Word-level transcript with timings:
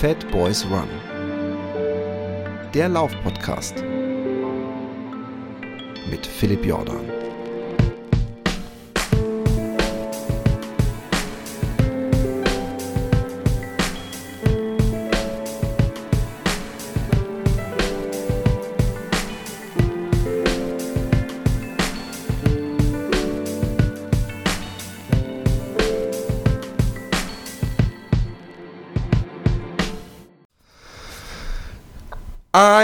Fat 0.00 0.26
Boys 0.30 0.64
Run. 0.70 0.88
Der 2.72 2.88
Laufpodcast 2.88 3.84
mit 6.10 6.26
Philipp 6.26 6.64
Jordan. 6.64 7.19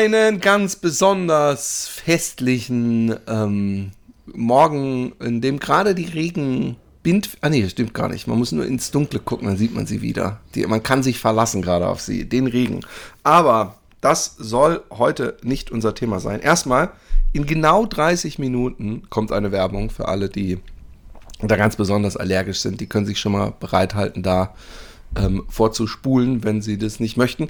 Einen 0.06 0.38
ganz 0.38 0.77
besonders 0.77 1.88
festlichen 1.88 3.16
ähm, 3.27 3.91
Morgen, 4.27 5.14
in 5.19 5.41
dem 5.41 5.59
gerade 5.59 5.97
die 5.97 6.05
Regen 6.05 6.77
Bind. 7.02 7.30
Ah 7.41 7.48
nee, 7.48 7.69
stimmt 7.69 7.92
gar 7.92 8.09
nicht. 8.09 8.28
Man 8.28 8.38
muss 8.38 8.52
nur 8.52 8.64
ins 8.64 8.92
Dunkle 8.92 9.19
gucken, 9.19 9.48
dann 9.48 9.56
sieht 9.56 9.74
man 9.74 9.84
sie 9.84 10.02
wieder. 10.02 10.38
Die, 10.55 10.64
man 10.64 10.84
kann 10.84 11.02
sich 11.02 11.19
verlassen 11.19 11.61
gerade 11.61 11.88
auf 11.88 12.00
sie, 12.00 12.24
den 12.24 12.47
Regen. 12.47 12.83
Aber 13.24 13.78
das 14.00 14.37
soll 14.38 14.84
heute 14.92 15.38
nicht 15.42 15.72
unser 15.72 15.92
Thema 15.92 16.20
sein. 16.20 16.38
Erstmal, 16.38 16.91
in 17.33 17.44
genau 17.44 17.84
30 17.84 18.38
Minuten 18.38 19.11
kommt 19.11 19.33
eine 19.33 19.50
Werbung 19.50 19.91
für 19.91 20.06
alle, 20.06 20.28
die 20.28 20.61
da 21.41 21.56
ganz 21.56 21.75
besonders 21.75 22.16
allergisch 22.16 22.61
sind. 22.61 22.81
Die 22.81 22.86
können 22.86 23.06
sich 23.06 23.19
schon 23.19 23.33
mal 23.33 23.55
bereithalten, 23.59 24.22
da 24.22 24.55
ähm, 25.16 25.42
vorzuspulen, 25.48 26.44
wenn 26.44 26.62
sie 26.62 26.78
das 26.78 27.00
nicht 27.00 27.16
möchten. 27.16 27.48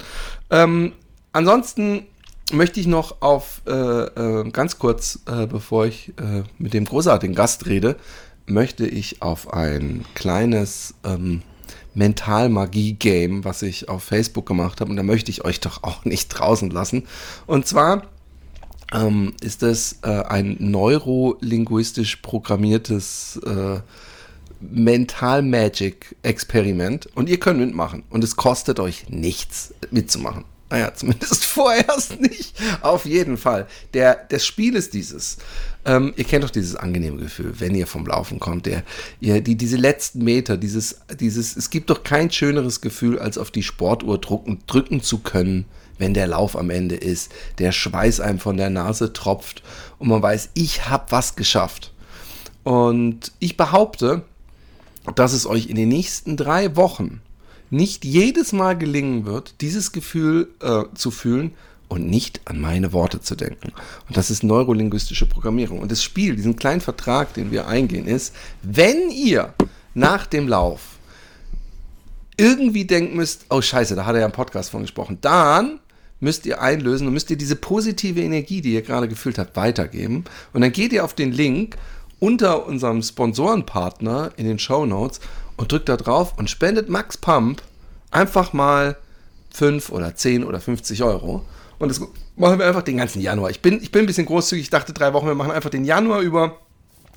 Ähm, 0.49 0.93
ansonsten 1.33 2.07
möchte 2.51 2.79
ich 2.79 2.87
noch 2.87 3.21
auf 3.21 3.61
äh, 3.67 3.71
äh, 3.71 4.49
ganz 4.51 4.79
kurz, 4.79 5.19
äh, 5.25 5.47
bevor 5.47 5.85
ich 5.85 6.09
äh, 6.17 6.43
mit 6.57 6.73
dem 6.73 6.85
großartigen 6.85 7.35
Gast 7.35 7.65
rede, 7.65 7.97
möchte 8.45 8.87
ich 8.87 9.21
auf 9.21 9.53
ein 9.53 10.05
kleines 10.15 10.93
ähm, 11.03 11.41
Mentalmagie-Game, 11.93 13.43
was 13.43 13.61
ich 13.61 13.89
auf 13.89 14.03
Facebook 14.03 14.45
gemacht 14.45 14.79
habe, 14.79 14.91
und 14.91 14.97
da 14.97 15.03
möchte 15.03 15.31
ich 15.31 15.43
euch 15.43 15.59
doch 15.59 15.83
auch 15.83 16.05
nicht 16.05 16.29
draußen 16.29 16.69
lassen. 16.69 17.03
Und 17.47 17.67
zwar 17.67 18.03
ähm, 18.93 19.33
ist 19.41 19.63
das 19.63 19.99
äh, 20.03 20.09
ein 20.09 20.55
neurolinguistisch 20.59 22.17
programmiertes 22.17 23.39
äh, 23.45 23.79
Mental 24.59 25.41
Magic 25.41 26.15
Experiment 26.23 27.07
und 27.15 27.29
ihr 27.29 27.39
könnt 27.39 27.59
mitmachen 27.59 28.03
und 28.09 28.23
es 28.23 28.35
kostet 28.35 28.79
euch 28.79 29.09
nichts 29.09 29.73
mitzumachen. 29.91 30.45
Naja, 30.69 30.93
zumindest 30.95 31.45
vorerst 31.45 32.19
nicht. 32.19 32.53
Auf 32.81 33.05
jeden 33.05 33.37
Fall. 33.37 33.67
Der, 33.93 34.15
das 34.29 34.45
Spiel 34.45 34.75
ist 34.75 34.93
dieses. 34.93 35.37
Ähm, 35.85 36.13
ihr 36.17 36.25
kennt 36.25 36.43
doch 36.43 36.49
dieses 36.49 36.75
angenehme 36.75 37.17
Gefühl, 37.17 37.53
wenn 37.59 37.75
ihr 37.75 37.87
vom 37.87 38.05
Laufen 38.05 38.39
kommt. 38.39 38.65
Der, 38.65 38.83
ihr, 39.21 39.41
die, 39.41 39.55
diese 39.55 39.77
letzten 39.77 40.23
Meter, 40.23 40.57
dieses, 40.57 40.99
dieses, 41.19 41.55
es 41.55 41.69
gibt 41.69 41.89
doch 41.89 42.03
kein 42.03 42.29
schöneres 42.31 42.81
Gefühl, 42.81 43.19
als 43.19 43.37
auf 43.37 43.51
die 43.51 43.63
Sportuhr 43.63 44.19
drücken, 44.19 44.59
drücken 44.67 45.01
zu 45.01 45.19
können, 45.19 45.65
wenn 45.97 46.13
der 46.13 46.27
Lauf 46.27 46.57
am 46.57 46.69
Ende 46.69 46.95
ist. 46.95 47.31
Der 47.59 47.71
Schweiß 47.71 48.19
einem 48.19 48.39
von 48.39 48.57
der 48.57 48.69
Nase 48.69 49.13
tropft 49.13 49.63
und 49.99 50.09
man 50.09 50.21
weiß, 50.21 50.49
ich 50.53 50.89
habe 50.89 51.05
was 51.09 51.35
geschafft. 51.35 51.93
Und 52.63 53.31
ich 53.39 53.55
behaupte, 53.55 54.23
dass 55.15 55.31
es 55.31 55.47
euch 55.47 55.67
in 55.67 55.77
den 55.77 55.87
nächsten 55.87 56.35
drei 56.35 56.75
Wochen 56.75 57.21
nicht 57.69 58.05
jedes 58.05 58.53
Mal 58.53 58.77
gelingen 58.77 59.25
wird, 59.25 59.55
dieses 59.61 59.91
Gefühl 59.91 60.49
äh, 60.61 60.83
zu 60.95 61.11
fühlen 61.11 61.53
und 61.87 62.09
nicht 62.09 62.41
an 62.45 62.59
meine 62.59 62.93
Worte 62.93 63.21
zu 63.21 63.35
denken. 63.35 63.71
Und 64.07 64.17
das 64.17 64.29
ist 64.29 64.43
neurolinguistische 64.43 65.25
Programmierung. 65.25 65.79
Und 65.79 65.91
das 65.91 66.03
Spiel, 66.03 66.35
diesen 66.35 66.55
kleinen 66.55 66.81
Vertrag, 66.81 67.33
den 67.33 67.51
wir 67.51 67.67
eingehen, 67.67 68.07
ist, 68.07 68.35
wenn 68.61 69.09
ihr 69.09 69.53
nach 69.93 70.27
dem 70.27 70.47
Lauf 70.47 70.97
irgendwie 72.37 72.85
denken 72.85 73.15
müsst, 73.15 73.45
oh 73.49 73.61
scheiße, 73.61 73.95
da 73.95 74.05
hat 74.05 74.15
er 74.15 74.21
ja 74.21 74.25
im 74.27 74.31
Podcast 74.31 74.69
von 74.69 74.81
gesprochen, 74.81 75.17
dann 75.21 75.79
müsst 76.19 76.45
ihr 76.45 76.61
einlösen 76.61 77.07
und 77.07 77.13
müsst 77.13 77.29
ihr 77.29 77.37
diese 77.37 77.55
positive 77.55 78.21
Energie, 78.21 78.61
die 78.61 78.73
ihr 78.73 78.81
gerade 78.81 79.07
gefühlt 79.07 79.37
habt, 79.37 79.55
weitergeben. 79.55 80.25
Und 80.53 80.61
dann 80.61 80.71
geht 80.71 80.93
ihr 80.93 81.03
auf 81.03 81.13
den 81.13 81.31
Link 81.31 81.77
unter 82.19 82.65
unserem 82.65 83.01
Sponsorenpartner 83.01 84.31
in 84.37 84.47
den 84.47 84.59
Show 84.59 84.85
Notes 84.85 85.19
und 85.57 85.71
drückt 85.71 85.89
da 85.89 85.97
drauf 85.97 86.33
und 86.37 86.49
spendet 86.49 86.89
Max 86.89 87.17
Pump 87.17 87.61
einfach 88.11 88.53
mal 88.53 88.97
5 89.53 89.91
oder 89.91 90.15
10 90.15 90.43
oder 90.43 90.59
50 90.59 91.03
Euro. 91.03 91.43
Und 91.79 91.89
das 91.89 91.99
machen 92.35 92.59
wir 92.59 92.67
einfach 92.67 92.83
den 92.83 92.97
ganzen 92.97 93.21
Januar. 93.21 93.49
Ich 93.49 93.61
bin, 93.61 93.81
ich 93.81 93.91
bin 93.91 94.03
ein 94.03 94.07
bisschen 94.07 94.25
großzügig, 94.25 94.65
ich 94.65 94.69
dachte 94.69 94.93
drei 94.93 95.13
Wochen, 95.13 95.27
wir 95.27 95.35
machen 95.35 95.51
einfach 95.51 95.69
den 95.69 95.85
Januar 95.85 96.21
über. 96.21 96.57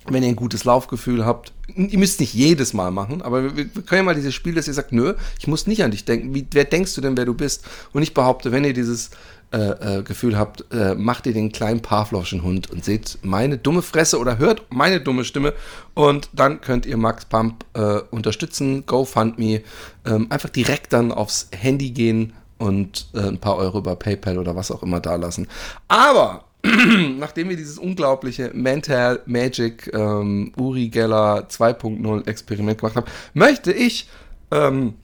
Wenn 0.06 0.22
ihr 0.22 0.30
ein 0.30 0.36
gutes 0.36 0.64
Laufgefühl 0.64 1.26
habt, 1.26 1.52
ihr 1.76 1.98
müsst 1.98 2.20
nicht 2.20 2.32
jedes 2.32 2.72
Mal 2.72 2.90
machen, 2.90 3.20
aber 3.20 3.54
wir, 3.54 3.56
wir 3.56 3.82
können 3.82 3.98
ja 3.98 4.02
mal 4.02 4.14
dieses 4.14 4.34
Spiel, 4.34 4.54
dass 4.54 4.66
ihr 4.66 4.72
sagt, 4.72 4.92
nö, 4.92 5.14
ich 5.38 5.46
muss 5.46 5.66
nicht 5.66 5.84
an 5.84 5.90
dich 5.90 6.06
denken. 6.06 6.34
Wie, 6.34 6.46
wer 6.52 6.64
denkst 6.64 6.94
du 6.94 7.02
denn, 7.02 7.18
wer 7.18 7.26
du 7.26 7.34
bist? 7.34 7.64
Und 7.92 8.02
ich 8.02 8.14
behaupte, 8.14 8.50
wenn 8.50 8.64
ihr 8.64 8.72
dieses 8.72 9.10
äh, 9.52 9.98
äh, 9.98 10.02
Gefühl 10.02 10.38
habt, 10.38 10.64
äh, 10.72 10.94
macht 10.94 11.26
ihr 11.26 11.32
den 11.32 11.50
kleinen 11.50 11.82
Pavlovschen 11.82 12.44
Hund 12.44 12.70
und 12.70 12.84
seht 12.84 13.18
meine 13.22 13.58
dumme 13.58 13.82
Fresse 13.82 14.18
oder 14.20 14.38
hört 14.38 14.72
meine 14.72 15.00
dumme 15.00 15.24
Stimme 15.24 15.54
und 15.94 16.30
dann 16.32 16.60
könnt 16.60 16.86
ihr 16.86 16.96
Max 16.96 17.24
Pump 17.24 17.64
äh, 17.74 18.00
unterstützen, 18.10 18.86
GoFundMe, 18.86 19.62
ähm, 20.06 20.26
einfach 20.30 20.50
direkt 20.50 20.92
dann 20.92 21.10
aufs 21.10 21.48
Handy 21.52 21.90
gehen 21.90 22.32
und 22.58 23.08
äh, 23.14 23.22
ein 23.22 23.38
paar 23.38 23.56
Euro 23.56 23.78
über 23.78 23.96
PayPal 23.96 24.38
oder 24.38 24.54
was 24.54 24.70
auch 24.70 24.84
immer 24.84 25.00
da 25.00 25.16
lassen. 25.16 25.48
Aber 25.88 26.44
nachdem 27.18 27.48
wir 27.48 27.56
dieses 27.56 27.78
unglaubliche 27.78 28.50
Mental 28.54 29.20
Magic 29.26 29.90
ähm, 29.92 30.52
Uri 30.56 30.88
Geller 30.90 31.48
2.0 31.48 32.28
Experiment 32.28 32.78
gemacht 32.78 32.96
haben, 32.96 33.06
möchte 33.34 33.72
ich 33.72 34.08
ähm, 34.52 34.94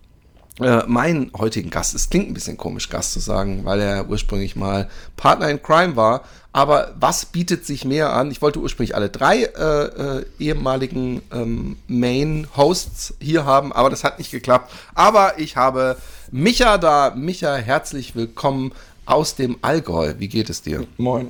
äh, 0.60 0.84
meinen 0.86 1.30
heutigen 1.36 1.70
Gast, 1.70 1.94
es 1.94 2.08
klingt 2.08 2.28
ein 2.28 2.34
bisschen 2.34 2.56
komisch, 2.56 2.88
Gast 2.88 3.12
zu 3.12 3.20
sagen, 3.20 3.64
weil 3.64 3.80
er 3.80 4.08
ursprünglich 4.08 4.56
mal 4.56 4.88
Partner 5.16 5.50
in 5.50 5.62
Crime 5.62 5.96
war. 5.96 6.24
Aber 6.52 6.94
was 6.98 7.26
bietet 7.26 7.66
sich 7.66 7.84
mehr 7.84 8.14
an? 8.14 8.30
Ich 8.30 8.40
wollte 8.40 8.60
ursprünglich 8.60 8.94
alle 8.94 9.10
drei 9.10 9.42
äh, 9.42 9.84
äh, 10.20 10.26
ehemaligen 10.38 11.20
ähm, 11.30 11.76
Main-Hosts 11.86 13.14
hier 13.20 13.44
haben, 13.44 13.72
aber 13.72 13.90
das 13.90 14.04
hat 14.04 14.18
nicht 14.18 14.30
geklappt. 14.30 14.72
Aber 14.94 15.38
ich 15.38 15.56
habe 15.56 15.98
Micha 16.30 16.78
da. 16.78 17.12
Micha, 17.14 17.56
herzlich 17.56 18.16
willkommen 18.16 18.72
aus 19.04 19.34
dem 19.34 19.58
Allgäu. 19.60 20.14
Wie 20.16 20.28
geht 20.28 20.48
es 20.48 20.62
dir? 20.62 20.86
Moin. 20.96 21.28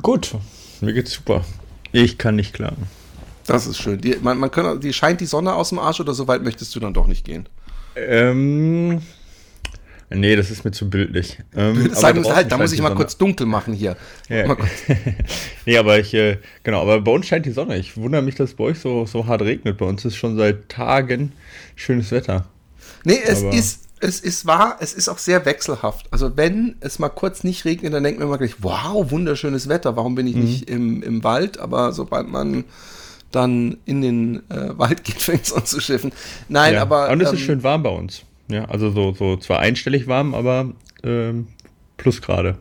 Gut, 0.00 0.36
mir 0.80 0.92
geht's 0.92 1.12
super. 1.12 1.44
Ich 1.90 2.16
kann 2.16 2.36
nicht 2.36 2.54
klagen. 2.54 2.86
Das 3.46 3.66
ist 3.66 3.78
schön. 3.78 4.00
Die, 4.00 4.16
man, 4.20 4.38
man 4.38 4.50
kann, 4.50 4.80
die 4.80 4.92
scheint 4.92 5.20
die 5.20 5.26
Sonne 5.26 5.54
aus 5.54 5.70
dem 5.70 5.80
Arsch 5.80 6.00
oder 6.00 6.14
so 6.14 6.28
weit 6.28 6.44
möchtest 6.44 6.76
du 6.76 6.80
dann 6.80 6.94
doch 6.94 7.08
nicht 7.08 7.24
gehen? 7.24 7.48
Ähm. 8.08 9.00
Nee, 10.10 10.36
das 10.36 10.50
ist 10.50 10.64
mir 10.64 10.70
zu 10.70 10.88
bildlich. 10.88 11.38
Ähm, 11.54 11.92
Sagen 11.92 12.24
Sie 12.24 12.34
halt, 12.34 12.50
da 12.50 12.56
muss 12.56 12.72
ich 12.72 12.80
mal 12.80 12.94
kurz 12.94 13.18
dunkel 13.18 13.46
machen 13.46 13.74
hier. 13.74 13.94
Ja. 14.30 14.56
nee, 15.66 15.76
aber 15.76 15.98
ich, 15.98 16.14
äh, 16.14 16.38
genau, 16.62 16.80
aber 16.80 17.02
bei 17.02 17.12
uns 17.12 17.26
scheint 17.26 17.44
die 17.44 17.50
Sonne. 17.50 17.76
Ich 17.76 17.96
wundere 17.98 18.22
mich, 18.22 18.34
dass 18.34 18.50
es 18.50 18.56
bei 18.56 18.64
euch 18.64 18.78
so, 18.78 19.04
so 19.04 19.26
hart 19.26 19.42
regnet. 19.42 19.76
Bei 19.76 19.84
uns 19.84 20.06
ist 20.06 20.16
schon 20.16 20.38
seit 20.38 20.70
Tagen 20.70 21.32
schönes 21.76 22.10
Wetter. 22.10 22.46
Nee, 23.04 23.18
es 23.22 23.42
aber 23.42 23.52
ist, 23.52 23.88
es 24.00 24.20
ist 24.20 24.46
wahr, 24.46 24.78
es 24.80 24.94
ist 24.94 25.08
auch 25.08 25.18
sehr 25.18 25.44
wechselhaft. 25.44 26.06
Also 26.10 26.36
wenn 26.38 26.76
es 26.80 26.98
mal 26.98 27.10
kurz 27.10 27.44
nicht 27.44 27.66
regnet, 27.66 27.92
dann 27.92 28.02
denkt 28.02 28.18
man 28.18 28.28
immer 28.28 28.38
gleich, 28.38 28.62
wow, 28.62 29.10
wunderschönes 29.10 29.68
Wetter, 29.68 29.96
warum 29.96 30.14
bin 30.14 30.26
ich 30.26 30.36
mhm. 30.36 30.42
nicht 30.42 30.70
im, 30.70 31.02
im 31.02 31.22
Wald? 31.22 31.58
Aber 31.58 31.92
sobald 31.92 32.28
man 32.28 32.64
dann 33.30 33.78
in 33.84 34.00
den 34.00 34.36
äh, 34.50 34.68
Wald 34.78 35.04
geht, 35.04 35.20
fängt 35.20 35.44
es 35.44 35.52
an 35.52 35.66
zu 35.66 35.80
schiffen. 35.80 36.12
Nein, 36.48 36.74
ja. 36.74 36.82
aber. 36.82 37.10
Und 37.10 37.20
es 37.20 37.28
ähm, 37.28 37.34
ist 37.34 37.40
schön 37.40 37.62
warm 37.62 37.82
bei 37.82 37.90
uns. 37.90 38.22
Ja, 38.50 38.64
also 38.64 38.90
so, 38.90 39.12
so 39.12 39.36
zwar 39.36 39.60
einstellig 39.60 40.06
warm, 40.06 40.34
aber 40.34 40.72
ähm, 41.02 41.48
Plusgrade. 41.96 42.56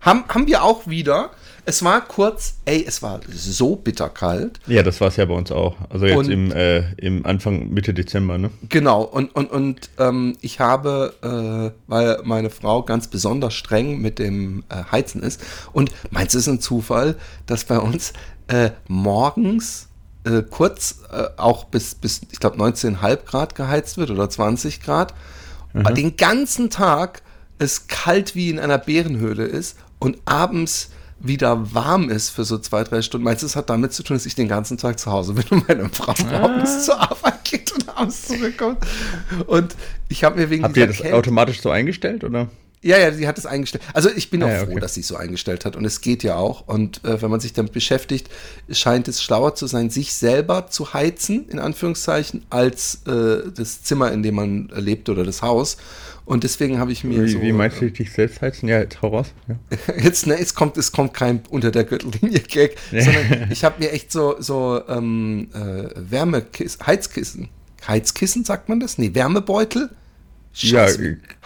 Haben, 0.00 0.24
haben 0.28 0.46
wir 0.48 0.64
auch 0.64 0.88
wieder. 0.88 1.30
Es 1.64 1.84
war 1.84 2.00
kurz, 2.00 2.56
ey, 2.64 2.84
es 2.84 3.02
war 3.02 3.20
so 3.30 3.76
bitterkalt. 3.76 4.58
Ja, 4.66 4.82
das 4.82 5.00
war 5.00 5.06
es 5.08 5.16
ja 5.16 5.24
bei 5.26 5.34
uns 5.34 5.52
auch. 5.52 5.76
Also 5.90 6.06
jetzt 6.06 6.16
und, 6.16 6.28
im, 6.28 6.50
äh, 6.50 6.92
im 6.94 7.24
Anfang, 7.24 7.72
Mitte 7.72 7.94
Dezember, 7.94 8.36
ne? 8.36 8.50
Genau, 8.68 9.02
und, 9.02 9.32
und, 9.36 9.52
und 9.52 9.90
ähm, 9.98 10.36
ich 10.40 10.58
habe, 10.58 11.14
äh, 11.22 11.78
weil 11.86 12.18
meine 12.24 12.50
Frau 12.50 12.82
ganz 12.82 13.06
besonders 13.06 13.54
streng 13.54 14.00
mit 14.00 14.18
dem 14.18 14.64
äh, 14.70 14.90
Heizen 14.90 15.22
ist. 15.22 15.40
Und 15.72 15.92
meinst 16.10 16.34
du, 16.34 16.38
es 16.38 16.48
ist 16.48 16.52
ein 16.52 16.60
Zufall, 16.60 17.14
dass 17.46 17.64
bei 17.64 17.78
uns 17.78 18.12
äh, 18.48 18.70
morgens 18.88 19.88
äh, 20.24 20.42
kurz 20.42 21.00
äh, 21.10 21.28
auch 21.36 21.64
bis, 21.64 21.94
bis 21.94 22.22
ich 22.30 22.40
glaube, 22.40 22.56
19,5 22.56 23.24
Grad 23.24 23.54
geheizt 23.54 23.96
wird 23.96 24.10
oder 24.10 24.28
20 24.28 24.80
Grad. 24.82 25.14
Mhm. 25.72 25.94
Den 25.94 26.16
ganzen 26.16 26.70
Tag 26.70 27.22
es 27.62 27.86
kalt 27.86 28.34
wie 28.34 28.50
in 28.50 28.58
einer 28.58 28.78
Bärenhöhle 28.78 29.44
ist 29.44 29.78
und 29.98 30.18
abends 30.24 30.90
wieder 31.20 31.72
warm 31.72 32.10
ist 32.10 32.30
für 32.30 32.44
so 32.44 32.58
zwei, 32.58 32.82
drei 32.82 33.00
Stunden. 33.00 33.24
Meinst 33.24 33.42
du, 33.42 33.46
es 33.46 33.54
hat 33.54 33.70
damit 33.70 33.92
zu 33.92 34.02
tun, 34.02 34.16
dass 34.16 34.26
ich 34.26 34.34
den 34.34 34.48
ganzen 34.48 34.76
Tag 34.76 34.98
zu 34.98 35.12
Hause 35.12 35.34
bin 35.34 35.44
und 35.50 35.68
meine 35.68 35.88
Frau 35.88 36.14
morgens 36.24 36.70
ah. 36.70 36.80
zur 36.80 37.00
Arbeit 37.00 37.44
geht 37.44 37.72
und 37.72 37.88
abends 37.88 38.26
zurückkommt. 38.26 38.78
Und 39.46 39.76
ich 40.08 40.24
habe 40.24 40.40
mir 40.40 40.50
wegen 40.50 40.64
Habt 40.64 40.76
ihr 40.76 40.88
das 40.88 40.96
Kälte 40.96 41.16
automatisch 41.16 41.60
so 41.60 41.70
eingestellt, 41.70 42.24
oder? 42.24 42.48
Ja, 42.84 42.98
ja, 42.98 43.12
sie 43.12 43.28
hat 43.28 43.38
es 43.38 43.46
eingestellt. 43.46 43.84
Also 43.94 44.10
ich 44.14 44.28
bin 44.28 44.42
auch 44.42 44.48
ja, 44.48 44.66
froh, 44.66 44.78
dass 44.80 44.94
sie 44.94 45.02
es 45.02 45.08
so 45.08 45.16
eingestellt 45.16 45.64
hat. 45.64 45.76
Und 45.76 45.84
es 45.84 46.00
geht 46.00 46.24
ja 46.24 46.34
auch. 46.34 46.66
Und 46.66 47.04
äh, 47.04 47.22
wenn 47.22 47.30
man 47.30 47.38
sich 47.38 47.52
damit 47.52 47.72
beschäftigt, 47.72 48.28
scheint 48.70 49.06
es 49.06 49.22
schlauer 49.22 49.54
zu 49.54 49.68
sein, 49.68 49.88
sich 49.88 50.14
selber 50.14 50.66
zu 50.66 50.92
heizen, 50.92 51.48
in 51.48 51.60
Anführungszeichen, 51.60 52.44
als 52.50 53.02
äh, 53.06 53.50
das 53.54 53.84
Zimmer, 53.84 54.10
in 54.10 54.24
dem 54.24 54.34
man 54.34 54.68
lebt 54.74 55.08
oder 55.08 55.24
das 55.24 55.42
Haus. 55.42 55.76
Und 56.24 56.42
deswegen 56.42 56.80
habe 56.80 56.90
ich 56.90 57.04
mir 57.04 57.24
wie, 57.24 57.28
so. 57.28 57.40
Wie 57.40 57.52
meinst 57.52 57.80
du 57.80 57.90
dich 57.90 58.12
selbst 58.12 58.42
heizen? 58.42 58.68
Ja, 58.68 58.80
jetzt 58.80 59.00
hau 59.00 59.08
raus. 59.08 59.28
Ja. 59.48 59.56
Jetzt, 60.02 60.26
ne, 60.26 60.38
es 60.38 60.54
kommt, 60.54 60.76
es 60.76 60.92
kommt 60.92 61.14
kein 61.14 61.42
unter 61.50 61.70
der 61.70 61.84
Gürtellinie-Gag, 61.84 62.76
sondern 62.90 63.48
ich 63.50 63.64
habe 63.64 63.80
mir 63.80 63.92
echt 63.92 64.10
so, 64.10 64.36
so 64.40 64.82
ähm, 64.88 65.48
äh, 65.52 65.88
Wärmekissen, 65.94 66.86
Heizkissen. 66.86 67.48
Heizkissen, 67.86 68.44
sagt 68.44 68.68
man 68.68 68.78
das? 68.78 68.98
Nee, 68.98 69.14
Wärmebeutel 69.14 69.90
Ja, 70.54 70.86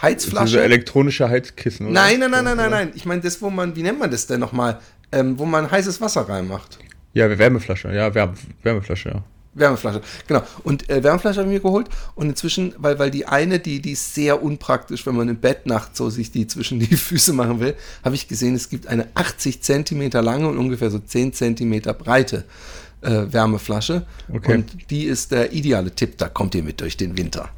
Heizflasche. 0.01 0.45
Diese 0.45 0.63
elektronische 0.63 1.29
Heizkissen, 1.29 1.87
oder? 1.87 1.93
Nein, 1.93 2.19
nein, 2.19 2.31
nein, 2.31 2.43
nein, 2.43 2.57
nein, 2.57 2.69
nein. 2.69 2.91
Ich 2.95 3.05
meine, 3.05 3.21
das, 3.21 3.41
wo 3.41 3.49
man, 3.49 3.75
wie 3.75 3.83
nennt 3.83 3.99
man 3.99 4.11
das 4.11 4.27
denn 4.27 4.39
nochmal? 4.39 4.79
Ähm, 5.11 5.39
wo 5.39 5.45
man 5.45 5.71
heißes 5.71 6.01
Wasser 6.01 6.27
reinmacht. 6.27 6.79
Ja, 7.13 7.37
Wärmeflasche, 7.37 7.93
ja, 7.93 8.13
Wärme, 8.13 8.33
Wärmeflasche, 8.63 9.09
ja. 9.09 9.23
Wärmeflasche, 9.53 10.01
genau. 10.27 10.43
Und 10.63 10.89
äh, 10.89 11.03
Wärmeflasche 11.03 11.39
habe 11.39 11.49
ich 11.49 11.55
mir 11.55 11.61
geholt 11.61 11.87
und 12.15 12.29
inzwischen, 12.29 12.75
weil, 12.77 12.99
weil 12.99 13.09
die 13.09 13.25
eine, 13.25 13.59
die, 13.59 13.81
die 13.81 13.93
ist 13.93 14.13
sehr 14.13 14.43
unpraktisch, 14.43 15.05
wenn 15.05 15.15
man 15.15 15.29
im 15.29 15.37
Bett 15.37 15.65
nachts 15.65 15.97
so 15.97 16.09
sich 16.09 16.31
die 16.31 16.45
zwischen 16.45 16.79
die 16.79 16.85
Füße 16.95 17.33
machen 17.33 17.59
will, 17.59 17.75
habe 18.03 18.15
ich 18.15 18.27
gesehen, 18.27 18.55
es 18.55 18.69
gibt 18.69 18.87
eine 18.87 19.07
80 19.15 19.63
Zentimeter 19.63 20.21
lange 20.21 20.47
und 20.47 20.57
ungefähr 20.57 20.91
so 20.91 20.99
10 20.99 21.33
Zentimeter 21.33 21.93
breite 21.93 22.43
äh, 23.01 23.31
Wärmeflasche. 23.31 24.05
Okay. 24.31 24.55
Und 24.55 24.89
die 24.89 25.05
ist 25.05 25.31
der 25.31 25.53
ideale 25.53 25.91
Tipp, 25.91 26.17
da 26.17 26.29
kommt 26.29 26.55
ihr 26.55 26.63
mit 26.63 26.81
durch 26.81 26.97
den 26.97 27.17
Winter. 27.17 27.49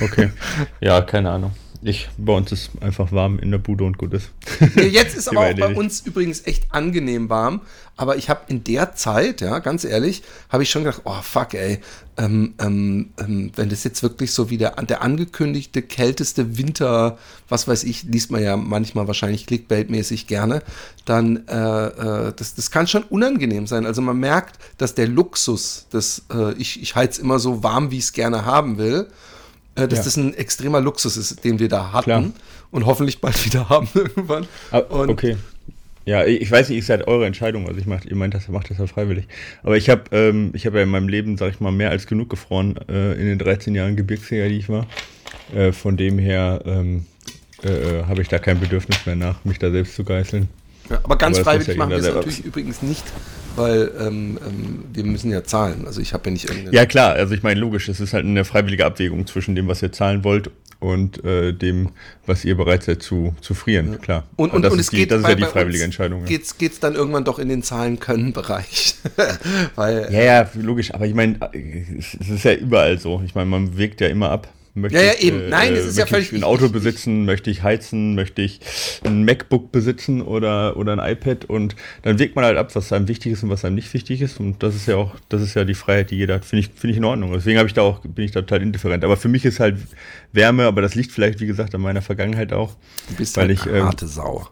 Okay. 0.00 0.30
Ja, 0.80 1.00
keine 1.00 1.30
Ahnung. 1.30 1.52
Ich, 1.88 2.08
bei 2.18 2.32
uns 2.32 2.50
ist 2.50 2.70
einfach 2.80 3.12
warm 3.12 3.38
in 3.38 3.52
der 3.52 3.58
Bude 3.58 3.84
und 3.84 3.96
gut 3.96 4.12
ist. 4.12 4.32
Jetzt 4.74 5.14
ist 5.16 5.28
aber 5.28 5.48
auch 5.48 5.54
bei 5.54 5.72
uns 5.72 6.00
übrigens 6.00 6.44
echt 6.44 6.64
angenehm 6.74 7.30
warm. 7.30 7.60
Aber 7.96 8.16
ich 8.16 8.28
habe 8.28 8.40
in 8.48 8.64
der 8.64 8.96
Zeit, 8.96 9.40
ja, 9.40 9.60
ganz 9.60 9.84
ehrlich, 9.84 10.24
habe 10.48 10.64
ich 10.64 10.70
schon 10.70 10.82
gedacht, 10.82 11.02
oh 11.04 11.22
fuck, 11.22 11.54
ey, 11.54 11.78
ähm, 12.16 12.54
ähm, 12.58 13.10
ähm, 13.20 13.52
wenn 13.54 13.68
das 13.68 13.84
jetzt 13.84 14.02
wirklich 14.02 14.32
so 14.32 14.50
wie 14.50 14.58
der, 14.58 14.72
der 14.82 15.00
angekündigte 15.00 15.80
kälteste 15.80 16.58
Winter, 16.58 17.18
was 17.48 17.68
weiß 17.68 17.84
ich, 17.84 18.02
liest 18.02 18.32
man 18.32 18.42
ja 18.42 18.56
manchmal 18.56 19.06
wahrscheinlich 19.06 19.46
clickbait-mäßig 19.46 20.26
gerne, 20.26 20.64
dann 21.04 21.46
äh, 21.46 21.86
äh, 21.86 22.32
das, 22.34 22.56
das 22.56 22.72
kann 22.72 22.88
schon 22.88 23.04
unangenehm 23.04 23.68
sein. 23.68 23.86
Also 23.86 24.02
man 24.02 24.18
merkt, 24.18 24.58
dass 24.76 24.96
der 24.96 25.06
Luxus, 25.06 25.86
das 25.90 26.24
äh, 26.34 26.52
ich, 26.54 26.82
ich 26.82 26.96
heiz 26.96 27.18
immer 27.18 27.38
so 27.38 27.62
warm, 27.62 27.92
wie 27.92 27.98
ich 27.98 28.04
es 28.04 28.12
gerne 28.12 28.44
haben 28.44 28.76
will, 28.76 29.06
dass 29.76 29.98
ja. 29.98 30.04
das 30.04 30.16
ein 30.16 30.34
extremer 30.34 30.80
Luxus 30.80 31.16
ist, 31.16 31.44
den 31.44 31.58
wir 31.58 31.68
da 31.68 31.92
hatten 31.92 32.04
Klar. 32.04 32.24
und 32.70 32.86
hoffentlich 32.86 33.20
bald 33.20 33.44
wieder 33.44 33.68
haben 33.68 33.88
irgendwann. 33.94 34.46
Ah, 34.70 34.82
okay. 34.88 35.36
Ja, 36.06 36.24
ich 36.24 36.48
weiß 36.48 36.68
nicht, 36.68 36.78
ist 36.78 36.88
halt 36.88 37.08
eure 37.08 37.26
Entscheidung. 37.26 37.66
Also 37.66 37.80
ich 37.80 37.86
mach, 37.86 38.04
ihr 38.04 38.14
meint, 38.14 38.32
das 38.32 38.48
macht 38.48 38.70
das 38.70 38.78
ja 38.78 38.86
freiwillig. 38.86 39.26
Aber 39.64 39.76
ich 39.76 39.90
habe 39.90 40.04
ähm, 40.12 40.50
ich 40.54 40.64
hab 40.64 40.74
ja 40.74 40.82
in 40.82 40.88
meinem 40.88 41.08
Leben, 41.08 41.36
sag 41.36 41.50
ich 41.50 41.58
mal, 41.58 41.72
mehr 41.72 41.90
als 41.90 42.06
genug 42.06 42.30
gefroren 42.30 42.76
äh, 42.88 43.14
in 43.14 43.26
den 43.26 43.38
13 43.38 43.74
Jahren 43.74 43.96
Gebirgsjäger, 43.96 44.48
die 44.48 44.58
ich 44.58 44.68
war. 44.68 44.86
Äh, 45.52 45.72
von 45.72 45.96
dem 45.96 46.18
her 46.18 46.62
ähm, 46.64 47.06
äh, 47.64 47.68
äh, 47.68 48.04
habe 48.04 48.22
ich 48.22 48.28
da 48.28 48.38
kein 48.38 48.60
Bedürfnis 48.60 49.04
mehr 49.04 49.16
nach, 49.16 49.44
mich 49.44 49.58
da 49.58 49.70
selbst 49.70 49.96
zu 49.96 50.04
geißeln. 50.04 50.48
Ja, 50.90 51.00
aber 51.02 51.16
ganz 51.16 51.38
aber 51.38 51.44
freiwillig 51.44 51.68
ja 51.68 51.76
machen 51.76 51.90
wir 51.90 51.98
es 51.98 52.06
natürlich 52.06 52.44
übrigens 52.44 52.82
nicht, 52.82 53.04
weil 53.56 53.90
ähm, 53.98 54.38
ähm, 54.46 54.84
wir 54.92 55.04
müssen 55.04 55.30
ja 55.30 55.44
zahlen. 55.44 55.84
Also 55.86 56.00
ich 56.00 56.12
habe 56.12 56.26
ja 56.26 56.32
nicht 56.32 56.48
irgendeine. 56.48 56.76
Ja 56.76 56.86
klar, 56.86 57.14
also 57.14 57.34
ich 57.34 57.42
meine 57.42 57.58
logisch, 57.58 57.88
es 57.88 58.00
ist 58.00 58.12
halt 58.12 58.24
eine 58.24 58.44
freiwillige 58.44 58.84
Abwägung 58.84 59.26
zwischen 59.26 59.54
dem, 59.54 59.68
was 59.68 59.82
ihr 59.82 59.92
zahlen 59.92 60.24
wollt 60.24 60.50
und 60.78 61.24
äh, 61.24 61.52
dem, 61.52 61.90
was 62.26 62.44
ihr 62.44 62.56
bereit 62.56 62.84
seid 62.84 63.02
zu, 63.02 63.34
zu 63.40 63.54
frieren, 63.54 63.92
ja. 63.92 63.98
klar. 63.98 64.24
Und, 64.36 64.52
und, 64.52 64.62
das 64.62 64.72
und 64.72 64.78
ist 64.78 64.86
es 64.86 64.90
die, 64.90 64.96
geht 64.96 65.10
das 65.10 65.22
ist 65.22 65.28
ja 65.28 65.34
die 65.34 65.44
freiwillige 65.44 65.84
Entscheidung. 65.84 66.24
Geht 66.24 66.42
es 66.42 66.58
geht's 66.58 66.80
dann 66.80 66.94
irgendwann 66.94 67.24
doch 67.24 67.38
in 67.38 67.48
den 67.48 67.62
Zahlen 67.62 67.98
können 67.98 68.32
Bereich. 68.32 68.96
Weil, 69.74 70.08
ja, 70.12 70.22
ja, 70.22 70.50
logisch, 70.54 70.92
aber 70.94 71.06
ich 71.06 71.14
meine, 71.14 71.38
es 71.52 72.14
ist 72.14 72.44
ja 72.44 72.54
überall 72.54 72.98
so. 72.98 73.22
Ich 73.24 73.34
meine, 73.34 73.48
man 73.48 73.78
wägt 73.78 74.00
ja 74.00 74.08
immer 74.08 74.30
ab. 74.30 74.48
Möchte 74.76 74.98
ja, 74.98 75.04
ja, 75.04 75.14
eben. 75.20 75.44
Ich, 75.44 75.50
Nein, 75.50 75.72
es 75.72 75.86
ist 75.86 75.96
ja 75.96 76.04
völlig. 76.04 76.32
Ich 76.32 76.38
ein 76.38 76.44
Auto 76.44 76.68
besitzen, 76.68 77.24
möchte 77.24 77.50
ich 77.50 77.62
heizen, 77.62 78.14
möchte 78.14 78.42
ich 78.42 78.60
ein 79.04 79.24
MacBook 79.24 79.72
besitzen 79.72 80.20
oder, 80.20 80.76
oder 80.76 80.92
ein 80.92 81.12
iPad 81.12 81.46
und 81.46 81.74
dann 82.02 82.18
wägt 82.18 82.36
man 82.36 82.44
halt 82.44 82.58
ab, 82.58 82.74
was 82.74 82.92
einem 82.92 83.08
wichtig 83.08 83.32
ist 83.32 83.42
und 83.42 83.48
was 83.48 83.64
einem 83.64 83.74
nicht 83.74 83.92
wichtig 83.94 84.20
ist. 84.20 84.38
Und 84.38 84.62
das 84.62 84.74
ist 84.74 84.86
ja 84.86 84.96
auch, 84.96 85.16
das 85.30 85.40
ist 85.40 85.54
ja 85.54 85.64
die 85.64 85.72
Freiheit, 85.72 86.10
die 86.10 86.16
jeder 86.16 86.34
hat. 86.34 86.44
Finde 86.44 86.60
ich, 86.60 86.78
finde 86.78 86.92
ich 86.92 86.98
in 86.98 87.04
Ordnung. 87.04 87.32
Deswegen 87.32 87.58
habe 87.58 87.68
ich 87.68 87.74
da 87.74 87.82
auch, 87.82 88.00
bin 88.00 88.26
ich 88.26 88.32
da 88.32 88.42
total 88.42 88.60
indifferent. 88.60 89.02
Aber 89.02 89.16
für 89.16 89.28
mich 89.28 89.46
ist 89.46 89.60
halt 89.60 89.78
Wärme, 90.32 90.64
aber 90.64 90.82
das 90.82 90.94
liegt 90.94 91.10
vielleicht, 91.10 91.40
wie 91.40 91.46
gesagt, 91.46 91.74
an 91.74 91.80
meiner 91.80 92.02
Vergangenheit 92.02 92.52
auch. 92.52 92.76
Du 93.08 93.14
bist 93.14 93.36
weil 93.38 93.48
halt 93.48 93.58
ich, 93.58 93.66
eine 93.66 93.78
ähm, 93.78 93.84
harte 93.86 94.06
Sau. 94.06 94.46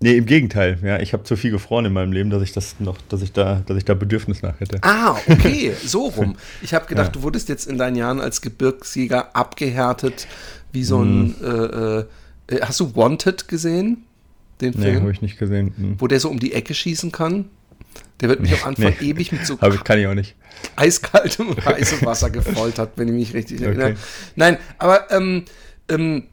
Nee, 0.00 0.16
im 0.16 0.26
Gegenteil. 0.26 0.78
Ja, 0.82 1.00
ich 1.00 1.12
habe 1.12 1.24
zu 1.24 1.36
viel 1.36 1.50
gefroren 1.50 1.86
in 1.86 1.92
meinem 1.92 2.12
Leben, 2.12 2.30
dass 2.30 2.42
ich 2.42 2.52
das 2.52 2.80
noch, 2.80 2.98
dass 3.08 3.22
ich 3.22 3.32
da, 3.32 3.62
dass 3.66 3.76
ich 3.76 3.84
da 3.84 3.94
Bedürfnis 3.94 4.42
nach 4.42 4.60
hätte. 4.60 4.78
Ah, 4.82 5.16
okay, 5.26 5.72
so 5.84 6.08
rum. 6.08 6.36
Ich 6.62 6.74
habe 6.74 6.86
gedacht, 6.86 7.08
ja. 7.08 7.12
du 7.12 7.22
wurdest 7.22 7.48
jetzt 7.48 7.66
in 7.66 7.78
deinen 7.78 7.96
Jahren 7.96 8.20
als 8.20 8.42
Gebirgsjäger 8.42 9.34
abgehärtet 9.34 10.26
wie 10.72 10.84
so 10.84 11.02
ein. 11.02 11.34
Hm. 11.40 12.06
Äh, 12.48 12.54
äh, 12.54 12.60
hast 12.60 12.80
du 12.80 12.94
Wanted 12.94 13.48
gesehen? 13.48 14.04
Den 14.60 14.72
Film? 14.72 14.94
Nee, 14.94 15.00
habe 15.00 15.10
ich 15.10 15.22
nicht 15.22 15.38
gesehen. 15.38 15.74
Hm. 15.76 15.96
Wo 15.98 16.06
der 16.06 16.20
so 16.20 16.28
um 16.28 16.38
die 16.38 16.52
Ecke 16.52 16.74
schießen 16.74 17.12
kann? 17.12 17.46
Der 18.20 18.28
wird 18.28 18.40
mich 18.40 18.52
am 18.52 18.68
Anfang 18.70 18.94
nee. 19.00 19.10
ewig 19.10 19.32
mit 19.32 19.46
so 19.46 19.58
ich, 19.60 19.84
kann 19.84 19.98
ich 19.98 20.06
auch 20.06 20.14
nicht. 20.14 20.36
eiskaltem 20.76 21.48
und 21.50 21.64
heißem 21.64 22.04
Wasser 22.06 22.30
gefoltert, 22.30 22.92
wenn 22.96 23.08
ich 23.08 23.14
mich 23.14 23.34
richtig 23.34 23.60
erinnere. 23.60 23.90
Okay. 23.90 23.96
Nein, 24.36 24.58
aber 24.78 25.10
ähm, 25.10 25.44
ähm, 25.88 26.24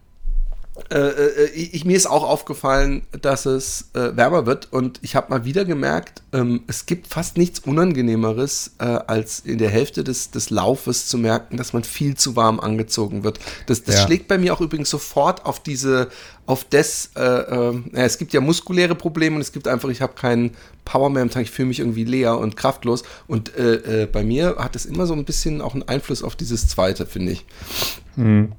äh, 0.90 0.98
äh, 0.98 1.50
ich, 1.52 1.86
mir 1.86 1.96
ist 1.96 2.08
auch 2.08 2.24
aufgefallen, 2.24 3.04
dass 3.22 3.46
es 3.46 3.92
äh, 3.94 4.18
wärmer 4.18 4.48
wird 4.48 4.74
und 4.74 5.00
ich 5.04 5.16
habe 5.16 5.30
mal 5.30 5.46
wieder 5.46 5.66
gemerkt, 5.66 6.24
ähm, 6.34 6.64
es 6.66 6.88
gibt 6.88 7.08
fast 7.08 7.38
nichts 7.38 7.60
Unangenehmeres, 7.60 8.72
äh, 8.80 8.86
als 8.86 9.42
in 9.42 9.60
der 9.60 9.70
Hälfte 9.70 10.04
des, 10.04 10.32
des 10.32 10.50
Laufes 10.50 11.08
zu 11.08 11.20
merken, 11.20 11.58
dass 11.58 11.74
man 11.74 11.84
viel 11.84 12.18
zu 12.18 12.36
warm 12.36 12.60
angezogen 12.60 13.24
wird. 13.24 13.40
Das, 13.68 13.84
das 13.84 13.96
ja. 13.96 14.06
schlägt 14.08 14.28
bei 14.28 14.40
mir 14.40 14.52
auch 14.52 14.62
übrigens 14.62 14.90
sofort 14.90 15.46
auf 15.46 15.62
diese, 15.62 16.10
auf 16.48 16.64
das, 16.64 17.12
äh, 17.16 17.22
äh, 17.22 17.82
es 17.94 18.18
gibt 18.18 18.34
ja 18.34 18.42
muskuläre 18.42 18.96
Probleme 18.96 19.36
und 19.36 19.44
es 19.44 19.52
gibt 19.52 19.68
einfach, 19.68 19.90
ich 19.90 20.02
habe 20.02 20.14
keinen 20.14 20.56
Power 20.86 21.12
mehr 21.12 21.22
im 21.22 21.30
Tag, 21.30 21.44
ich 21.44 21.52
fühle 21.52 21.68
mich 21.68 21.80
irgendwie 21.80 22.04
leer 22.04 22.40
und 22.40 22.58
kraftlos 22.58 23.04
und 23.28 23.54
bei 23.56 24.24
mir 24.24 24.56
hat 24.58 24.76
es 24.76 24.86
immer 24.86 25.06
so 25.06 25.14
ein 25.14 25.24
bisschen 25.24 25.62
auch 25.62 25.74
einen 25.74 25.84
Einfluss 25.84 26.24
auf 26.24 26.36
dieses 26.36 26.68
Zweite, 26.68 27.06
finde 27.06 27.34
ich. 27.34 27.46
Hm. 28.16 28.52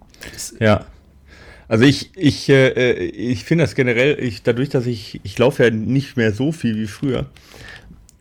Ja. 0.58 0.86
Also 1.74 1.86
ich, 1.86 2.10
ich, 2.14 2.48
äh, 2.50 2.92
ich 2.92 3.42
finde 3.42 3.64
das 3.64 3.74
generell, 3.74 4.22
ich, 4.22 4.44
dadurch, 4.44 4.68
dass 4.68 4.86
ich, 4.86 5.20
ich 5.24 5.36
laufe 5.40 5.64
ja 5.64 5.70
nicht 5.70 6.16
mehr 6.16 6.32
so 6.32 6.52
viel 6.52 6.76
wie 6.76 6.86
früher. 6.86 7.26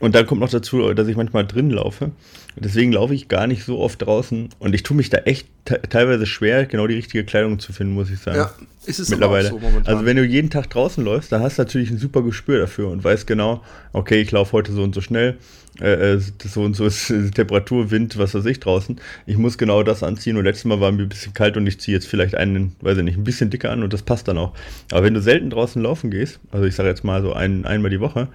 Und 0.02 0.16
dann 0.16 0.26
kommt 0.26 0.42
noch 0.42 0.50
dazu, 0.50 0.94
dass 0.94 1.08
ich 1.08 1.16
manchmal 1.16 1.46
drin 1.46 1.70
laufe. 1.70 2.12
Deswegen 2.56 2.92
laufe 2.92 3.14
ich 3.14 3.28
gar 3.30 3.48
nicht 3.48 3.64
so 3.64 3.80
oft 3.80 4.02
draußen. 4.02 4.50
Und 4.60 4.76
ich 4.76 4.84
tue 4.84 4.98
mich 4.98 5.10
da 5.10 5.20
echt 5.20 5.48
teilweise 5.90 6.26
schwer, 6.26 6.66
genau 6.66 6.88
die 6.88 6.96
richtige 6.96 7.24
Kleidung 7.24 7.60
zu 7.60 7.74
finden, 7.74 7.94
muss 7.94 8.10
ich 8.10 8.20
sagen. 8.20 8.38
Ja, 8.38 8.52
ist 8.86 9.00
es 9.00 9.10
mittlerweile. 9.10 9.50
So 9.50 9.60
also 9.86 10.06
wenn 10.06 10.18
du 10.18 10.26
jeden 10.26 10.50
Tag 10.50 10.70
draußen 10.70 11.04
läufst, 11.04 11.32
dann 11.32 11.42
hast 11.42 11.58
du 11.58 11.62
natürlich 11.62 11.90
ein 11.90 11.98
super 11.98 12.22
Gespür 12.22 12.60
dafür 12.60 12.90
und 12.90 13.04
weißt 13.04 13.26
genau, 13.26 13.64
okay, 13.94 14.22
ich 14.22 14.32
laufe 14.32 14.52
heute 14.54 14.74
so 14.74 14.84
und 14.84 14.94
so 14.94 15.02
schnell, 15.02 15.38
äh, 15.80 16.16
äh 16.16 16.20
so 16.20 16.64
und 16.64 16.76
so 16.76 16.86
ist 16.86 17.08
Temperatur, 17.34 17.92
Wind, 17.92 18.18
was 18.18 18.36
weiß 18.36 18.46
ich 18.46 18.60
draußen. 18.60 19.00
Ich 19.26 19.38
muss 19.38 19.58
genau 19.58 19.84
das 19.84 20.04
anziehen 20.04 20.36
und 20.38 20.44
letztes 20.44 20.66
Mal 20.66 20.82
war 20.82 20.92
mir 20.92 21.04
ein 21.04 21.10
bisschen 21.10 21.34
kalt 21.34 21.56
und 21.56 21.66
ich 21.66 21.80
ziehe 21.80 21.96
jetzt 21.96 22.08
vielleicht 22.08 22.36
einen, 22.36 22.76
weiß 22.82 22.98
ich 22.98 23.04
nicht, 23.04 23.18
ein 23.18 23.24
bisschen 23.24 23.50
dicker 23.50 23.72
an 23.72 23.84
und 23.84 23.94
das 23.94 24.02
passt 24.02 24.28
dann 24.28 24.38
auch. 24.38 24.54
Aber 24.92 25.04
wenn 25.04 25.14
du 25.14 25.22
selten 25.22 25.50
draußen 25.50 25.82
laufen 25.82 26.12
gehst, 26.12 26.40
also 26.52 26.66
ich 26.66 26.76
sage 26.76 26.90
jetzt 26.90 27.04
mal 27.06 27.22
so 27.22 27.34
ein, 27.34 27.66
einmal 27.66 27.90
die 27.90 28.02
Woche, 28.02 28.28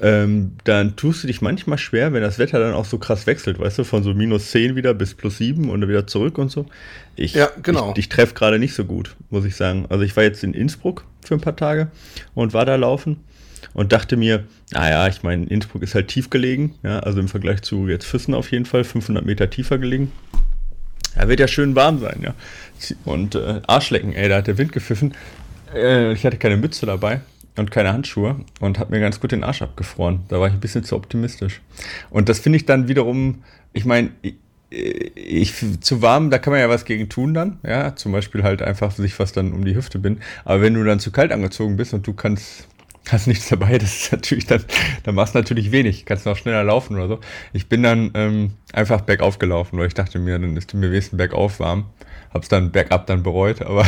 ähm, 0.00 0.52
dann 0.64 0.96
tust 0.96 1.22
du 1.22 1.26
dich 1.26 1.40
manchmal 1.40 1.78
schwer, 1.78 2.12
wenn 2.12 2.22
das 2.22 2.38
Wetter 2.38 2.58
dann 2.58 2.74
auch 2.74 2.84
so 2.84 2.98
krass 2.98 3.26
wechselt, 3.26 3.58
weißt 3.58 3.78
du, 3.78 3.84
von 3.84 4.02
so 4.02 4.12
minus 4.12 4.50
10 4.50 4.76
wieder 4.76 4.92
bis 4.94 5.14
plus 5.14 5.38
7 5.38 5.70
und 5.70 5.80
dann 5.80 5.88
wieder 5.88 6.06
zurück 6.06 6.38
und 6.38 6.50
so. 6.50 6.66
Ich, 7.14 7.34
ja, 7.34 7.48
genau. 7.62 7.92
ich, 7.92 8.00
ich 8.00 8.08
treffe 8.08 8.34
gerade 8.34 8.58
nicht 8.58 8.74
so 8.74 8.84
gut, 8.84 9.16
muss 9.30 9.44
ich 9.44 9.56
sagen. 9.56 9.86
Also 9.88 10.04
ich 10.04 10.14
war 10.16 10.24
jetzt 10.24 10.44
in 10.44 10.52
Innsbruck 10.52 11.04
für 11.24 11.34
ein 11.34 11.40
paar 11.40 11.56
Tage 11.56 11.88
und 12.34 12.52
war 12.52 12.66
da 12.66 12.76
laufen 12.76 13.18
und 13.72 13.92
dachte 13.92 14.16
mir, 14.16 14.44
naja, 14.72 15.08
ich 15.08 15.22
meine, 15.22 15.46
Innsbruck 15.46 15.82
ist 15.82 15.94
halt 15.94 16.08
tief 16.08 16.28
gelegen, 16.28 16.74
ja, 16.82 16.98
also 17.00 17.20
im 17.20 17.28
Vergleich 17.28 17.62
zu 17.62 17.88
jetzt 17.88 18.04
Füssen 18.04 18.34
auf 18.34 18.50
jeden 18.50 18.66
Fall, 18.66 18.84
500 18.84 19.24
Meter 19.24 19.48
tiefer 19.48 19.78
gelegen. 19.78 20.12
Da 21.14 21.28
wird 21.28 21.40
ja 21.40 21.48
schön 21.48 21.74
warm 21.74 22.00
sein, 22.00 22.20
ja. 22.22 22.34
Und 23.06 23.34
äh, 23.34 23.62
Arschlecken, 23.66 24.12
ey, 24.12 24.28
da 24.28 24.36
hat 24.36 24.46
der 24.46 24.58
Wind 24.58 24.72
gepfiffen. 24.72 25.14
Äh, 25.74 26.12
ich 26.12 26.26
hatte 26.26 26.36
keine 26.36 26.58
Mütze 26.58 26.84
dabei 26.84 27.22
und 27.56 27.70
keine 27.70 27.92
Handschuhe 27.92 28.36
und 28.60 28.78
hat 28.78 28.90
mir 28.90 29.00
ganz 29.00 29.20
gut 29.20 29.32
den 29.32 29.44
Arsch 29.44 29.62
abgefroren. 29.62 30.20
Da 30.28 30.40
war 30.40 30.48
ich 30.48 30.54
ein 30.54 30.60
bisschen 30.60 30.84
zu 30.84 30.96
optimistisch. 30.96 31.60
Und 32.10 32.28
das 32.28 32.38
finde 32.38 32.58
ich 32.58 32.66
dann 32.66 32.88
wiederum, 32.88 33.42
ich 33.72 33.84
meine, 33.84 34.10
ich, 34.70 35.54
zu 35.80 36.02
warm, 36.02 36.30
da 36.30 36.38
kann 36.38 36.52
man 36.52 36.60
ja 36.60 36.68
was 36.68 36.84
gegen 36.84 37.08
tun 37.08 37.34
dann, 37.34 37.58
ja, 37.64 37.94
zum 37.94 38.12
Beispiel 38.12 38.42
halt 38.42 38.62
einfach 38.62 38.90
sich 38.90 39.18
was 39.18 39.32
dann 39.32 39.52
um 39.52 39.64
die 39.64 39.76
Hüfte 39.76 39.98
binden. 39.98 40.20
Aber 40.44 40.60
wenn 40.60 40.74
du 40.74 40.84
dann 40.84 41.00
zu 41.00 41.12
kalt 41.12 41.32
angezogen 41.32 41.76
bist 41.76 41.94
und 41.94 42.06
du 42.06 42.12
kannst 42.12 42.66
hast 43.12 43.26
nichts 43.26 43.48
dabei, 43.48 43.78
das 43.78 43.94
ist 43.94 44.12
natürlich 44.12 44.46
dann, 44.46 44.64
dann 45.04 45.14
machst 45.14 45.34
du 45.34 45.38
natürlich 45.38 45.70
wenig, 45.70 46.04
kannst 46.06 46.26
noch 46.26 46.36
schneller 46.36 46.64
laufen 46.64 46.96
oder 46.96 47.08
so. 47.08 47.20
Ich 47.52 47.68
bin 47.68 47.82
dann 47.82 48.10
ähm, 48.14 48.52
einfach 48.72 49.02
bergauf 49.02 49.38
gelaufen, 49.38 49.78
weil 49.78 49.86
ich 49.88 49.94
dachte 49.94 50.18
mir, 50.18 50.38
dann 50.38 50.56
ist 50.56 50.72
mir 50.74 50.90
wenigstens 50.90 51.16
bergauf 51.16 51.60
warm. 51.60 51.86
Hab's 52.34 52.48
dann 52.48 52.70
bergab 52.70 53.06
dann 53.06 53.22
bereut, 53.22 53.62
aber 53.62 53.86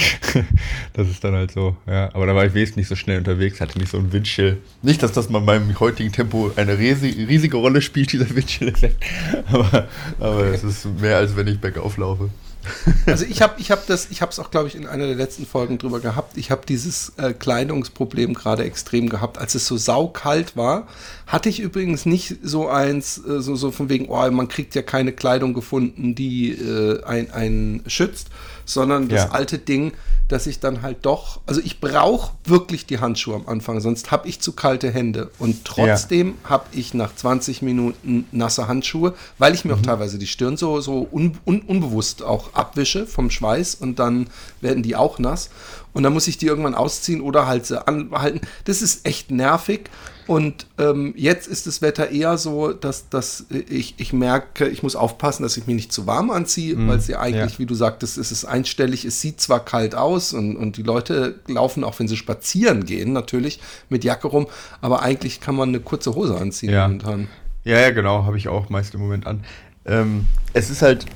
das 0.92 1.08
ist 1.08 1.22
dann 1.22 1.34
halt 1.34 1.50
so, 1.50 1.76
ja. 1.86 2.08
Aber 2.14 2.24
da 2.26 2.34
war 2.34 2.46
ich 2.46 2.54
wesentlich 2.54 2.76
nicht 2.76 2.88
so 2.88 2.96
schnell 2.96 3.18
unterwegs, 3.18 3.60
hatte 3.60 3.78
nicht 3.78 3.90
so 3.90 3.98
ein 3.98 4.12
Windschill. 4.12 4.58
Nicht, 4.82 5.02
dass 5.02 5.12
das 5.12 5.28
mal 5.28 5.40
beim 5.40 5.78
heutigen 5.78 6.12
Tempo 6.12 6.52
eine 6.56 6.78
riesige, 6.78 7.56
Rolle 7.56 7.82
spielt, 7.82 8.12
dieser 8.12 8.34
Windschill-Effekt. 8.34 9.04
Aber, 9.48 9.88
aber 10.18 10.44
es 10.46 10.64
ist 10.64 10.86
mehr, 11.00 11.18
als 11.18 11.36
wenn 11.36 11.46
ich 11.48 11.60
bergauf 11.60 11.96
laufe. 11.96 12.30
Also 13.06 13.24
ich 13.24 13.40
habe 13.40 13.60
ich 13.60 13.70
hab 13.70 13.86
das, 13.86 14.08
ich 14.10 14.20
habe 14.20 14.32
es 14.32 14.38
auch, 14.38 14.50
glaube 14.50 14.68
ich, 14.68 14.74
in 14.74 14.86
einer 14.86 15.06
der 15.06 15.14
letzten 15.14 15.46
Folgen 15.46 15.78
drüber 15.78 16.00
gehabt. 16.00 16.36
Ich 16.36 16.50
habe 16.50 16.62
dieses 16.66 17.12
äh, 17.16 17.32
Kleidungsproblem 17.32 18.34
gerade 18.34 18.64
extrem 18.64 19.08
gehabt. 19.08 19.38
Als 19.38 19.54
es 19.54 19.66
so 19.66 19.76
saukalt 19.76 20.56
war, 20.56 20.88
hatte 21.26 21.48
ich 21.48 21.60
übrigens 21.60 22.06
nicht 22.06 22.36
so 22.42 22.68
eins, 22.68 23.18
äh, 23.18 23.40
so, 23.40 23.56
so 23.56 23.70
von 23.70 23.88
wegen, 23.88 24.06
oh, 24.08 24.30
man 24.30 24.48
kriegt 24.48 24.74
ja 24.74 24.82
keine 24.82 25.12
Kleidung 25.12 25.54
gefunden, 25.54 26.14
die 26.14 26.50
äh, 26.50 27.02
einen 27.04 27.82
schützt, 27.86 28.28
sondern 28.66 29.08
das 29.08 29.24
ja. 29.24 29.30
alte 29.30 29.58
Ding, 29.58 29.92
dass 30.28 30.46
ich 30.46 30.58
dann 30.58 30.82
halt 30.82 30.98
doch, 31.02 31.40
also 31.46 31.60
ich 31.64 31.80
brauche 31.80 32.32
wirklich 32.44 32.84
die 32.84 32.98
Handschuhe 32.98 33.36
am 33.36 33.46
Anfang, 33.46 33.80
sonst 33.80 34.10
habe 34.10 34.28
ich 34.28 34.40
zu 34.40 34.52
kalte 34.52 34.90
Hände. 34.90 35.30
Und 35.38 35.64
trotzdem 35.64 36.34
ja. 36.42 36.50
habe 36.50 36.66
ich 36.72 36.94
nach 36.94 37.14
20 37.14 37.62
Minuten 37.62 38.26
nasse 38.32 38.66
Handschuhe, 38.66 39.14
weil 39.38 39.54
ich 39.54 39.64
mir 39.64 39.74
mhm. 39.74 39.80
auch 39.80 39.86
teilweise 39.86 40.18
die 40.18 40.26
Stirn 40.26 40.56
so, 40.56 40.80
so 40.80 41.08
un, 41.10 41.38
un, 41.46 41.60
unbewusst 41.62 42.22
auch 42.22 42.54
abwische 42.54 43.06
vom 43.06 43.30
Schweiß 43.30 43.76
und 43.76 43.98
dann 43.98 44.26
werden 44.60 44.82
die 44.82 44.96
auch 44.96 45.18
nass. 45.18 45.48
Und 45.96 46.02
dann 46.02 46.12
muss 46.12 46.28
ich 46.28 46.36
die 46.36 46.44
irgendwann 46.44 46.74
ausziehen 46.74 47.22
oder 47.22 47.46
halt 47.46 47.64
sie 47.64 47.88
anhalten. 47.88 48.42
Das 48.64 48.82
ist 48.82 49.06
echt 49.06 49.30
nervig. 49.30 49.88
Und 50.26 50.66
ähm, 50.76 51.14
jetzt 51.16 51.48
ist 51.48 51.66
das 51.66 51.80
Wetter 51.80 52.10
eher 52.10 52.36
so, 52.36 52.74
dass, 52.74 53.08
dass 53.08 53.46
ich, 53.48 53.94
ich 53.96 54.12
merke, 54.12 54.68
ich 54.68 54.82
muss 54.82 54.94
aufpassen, 54.94 55.42
dass 55.42 55.56
ich 55.56 55.66
mich 55.66 55.76
nicht 55.76 55.92
zu 55.94 56.06
warm 56.06 56.30
anziehe, 56.30 56.76
mm, 56.76 56.88
weil 56.88 56.98
es 56.98 57.08
ja 57.08 57.20
eigentlich, 57.20 57.54
ja. 57.54 57.58
wie 57.60 57.64
du 57.64 57.74
sagtest, 57.74 58.18
es 58.18 58.30
ist 58.30 58.44
einstellig, 58.44 59.06
es 59.06 59.22
sieht 59.22 59.40
zwar 59.40 59.64
kalt 59.64 59.94
aus 59.94 60.34
und, 60.34 60.56
und 60.56 60.76
die 60.76 60.82
Leute 60.82 61.40
laufen 61.46 61.82
auch, 61.82 61.98
wenn 61.98 62.08
sie 62.08 62.18
spazieren 62.18 62.84
gehen, 62.84 63.14
natürlich 63.14 63.60
mit 63.88 64.04
Jacke 64.04 64.28
rum, 64.28 64.48
aber 64.82 65.00
eigentlich 65.00 65.40
kann 65.40 65.54
man 65.54 65.70
eine 65.70 65.80
kurze 65.80 66.14
Hose 66.14 66.36
anziehen 66.36 66.72
ja. 66.72 66.88
momentan. 66.88 67.28
Ja, 67.64 67.78
ja, 67.78 67.90
genau, 67.90 68.24
habe 68.24 68.36
ich 68.36 68.48
auch 68.48 68.68
meist 68.68 68.92
im 68.92 69.00
Moment 69.00 69.26
an. 69.26 69.44
Ähm, 69.86 70.26
es 70.52 70.68
ist 70.68 70.82
halt, 70.82 71.06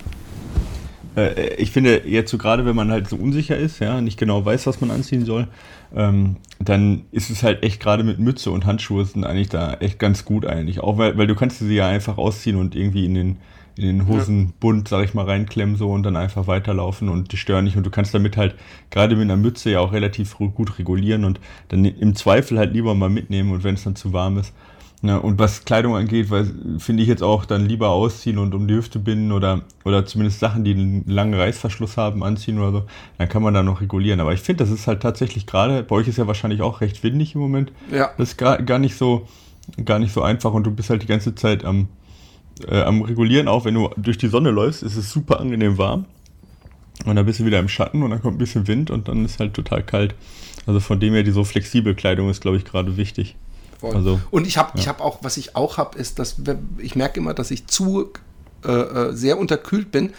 äh, 1.16 1.54
ich 1.54 1.70
finde 1.70 2.02
jetzt 2.06 2.30
so 2.30 2.38
gerade, 2.38 2.64
wenn 2.64 2.76
man 2.76 2.90
halt 2.90 3.08
so 3.08 3.16
unsicher 3.16 3.56
ist, 3.56 3.78
ja, 3.80 4.00
nicht 4.00 4.18
genau 4.18 4.44
weiß, 4.44 4.66
was 4.66 4.80
man 4.80 4.90
anziehen 4.90 5.24
soll, 5.24 5.48
ähm, 5.94 6.36
dann 6.58 7.02
ist 7.10 7.30
es 7.30 7.42
halt 7.42 7.62
echt 7.62 7.80
gerade 7.80 8.04
mit 8.04 8.18
Mütze 8.18 8.50
und 8.50 8.66
Handschuhe 8.66 9.04
sind 9.04 9.24
eigentlich 9.24 9.48
da 9.48 9.74
echt 9.74 9.98
ganz 9.98 10.24
gut 10.24 10.46
eigentlich. 10.46 10.80
Auch 10.80 10.98
weil, 10.98 11.16
weil 11.18 11.26
du 11.26 11.34
kannst 11.34 11.58
sie 11.58 11.74
ja 11.74 11.88
einfach 11.88 12.18
ausziehen 12.18 12.56
und 12.56 12.74
irgendwie 12.76 13.04
in 13.06 13.14
den, 13.14 13.36
in 13.76 13.86
den 13.86 14.06
Hosenbund, 14.06 14.88
sag 14.88 15.04
ich 15.04 15.14
mal, 15.14 15.24
reinklemmen 15.24 15.76
so 15.76 15.90
und 15.90 16.02
dann 16.02 16.16
einfach 16.16 16.46
weiterlaufen 16.46 17.08
und 17.08 17.32
die 17.32 17.36
stören 17.36 17.64
nicht 17.64 17.76
und 17.76 17.84
du 17.84 17.90
kannst 17.90 18.14
damit 18.14 18.36
halt 18.36 18.54
gerade 18.90 19.16
mit 19.16 19.24
einer 19.24 19.36
Mütze 19.36 19.70
ja 19.70 19.80
auch 19.80 19.92
relativ 19.92 20.36
gut 20.36 20.78
regulieren 20.78 21.24
und 21.24 21.40
dann 21.68 21.84
im 21.84 22.14
Zweifel 22.14 22.58
halt 22.58 22.72
lieber 22.72 22.94
mal 22.94 23.10
mitnehmen 23.10 23.52
und 23.52 23.64
wenn 23.64 23.74
es 23.74 23.84
dann 23.84 23.96
zu 23.96 24.12
warm 24.12 24.38
ist. 24.38 24.52
Ja, 25.02 25.16
und 25.16 25.38
was 25.38 25.64
Kleidung 25.64 25.96
angeht, 25.96 26.28
finde 26.78 27.02
ich 27.02 27.08
jetzt 27.08 27.22
auch 27.22 27.46
dann 27.46 27.64
lieber 27.64 27.88
ausziehen 27.88 28.36
und 28.36 28.54
um 28.54 28.68
die 28.68 28.74
Hüfte 28.74 28.98
binden 28.98 29.32
oder, 29.32 29.62
oder 29.84 30.04
zumindest 30.04 30.40
Sachen, 30.40 30.62
die 30.62 30.72
einen 30.72 31.04
langen 31.06 31.32
Reißverschluss 31.32 31.96
haben, 31.96 32.22
anziehen 32.22 32.58
oder 32.58 32.72
so. 32.72 32.84
Dann 33.16 33.28
kann 33.30 33.42
man 33.42 33.54
da 33.54 33.62
noch 33.62 33.80
regulieren. 33.80 34.20
Aber 34.20 34.34
ich 34.34 34.40
finde, 34.40 34.62
das 34.62 34.70
ist 34.70 34.86
halt 34.86 35.00
tatsächlich 35.00 35.46
gerade, 35.46 35.82
bei 35.82 35.96
euch 35.96 36.06
ist 36.06 36.18
ja 36.18 36.26
wahrscheinlich 36.26 36.60
auch 36.60 36.82
recht 36.82 37.02
windig 37.02 37.34
im 37.34 37.40
Moment. 37.40 37.72
Ja. 37.90 38.10
Das 38.18 38.30
ist 38.30 38.36
gar, 38.36 38.60
gar 38.62 38.78
nicht 38.78 38.94
so, 38.94 39.26
gar 39.86 39.98
nicht 39.98 40.12
so 40.12 40.20
einfach 40.20 40.52
und 40.52 40.64
du 40.64 40.70
bist 40.70 40.90
halt 40.90 41.02
die 41.02 41.06
ganze 41.06 41.34
Zeit 41.34 41.64
am, 41.64 41.88
äh, 42.68 42.82
am 42.82 43.00
Regulieren. 43.00 43.48
Auch 43.48 43.64
wenn 43.64 43.74
du 43.74 43.88
durch 43.96 44.18
die 44.18 44.28
Sonne 44.28 44.50
läufst, 44.50 44.82
ist 44.82 44.96
es 44.96 45.10
super 45.10 45.40
angenehm 45.40 45.78
warm. 45.78 46.04
Und 47.06 47.16
dann 47.16 47.24
bist 47.24 47.40
du 47.40 47.46
wieder 47.46 47.58
im 47.58 47.68
Schatten 47.68 48.02
und 48.02 48.10
dann 48.10 48.20
kommt 48.20 48.34
ein 48.34 48.38
bisschen 48.38 48.68
Wind 48.68 48.90
und 48.90 49.08
dann 49.08 49.24
ist 49.24 49.40
halt 49.40 49.54
total 49.54 49.82
kalt. 49.82 50.14
Also 50.66 50.80
von 50.80 51.00
dem 51.00 51.14
her, 51.14 51.22
die 51.22 51.30
so 51.30 51.44
flexible 51.44 51.94
Kleidung 51.94 52.28
ist, 52.28 52.42
glaube 52.42 52.58
ich, 52.58 52.66
gerade 52.66 52.98
wichtig. 52.98 53.36
Voll. 53.80 53.96
Also, 53.96 54.20
und 54.30 54.46
ich 54.46 54.58
habe 54.58 54.72
ja. 54.74 54.80
ich 54.80 55.00
auch, 55.00 55.18
was 55.22 55.38
ich 55.38 55.56
auch 55.56 55.78
habe, 55.78 55.98
ist, 55.98 56.18
dass 56.18 56.36
ich 56.78 56.96
merke 56.96 57.18
immer, 57.18 57.32
dass 57.32 57.50
ich 57.50 57.66
zu 57.66 58.10
äh, 58.64 58.70
äh, 58.70 59.12
sehr 59.14 59.38
unterkühlt 59.38 59.90
bin, 59.90 60.12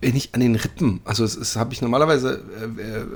wenn 0.00 0.16
ich 0.16 0.34
an 0.34 0.40
den 0.40 0.56
Rippen, 0.56 1.00
also 1.04 1.22
es, 1.24 1.36
es 1.36 1.54
habe 1.54 1.72
ich 1.72 1.80
normalerweise 1.80 2.42
äh, 2.60 2.82
äh, 2.82 3.06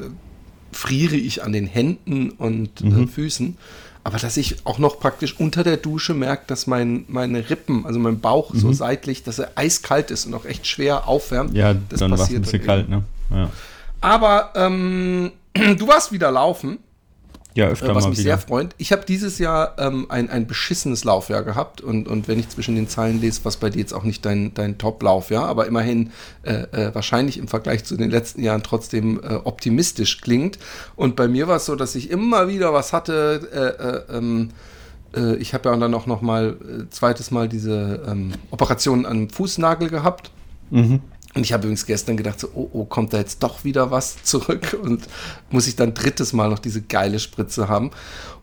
friere 0.70 1.16
ich 1.16 1.42
an 1.42 1.52
den 1.52 1.66
Händen 1.66 2.30
und 2.30 2.80
äh, 2.80 2.84
mhm. 2.84 3.08
Füßen, 3.08 3.56
aber 4.04 4.18
dass 4.18 4.36
ich 4.36 4.64
auch 4.64 4.78
noch 4.78 5.00
praktisch 5.00 5.38
unter 5.40 5.64
der 5.64 5.78
Dusche 5.78 6.14
merke, 6.14 6.44
dass 6.46 6.68
mein, 6.68 7.04
meine 7.08 7.50
Rippen, 7.50 7.84
also 7.84 7.98
mein 7.98 8.20
Bauch 8.20 8.54
mhm. 8.54 8.60
so 8.60 8.72
seitlich, 8.72 9.24
dass 9.24 9.40
er 9.40 9.50
eiskalt 9.56 10.12
ist 10.12 10.26
und 10.26 10.34
auch 10.34 10.44
echt 10.44 10.66
schwer 10.66 11.08
aufwärmt. 11.08 11.54
Ja, 11.54 11.74
das 11.74 11.98
dann 11.98 12.12
war 12.12 12.20
es 12.20 12.30
ein 12.30 12.40
bisschen 12.40 12.62
kalt, 12.62 12.88
ne? 12.88 13.02
Ja. 13.30 13.50
Aber 14.00 14.52
ähm, 14.54 15.32
du 15.54 15.88
warst 15.88 16.12
wieder 16.12 16.30
laufen. 16.30 16.78
Ja, 17.58 17.66
öfter 17.66 17.88
äh, 17.88 17.94
was 17.96 18.04
mal 18.04 18.10
mich 18.10 18.20
wieder. 18.20 18.36
sehr 18.36 18.38
freut. 18.38 18.76
Ich 18.78 18.92
habe 18.92 19.04
dieses 19.04 19.40
Jahr 19.40 19.74
ähm, 19.78 20.06
ein, 20.10 20.30
ein 20.30 20.46
beschissenes 20.46 21.02
Laufjahr 21.02 21.42
gehabt 21.42 21.80
und, 21.80 22.06
und 22.06 22.28
wenn 22.28 22.38
ich 22.38 22.48
zwischen 22.50 22.76
den 22.76 22.88
Zeilen 22.88 23.20
lese, 23.20 23.40
was 23.42 23.56
bei 23.56 23.68
dir 23.68 23.80
jetzt 23.80 23.92
auch 23.92 24.04
nicht 24.04 24.24
dein, 24.24 24.54
dein 24.54 24.78
Top-Laufjahr, 24.78 25.44
aber 25.48 25.66
immerhin 25.66 26.12
äh, 26.44 26.52
äh, 26.52 26.94
wahrscheinlich 26.94 27.36
im 27.36 27.48
Vergleich 27.48 27.82
zu 27.82 27.96
den 27.96 28.12
letzten 28.12 28.44
Jahren 28.44 28.62
trotzdem 28.62 29.18
äh, 29.24 29.34
optimistisch 29.42 30.20
klingt. 30.20 30.60
Und 30.94 31.16
bei 31.16 31.26
mir 31.26 31.48
war 31.48 31.56
es 31.56 31.66
so, 31.66 31.74
dass 31.74 31.96
ich 31.96 32.10
immer 32.10 32.46
wieder 32.46 32.72
was 32.72 32.92
hatte. 32.92 34.06
Äh, 34.08 34.14
äh, 34.14 34.16
ähm, 34.16 34.50
ich 35.40 35.54
habe 35.54 35.70
ja 35.70 35.76
dann 35.76 35.94
auch 35.94 36.04
noch 36.04 36.20
mal 36.20 36.58
zweites 36.90 37.30
Mal 37.30 37.48
diese 37.48 38.02
ähm, 38.06 38.32
Operation 38.50 39.06
am 39.06 39.30
Fußnagel 39.30 39.88
gehabt. 39.88 40.30
Mhm. 40.70 41.00
Und 41.34 41.44
ich 41.44 41.52
habe 41.52 41.64
übrigens 41.64 41.86
gestern 41.86 42.16
gedacht, 42.16 42.40
so, 42.40 42.48
oh, 42.54 42.68
oh, 42.72 42.84
kommt 42.84 43.12
da 43.12 43.18
jetzt 43.18 43.42
doch 43.42 43.64
wieder 43.64 43.90
was 43.90 44.22
zurück 44.22 44.78
und 44.82 45.06
muss 45.50 45.68
ich 45.68 45.76
dann 45.76 45.94
drittes 45.94 46.32
Mal 46.32 46.48
noch 46.48 46.58
diese 46.58 46.82
geile 46.82 47.18
Spritze 47.18 47.68
haben. 47.68 47.90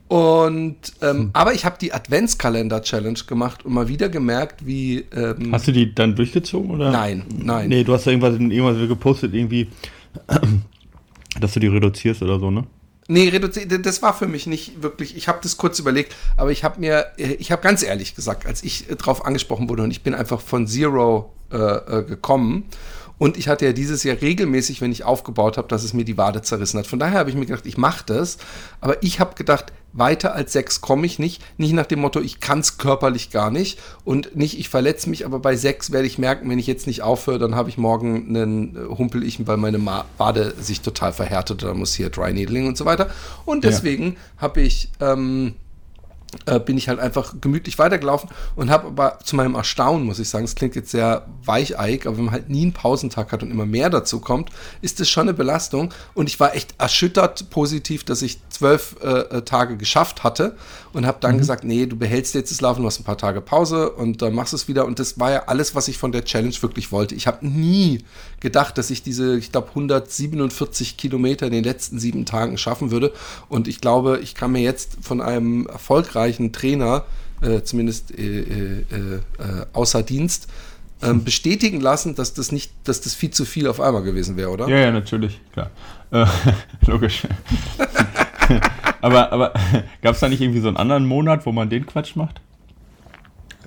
Und 0.08 0.77
ähm, 1.01 1.18
hm. 1.18 1.30
aber 1.34 1.54
ich 1.54 1.65
habe 1.65 1.77
die 1.82 1.92
Adventskalender-Challenge 1.92 3.20
gemacht 3.25 3.65
und 3.65 3.74
mal 3.74 3.88
wieder 3.88 4.08
gemerkt, 4.08 4.65
wie. 4.65 5.06
Ähm, 5.15 5.51
hast 5.51 5.68
du 5.68 5.72
die 5.72 5.96
dann 5.96 6.15
durchgezogen 6.15 6.70
oder? 6.70 6.92
Nein, 6.92 7.24
nein. 7.44 7.70
Nee, 7.70 7.84
du 7.84 7.94
hast 7.94 8.06
ja 8.06 8.12
irgendwas, 8.12 8.36
irgendwas 8.36 8.88
gepostet, 8.88 9.34
irgendwie, 9.34 9.68
dass 11.39 11.54
du 11.54 11.60
die 11.60 11.68
reduzierst 11.68 12.22
oder 12.22 12.39
so, 12.39 12.51
ne? 12.51 12.65
Nee, 13.08 13.30
reduziert, 13.30 13.86
das 13.86 14.02
war 14.02 14.16
für 14.16 14.28
mich 14.28 14.48
nicht 14.48 14.82
wirklich, 14.82 15.16
ich 15.16 15.28
habe 15.28 15.40
das 15.44 15.58
kurz 15.58 15.78
überlegt, 15.78 16.16
aber 16.38 16.52
ich 16.52 16.64
habe 16.64 16.80
mir, 16.80 17.12
ich 17.18 17.52
habe 17.52 17.62
ganz 17.62 17.84
ehrlich 17.84 18.16
gesagt, 18.16 18.48
als 18.48 18.64
ich 18.64 18.88
drauf 18.88 19.26
angesprochen 19.26 19.70
wurde 19.70 19.84
und 19.84 19.92
ich 19.92 20.02
bin 20.02 20.16
einfach 20.16 20.42
von 20.42 20.66
Zero 20.66 21.32
äh, 21.52 21.58
äh, 21.58 22.04
gekommen. 22.04 22.66
Und 23.17 23.38
ich 23.38 23.48
hatte 23.48 23.65
ja 23.65 23.74
dieses 23.74 24.03
Jahr 24.03 24.22
regelmäßig, 24.22 24.81
wenn 24.81 24.91
ich 24.91 25.03
aufgebaut 25.03 25.57
habe, 25.57 25.67
dass 25.67 25.84
es 25.84 25.93
mir 25.93 26.03
die 26.03 26.17
Wade 26.17 26.41
zerrissen 26.41 26.79
hat. 26.79 26.88
Von 26.88 27.00
daher 27.00 27.19
habe 27.19 27.29
ich 27.29 27.36
mir 27.36 27.45
gedacht, 27.45 27.65
ich 27.65 27.77
mache 27.77 28.03
das. 28.05 28.38
Aber 28.81 29.01
ich 29.01 29.19
habe 29.19 29.36
gedacht, 29.36 29.72
weiter 29.93 30.36
als 30.36 30.51
sechs 30.51 30.81
komme 30.81 31.05
ich 31.05 31.19
nicht. 31.19 31.41
Nicht 31.57 31.74
nach 31.74 31.86
dem 31.86 32.00
Motto, 32.00 32.19
ich 32.19 32.41
kann 32.41 32.60
es 32.60 32.77
körperlich 32.77 33.29
gar 33.29 33.51
nicht. 33.51 33.79
Und 34.03 34.36
nicht, 34.36 34.60
ich 34.60 34.67
verletze 34.67 35.10
mich, 35.10 35.25
aber 35.25 35.39
bei 35.39 35.55
sechs 35.55 35.91
werde 35.91 36.07
ich 36.07 36.17
merken, 36.17 36.50
wenn 36.50 36.60
ich 36.60 36.67
jetzt 36.67 36.88
nicht 36.88 37.01
aufhöre, 37.01 37.39
dann 37.39 37.55
habe 37.55 37.69
ich 37.69 37.77
morgen 37.77 38.27
einen 38.27 38.75
äh, 38.75 38.98
Humpel 38.98 39.24
ich, 39.24 39.45
weil 39.48 39.57
meine 39.57 39.79
Wade 40.17 40.53
sich 40.60 40.81
total 40.81 41.13
verhärtet. 41.13 41.63
Dann 41.63 41.77
muss 41.77 41.93
hier 41.93 42.10
Dry 42.10 42.34
Needling 42.34 42.67
und 42.67 42.77
so 42.77 42.86
weiter. 42.86 43.10
Und 43.45 43.63
deswegen 43.63 44.05
ja. 44.05 44.41
habe 44.41 44.62
ich. 44.62 44.89
Ähm, 45.00 45.55
äh, 46.46 46.60
bin 46.60 46.77
ich 46.77 46.88
halt 46.89 47.00
einfach 47.00 47.36
gemütlich 47.42 47.80
weitergelaufen 47.80 48.30
und 48.56 48.70
habe 48.70 48.88
aber 48.88 49.20
zu 49.24 49.36
meinem 49.36 49.56
Erstaunen, 49.56 50.06
muss 50.06 50.20
ich 50.20 50.30
sagen, 50.30 50.46
es 50.46 50.56
klingt 50.56 50.75
jetzt 50.75 50.92
sehr 50.92 51.25
weicheig, 51.44 52.06
aber 52.06 52.18
wenn 52.18 52.25
man 52.25 52.34
halt 52.34 52.50
nie 52.50 52.63
einen 52.63 52.74
Pausentag 52.74 53.32
hat 53.32 53.44
und 53.44 53.51
immer 53.51 53.65
mehr 53.65 53.89
dazu 53.89 54.20
kommt, 54.20 54.50
ist 54.82 55.00
das 55.00 55.10
schon 55.10 55.24
eine 55.24 55.34
Belastung. 55.34 55.94
Und 56.13 56.30
ich 56.30 56.39
war 56.39 56.56
echt 56.56 56.75
erschüttert 56.77 57.50
positiv, 57.50 58.04
dass 58.04 58.22
ich 58.22 58.39
zwölf 58.50 58.96
äh, 59.04 59.08
äh 59.08 59.42
Tage 59.42 59.77
geschafft 59.77 60.24
hatte 60.24 60.56
und 60.96 61.06
habe 61.06 61.18
dann 61.20 61.36
mhm. 61.36 61.40
gesagt, 61.40 61.66
nee, 61.66 61.86
du 61.86 61.98
behältst 61.98 62.36
jetzt 62.36 62.52
das 62.52 62.62
Laufen, 62.62 62.82
du 62.82 62.88
hast 62.88 63.02
ein 63.02 63.04
paar 63.04 63.18
Tage 63.18 63.42
Pause 63.42 63.90
und 63.90 64.22
dann 64.22 64.34
machst 64.34 64.54
du 64.54 64.56
es 64.56 64.70
wieder. 64.70 64.86
Und 64.86 64.98
das 64.98 65.20
war 65.20 65.30
ja 65.30 65.44
alles, 65.48 65.75
was 65.75 65.90
ich 65.90 65.98
von 65.98 66.14
der 66.14 66.24
Challenge 66.24 66.56
wirklich 66.62 66.94
wollte. 66.94 67.16
Ich 67.16 67.28
habe 67.28 67.46
nie 67.46 68.06
gedacht, 68.40 68.78
dass 68.78 68.90
ich 68.90 69.04
diese, 69.04 69.38
ich 69.38 69.52
glaube, 69.52 69.68
147 69.70 70.96
Kilometer 70.96 71.48
in 71.48 71.52
den 71.52 71.66
letzten 71.66 72.00
sieben 72.00 72.25
Tagen 72.25 72.58
schaffen 72.58 72.92
würde. 72.92 73.12
Und 73.50 73.68
ich 73.68 73.82
glaube, 73.82 74.20
ich 74.24 74.36
kann 74.36 74.54
mir 74.54 74.62
jetzt 74.62 74.98
von 75.02 75.20
einem 75.20 75.68
erfolgreichen 75.68 76.54
Trainer, 76.54 77.04
äh, 77.42 77.62
zumindest 77.62 78.18
äh, 78.18 78.40
äh, 78.40 78.80
äh 78.90 79.22
außer 79.74 80.02
Dienst, 80.02 80.48
ähm, 81.04 81.24
bestätigen 81.25 81.82
lassen, 81.82 82.16
dass 82.16 82.34
das 82.34 82.54
nicht, 82.54 82.72
dass 82.86 83.02
das 83.02 83.14
viel 83.14 83.32
zu 83.32 83.44
viel 83.44 83.68
auf 83.68 83.82
einmal 83.82 84.04
gewesen 84.04 84.38
wäre, 84.38 84.50
oder? 84.50 84.70
Ja, 84.70 84.78
ja, 84.78 84.92
natürlich, 84.92 85.42
klar. 85.52 85.72
Äh, 86.12 86.25
logisch. 86.88 87.28
aber 89.06 89.32
aber 89.32 89.54
gab 90.02 90.16
es 90.16 90.20
da 90.20 90.30
nicht 90.30 90.42
irgendwie 90.42 90.62
so 90.62 90.68
einen 90.68 90.78
anderen 90.78 91.06
Monat, 91.06 91.46
wo 91.46 91.52
man 91.52 91.70
den 91.70 91.86
Quatsch 91.86 92.16
macht? 92.16 92.42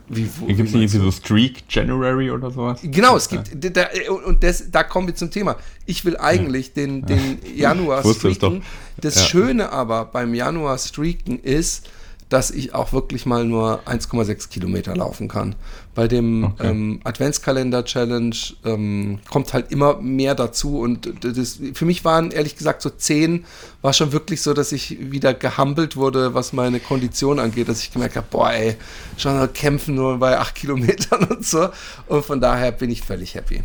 Wie, 0.09 0.23
Gibt 0.23 0.41
es 0.41 0.49
nicht 0.49 0.75
irgendwie 0.75 0.99
so 0.99 1.11
Streak 1.13 1.65
January 1.69 2.31
oder 2.31 2.51
sowas? 2.51 2.81
Genau, 2.83 3.17
es 3.17 3.29
gibt, 3.29 3.51
da, 3.77 3.87
und 4.25 4.43
das, 4.43 4.71
da 4.71 4.83
kommen 4.83 5.07
wir 5.07 5.15
zum 5.15 5.31
Thema. 5.31 5.57
Ich 5.85 6.05
will 6.05 6.17
eigentlich 6.17 6.73
den, 6.73 7.05
den 7.05 7.39
Januar 7.55 8.03
streaken. 8.03 8.63
Das 9.01 9.17
ja. 9.17 9.23
Schöne 9.23 9.71
aber 9.71 10.07
beim 10.07 10.35
Januar 10.35 10.79
streaken 10.79 11.39
ist, 11.39 11.91
dass 12.29 12.51
ich 12.51 12.75
auch 12.75 12.93
wirklich 12.93 13.25
mal 13.27 13.45
nur 13.45 13.81
1,6 13.87 14.51
Kilometer 14.51 14.95
laufen 14.95 15.29
kann. 15.29 15.55
Bei 15.95 16.09
dem 16.09 16.45
okay. 16.45 16.69
ähm, 16.69 17.01
Adventskalender-Challenge 17.05 18.37
ähm, 18.65 19.19
kommt 19.31 19.53
halt 19.53 19.73
immer 19.73 20.01
mehr 20.01 20.35
dazu 20.35 20.79
und 20.81 21.13
das, 21.23 21.59
für 21.73 21.85
mich 21.85 22.05
waren 22.05 22.31
ehrlich 22.31 22.57
gesagt 22.57 22.83
so 22.83 22.91
10 22.91 23.45
war 23.81 23.93
schon 23.93 24.13
wirklich 24.13 24.43
so, 24.43 24.53
dass 24.55 24.73
ich 24.73 25.11
wieder 25.11 25.35
gehampelt 25.35 25.97
wurde, 25.97 26.35
was 26.35 26.53
meine 26.53 26.81
Kondition 26.81 27.39
angeht, 27.39 27.69
dass 27.69 27.83
ich 27.83 27.93
gemerkt 27.93 28.17
habe, 28.17 28.27
boah 28.31 28.53
ey, 28.53 28.77
schon 29.17 29.53
kämpfen 29.53 29.95
nur 29.95 30.19
bei 30.19 30.39
8 30.39 30.55
Kilometern 30.55 31.25
und 31.25 31.45
so 31.45 31.69
und 32.07 32.25
von 32.25 32.41
daher 32.41 32.73
bin 32.73 32.91
ich 32.91 33.03
völlig 33.03 33.35
happy. 33.35 33.63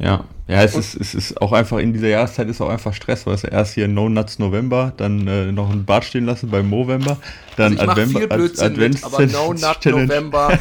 Ja, 0.00 0.24
ja, 0.48 0.64
es 0.64 0.74
ist, 0.74 0.96
es 0.96 1.14
ist 1.14 1.40
auch 1.40 1.52
einfach 1.52 1.78
in 1.78 1.92
dieser 1.92 2.08
Jahreszeit 2.08 2.48
ist 2.48 2.60
auch 2.60 2.70
einfach 2.70 2.92
Stress, 2.92 3.24
weil 3.24 3.34
es 3.34 3.44
erst 3.44 3.74
hier 3.74 3.86
No 3.86 4.08
Nuts 4.08 4.40
November, 4.40 4.92
dann 4.96 5.28
äh, 5.28 5.52
noch 5.52 5.70
ein 5.70 5.84
Bad 5.84 6.04
stehen 6.04 6.24
lassen 6.24 6.50
beim 6.50 6.68
Movember, 6.68 7.18
dann 7.56 7.78
also 7.78 8.02
ich 8.02 8.16
viel 8.16 8.26
Blödsinn 8.26 8.76
mit, 8.76 9.04
aber 9.04 9.26
No 9.26 9.52
Nut 9.52 9.78
November. 9.84 10.58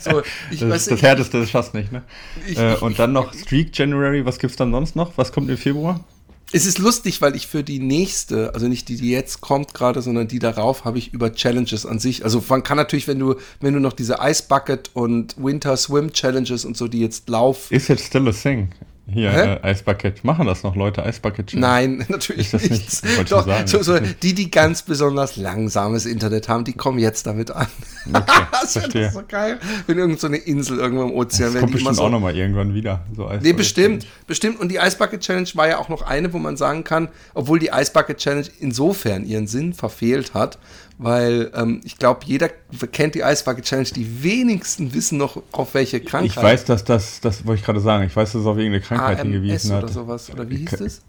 So, 0.00 0.22
ich 0.50 0.60
das 0.60 0.70
weiß, 0.70 0.80
ist 0.80 0.90
das 0.90 1.02
Härteste, 1.02 1.40
das 1.40 1.50
schaffst 1.50 1.74
nicht, 1.74 1.92
ne? 1.92 2.02
Ich, 2.48 2.58
äh, 2.58 2.74
und 2.80 2.98
dann 2.98 3.12
noch 3.12 3.32
Streak 3.32 3.78
January, 3.78 4.24
was 4.24 4.40
gibt's 4.40 4.56
dann 4.56 4.72
sonst 4.72 4.96
noch? 4.96 5.12
Was 5.16 5.30
kommt 5.30 5.48
im 5.50 5.56
Februar? 5.56 6.00
Es 6.50 6.64
ist 6.64 6.78
lustig, 6.78 7.20
weil 7.20 7.36
ich 7.36 7.46
für 7.46 7.62
die 7.62 7.78
nächste, 7.78 8.54
also 8.54 8.68
nicht 8.68 8.88
die, 8.88 8.96
die 8.96 9.10
jetzt 9.10 9.42
kommt 9.42 9.74
gerade, 9.74 10.00
sondern 10.00 10.28
die 10.28 10.38
darauf, 10.38 10.86
habe 10.86 10.96
ich 10.96 11.12
über 11.12 11.34
Challenges 11.34 11.84
an 11.84 11.98
sich. 11.98 12.24
Also 12.24 12.42
man 12.48 12.62
kann 12.62 12.78
natürlich, 12.78 13.06
wenn 13.06 13.18
du, 13.18 13.34
wenn 13.60 13.74
du 13.74 13.80
noch 13.80 13.92
diese 13.92 14.16
Ice 14.22 14.44
Bucket 14.48 14.90
und 14.94 15.36
Winter 15.36 15.76
Swim 15.76 16.12
Challenges 16.12 16.64
und 16.64 16.76
so, 16.76 16.88
die 16.88 17.00
jetzt 17.00 17.28
laufen. 17.28 17.74
Ist 17.74 17.88
jetzt 17.88 18.06
still 18.06 18.28
a 18.28 18.32
thing. 18.32 18.70
Hier, 19.10 19.30
äh, 19.30 19.66
Eisbucket. 19.66 20.22
Machen 20.22 20.46
das 20.46 20.62
noch 20.62 20.76
Leute, 20.76 21.02
Eisbucket? 21.02 21.54
Nein, 21.54 22.04
natürlich 22.08 22.52
nicht. 22.52 23.04
nicht. 23.04 23.32
Doch, 23.32 23.48
so, 23.64 23.82
so, 23.82 23.98
die, 23.98 24.34
die 24.34 24.50
ganz 24.50 24.82
besonders 24.82 25.36
langsames 25.36 26.04
Internet 26.04 26.48
haben, 26.48 26.64
die 26.64 26.74
kommen 26.74 26.98
jetzt 26.98 27.26
damit 27.26 27.50
an. 27.50 27.66
Okay, 28.12 28.22
das 28.52 28.72
verstehe. 28.74 29.10
so 29.10 29.22
geil. 29.26 29.58
Wenn 29.86 29.96
irgend 29.96 30.20
so 30.20 30.26
eine 30.26 30.36
Insel 30.36 30.78
irgendwo 30.78 31.04
im 31.04 31.12
Ozean 31.12 31.54
Das 31.54 31.60
kommt 31.60 31.72
bestimmt 31.72 31.96
so, 31.96 32.02
auch 32.02 32.10
nochmal 32.10 32.36
irgendwann 32.36 32.74
wieder. 32.74 33.00
So 33.16 33.30
nee, 33.40 33.54
bestimmt. 33.54 34.06
Bestimmt. 34.26 34.60
Und 34.60 34.68
die 34.68 34.78
Eisbucket 34.78 35.20
Challenge 35.20 35.48
war 35.54 35.68
ja 35.68 35.78
auch 35.78 35.88
noch 35.88 36.02
eine, 36.02 36.32
wo 36.34 36.38
man 36.38 36.58
sagen 36.58 36.84
kann, 36.84 37.08
obwohl 37.32 37.58
die 37.58 37.72
Eisbucket 37.72 38.18
Challenge 38.18 38.48
insofern 38.60 39.24
ihren 39.24 39.46
Sinn 39.46 39.72
verfehlt 39.72 40.34
hat, 40.34 40.58
weil 40.98 41.50
ähm, 41.54 41.80
ich 41.84 41.96
glaube, 41.96 42.20
jeder 42.26 42.48
kennt 42.92 43.14
die 43.14 43.22
Eisbucket 43.22 43.64
Challenge. 43.64 43.88
Die 43.94 44.22
wenigsten 44.22 44.92
wissen 44.92 45.16
noch, 45.16 45.40
auf 45.52 45.74
welche 45.74 46.00
Krankheit. 46.00 46.36
Ich 46.36 46.42
weiß, 46.42 46.64
dass 46.64 46.84
das, 46.84 47.20
das 47.20 47.46
wollte 47.46 47.60
ich 47.60 47.64
gerade 47.64 47.80
sagen, 47.80 48.04
ich 48.04 48.14
weiß, 48.14 48.32
dass 48.32 48.42
es 48.42 48.46
auf 48.46 48.58
irgendeine 48.58 48.82
Krankheit 48.82 49.20
AMS 49.20 49.22
hingewiesen 49.22 49.72
hat. 49.72 49.84
oder 49.84 49.92
sowas, 49.92 50.30
oder 50.30 50.48
wie 50.50 50.56
hieß 50.56 50.70
das? 50.70 51.02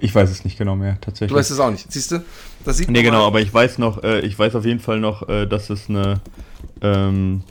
Ich 0.00 0.12
weiß 0.12 0.28
es 0.28 0.44
nicht 0.44 0.58
genau 0.58 0.74
mehr, 0.74 0.98
tatsächlich. 1.00 1.30
Du 1.30 1.36
weißt 1.36 1.52
es 1.52 1.60
auch 1.60 1.70
nicht, 1.70 1.90
siehst 1.90 2.10
du? 2.10 2.24
Das 2.64 2.76
sieht 2.76 2.90
nee, 2.90 3.02
genau, 3.02 3.24
aber 3.26 3.40
ich 3.40 3.54
weiß 3.54 3.78
noch, 3.78 4.02
äh, 4.02 4.20
ich 4.20 4.36
weiß 4.36 4.56
auf 4.56 4.64
jeden 4.64 4.80
Fall 4.80 4.98
noch, 4.98 5.28
äh, 5.28 5.46
dass 5.46 5.70
es 5.70 5.88
eine, 5.88 6.20
ähm, 6.82 7.44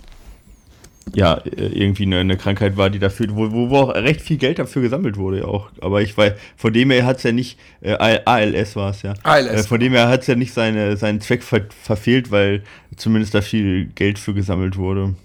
ja, 1.14 1.36
äh, 1.36 1.68
irgendwie 1.68 2.04
eine, 2.04 2.20
eine, 2.20 2.38
Krankheit 2.38 2.78
war, 2.78 2.90
die 2.90 3.00
dafür, 3.00 3.28
wo, 3.32 3.70
wo 3.70 3.78
auch 3.78 3.96
recht 3.96 4.22
viel 4.22 4.38
Geld 4.38 4.60
dafür 4.60 4.82
gesammelt 4.82 5.18
wurde, 5.18 5.40
ja 5.40 5.46
auch. 5.46 5.70
Aber 5.82 6.02
ich 6.02 6.18
weiß, 6.18 6.34
von 6.56 6.74
dem 6.74 6.92
her 6.92 7.06
hat 7.06 7.18
es 7.18 7.24
ja 7.24 7.32
nicht, 7.32 7.60
äh, 7.82 7.94
ALS 7.94 8.76
war 8.76 8.92
es 8.92 9.02
ja. 9.02 9.14
ALS. 9.24 9.52
Äh, 9.52 9.64
von 9.64 9.80
dem 9.80 9.94
her 9.94 10.08
hat 10.08 10.22
es 10.22 10.28
ja 10.28 10.36
nicht 10.36 10.54
seine, 10.54 10.98
seinen 10.98 11.22
Zweck 11.22 11.44
ver 11.44 11.62
verfehlt, 11.84 12.32
weil 12.32 12.64
zumindest 12.96 13.34
da 13.34 13.42
viel 13.42 13.86
Geld 13.96 14.20
für 14.20 14.34
gesammelt 14.34 14.78
wurde. 14.78 15.16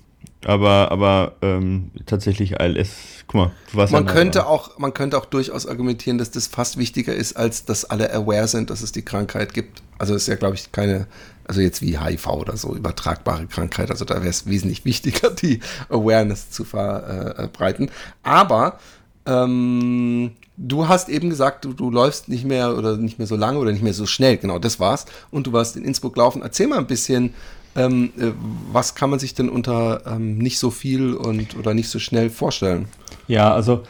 Aber, 0.44 0.92
aber 0.92 1.32
ähm, 1.42 1.90
tatsächlich 2.06 2.60
ALS, 2.60 3.24
guck 3.26 3.34
mal, 3.34 3.50
du 3.72 3.76
warst 3.76 3.92
man 3.92 4.06
ja 4.06 4.12
könnte 4.12 4.46
auch, 4.46 4.78
Man 4.78 4.94
könnte 4.94 5.18
auch 5.18 5.24
durchaus 5.24 5.66
argumentieren, 5.66 6.16
dass 6.16 6.30
das 6.30 6.46
fast 6.46 6.78
wichtiger 6.78 7.14
ist, 7.14 7.36
als 7.36 7.64
dass 7.64 7.84
alle 7.84 8.12
aware 8.12 8.46
sind, 8.46 8.70
dass 8.70 8.82
es 8.82 8.92
die 8.92 9.02
Krankheit 9.04 9.52
gibt. 9.52 9.82
Also 9.98 10.14
ist 10.14 10.28
ja, 10.28 10.36
glaube 10.36 10.54
ich, 10.54 10.70
keine 10.70 11.08
also 11.48 11.60
jetzt 11.60 11.82
wie 11.82 11.98
HIV 11.98 12.26
oder 12.28 12.56
so, 12.56 12.76
übertragbare 12.76 13.46
Krankheit. 13.46 13.90
Also 13.90 14.04
da 14.04 14.16
wäre 14.16 14.28
es 14.28 14.46
wesentlich 14.46 14.84
wichtiger, 14.84 15.30
die 15.30 15.60
Awareness 15.88 16.50
zu 16.50 16.64
verbreiten. 16.64 17.90
Aber 18.22 18.78
ähm, 19.26 20.32
du 20.56 20.88
hast 20.88 21.08
eben 21.08 21.30
gesagt, 21.30 21.64
du, 21.64 21.72
du 21.72 21.90
läufst 21.90 22.28
nicht 22.28 22.44
mehr 22.44 22.76
oder 22.76 22.96
nicht 22.96 23.18
mehr 23.18 23.26
so 23.26 23.36
lange 23.36 23.58
oder 23.58 23.72
nicht 23.72 23.82
mehr 23.82 23.94
so 23.94 24.06
schnell. 24.06 24.36
Genau, 24.36 24.58
das 24.58 24.78
war's. 24.78 25.06
Und 25.30 25.46
du 25.46 25.52
warst 25.52 25.76
in 25.76 25.84
Innsbruck 25.84 26.16
laufen. 26.16 26.42
Erzähl 26.42 26.66
mal 26.66 26.78
ein 26.78 26.86
bisschen, 26.86 27.34
ähm, 27.76 28.12
äh, 28.18 28.32
was 28.72 28.94
kann 28.94 29.10
man 29.10 29.18
sich 29.18 29.34
denn 29.34 29.48
unter 29.48 30.02
ähm, 30.06 30.38
nicht 30.38 30.58
so 30.58 30.70
viel 30.70 31.14
und 31.14 31.56
oder 31.56 31.74
nicht 31.74 31.88
so 31.88 31.98
schnell 31.98 32.30
vorstellen? 32.30 32.88
Ja, 33.26 33.54
also 33.54 33.84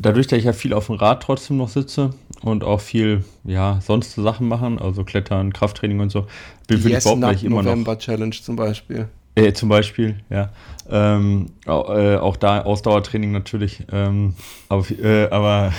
dadurch, 0.00 0.26
dass 0.26 0.38
ich 0.38 0.44
ja 0.44 0.52
viel 0.52 0.72
auf 0.72 0.86
dem 0.86 0.96
Rad 0.96 1.22
trotzdem 1.22 1.56
noch 1.56 1.68
sitze 1.68 2.10
und 2.42 2.64
auch 2.64 2.80
viel, 2.80 3.24
ja, 3.44 3.80
sonst 3.82 4.14
Sachen 4.14 4.48
machen, 4.48 4.78
also 4.78 5.04
Klettern, 5.04 5.52
Krafttraining 5.52 6.00
und 6.00 6.10
so, 6.10 6.26
bin 6.66 6.78
yes, 6.78 7.04
ich 7.04 7.12
überhaupt 7.12 7.32
nicht 7.32 7.44
immer 7.44 7.62
November 7.62 7.92
noch. 7.92 7.98
Challenge 8.00 8.36
zum 8.42 8.56
Beispiel. 8.56 9.08
Äh, 9.34 9.52
zum 9.52 9.68
Beispiel, 9.68 10.16
ja. 10.28 10.50
Ähm, 10.90 11.46
auch, 11.66 11.90
äh, 11.90 12.16
auch, 12.16 12.36
da 12.36 12.62
Ausdauertraining 12.62 13.30
natürlich. 13.30 13.84
Ähm, 13.92 14.34
aber, 14.68 14.90
äh, 14.90 15.28
aber 15.30 15.72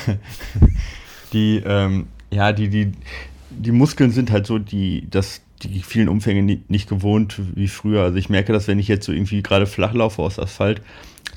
die, 1.34 1.62
ähm, 1.66 2.08
ja, 2.32 2.54
die, 2.54 2.70
die, 2.70 2.94
die 3.50 3.72
Muskeln 3.72 4.12
sind 4.12 4.32
halt 4.32 4.48
so, 4.48 4.58
die, 4.58 5.08
das, 5.10 5.42
die 5.64 5.82
vielen 5.82 6.10
Umfänge 6.10 6.60
nicht, 6.68 6.90
gewohnt 6.90 7.40
wie 7.56 7.68
früher. 7.68 8.04
Also 8.04 8.18
ich 8.18 8.30
merke 8.30 8.54
das, 8.54 8.68
wenn 8.68 8.80
ich 8.80 8.88
jetzt 8.88 9.06
so 9.06 9.12
irgendwie 9.12 9.42
gerade 9.42 9.66
flach 9.66 9.94
laufe 9.94 10.22
aus 10.22 10.40
Asphalt, 10.40 10.82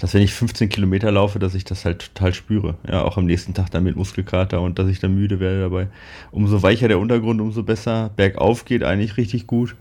dass 0.01 0.15
wenn 0.15 0.23
ich 0.23 0.33
15 0.33 0.69
Kilometer 0.69 1.11
laufe, 1.13 1.39
dass 1.39 1.55
ich 1.55 1.65
das 1.65 1.85
halt 1.85 2.13
total 2.15 2.35
spüre. 2.35 2.77
Ja, 2.89 3.03
auch 3.03 3.17
am 3.17 3.27
nächsten 3.27 3.55
Tag 3.55 3.71
dann 3.71 3.85
mit 3.85 3.97
Muskelkater 3.97 4.61
und 4.61 4.79
dass 4.79 4.89
ich 4.89 4.99
dann 5.01 5.15
müde 5.15 5.41
werde 5.41 5.61
dabei. 5.61 5.89
Umso 6.31 6.63
weicher 6.63 6.89
der 6.89 6.99
Untergrund, 6.99 7.41
umso 7.41 7.63
besser. 7.63 8.11
Bergauf 8.17 8.65
geht 8.65 8.83
eigentlich 8.83 9.17
richtig 9.17 9.47
gut. 9.47 9.77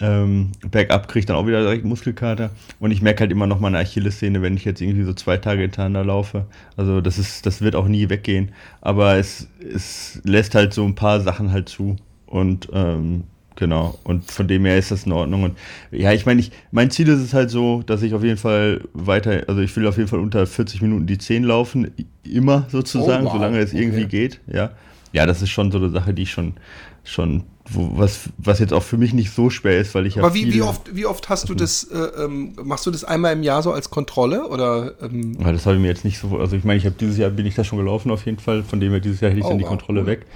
Ähm, 0.00 0.50
bergab 0.68 1.06
kriege 1.06 1.20
ich 1.20 1.26
dann 1.26 1.36
auch 1.36 1.46
wieder 1.46 1.60
direkt 1.60 1.84
Muskelkater. 1.84 2.50
Und 2.80 2.90
ich 2.90 3.02
merke 3.02 3.20
halt 3.20 3.30
immer 3.30 3.46
noch 3.46 3.60
meine 3.60 3.78
Achillessehne, 3.78 4.42
wenn 4.42 4.56
ich 4.56 4.64
jetzt 4.64 4.80
irgendwie 4.80 5.04
so 5.04 5.12
zwei 5.12 5.36
Tage 5.36 5.62
hintereinander 5.62 6.04
laufe. 6.04 6.46
Also 6.76 7.00
das 7.00 7.18
ist, 7.18 7.46
das 7.46 7.60
wird 7.60 7.76
auch 7.76 7.86
nie 7.86 8.08
weggehen. 8.08 8.50
Aber 8.80 9.16
es, 9.16 9.48
es 9.60 10.20
lässt 10.24 10.54
halt 10.54 10.74
so 10.74 10.84
ein 10.84 10.94
paar 10.94 11.20
Sachen 11.20 11.52
halt 11.52 11.68
zu. 11.68 11.96
Und 12.26 12.68
ähm, 12.72 13.24
Genau, 13.56 13.98
und 14.04 14.30
von 14.30 14.46
dem 14.46 14.66
her 14.66 14.78
ist 14.78 14.90
das 14.90 15.06
in 15.06 15.12
Ordnung. 15.12 15.42
Und 15.44 15.58
ja, 15.90 16.12
ich 16.12 16.26
meine, 16.26 16.40
ich, 16.40 16.52
mein 16.72 16.90
Ziel 16.90 17.08
ist 17.08 17.20
es 17.20 17.32
halt 17.32 17.50
so, 17.50 17.82
dass 17.86 18.02
ich 18.02 18.12
auf 18.12 18.22
jeden 18.22 18.36
Fall 18.36 18.82
weiter, 18.92 19.44
also 19.48 19.62
ich 19.62 19.74
will 19.74 19.86
auf 19.86 19.96
jeden 19.96 20.08
Fall 20.08 20.20
unter 20.20 20.46
40 20.46 20.82
Minuten 20.82 21.06
die 21.06 21.16
10 21.16 21.42
laufen, 21.42 21.90
immer 22.22 22.66
sozusagen, 22.70 23.24
oh, 23.24 23.30
wow. 23.30 23.36
solange 23.36 23.58
es 23.58 23.72
okay. 23.72 23.82
irgendwie 23.82 24.04
geht. 24.04 24.40
Ja. 24.46 24.72
ja, 25.12 25.24
das 25.24 25.40
ist 25.40 25.48
schon 25.48 25.72
so 25.72 25.78
eine 25.78 25.88
Sache, 25.88 26.12
die 26.12 26.24
ich 26.24 26.30
schon, 26.30 26.54
schon 27.02 27.44
wo, 27.68 27.92
was, 27.94 28.28
was 28.36 28.58
jetzt 28.58 28.74
auch 28.74 28.82
für 28.82 28.98
mich 28.98 29.14
nicht 29.14 29.32
so 29.32 29.48
schwer 29.48 29.80
ist, 29.80 29.94
weil 29.94 30.06
ich 30.06 30.18
Aber 30.18 30.34
wie, 30.34 30.52
wie, 30.52 30.60
oft, 30.60 30.94
wie 30.94 31.06
oft 31.06 31.30
hast 31.30 31.48
du 31.48 31.54
das, 31.54 31.84
äh, 31.84 32.24
ähm, 32.24 32.52
machst 32.62 32.84
du 32.84 32.90
das 32.90 33.04
einmal 33.04 33.32
im 33.32 33.42
Jahr 33.42 33.62
so 33.62 33.72
als 33.72 33.88
Kontrolle? 33.88 34.48
Oder, 34.48 34.92
ähm? 35.00 35.38
ja, 35.40 35.50
das 35.50 35.64
habe 35.64 35.76
ich 35.76 35.82
mir 35.82 35.88
jetzt 35.88 36.04
nicht 36.04 36.18
so, 36.18 36.38
also 36.38 36.56
ich 36.56 36.64
meine, 36.64 36.78
ich 36.78 36.84
habe 36.84 36.96
dieses 36.98 37.16
Jahr 37.16 37.30
bin 37.30 37.46
ich 37.46 37.54
da 37.54 37.64
schon 37.64 37.78
gelaufen 37.78 38.10
auf 38.10 38.26
jeden 38.26 38.38
Fall, 38.38 38.62
von 38.62 38.80
dem 38.80 38.90
her 38.92 39.00
dieses 39.00 39.20
Jahr 39.20 39.30
hätte 39.30 39.40
ich 39.40 39.46
oh, 39.46 39.48
dann 39.48 39.58
die 39.58 39.64
wow, 39.64 39.70
Kontrolle 39.70 40.04
weg. 40.04 40.26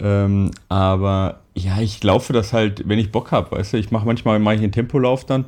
Ähm, 0.00 0.50
aber 0.68 1.40
ja, 1.54 1.80
ich 1.80 2.02
laufe 2.02 2.32
das 2.32 2.52
halt, 2.52 2.88
wenn 2.88 2.98
ich 2.98 3.12
Bock 3.12 3.30
habe, 3.32 3.56
weißt 3.56 3.72
du. 3.72 3.76
Ich 3.76 3.90
mache 3.90 4.06
manchmal 4.06 4.38
mache 4.38 4.56
ich 4.56 4.62
einen 4.62 4.72
Tempolauf 4.72 5.24
dann 5.24 5.46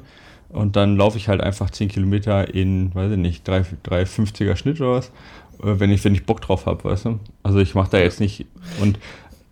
und 0.48 0.76
dann 0.76 0.96
laufe 0.96 1.18
ich 1.18 1.28
halt 1.28 1.40
einfach 1.40 1.70
10 1.70 1.88
Kilometer 1.88 2.54
in, 2.54 2.94
weiß 2.94 3.12
ich 3.12 3.18
nicht, 3.18 3.48
3,50er 3.48 4.56
Schnitt 4.56 4.80
oder 4.80 4.92
was, 4.92 5.08
äh, 5.62 5.80
wenn 5.80 5.90
ich, 5.90 6.04
wenn 6.04 6.14
ich 6.14 6.26
Bock 6.26 6.40
drauf 6.40 6.66
habe, 6.66 6.84
weißt 6.84 7.06
du. 7.06 7.20
Also 7.42 7.58
ich 7.58 7.74
mache 7.74 7.90
da 7.90 7.98
jetzt 7.98 8.20
nicht 8.20 8.46
und 8.80 8.98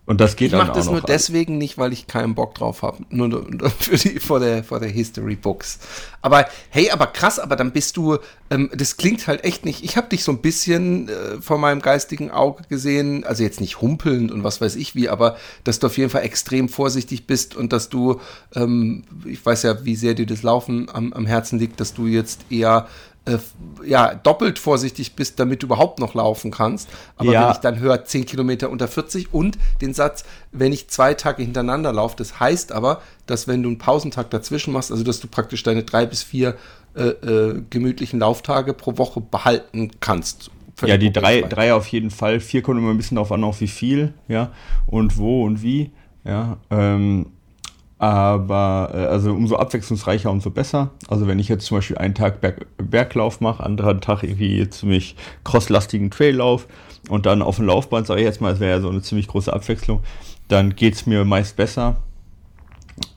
und 0.07 0.21
das 0.21 0.35
geht 0.35 0.51
ich 0.51 0.57
mache 0.57 0.71
das 0.71 0.85
nur 0.85 1.01
deswegen 1.01 1.57
nicht, 1.57 1.79
weil 1.79 1.91
ich 1.91 2.05
keinen 2.05 2.35
Bock 2.35 2.53
drauf 2.53 2.83
habe. 2.83 3.03
Nur 3.09 3.47
für 3.79 3.97
die, 3.97 4.19
vor 4.19 4.39
der, 4.39 4.63
vor 4.63 4.79
der 4.79 4.89
History 4.89 5.35
Books. 5.35 5.79
Aber 6.21 6.45
hey, 6.69 6.91
aber 6.91 7.07
krass, 7.07 7.39
aber 7.39 7.55
dann 7.55 7.71
bist 7.71 7.97
du, 7.97 8.17
ähm, 8.51 8.69
das 8.75 8.97
klingt 8.97 9.25
halt 9.25 9.43
echt 9.43 9.65
nicht. 9.65 9.83
Ich 9.83 9.97
habe 9.97 10.07
dich 10.07 10.23
so 10.23 10.31
ein 10.31 10.41
bisschen 10.41 11.09
äh, 11.09 11.41
vor 11.41 11.57
meinem 11.57 11.81
geistigen 11.81 12.29
Auge 12.29 12.63
gesehen, 12.69 13.23
also 13.23 13.41
jetzt 13.41 13.61
nicht 13.61 13.81
humpelnd 13.81 14.31
und 14.31 14.43
was 14.43 14.61
weiß 14.61 14.75
ich 14.75 14.93
wie, 14.93 15.09
aber 15.09 15.37
dass 15.63 15.79
du 15.79 15.87
auf 15.87 15.97
jeden 15.97 16.11
Fall 16.11 16.23
extrem 16.23 16.69
vorsichtig 16.69 17.25
bist 17.25 17.55
und 17.55 17.73
dass 17.73 17.89
du, 17.89 18.21
ähm, 18.53 19.03
ich 19.25 19.43
weiß 19.43 19.63
ja, 19.63 19.85
wie 19.85 19.95
sehr 19.95 20.13
dir 20.13 20.27
das 20.27 20.43
Laufen 20.43 20.87
am, 20.93 21.13
am 21.13 21.25
Herzen 21.25 21.57
liegt, 21.57 21.79
dass 21.79 21.95
du 21.95 22.05
jetzt 22.05 22.41
eher 22.51 22.87
äh, 23.25 23.37
ja, 23.85 24.13
doppelt 24.15 24.59
vorsichtig 24.59 25.15
bist, 25.15 25.39
damit 25.39 25.61
du 25.61 25.67
überhaupt 25.67 25.99
noch 25.99 26.13
laufen 26.13 26.51
kannst. 26.51 26.89
Aber 27.17 27.31
ja. 27.31 27.43
wenn 27.43 27.51
ich 27.51 27.57
dann 27.57 27.79
höre 27.79 28.05
10 28.05 28.25
Kilometer 28.25 28.69
unter 28.69 28.87
40 28.87 29.33
und 29.33 29.57
den 29.81 29.93
Satz, 29.93 30.25
wenn 30.51 30.71
ich 30.71 30.87
zwei 30.87 31.13
Tage 31.13 31.43
hintereinander 31.43 31.91
laufe, 31.91 32.15
das 32.17 32.39
heißt 32.39 32.71
aber, 32.71 33.01
dass 33.25 33.47
wenn 33.47 33.63
du 33.63 33.69
einen 33.69 33.77
Pausentag 33.77 34.29
dazwischen 34.29 34.73
machst, 34.73 34.91
also 34.91 35.03
dass 35.03 35.19
du 35.19 35.27
praktisch 35.27 35.63
deine 35.63 35.83
drei 35.83 36.05
bis 36.05 36.23
vier 36.23 36.55
äh, 36.95 37.07
äh, 37.07 37.63
gemütlichen 37.69 38.19
Lauftage 38.19 38.73
pro 38.73 38.97
Woche 38.97 39.21
behalten 39.21 39.91
kannst. 39.99 40.51
Ja, 40.85 40.97
die 40.97 41.11
drei, 41.11 41.41
drei 41.41 41.73
auf 41.73 41.87
jeden 41.87 42.11
Fall. 42.11 42.39
Vier 42.39 42.61
kommt 42.61 42.79
immer 42.79 42.91
ein 42.91 42.97
bisschen 42.97 43.15
darauf 43.15 43.31
an, 43.31 43.43
auch 43.43 43.59
wie 43.61 43.67
viel, 43.67 44.13
ja, 44.27 44.51
und 44.87 45.17
wo 45.17 45.45
und 45.45 45.61
wie, 45.61 45.91
ja. 46.25 46.57
Ähm, 46.69 47.27
Aber 47.97 48.91
äh, 48.93 49.05
also 49.05 49.31
umso 49.31 49.55
abwechslungsreicher, 49.55 50.29
umso 50.29 50.49
besser. 50.49 50.91
Also 51.07 51.27
wenn 51.27 51.39
ich 51.39 51.47
jetzt 51.47 51.65
zum 51.65 51.77
Beispiel 51.77 51.97
einen 51.97 52.13
Tag 52.13 52.41
Berg, 52.41 52.65
Berglauf 52.77 53.39
mache, 53.41 53.63
anderen 53.63 54.01
Tag 54.01 54.23
irgendwie 54.23 54.69
ziemlich 54.69 55.15
crosslastigen 55.43 56.11
Traillauf 56.11 56.67
und 57.09 57.25
dann 57.25 57.41
auf 57.41 57.55
dem 57.55 57.65
Laufband, 57.65 58.07
sage 58.07 58.21
ich 58.21 58.25
jetzt 58.25 58.41
mal, 58.41 58.53
es 58.53 58.59
wäre 58.59 58.77
ja 58.77 58.81
so 58.81 58.89
eine 58.89 59.01
ziemlich 59.01 59.27
große 59.27 59.51
Abwechslung, 59.51 60.01
dann 60.47 60.75
geht 60.75 60.95
es 60.95 61.05
mir 61.05 61.23
meist 61.23 61.55
besser 61.55 61.97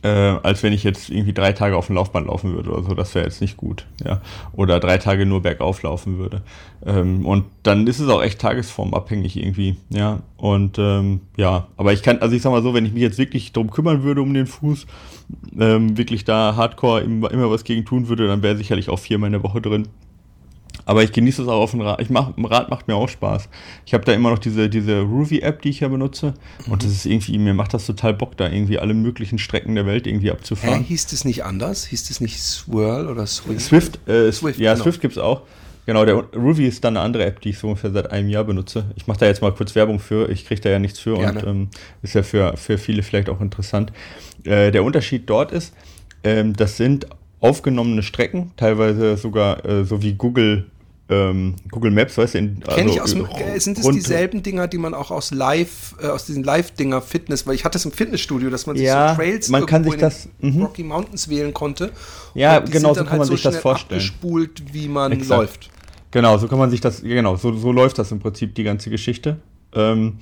äh, 0.03 0.09
als 0.09 0.63
wenn 0.63 0.73
ich 0.73 0.85
jetzt 0.85 1.11
irgendwie 1.11 1.33
drei 1.33 1.53
Tage 1.53 1.77
auf 1.77 1.87
dem 1.87 1.97
Laufband 1.97 2.29
laufen 2.29 2.55
würde 2.55 2.71
oder 2.71 2.83
so. 2.83 2.95
Das 2.95 3.15
wäre 3.15 3.25
jetzt 3.25 3.41
nicht 3.41 3.57
gut, 3.57 3.87
ja. 4.05 4.21
Oder 4.53 4.79
drei 4.79 4.99
Tage 4.99 5.27
nur 5.27 5.43
bergauf 5.43 5.83
laufen 5.83 6.19
würde. 6.19 6.43
Ähm, 6.87 7.27
und 7.27 7.47
dann 7.65 7.87
ist 7.87 7.99
es 7.99 8.09
auch 8.09 8.23
echt 8.23 8.41
tagesformabhängig 8.41 9.37
irgendwie, 9.37 9.77
ja. 9.91 10.21
Und 10.37 10.79
ähm, 10.79 11.21
ja, 11.37 11.67
aber 11.77 11.93
ich 11.93 12.03
kann, 12.03 12.19
also 12.19 12.37
ich 12.37 12.43
sag 12.43 12.53
mal 12.53 12.63
so, 12.63 12.75
wenn 12.75 12.87
ich 12.87 12.93
mich 12.93 13.03
jetzt 13.03 13.19
wirklich 13.19 13.53
drum 13.53 13.71
kümmern 13.71 14.05
würde 14.05 14.23
um 14.23 14.33
den 14.33 14.47
Fuß, 14.47 14.87
ähm, 15.59 15.99
wirklich 15.99 16.25
da 16.25 16.55
hardcore 16.55 17.01
immer, 17.01 17.31
immer 17.31 17.51
was 17.51 17.65
gegen 17.65 17.85
tun 17.85 18.09
würde, 18.09 18.29
dann 18.29 18.43
wäre 18.43 18.57
sicherlich 18.57 18.91
auch 18.91 18.99
viermal 18.99 19.29
in 19.29 19.33
der 19.33 19.43
Woche 19.43 19.61
drin. 19.61 19.89
Aber 20.89 21.03
ich 21.03 21.13
genieße 21.13 21.43
es 21.43 21.49
auch 21.49 21.61
auf 21.61 21.73
dem 21.73 21.83
Rad. 21.83 22.01
Ich 22.01 22.09
mach, 22.09 22.33
Rad 22.39 22.71
macht 22.71 22.89
mir 22.89 22.95
auch 22.95 23.11
Spaß. 23.11 23.51
Ich 23.85 23.93
habe 23.93 24.07
da 24.07 24.15
immer 24.15 24.31
noch 24.31 24.39
diese, 24.39 24.71
diese 24.71 25.03
Ruby-App, 25.03 25.61
die 25.61 25.69
ich 25.69 25.81
ja 25.81 25.89
benutze. 25.89 26.33
Mhm. 26.65 26.73
Und 26.73 26.83
das 26.83 26.93
ist 26.93 27.05
irgendwie, 27.05 27.37
mir 27.37 27.53
macht 27.53 27.75
das 27.75 27.85
total 27.85 28.15
Bock, 28.15 28.39
da 28.39 28.49
irgendwie 28.49 28.79
alle 28.79 28.95
möglichen 28.95 29.39
Strecken 29.39 29.75
der 29.75 29.85
Welt 29.85 30.07
irgendwie 30.07 30.31
abzufahren. 30.31 30.81
Äh, 30.81 30.85
hieß 30.85 31.09
das 31.09 31.27
nicht 31.27 31.45
anders? 31.45 31.85
Hieß 31.85 32.09
das 32.09 32.23
nicht 32.23 32.41
Swirl 32.41 33.07
oder 33.07 33.27
Swift? 33.27 33.61
Swift, 33.61 34.09
äh, 34.09 34.33
Swift 34.33 34.59
ja, 34.59 34.73
genau. 34.73 34.85
Swift 34.85 35.03
gibt 35.03 35.13
es 35.13 35.23
auch. 35.23 35.43
Genau, 35.85 36.07
der 36.07 36.25
Ruby 36.35 36.67
ist 36.67 36.83
dann 36.83 36.97
eine 36.97 37.05
andere 37.05 37.27
App, 37.27 37.43
die 37.43 37.51
ich 37.51 37.59
so 37.59 37.67
ungefähr 37.67 37.91
seit 37.91 38.11
einem 38.11 38.31
Jahr 38.31 38.45
benutze. 38.45 38.87
Ich 38.97 39.07
mache 39.07 39.19
da 39.19 39.27
jetzt 39.27 39.43
mal 39.43 39.53
kurz 39.53 39.75
Werbung 39.75 39.99
für. 39.99 40.31
Ich 40.31 40.47
kriege 40.47 40.63
da 40.63 40.71
ja 40.71 40.79
nichts 40.79 40.99
für 40.99 41.19
Gerne. 41.19 41.41
und 41.41 41.47
ähm, 41.47 41.69
ist 42.01 42.15
ja 42.15 42.23
für, 42.23 42.57
für 42.57 42.79
viele 42.79 43.03
vielleicht 43.03 43.29
auch 43.29 43.43
interessant. 43.43 43.93
Äh, 44.45 44.71
der 44.71 44.85
Unterschied 44.85 45.29
dort 45.29 45.53
ist, 45.53 45.75
ähm, 46.25 46.57
das 46.57 46.79
sind 46.79 47.07
aufgenommene 47.41 48.03
Strecken, 48.03 48.53
teilweise 48.57 49.19
sogar 49.19 49.67
äh, 49.67 49.85
so 49.85 50.03
wie 50.03 50.15
Google 50.15 50.65
ähm, 51.11 51.55
Google 51.71 51.91
Maps, 51.91 52.19
weißt 52.19 52.35
du, 52.35 52.39
in, 52.39 52.63
also, 52.67 52.77
Kenn 52.77 52.89
ich 52.89 53.01
aus 53.01 53.15
dem, 53.15 53.27
äh, 53.27 53.59
sind 53.59 53.79
es 53.79 53.89
dieselben 53.89 54.43
Dinger, 54.43 54.69
die 54.69 54.79
man 54.79 54.93
auch 54.93 55.11
aus 55.11 55.31
Live, 55.31 55.95
äh, 56.03 56.07
aus 56.07 56.27
diesen 56.27 56.45
Live-Dinger 56.45 57.01
Fitness, 57.01 57.47
weil 57.47 57.55
ich 57.55 57.65
hatte 57.65 57.79
es 57.79 57.85
im 57.85 57.93
Fitnessstudio, 57.93 58.51
dass 58.51 58.67
man 58.67 58.77
sich 58.77 58.87
ja, 58.87 59.11
so 59.11 59.17
Trails 59.17 59.49
man 59.49 59.65
kann 59.65 59.85
sich 59.85 59.97
das, 59.97 60.29
mhm. 60.41 60.63
Rocky 60.63 60.83
Mountains 60.83 61.29
wählen 61.29 61.55
konnte. 61.55 61.93
Ja, 62.35 62.59
genau, 62.59 62.93
so 62.93 63.01
kann 63.01 63.11
halt 63.11 63.19
man 63.21 63.27
so 63.27 63.35
sich 63.35 63.43
das 63.43 63.57
vorstellen. 63.57 64.01
Abgespult, 64.01 64.73
wie 64.73 64.89
man 64.89 65.13
Exakt. 65.13 65.41
läuft. 65.41 65.71
Genau, 66.11 66.37
so 66.39 66.49
kann 66.49 66.59
man 66.59 66.71
sich 66.71 66.81
das, 66.81 67.03
genau, 67.03 67.37
so, 67.37 67.55
so 67.57 67.73
läuft 67.73 67.99
das 67.99 68.13
im 68.13 68.19
Prinzip 68.19 68.55
die 68.55 68.65
ganze 68.65 68.91
Geschichte. 68.91 69.39
Ähm, 69.75 70.19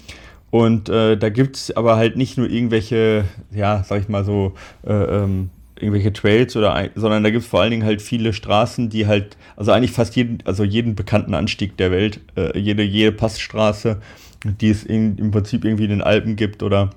und 0.51 0.89
äh, 0.89 1.17
da 1.17 1.29
gibt 1.29 1.57
es 1.57 1.77
aber 1.77 1.97
halt 1.97 2.17
nicht 2.17 2.39
nur 2.39 2.49
irgendwelche, 2.49 3.25
ja, 3.51 3.85
sag 3.85 4.01
ich 4.01 4.09
mal 4.09 4.25
so, 4.25 4.55
äh, 4.87 4.93
ähm, 4.93 5.51
irgendwelche 5.79 6.13
Trails 6.13 6.57
oder 6.57 6.91
sondern 6.95 7.23
da 7.23 7.31
gibt 7.31 7.45
es 7.45 7.49
vor 7.49 7.61
allen 7.61 7.71
Dingen 7.71 7.85
halt 7.85 8.03
viele 8.03 8.33
Straßen, 8.33 8.89
die 8.89 9.07
halt, 9.07 9.37
also 9.57 9.73
eigentlich 9.73 9.93
fast 9.93 10.17
jeden, 10.17 10.39
also 10.45 10.65
jeden 10.65 10.95
bekannten 10.95 11.35
Anstieg 11.35 11.77
der 11.77 11.91
Welt, 11.91 12.21
äh, 12.37 12.59
jede, 12.59 12.83
jede 12.83 13.13
Passstraße, 13.13 14.01
die 14.45 14.71
es 14.71 14.85
in, 14.85 15.19
im 15.19 15.31
Prinzip 15.31 15.65
irgendwie 15.65 15.85
in 15.85 15.91
den 15.91 16.03
Alpen 16.03 16.37
gibt 16.37 16.63
oder 16.63 16.91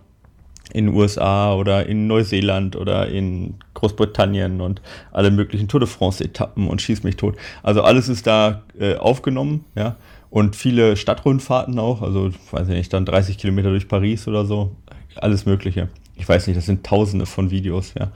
in 0.72 0.86
den 0.86 0.96
USA 0.96 1.54
oder 1.56 1.88
in 1.88 2.08
Neuseeland 2.08 2.76
oder 2.76 3.08
in 3.08 3.56
Großbritannien 3.74 4.62
und 4.62 4.82
alle 5.12 5.32
möglichen 5.32 5.68
Tour 5.68 5.80
de 5.80 5.90
France-Etappen 5.90 6.68
und 6.68 6.82
schieß 6.82 7.04
mich 7.04 7.16
tot. 7.16 7.38
Also 7.64 7.82
alles 7.82 8.08
ist 8.08 8.28
da 8.28 8.62
äh, 8.80 8.96
aufgenommen, 8.96 9.66
ja. 9.76 9.96
Und 10.30 10.56
viele 10.56 10.96
Stadtrundfahrten 10.96 11.80
auch, 11.80 12.04
also 12.04 12.30
weiß 12.52 12.68
ich 12.70 12.76
nicht, 12.76 12.94
dann 12.94 13.04
30 13.04 13.40
Kilometer 13.40 13.72
durch 13.72 13.88
Paris 13.88 14.28
oder 14.28 14.46
so, 14.46 14.76
alles 15.16 15.48
Mögliche. 15.48 15.90
Ich 16.16 16.30
weiß 16.30 16.46
nicht, 16.46 16.58
das 16.58 16.68
sind 16.68 16.86
tausende 16.86 17.26
von 17.26 17.50
Videos, 17.50 17.94
ja. 17.98 18.12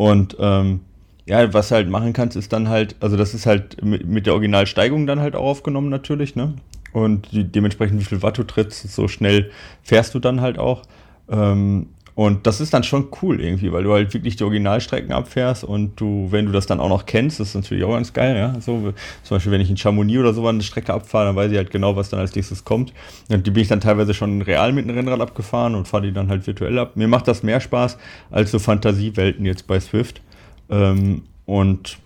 Und 0.00 0.34
ähm, 0.40 0.80
ja, 1.26 1.52
was 1.52 1.70
halt 1.70 1.90
machen 1.90 2.14
kannst, 2.14 2.34
ist 2.34 2.54
dann 2.54 2.70
halt, 2.70 2.96
also 3.00 3.18
das 3.18 3.34
ist 3.34 3.44
halt 3.44 3.84
mit, 3.84 4.06
mit 4.06 4.24
der 4.24 4.32
Originalsteigung 4.32 5.06
dann 5.06 5.20
halt 5.20 5.36
auch 5.36 5.44
aufgenommen 5.44 5.90
natürlich, 5.90 6.34
ne? 6.34 6.54
Und 6.94 7.30
die, 7.32 7.44
dementsprechend, 7.44 8.00
wie 8.00 8.04
viel 8.06 8.22
Watt 8.22 8.38
du 8.38 8.44
trittst, 8.44 8.90
so 8.90 9.08
schnell 9.08 9.50
fährst 9.82 10.14
du 10.14 10.18
dann 10.18 10.40
halt 10.40 10.58
auch. 10.58 10.84
Ähm, 11.28 11.88
und 12.20 12.46
das 12.46 12.60
ist 12.60 12.74
dann 12.74 12.84
schon 12.84 13.08
cool 13.22 13.40
irgendwie, 13.40 13.72
weil 13.72 13.82
du 13.82 13.94
halt 13.94 14.12
wirklich 14.12 14.36
die 14.36 14.44
Originalstrecken 14.44 15.10
abfährst 15.10 15.64
und 15.64 15.98
du, 15.98 16.28
wenn 16.28 16.44
du 16.44 16.52
das 16.52 16.66
dann 16.66 16.78
auch 16.78 16.90
noch 16.90 17.06
kennst, 17.06 17.40
das 17.40 17.48
ist 17.48 17.54
natürlich 17.54 17.82
auch 17.82 17.94
ganz 17.94 18.12
geil, 18.12 18.36
ja. 18.36 18.60
So, 18.60 18.92
zum 19.22 19.36
Beispiel, 19.36 19.52
wenn 19.52 19.62
ich 19.62 19.70
in 19.70 19.78
Chamonix 19.78 20.20
oder 20.20 20.34
so 20.34 20.46
eine 20.46 20.62
Strecke 20.62 20.92
abfahre, 20.92 21.28
dann 21.28 21.36
weiß 21.36 21.50
ich 21.50 21.56
halt 21.56 21.70
genau, 21.70 21.96
was 21.96 22.10
dann 22.10 22.20
als 22.20 22.34
nächstes 22.34 22.62
kommt. 22.62 22.92
Und 23.30 23.46
die 23.46 23.50
bin 23.50 23.62
ich 23.62 23.68
dann 23.68 23.80
teilweise 23.80 24.12
schon 24.12 24.42
real 24.42 24.74
mit 24.74 24.84
einem 24.84 24.98
Rennrad 24.98 25.18
abgefahren 25.18 25.74
und 25.74 25.88
fahre 25.88 26.02
die 26.02 26.12
dann 26.12 26.28
halt 26.28 26.46
virtuell 26.46 26.78
ab. 26.78 26.94
Mir 26.94 27.08
macht 27.08 27.26
das 27.26 27.42
mehr 27.42 27.58
Spaß 27.58 27.96
als 28.30 28.50
so 28.50 28.58
Fantasiewelten 28.58 29.46
jetzt 29.46 29.66
bei 29.66 29.80
Swift. 29.80 30.20
Ähm, 30.68 31.22
und 31.46 31.96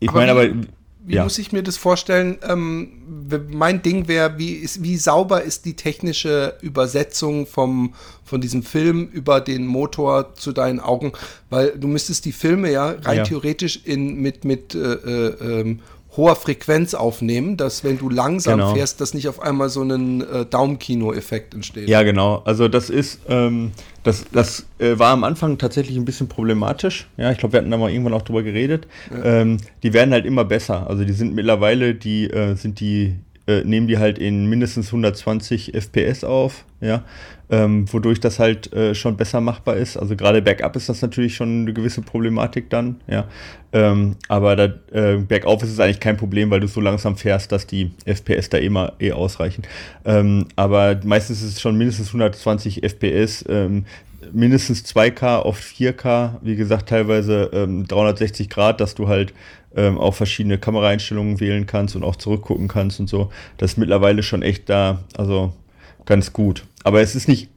ich 0.00 0.10
meine 0.10 0.32
aber 0.32 0.48
wie 1.04 1.16
ja. 1.16 1.24
muss 1.24 1.38
ich 1.38 1.52
mir 1.52 1.62
das 1.62 1.76
vorstellen? 1.76 2.38
Ähm, 2.48 3.02
mein 3.50 3.82
Ding 3.82 4.06
wäre, 4.06 4.38
wie, 4.38 4.68
wie 4.78 4.96
sauber 4.96 5.42
ist 5.42 5.64
die 5.64 5.74
technische 5.74 6.56
Übersetzung 6.60 7.46
vom, 7.46 7.94
von 8.24 8.40
diesem 8.40 8.62
Film 8.62 9.08
über 9.08 9.40
den 9.40 9.66
Motor 9.66 10.34
zu 10.34 10.52
deinen 10.52 10.78
Augen? 10.78 11.12
Weil 11.50 11.76
du 11.76 11.88
müsstest 11.88 12.24
die 12.24 12.32
Filme 12.32 12.70
ja 12.70 12.90
rein 13.02 13.18
ja. 13.18 13.24
theoretisch 13.24 13.80
in, 13.84 14.20
mit, 14.20 14.44
mit 14.44 14.74
äh, 14.74 14.78
äh, 14.78 15.60
ähm, 15.60 15.80
hoher 16.16 16.36
Frequenz 16.36 16.94
aufnehmen, 16.94 17.56
dass 17.56 17.84
wenn 17.84 17.98
du 17.98 18.10
langsam 18.10 18.58
genau. 18.58 18.74
fährst, 18.74 19.00
dass 19.00 19.14
nicht 19.14 19.28
auf 19.28 19.40
einmal 19.40 19.70
so 19.70 19.82
ein 19.82 20.20
äh, 20.20 20.44
Daumenkino-Effekt 20.44 21.54
entsteht. 21.54 21.88
Ja, 21.88 22.02
genau. 22.02 22.42
Also 22.44 22.68
das 22.68 22.90
ist, 22.90 23.20
ähm, 23.28 23.72
das, 24.02 24.24
das 24.30 24.66
äh, 24.78 24.98
war 24.98 25.12
am 25.12 25.24
Anfang 25.24 25.56
tatsächlich 25.56 25.96
ein 25.96 26.04
bisschen 26.04 26.28
problematisch. 26.28 27.08
Ja, 27.16 27.32
ich 27.32 27.38
glaube, 27.38 27.54
wir 27.54 27.60
hatten 27.60 27.70
da 27.70 27.78
mal 27.78 27.90
irgendwann 27.90 28.12
auch 28.12 28.22
drüber 28.22 28.42
geredet. 28.42 28.86
Ja. 29.10 29.40
Ähm, 29.40 29.56
die 29.82 29.94
werden 29.94 30.12
halt 30.12 30.26
immer 30.26 30.44
besser. 30.44 30.86
Also 30.86 31.04
die 31.04 31.14
sind 31.14 31.34
mittlerweile, 31.34 31.94
die 31.94 32.28
äh, 32.28 32.56
sind 32.56 32.80
die 32.80 33.16
äh, 33.46 33.64
nehmen 33.64 33.88
die 33.88 33.98
halt 33.98 34.18
in 34.18 34.46
mindestens 34.46 34.88
120 34.88 35.74
FPS 35.74 36.22
auf, 36.22 36.64
ja, 36.80 37.04
ähm, 37.52 37.84
wodurch 37.92 38.18
das 38.18 38.38
halt 38.38 38.72
äh, 38.72 38.94
schon 38.94 39.18
besser 39.18 39.42
machbar 39.42 39.76
ist. 39.76 39.98
Also 39.98 40.16
gerade 40.16 40.40
bergab 40.40 40.74
ist 40.74 40.88
das 40.88 41.02
natürlich 41.02 41.36
schon 41.36 41.62
eine 41.62 41.72
gewisse 41.74 42.00
Problematik 42.00 42.70
dann, 42.70 42.96
ja. 43.06 43.26
Ähm, 43.74 44.16
aber 44.28 44.56
da, 44.56 44.64
äh, 44.90 45.18
bergauf 45.18 45.62
ist 45.62 45.70
es 45.70 45.78
eigentlich 45.78 46.00
kein 46.00 46.16
Problem, 46.16 46.50
weil 46.50 46.60
du 46.60 46.66
so 46.66 46.80
langsam 46.80 47.16
fährst, 47.16 47.52
dass 47.52 47.66
die 47.66 47.92
FPS 48.06 48.48
da 48.48 48.56
immer 48.58 48.94
eh 49.00 49.12
ausreichen. 49.12 49.62
Ähm, 50.06 50.46
aber 50.56 50.98
meistens 51.04 51.42
ist 51.42 51.54
es 51.54 51.60
schon 51.60 51.76
mindestens 51.76 52.08
120 52.08 52.82
FPS. 52.82 53.44
Ähm, 53.48 53.84
mindestens 54.32 54.84
2K 54.86 55.40
auf 55.40 55.58
4K, 55.58 56.36
wie 56.40 56.56
gesagt, 56.56 56.88
teilweise 56.88 57.50
ähm, 57.52 57.86
360 57.86 58.48
Grad, 58.48 58.80
dass 58.80 58.94
du 58.94 59.08
halt 59.08 59.34
ähm, 59.76 59.98
auch 59.98 60.14
verschiedene 60.14 60.58
Kameraeinstellungen 60.58 61.40
wählen 61.40 61.66
kannst 61.66 61.96
und 61.96 62.04
auch 62.04 62.16
zurückgucken 62.16 62.68
kannst 62.68 63.00
und 63.00 63.08
so. 63.08 63.30
Das 63.58 63.72
ist 63.72 63.76
mittlerweile 63.78 64.22
schon 64.22 64.42
echt 64.42 64.68
da, 64.68 65.00
also 65.16 65.52
ganz 66.06 66.32
gut. 66.32 66.64
Aber 66.84 67.00
es 67.00 67.14
ist 67.14 67.28
nicht, 67.28 67.48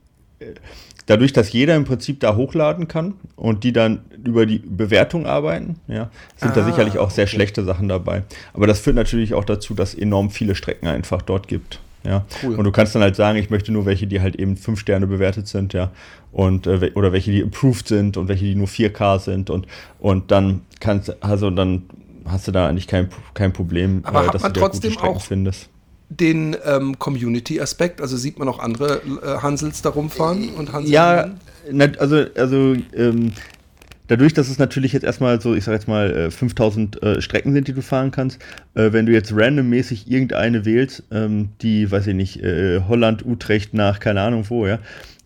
dadurch, 1.05 1.34
dass 1.34 1.51
jeder 1.51 1.75
im 1.75 1.86
Prinzip 1.86 2.19
da 2.19 2.36
hochladen 2.36 2.88
kann 2.88 3.15
und 3.36 3.63
die 3.63 3.73
dann 3.73 4.01
über 4.23 4.45
die 4.45 4.60
Bewertung 4.60 5.25
arbeiten, 5.25 5.79
ja, 5.88 6.10
sind 6.38 6.51
ah, 6.51 6.55
da 6.55 6.65
sicherlich 6.65 6.97
auch 6.97 7.12
sehr 7.12 7.25
okay. 7.25 7.36
schlechte 7.36 7.63
Sachen 7.63 7.88
dabei. 7.88 8.23
Aber 8.53 8.67
das 8.67 8.79
führt 8.79 8.95
natürlich 8.95 9.34
auch 9.34 9.45
dazu, 9.45 9.73
dass 9.73 9.93
es 9.93 9.99
enorm 9.99 10.29
viele 10.29 10.55
Strecken 10.55 10.88
einfach 10.88 11.21
dort 11.21 11.47
gibt. 11.47 11.79
Ja. 12.03 12.25
Cool. 12.43 12.55
Und 12.55 12.65
du 12.65 12.71
kannst 12.71 12.93
dann 12.93 13.01
halt 13.01 13.15
sagen, 13.15 13.38
ich 13.39 13.49
möchte 13.49 13.71
nur 13.71 13.86
welche, 13.86 14.05
die 14.05 14.21
halt 14.21 14.36
eben 14.36 14.58
fünf 14.58 14.79
Sterne 14.79 15.08
bewertet 15.08 15.47
sind, 15.47 15.73
ja. 15.73 15.91
Und 16.31 16.67
äh, 16.67 16.91
oder 16.93 17.12
welche, 17.12 17.31
die 17.31 17.39
improved 17.39 17.88
sind 17.88 18.17
und 18.17 18.27
welche, 18.27 18.45
die 18.45 18.55
nur 18.55 18.67
4K 18.67 19.19
sind 19.19 19.49
und, 19.49 19.65
und 19.99 20.31
dann 20.31 20.62
kannst 20.79 21.23
also 21.23 21.49
dann 21.49 21.84
hast 22.25 22.47
du 22.47 22.51
da 22.51 22.67
eigentlich 22.67 22.88
kein, 22.88 23.10
kein 23.34 23.53
Problem, 23.53 24.01
Aber 24.03 24.25
äh, 24.25 24.31
dass 24.31 24.41
du 24.41 24.53
trotzdem 24.53 24.97
auch 24.97 25.21
findest. 25.21 25.69
Den 26.10 26.56
ähm, 26.65 27.00
Community-Aspekt, 27.00 28.02
also 28.02 28.15
sieht 28.18 28.38
man 28.38 28.48
auch 28.48 28.60
andere 28.60 29.02
äh, 29.24 29.41
Hansels 29.41 29.82
da 29.82 29.89
rumfahren 29.89 30.50
und 30.50 30.72
Hansel 30.72 30.91
Ja, 30.91 31.32
na, 31.72 31.86
also, 31.98 32.26
also 32.36 32.76
ähm, 32.94 33.32
dadurch, 34.08 34.34
dass 34.34 34.50
es 34.50 34.60
natürlich 34.60 34.94
jetzt 34.94 35.04
erstmal 35.04 35.41
so, 35.41 35.56
ich 35.56 35.63
sag 35.63 35.74
jetzt 35.74 35.88
mal, 35.88 36.30
5000 36.30 37.02
äh, 37.02 37.13
äh, 37.13 37.22
Strecken 37.22 37.54
sind, 37.54 37.68
die 37.68 37.74
du 37.74 37.82
fahren 37.82 38.12
kannst, 38.12 38.39
äh, 38.76 38.91
wenn 38.91 39.06
du 39.06 39.12
jetzt 39.12 39.34
randommäßig 39.36 40.10
irgendeine 40.10 40.65
wählst, 40.65 41.04
ähm, 41.12 41.50
die, 41.62 41.89
weiß 41.89 42.08
ich 42.08 42.15
nicht, 42.15 42.44
äh, 42.44 42.82
Holland, 42.88 43.26
Utrecht 43.26 43.74
nach, 43.74 44.00
keine 44.00 44.22
Ahnung 44.22 44.46
wo, 44.50 44.68
ja, 44.68 44.80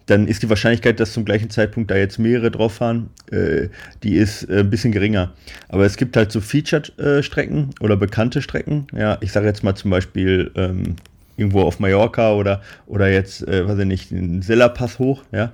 dann 0.10 0.28
ist 0.28 0.43
die 0.43 0.50
Wahrscheinlichkeit, 0.50 1.00
dass 1.00 1.13
zum 1.13 1.26
gleichen 1.26 1.50
Zeitpunkt 1.50 1.91
da 1.91 1.95
jetzt 1.95 2.19
mehrere 2.19 2.52
drauf 2.52 2.76
fahren, 2.76 3.10
äh, 3.32 3.69
die 4.04 4.15
ist 4.15 4.43
äh, 4.50 4.60
ein 4.60 4.69
bisschen 4.69 4.91
geringer. 4.91 5.34
Aber 5.67 5.86
es 5.86 5.98
gibt 5.98 6.17
halt 6.17 6.32
so 6.32 6.41
Featured-Strecken 6.41 7.72
oder 7.80 7.98
bekannte 7.98 8.41
Strecken. 8.41 8.88
Ja, 8.93 9.17
ich 9.22 9.32
sage 9.32 9.48
jetzt 9.48 9.63
mal 9.63 9.76
zum 9.76 9.91
Beispiel 9.91 10.52
ähm, 10.56 10.95
irgendwo 11.39 11.62
auf 11.62 11.80
Mallorca 11.80 12.34
oder, 12.34 12.62
oder 12.86 13.10
jetzt, 13.10 13.48
äh, 13.48 13.67
weiß 13.67 13.80
ich 13.80 13.86
nicht, 13.86 14.12
den 14.12 14.41
Silla-Pass 14.41 15.00
hoch, 15.00 15.24
ja. 15.32 15.52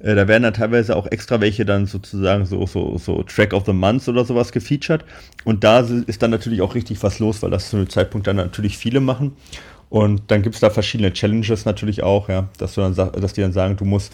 Äh, 0.00 0.14
da 0.14 0.26
werden 0.26 0.42
dann 0.42 0.54
teilweise 0.54 0.96
auch 0.96 1.06
extra 1.06 1.40
welche 1.40 1.64
dann 1.64 1.86
sozusagen 1.86 2.44
so, 2.44 2.66
so, 2.66 2.98
so 2.98 3.22
Track 3.22 3.52
of 3.52 3.64
the 3.66 3.72
Month 3.72 4.08
oder 4.08 4.24
sowas 4.24 4.52
gefeatured. 4.52 5.04
Und 5.44 5.64
da 5.64 5.80
ist 5.80 6.22
dann 6.22 6.30
natürlich 6.30 6.60
auch 6.60 6.74
richtig 6.74 7.02
was 7.02 7.20
los, 7.20 7.42
weil 7.42 7.50
das 7.50 7.70
zu 7.70 7.76
einem 7.76 7.88
Zeitpunkt 7.88 8.26
dann 8.26 8.36
natürlich 8.36 8.76
viele 8.76 9.00
machen. 9.00 9.36
Und 9.90 10.22
dann 10.28 10.42
gibt 10.42 10.54
es 10.54 10.60
da 10.60 10.70
verschiedene 10.70 11.12
Challenges 11.12 11.64
natürlich 11.64 12.02
auch, 12.02 12.28
ja, 12.28 12.48
dass 12.58 12.74
du 12.74 12.82
dann 12.82 12.94
dass 12.94 13.32
die 13.32 13.40
dann 13.40 13.52
sagen, 13.52 13.76
du 13.76 13.84
musst 13.84 14.12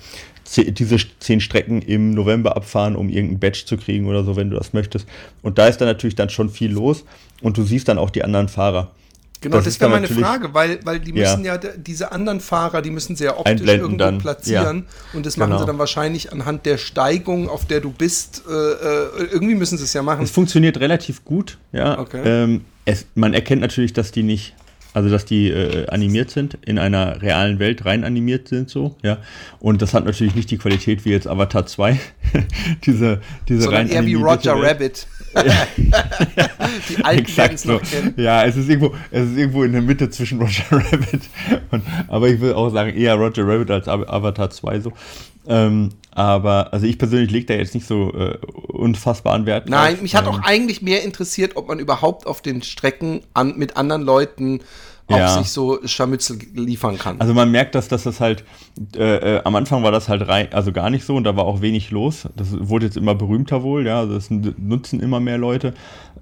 diese 0.57 0.99
zehn 1.21 1.41
Strecken 1.41 1.83
im 1.83 2.13
November 2.13 2.57
abfahren, 2.57 2.97
um 2.97 3.09
irgendein 3.09 3.41
Badge 3.41 3.65
zu 3.67 3.77
kriegen 3.77 4.07
oder 4.07 4.25
so, 4.25 4.37
wenn 4.37 4.51
du 4.51 4.57
das 4.57 4.73
möchtest. 4.73 5.07
Und 5.43 5.59
da 5.59 5.67
ist 5.67 5.81
dann 5.81 5.89
natürlich 5.89 6.17
dann 6.17 6.29
schon 6.29 6.51
viel 6.51 6.71
los 6.71 7.05
und 7.41 7.57
du 7.57 7.65
siehst 7.65 7.89
dann 7.89 7.99
auch 7.99 8.11
die 8.11 8.23
anderen 8.23 8.49
Fahrer. 8.49 8.93
Genau, 9.41 9.57
das, 9.57 9.67
das 9.67 9.81
wäre 9.81 9.91
meine 9.91 10.09
Frage, 10.09 10.55
weil, 10.55 10.81
weil 10.85 11.01
die 11.01 11.13
müssen 11.13 11.45
ja. 11.45 11.57
ja. 11.57 11.71
diese 11.77 12.13
anderen 12.13 12.41
Fahrer, 12.41 12.81
die 12.81 12.91
müssen 12.91 13.15
sehr 13.15 13.39
optisch 13.39 13.61
irgendwo 13.61 13.99
dann. 13.99 14.19
platzieren. 14.19 14.87
Ja. 14.87 15.17
Und 15.19 15.27
das 15.27 15.37
machen 15.37 15.51
genau. 15.51 15.61
sie 15.61 15.67
dann 15.67 15.79
wahrscheinlich 15.79 16.33
anhand 16.33 16.65
der 16.65 16.79
Steigung, 16.79 17.51
auf 17.51 17.67
der 17.67 17.81
du 17.81 17.91
bist. 17.91 18.45
Äh, 18.49 18.53
äh, 18.53 19.25
irgendwie 19.33 19.55
müssen 19.55 19.77
sie 19.77 19.85
es 19.85 19.93
ja 19.93 20.03
machen. 20.03 20.25
Es 20.25 20.31
funktioniert 20.31 20.81
relativ 20.81 21.27
gut, 21.27 21.59
ja. 21.73 21.99
Okay. 21.99 22.23
Ähm, 22.25 22.65
es, 22.87 23.05
man 23.15 23.35
erkennt 23.35 23.61
natürlich, 23.61 23.93
dass 23.93 24.13
die 24.13 24.23
nicht 24.23 24.55
also 24.95 25.11
dass 25.11 25.25
die 25.25 25.51
äh, 25.51 25.87
animiert 25.89 26.31
sind, 26.31 26.57
in 26.65 26.79
einer 26.79 27.21
realen 27.21 27.59
Welt 27.59 27.85
rein 27.85 28.05
animiert 28.05 28.49
sind 28.49 28.71
so, 28.71 28.97
ja. 29.03 29.19
Und 29.59 29.83
das 29.83 29.93
hat 29.93 30.05
natürlich 30.05 30.35
nicht 30.35 30.51
die 30.51 30.57
Qualität 30.57 31.05
wie 31.05 31.11
jetzt 31.11 31.27
Avatar 31.27 31.67
2, 31.67 31.99
diese, 32.87 33.21
diese 33.49 33.63
Sondern 33.63 33.83
rein 33.83 33.91
eher 33.91 34.07
wie 34.07 34.15
Roger 34.15 34.55
Welt. 34.55 34.71
Rabbit. 34.71 35.07
die 36.89 37.05
alten 37.05 37.19
Exakt 37.21 37.59
so. 37.59 37.81
Ja, 38.17 38.45
es 38.45 38.57
ist 38.57 38.69
irgendwo, 38.69 38.95
es 39.11 39.31
ist 39.31 39.37
irgendwo 39.37 39.65
in 39.65 39.73
der 39.73 39.83
Mitte 39.83 40.11
zwischen 40.11 40.41
Roger 40.41 40.65
Rabbit 40.71 41.23
und, 41.71 41.83
aber 42.09 42.29
ich 42.29 42.41
will 42.41 42.55
auch 42.55 42.71
sagen, 42.71 42.97
eher 42.97 43.15
Roger 43.15 43.47
Rabbit 43.47 43.71
als 43.71 43.89
Avatar 43.89 44.51
2 44.51 44.81
so. 44.81 44.93
Ähm, 45.47 45.91
aber 46.13 46.73
also 46.73 46.87
ich 46.87 46.97
persönlich 46.97 47.31
lege 47.31 47.47
da 47.47 47.55
jetzt 47.55 47.75
nicht 47.75 47.87
so 47.87 48.13
äh, 48.15 48.39
unfassbaren 48.69 49.47
Wert 49.47 49.69
Nein, 49.69 49.95
auf. 49.95 50.03
mich 50.03 50.15
hat 50.15 50.27
auch 50.27 50.41
eigentlich 50.41 50.81
mehr 50.81 51.03
interessiert, 51.03 51.57
ob 51.57 51.69
man 51.69 51.79
überhaupt 51.79 52.27
auf 52.27 52.41
den 52.41 52.63
Strecken 52.63 53.21
an, 53.35 53.55
mit 53.57 53.77
anderen 53.77 54.03
Leuten 54.03 54.61
auch 55.07 55.17
ja. 55.17 55.39
sich 55.39 55.51
so 55.51 55.79
Scharmützel 55.85 56.39
liefern 56.55 56.99
kann. 56.99 57.21
Also 57.21 57.35
man 57.35 57.51
merkt, 57.51 57.75
dass, 57.75 57.89
dass 57.89 58.05
das 58.05 58.21
halt, 58.21 58.45
äh, 58.97 59.37
äh, 59.37 59.41
am 59.45 59.55
Anfang 59.55 59.83
war 59.83 59.93
das 59.93 60.09
halt 60.09 60.27
rein, 60.27 60.49
also 60.53 60.73
gar 60.73 60.89
nicht 60.91 61.05
so 61.05 61.15
und 61.15 61.25
da 61.25 61.37
war 61.37 61.45
auch 61.45 61.61
wenig 61.61 61.91
los. 61.91 62.29
Das 62.37 62.49
wurde 62.69 62.87
jetzt 62.87 62.97
immer 62.97 63.15
berühmter 63.15 63.63
wohl, 63.63 63.87
ja, 63.87 64.01
also 64.01 64.15
das 64.15 64.31
nutzen 64.31 65.01
immer 65.01 65.21
mehr 65.21 65.39
Leute. 65.39 65.75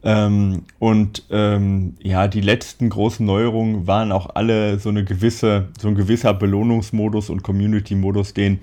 Ähm, 0.03 0.65
und 0.81 1.25
ähm, 1.31 1.95
ja, 2.03 2.27
die 2.27 2.41
letzten 2.41 2.91
großen 2.91 3.25
Neuerungen 3.25 3.87
waren 3.87 4.11
auch 4.11 4.35
alle 4.35 4.81
so 4.81 4.89
eine 4.89 5.05
gewisse, 5.05 5.69
so 5.81 5.89
ein 5.89 5.95
gewisser 5.95 6.35
Belohnungsmodus 6.35 7.31
und 7.31 7.43
Community-Modus, 7.43 8.35
den 8.35 8.61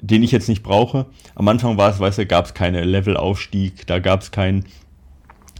den 0.00 0.22
ich 0.22 0.32
jetzt 0.32 0.48
nicht 0.48 0.62
brauche. 0.62 1.06
Am 1.34 1.48
Anfang 1.48 1.78
war 1.78 1.90
es, 1.90 1.98
weißt 1.98 2.18
du, 2.18 2.26
gab 2.26 2.44
es 2.44 2.54
keine 2.54 2.84
Levelaufstieg, 2.84 3.86
da 3.86 4.00
gab 4.00 4.20
es 4.20 4.30
kein, 4.30 4.64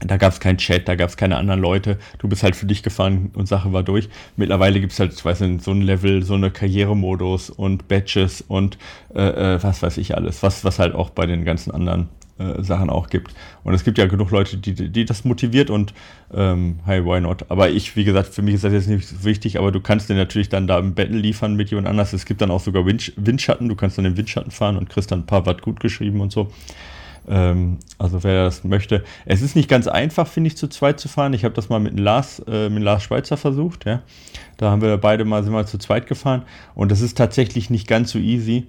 da 0.05 0.17
gab 0.17 0.33
es 0.33 0.41
keinen 0.41 0.59
Chat, 0.59 0.89
da 0.89 0.95
gab 0.95 1.09
es 1.09 1.17
keine 1.17 1.37
anderen 1.37 1.61
Leute. 1.61 1.99
Du 2.19 2.29
bist 2.29 2.43
halt 2.43 2.57
für 2.57 2.67
dich 2.67 2.83
gefahren 2.83 3.31
und 3.35 3.47
Sache 3.47 3.73
war 3.73 3.83
durch. 3.83 4.09
Mittlerweile 4.37 4.81
gibt 4.81 4.93
es 4.93 5.01
halt, 5.01 5.13
ich 5.13 5.25
weiß 5.25 5.41
nicht, 5.41 5.65
so 5.65 5.71
ein 5.71 5.83
Level, 5.83 6.23
so 6.23 6.35
eine 6.35 6.51
Karrieremodus 6.51 7.51
und 7.51 7.89
Badges 7.89 8.43
und 8.43 8.79
äh, 9.15 9.55
äh, 9.55 9.63
was 9.63 9.83
weiß 9.83 9.97
ich 9.99 10.17
alles, 10.17 10.43
was, 10.43 10.65
was 10.65 10.79
halt 10.79 10.95
auch 10.95 11.11
bei 11.11 11.27
den 11.27 11.45
ganzen 11.45 11.71
anderen 11.71 12.09
äh, 12.39 12.63
Sachen 12.63 12.91
auch 12.91 13.09
gibt. 13.09 13.33
Und 13.63 13.75
es 13.75 13.85
gibt 13.85 13.97
ja 13.97 14.07
genug 14.07 14.31
Leute, 14.31 14.57
die, 14.57 14.75
die 14.75 15.05
das 15.05 15.25
motiviert 15.25 15.71
und 15.71 15.95
ähm, 16.35 16.81
hey, 16.85 17.05
why 17.05 17.21
not? 17.21 17.49
Aber 17.49 17.71
ich, 17.71 17.95
wie 17.95 18.05
gesagt, 18.05 18.35
für 18.35 18.43
mich 18.43 18.57
ist 18.57 18.65
das 18.65 18.73
jetzt 18.73 18.89
nicht 18.89 19.07
so 19.07 19.25
wichtig, 19.25 19.59
aber 19.59 19.71
du 19.71 19.81
kannst 19.81 20.09
dir 20.09 20.15
natürlich 20.15 20.49
dann 20.49 20.67
da 20.67 20.79
im 20.79 20.95
Battle 20.95 21.17
liefern 21.17 21.55
mit 21.55 21.71
jemand 21.71 21.87
anders. 21.87 22.13
Es 22.13 22.27
gibt 22.27 22.41
dann 22.41 22.51
auch 22.51 22.61
sogar 22.61 22.87
Wind, 22.87 23.13
Windschatten, 23.17 23.69
du 23.69 23.77
kannst 23.77 23.99
dann 23.99 24.05
den 24.05 24.17
Windschatten 24.17 24.51
fahren 24.51 24.77
und 24.77 24.91
kriegst 24.91 25.13
dann 25.13 25.21
ein 25.21 25.27
paar 25.27 25.47
Watt 25.47 25.63
gut 25.63 25.79
geschrieben 25.81 26.21
und 26.21 26.33
so. 26.33 26.51
Ähm, 27.29 27.79
also 27.99 28.23
wer 28.23 28.45
das 28.45 28.65
möchte. 28.65 29.05
Es 29.25 29.43
ist 29.43 29.57
nicht 29.57 29.69
ganz 29.69 29.87
einfach, 29.87 30.27
finde 30.27 30.49
ich, 30.49 30.57
zu 30.57 30.69
zweit 30.69 31.01
zu 31.01 31.09
fahren. 31.09 31.33
Ich 31.33 31.45
habe 31.45 31.55
das 31.55 31.69
mal 31.69 31.81
mit 31.81 31.99
Lars, 31.99 32.43
äh, 32.47 32.69
mit 32.69 32.83
Lars 32.83 33.03
Schweizer 33.03 33.37
versucht, 33.37 33.87
ja. 33.87 34.03
Da 34.57 34.71
haben 34.71 34.83
wir 34.83 34.97
beide 34.99 35.25
mal, 35.25 35.43
sind 35.43 35.53
wir 35.53 35.67
zu 35.67 35.79
zweit 35.79 36.07
gefahren 36.07 36.43
und 36.75 36.93
das 36.93 37.01
ist 37.01 37.19
tatsächlich 37.19 37.71
nicht 37.71 37.89
ganz 37.89 38.11
so 38.11 38.19
easy. 38.19 38.67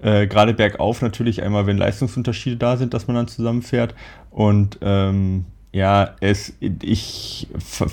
Äh, 0.00 0.26
Gerade 0.26 0.54
bergauf 0.54 1.02
natürlich 1.02 1.42
einmal, 1.42 1.66
wenn 1.66 1.78
Leistungsunterschiede 1.78 2.56
da 2.56 2.76
sind, 2.76 2.94
dass 2.94 3.06
man 3.06 3.16
dann 3.16 3.28
zusammenfährt. 3.28 3.94
Und 4.30 4.78
ähm, 4.82 5.46
ja, 5.76 6.14
es, 6.20 6.54
ich, 6.60 7.48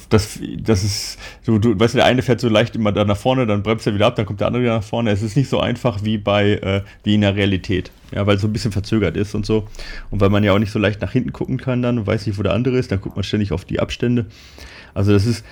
das, 0.07 0.39
das 0.57 0.83
ist, 0.85 1.19
so, 1.41 1.59
du 1.59 1.77
weißt, 1.77 1.95
der 1.95 2.05
eine 2.05 2.21
fährt 2.21 2.39
so 2.39 2.47
leicht 2.47 2.77
immer 2.77 2.93
da 2.93 3.03
nach 3.03 3.17
vorne, 3.17 3.45
dann 3.45 3.61
bremst 3.61 3.85
er 3.85 3.93
wieder 3.93 4.07
ab, 4.07 4.15
dann 4.15 4.25
kommt 4.25 4.39
der 4.39 4.47
andere 4.47 4.63
wieder 4.63 4.75
nach 4.75 4.83
vorne. 4.85 5.11
Es 5.11 5.21
ist 5.21 5.35
nicht 5.35 5.49
so 5.49 5.59
einfach 5.59 6.01
wie 6.01 6.17
bei, 6.17 6.51
äh, 6.51 6.81
wie 7.03 7.15
in 7.15 7.21
der 7.21 7.35
Realität. 7.35 7.91
Ja, 8.15 8.25
weil 8.25 8.37
es 8.37 8.41
so 8.41 8.47
ein 8.47 8.53
bisschen 8.53 8.71
verzögert 8.71 9.17
ist 9.17 9.35
und 9.35 9.45
so. 9.45 9.67
Und 10.11 10.21
weil 10.21 10.29
man 10.29 10.45
ja 10.45 10.53
auch 10.53 10.59
nicht 10.59 10.71
so 10.71 10.79
leicht 10.79 11.01
nach 11.01 11.11
hinten 11.11 11.33
gucken 11.33 11.57
kann 11.57 11.81
dann 11.81 12.07
weiß 12.07 12.25
nicht, 12.25 12.39
wo 12.39 12.43
der 12.43 12.53
andere 12.53 12.77
ist, 12.77 12.89
dann 12.89 13.01
guckt 13.01 13.17
man 13.17 13.23
ständig 13.23 13.51
auf 13.51 13.65
die 13.65 13.81
Abstände. 13.81 14.27
Also 14.93 15.11
das 15.11 15.25
ist, 15.25 15.43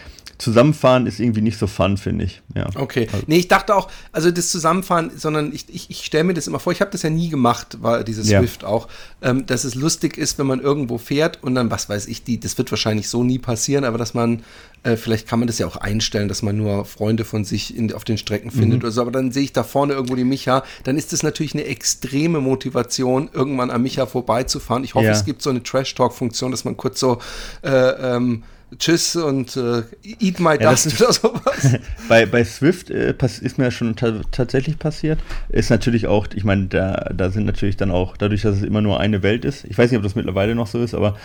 Zusammenfahren 0.42 1.06
ist 1.06 1.20
irgendwie 1.20 1.42
nicht 1.42 1.60
so 1.60 1.68
fun, 1.68 1.98
finde 1.98 2.26
ich. 2.26 2.42
Ja. 2.56 2.68
Okay. 2.74 3.08
Also. 3.14 3.26
Nee, 3.28 3.38
ich 3.38 3.48
dachte 3.48 3.76
auch, 3.76 3.92
also 4.12 4.32
das 4.32 4.50
Zusammenfahren, 4.50 5.12
sondern 5.16 5.54
ich, 5.54 5.66
ich, 5.70 5.92
ich 5.92 6.04
stelle 6.04 6.24
mir 6.24 6.34
das 6.34 6.48
immer 6.48 6.60
vor, 6.60 6.74
ich 6.74 6.82
habe 6.82 6.90
das 6.90 7.04
ja 7.04 7.12
nie 7.12 7.30
gemacht, 7.30 7.78
war 7.84 8.04
dieses 8.04 8.28
ja. 8.28 8.40
Swift 8.40 8.64
auch, 8.64 8.88
ähm, 9.22 9.46
dass 9.46 9.66
es 9.66 9.76
lustig 9.76 10.18
ist, 10.18 10.40
wenn 10.40 10.48
man 10.48 10.60
irgendwo 10.60 10.98
fährt 10.98 11.44
und 11.44 11.54
dann, 11.54 11.70
was 11.70 11.90
weiß 11.90 12.08
ich, 12.08 12.24
die, 12.24 12.40
das 12.40 12.58
wird 12.58 12.72
wahrscheinlich 12.72 13.08
so 13.08 13.24
nie 13.24 13.38
passieren, 13.38 13.84
aber 13.84 14.00
dass 14.00 14.16
man, 14.16 14.42
äh, 14.82 14.96
vielleicht 14.96 15.28
kann 15.28 15.38
man 15.38 15.48
das 15.48 15.60
ja 15.60 15.68
auch 15.68 15.78
einstellen, 15.78 16.28
dass 16.28 16.42
man 16.42 16.58
nur 16.58 16.86
Freunde 16.86 17.24
von 17.24 17.46
sich 17.46 17.78
in, 17.78 17.94
auf 17.94 18.04
den 18.04 18.18
Strecken 18.18 18.50
findet 18.50 18.80
mhm. 18.80 18.86
oder 18.86 18.92
so, 18.92 19.02
aber 19.02 19.12
dann 19.12 19.32
sehe 19.32 19.44
ich 19.44 19.54
da 19.54 19.64
vorne 19.64 19.94
irgendwo 19.94 20.16
die 20.16 20.24
Micha, 20.24 20.64
dann 20.86 20.98
ist 20.98 21.14
das 21.14 21.22
natürlich 21.22 21.54
eine 21.54 21.66
extreme 21.66 22.42
Motivation, 22.42 23.30
irgendwann 23.32 23.70
am 23.70 23.84
Micha 23.84 24.08
vorbeizufahren. 24.08 24.84
Ich 24.84 24.96
hoffe, 24.96 25.06
ja. 25.06 25.12
es 25.12 25.24
gibt 25.24 25.44
so 25.44 25.52
eine 25.52 25.62
Trash-Talk-Funktion, 25.62 26.50
dass 26.50 26.66
man 26.66 26.78
kurz 26.78 27.00
so 27.00 27.20
äh, 27.62 27.70
ähm, 27.70 28.42
Tschüss 28.78 29.16
und 29.16 29.56
äh, 29.58 29.84
Eat 30.04 30.40
My 30.40 30.58
ja, 30.60 30.72
Dust 30.72 31.02
oder 31.02 31.14
sowas. 31.14 31.80
bei, 32.10 32.26
bei 32.26 32.44
Swift 32.44 32.90
äh, 32.90 33.14
ist 33.42 33.58
mir 33.58 33.72
schon 33.72 33.96
tatsächlich 33.96 34.80
passiert. 34.80 35.20
Ist 35.50 35.70
natürlich 35.70 36.08
auch, 36.08 36.28
ich 36.34 36.44
meine, 36.44 36.68
da, 36.68 37.12
da 37.14 37.30
sind 37.30 37.46
natürlich 37.46 37.78
dann 37.78 37.92
auch, 37.92 38.18
dadurch, 38.18 38.42
dass 38.42 38.58
es 38.58 38.64
immer 38.64 38.82
nur 38.82 39.00
eine 39.00 39.24
Welt 39.24 39.46
ist, 39.46 39.66
ich 39.66 39.78
weiß 39.78 39.92
nicht, 39.92 39.98
ob 39.98 40.04
das 40.04 40.16
mittlerweile 40.16 40.56
noch 40.56 40.68
so 40.68 40.82
ist, 40.82 40.94
aber 40.94 41.18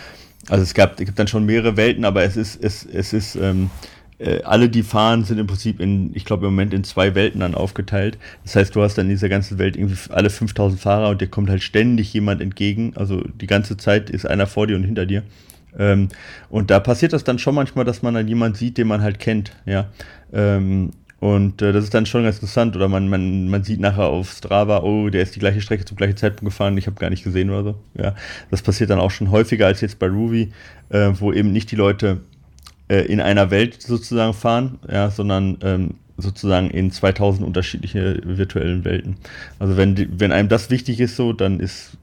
also 0.49 0.63
es 0.63 0.73
gab, 0.73 0.99
es 0.99 1.05
gibt 1.05 1.19
dann 1.19 1.27
schon 1.27 1.45
mehrere 1.45 1.77
Welten, 1.77 2.05
aber 2.05 2.23
es 2.23 2.37
ist, 2.37 2.63
es, 2.63 2.85
es 2.85 3.13
ist, 3.13 3.35
ähm, 3.35 3.69
äh, 4.19 4.41
alle, 4.43 4.69
die 4.69 4.83
fahren, 4.83 5.23
sind 5.23 5.37
im 5.37 5.47
Prinzip 5.47 5.79
in, 5.79 6.11
ich 6.15 6.25
glaube 6.25 6.47
im 6.47 6.53
Moment 6.53 6.73
in 6.73 6.83
zwei 6.83 7.15
Welten 7.15 7.41
dann 7.41 7.53
aufgeteilt. 7.53 8.17
Das 8.43 8.55
heißt, 8.55 8.75
du 8.75 8.81
hast 8.81 8.97
dann 8.97 9.05
in 9.05 9.11
dieser 9.11 9.29
ganzen 9.29 9.59
Welt 9.59 9.75
irgendwie 9.75 9.97
alle 10.11 10.29
5000 10.29 10.79
Fahrer 10.79 11.09
und 11.09 11.21
dir 11.21 11.27
kommt 11.27 11.49
halt 11.49 11.61
ständig 11.61 12.13
jemand 12.13 12.41
entgegen. 12.41 12.93
Also 12.95 13.21
die 13.21 13.47
ganze 13.47 13.77
Zeit 13.77 14.09
ist 14.09 14.25
einer 14.25 14.47
vor 14.47 14.67
dir 14.67 14.75
und 14.75 14.83
hinter 14.83 15.05
dir. 15.05 15.23
Ähm, 15.77 16.09
und 16.49 16.71
da 16.71 16.79
passiert 16.79 17.13
das 17.13 17.23
dann 17.23 17.39
schon 17.39 17.55
manchmal, 17.55 17.85
dass 17.85 18.01
man 18.01 18.13
dann 18.13 18.27
jemanden 18.27 18.57
sieht, 18.57 18.77
den 18.77 18.87
man 18.87 19.01
halt 19.01 19.19
kennt, 19.19 19.51
ja. 19.65 19.87
Ähm, 20.33 20.91
und 21.19 21.63
äh, 21.63 21.73
das 21.73 21.83
ist 21.83 21.93
dann 21.93 22.05
schon 22.05 22.23
ganz 22.23 22.35
interessant. 22.35 22.75
Oder 22.75 22.87
man, 22.87 23.07
man, 23.07 23.49
man 23.49 23.63
sieht 23.63 23.79
nachher 23.79 24.05
auf 24.05 24.31
Strava, 24.31 24.83
oh, 24.83 25.09
der 25.09 25.23
ist 25.23 25.35
die 25.35 25.39
gleiche 25.39 25.61
Strecke 25.61 25.85
zum 25.85 25.97
gleichen 25.97 26.17
Zeitpunkt 26.17 26.51
gefahren, 26.51 26.77
ich 26.77 26.85
habe 26.87 26.99
gar 26.99 27.09
nicht 27.09 27.23
gesehen 27.23 27.49
oder 27.49 27.63
so. 27.63 27.75
Ja, 28.01 28.15
das 28.51 28.61
passiert 28.61 28.89
dann 28.89 28.99
auch 28.99 29.11
schon 29.11 29.31
häufiger 29.31 29.65
als 29.65 29.81
jetzt 29.81 29.99
bei 29.99 30.07
Ruby, 30.07 30.51
äh, 30.89 31.11
wo 31.13 31.33
eben 31.33 31.51
nicht 31.51 31.71
die 31.71 31.75
Leute 31.75 32.21
äh, 32.87 33.01
in 33.01 33.19
einer 33.19 33.49
Welt 33.49 33.81
sozusagen 33.81 34.33
fahren, 34.33 34.79
ja, 34.89 35.09
sondern 35.09 35.57
ähm, 35.63 35.95
sozusagen 36.17 36.69
in 36.69 36.91
2000 36.91 37.45
unterschiedliche 37.45 38.21
virtuellen 38.23 38.85
Welten. 38.85 39.17
Also 39.59 39.77
wenn, 39.77 40.19
wenn 40.19 40.31
einem 40.31 40.49
das 40.49 40.69
wichtig 40.69 40.99
ist, 40.99 41.15
so, 41.15 41.33
dann 41.33 41.59
ist 41.59 41.97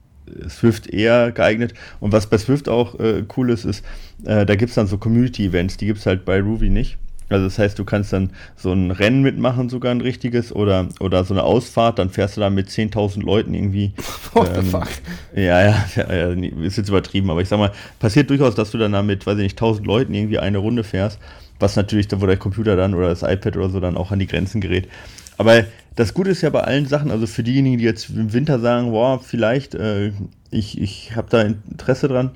Swift 0.48 0.86
eher 0.88 1.32
geeignet. 1.32 1.74
Und 2.00 2.12
was 2.12 2.26
bei 2.26 2.38
Swift 2.38 2.68
auch 2.68 2.98
äh, 2.98 3.24
cool 3.36 3.50
ist, 3.50 3.64
ist, 3.64 3.84
äh, 4.24 4.46
da 4.46 4.54
gibt 4.56 4.70
es 4.70 4.74
dann 4.74 4.86
so 4.86 4.98
Community-Events, 4.98 5.76
die 5.76 5.86
gibt 5.86 5.98
es 6.00 6.06
halt 6.06 6.24
bei 6.24 6.40
Ruby 6.40 6.70
nicht. 6.70 6.98
Also 7.30 7.46
das 7.46 7.58
heißt, 7.58 7.78
du 7.78 7.84
kannst 7.84 8.12
dann 8.12 8.30
so 8.56 8.72
ein 8.72 8.90
Rennen 8.90 9.22
mitmachen, 9.22 9.68
sogar 9.68 9.92
ein 9.92 10.00
richtiges, 10.00 10.54
oder, 10.54 10.88
oder 11.00 11.24
so 11.24 11.34
eine 11.34 11.42
Ausfahrt, 11.42 11.98
dann 11.98 12.10
fährst 12.10 12.36
du 12.36 12.40
da 12.40 12.50
mit 12.50 12.68
10.000 12.68 13.24
Leuten 13.24 13.54
irgendwie. 13.54 13.92
What 14.34 14.50
ähm, 14.54 14.64
the 14.64 14.70
fuck? 14.70 14.88
Ja, 15.34 15.62
ja, 15.62 15.84
ja, 15.96 16.28
ist 16.62 16.76
jetzt 16.76 16.88
übertrieben, 16.88 17.30
aber 17.30 17.40
ich 17.40 17.48
sag 17.48 17.58
mal, 17.58 17.72
passiert 17.98 18.28
durchaus, 18.28 18.54
dass 18.54 18.70
du 18.70 18.78
dann 18.78 18.92
da 18.92 19.02
mit, 19.02 19.26
weiß 19.26 19.38
ich 19.38 19.42
nicht, 19.42 19.58
1.000 19.60 19.84
Leuten 19.84 20.14
irgendwie 20.14 20.38
eine 20.38 20.58
Runde 20.58 20.84
fährst, 20.84 21.18
was 21.58 21.76
natürlich, 21.76 22.08
wo 22.14 22.26
der 22.26 22.36
Computer 22.36 22.76
dann 22.76 22.94
oder 22.94 23.08
das 23.08 23.22
iPad 23.22 23.56
oder 23.56 23.70
so 23.70 23.80
dann 23.80 23.96
auch 23.96 24.10
an 24.10 24.18
die 24.18 24.26
Grenzen 24.26 24.60
gerät. 24.60 24.88
Aber 25.38 25.64
das 25.96 26.14
Gute 26.14 26.30
ist 26.30 26.42
ja 26.42 26.50
bei 26.50 26.62
allen 26.62 26.86
Sachen, 26.86 27.10
also 27.10 27.26
für 27.26 27.42
diejenigen, 27.42 27.78
die 27.78 27.84
jetzt 27.84 28.10
im 28.10 28.32
Winter 28.32 28.58
sagen, 28.58 28.90
boah, 28.90 29.20
vielleicht, 29.20 29.74
äh, 29.74 30.12
ich, 30.50 30.80
ich 30.80 31.14
habe 31.14 31.28
da 31.30 31.42
Interesse 31.42 32.08
dran. 32.08 32.32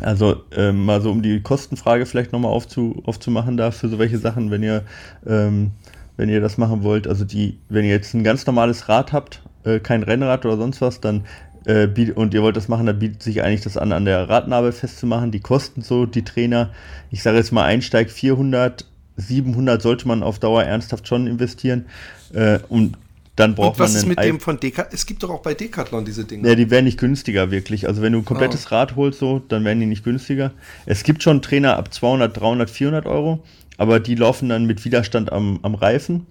Also 0.00 0.44
äh, 0.52 0.70
mal 0.70 1.00
so 1.00 1.10
um 1.10 1.22
die 1.22 1.40
Kostenfrage 1.40 2.06
vielleicht 2.06 2.32
nochmal 2.32 2.52
aufzu, 2.52 3.02
aufzumachen 3.04 3.56
da 3.56 3.72
für 3.72 3.88
so 3.88 3.98
welche 3.98 4.18
Sachen, 4.18 4.52
wenn 4.52 4.62
ihr, 4.62 4.84
ähm, 5.26 5.72
wenn 6.16 6.28
ihr 6.28 6.40
das 6.40 6.56
machen 6.56 6.84
wollt. 6.84 7.08
Also 7.08 7.24
die, 7.24 7.58
wenn 7.68 7.84
ihr 7.84 7.90
jetzt 7.90 8.14
ein 8.14 8.22
ganz 8.22 8.46
normales 8.46 8.88
Rad 8.88 9.12
habt, 9.12 9.42
äh, 9.64 9.80
kein 9.80 10.04
Rennrad 10.04 10.46
oder 10.46 10.56
sonst 10.56 10.80
was, 10.80 11.00
dann 11.00 11.24
äh, 11.66 11.88
und 12.12 12.32
ihr 12.32 12.42
wollt 12.42 12.56
das 12.56 12.68
machen, 12.68 12.86
dann 12.86 13.00
bietet 13.00 13.24
sich 13.24 13.42
eigentlich 13.42 13.62
das 13.62 13.76
an, 13.76 13.90
an 13.90 14.04
der 14.04 14.28
Radnabel 14.28 14.70
festzumachen. 14.70 15.32
Die 15.32 15.40
kosten 15.40 15.82
so, 15.82 16.06
die 16.06 16.22
Trainer, 16.22 16.70
ich 17.10 17.24
sage 17.24 17.38
jetzt 17.38 17.50
mal 17.50 17.64
Einsteig 17.64 18.10
400, 18.10 18.86
700 19.16 19.82
sollte 19.82 20.06
man 20.06 20.22
auf 20.22 20.38
Dauer 20.38 20.62
ernsthaft 20.62 21.08
schon 21.08 21.26
investieren. 21.26 21.86
Äh, 22.32 22.58
und 22.68 22.96
dann 23.38 23.54
braucht 23.54 23.74
und 23.74 23.78
was 23.78 23.92
man 23.92 24.02
ist 24.02 24.08
mit 24.08 24.20
dem 24.20 24.40
von 24.40 24.58
Decathlon? 24.58 24.94
Es 24.94 25.06
gibt 25.06 25.22
doch 25.22 25.30
auch 25.30 25.42
bei 25.42 25.54
Decathlon 25.54 26.04
diese 26.04 26.24
Dinge. 26.24 26.48
Ja, 26.48 26.54
die 26.56 26.70
werden 26.70 26.86
nicht 26.86 26.98
günstiger 26.98 27.50
wirklich. 27.50 27.86
Also 27.86 28.02
wenn 28.02 28.12
du 28.12 28.18
ein 28.18 28.24
komplettes 28.24 28.66
oh. 28.66 28.74
Rad 28.74 28.96
holst, 28.96 29.20
so, 29.20 29.38
dann 29.38 29.64
werden 29.64 29.78
die 29.78 29.86
nicht 29.86 30.02
günstiger. 30.02 30.50
Es 30.86 31.04
gibt 31.04 31.22
schon 31.22 31.40
Trainer 31.40 31.76
ab 31.76 31.94
200, 31.94 32.36
300, 32.36 32.68
400 32.68 33.06
Euro, 33.06 33.44
aber 33.76 34.00
die 34.00 34.16
laufen 34.16 34.48
dann 34.48 34.64
mit 34.64 34.84
Widerstand 34.84 35.30
am, 35.30 35.60
am 35.62 35.76
Reifen. 35.76 36.26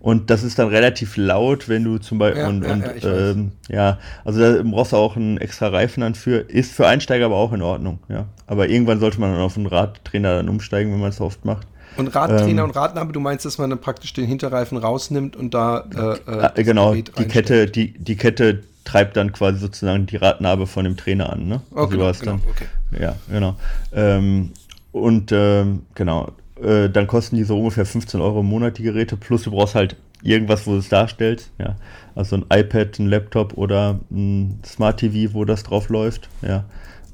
und 0.00 0.30
das 0.30 0.42
ist 0.42 0.58
dann 0.58 0.68
relativ 0.68 1.16
laut, 1.16 1.68
wenn 1.68 1.84
du 1.84 1.98
zum 1.98 2.18
Beispiel, 2.18 2.42
Ja, 2.42 2.48
und, 2.48 2.64
ja, 2.64 2.72
und 2.72 3.02
ja, 3.02 3.30
ähm, 3.30 3.52
ja, 3.68 3.98
also 4.24 4.40
da 4.40 4.62
brauchst 4.64 4.92
du 4.92 4.96
auch 4.96 5.14
einen 5.14 5.38
extra 5.38 5.68
Reifen 5.68 6.00
dann 6.00 6.16
für. 6.16 6.38
Ist 6.38 6.72
für 6.72 6.88
Einsteiger 6.88 7.26
aber 7.26 7.36
auch 7.36 7.52
in 7.52 7.62
Ordnung, 7.62 8.00
ja. 8.08 8.26
Aber 8.48 8.68
irgendwann 8.68 8.98
sollte 8.98 9.20
man 9.20 9.32
dann 9.32 9.42
auf 9.42 9.56
einen 9.56 9.66
Radtrainer 9.66 10.36
dann 10.36 10.48
umsteigen, 10.48 10.92
wenn 10.92 11.00
man 11.00 11.10
es 11.10 11.16
so 11.18 11.24
oft 11.24 11.44
macht. 11.44 11.68
Und 11.96 12.14
Radtrainer 12.14 12.62
Ähm. 12.62 12.68
und 12.68 12.76
Radnabe, 12.76 13.12
du 13.12 13.20
meinst, 13.20 13.44
dass 13.44 13.58
man 13.58 13.70
dann 13.70 13.80
praktisch 13.80 14.12
den 14.12 14.26
Hinterreifen 14.26 14.78
rausnimmt 14.78 15.36
und 15.36 15.54
da 15.54 15.84
äh, 15.94 15.98
äh, 15.98 16.18
Ah, 16.26 16.52
das 16.54 16.64
genau, 16.64 16.92
die 16.94 17.00
reinstellt? 17.00 17.28
Kette, 17.30 17.66
die, 17.66 17.92
die 17.92 18.16
Kette 18.16 18.62
treibt 18.84 19.16
dann 19.16 19.32
quasi 19.32 19.58
sozusagen 19.58 20.06
die 20.06 20.16
Radnabe 20.16 20.66
von 20.66 20.84
dem 20.84 20.96
Trainer 20.96 21.32
an, 21.32 21.46
ne? 21.46 21.60
Du 21.72 22.04
hast 22.04 22.20
genau, 22.20 22.32
dann, 22.32 22.42
okay. 22.48 22.66
Ja, 23.02 23.16
genau. 23.30 23.56
Ähm, 23.92 24.52
und 24.92 25.30
ähm, 25.32 25.82
genau, 25.94 26.32
äh, 26.62 26.88
dann 26.88 27.06
kosten 27.06 27.36
die 27.36 27.44
so 27.44 27.58
ungefähr 27.58 27.84
15 27.84 28.20
Euro 28.20 28.40
im 28.40 28.46
Monat 28.46 28.78
die 28.78 28.82
Geräte, 28.82 29.16
plus 29.16 29.42
du 29.42 29.50
brauchst 29.50 29.74
halt 29.74 29.96
irgendwas, 30.22 30.66
wo 30.66 30.72
du 30.72 30.78
es 30.78 30.88
darstellst, 30.88 31.50
ja. 31.58 31.76
Also 32.14 32.36
ein 32.36 32.44
iPad, 32.52 32.98
ein 32.98 33.08
Laptop 33.08 33.56
oder 33.56 34.00
ein 34.10 34.60
Smart 34.64 34.98
TV, 35.00 35.34
wo 35.34 35.44
das 35.44 35.62
drauf 35.64 35.88
läuft, 35.88 36.28
ja. 36.42 36.64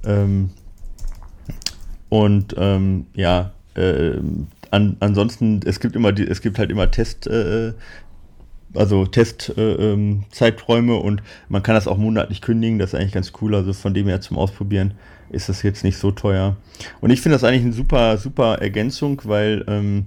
Ähm, 0.05 0.51
und 2.09 2.55
ähm, 2.57 3.07
ja, 3.15 3.51
äh, 3.75 4.13
an, 4.75 4.97
ansonsten, 5.01 5.61
es 5.65 5.81
gibt 5.81 5.97
immer 5.97 6.13
die, 6.13 6.27
es 6.27 6.43
gibt 6.43 6.59
halt 6.59 6.71
immer 6.71 6.91
Test, 6.91 7.27
äh, 7.27 7.73
also 8.75 9.07
Testzeiträume 9.07 10.93
äh, 10.93 10.97
ähm, 10.97 11.03
und 11.03 11.23
man 11.49 11.63
kann 11.63 11.77
das 11.77 11.87
auch 11.87 11.97
monatlich 11.97 12.41
kündigen, 12.41 12.79
das 12.79 12.93
ist 12.93 12.99
eigentlich 12.99 13.13
ganz 13.13 13.33
cool. 13.41 13.55
Also 13.55 13.73
von 13.73 13.95
dem 13.95 14.09
her 14.09 14.21
zum 14.21 14.37
Ausprobieren 14.37 14.95
ist 15.31 15.49
das 15.49 15.63
jetzt 15.63 15.85
nicht 15.85 15.97
so 15.97 16.11
teuer. 16.11 16.57
Und 17.01 17.11
ich 17.11 17.21
finde 17.21 17.37
das 17.37 17.45
eigentlich 17.45 17.63
eine 17.63 17.73
super, 17.73 18.19
super 18.19 18.57
Ergänzung, 18.61 19.21
weil 19.25 19.65
ähm, 19.69 20.07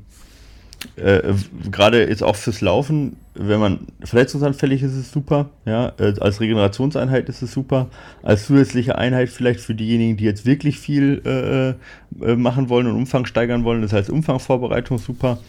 äh, 0.95 1.33
gerade 1.71 2.07
jetzt 2.07 2.23
auch 2.23 2.35
fürs 2.35 2.61
Laufen, 2.61 3.17
wenn 3.35 3.59
man 3.59 3.79
verletzungsanfällig 4.03 4.81
ist, 4.81 4.93
ist 4.93 4.97
es 4.97 5.11
super. 5.11 5.49
Ja, 5.65 5.93
äh, 5.99 6.13
als 6.19 6.41
Regenerationseinheit 6.41 7.29
ist 7.29 7.41
es 7.41 7.51
super. 7.51 7.87
Als 8.23 8.45
zusätzliche 8.45 8.97
Einheit 8.97 9.29
vielleicht 9.29 9.59
für 9.59 9.75
diejenigen, 9.75 10.17
die 10.17 10.23
jetzt 10.23 10.45
wirklich 10.45 10.79
viel 10.79 11.21
äh, 11.25 12.25
äh, 12.25 12.35
machen 12.35 12.69
wollen 12.69 12.87
und 12.87 12.95
Umfang 12.95 13.25
steigern 13.25 13.63
wollen, 13.63 13.81
das 13.81 13.93
heißt 13.93 14.09
Umfangvorbereitung 14.09 14.97
super. 14.97 15.39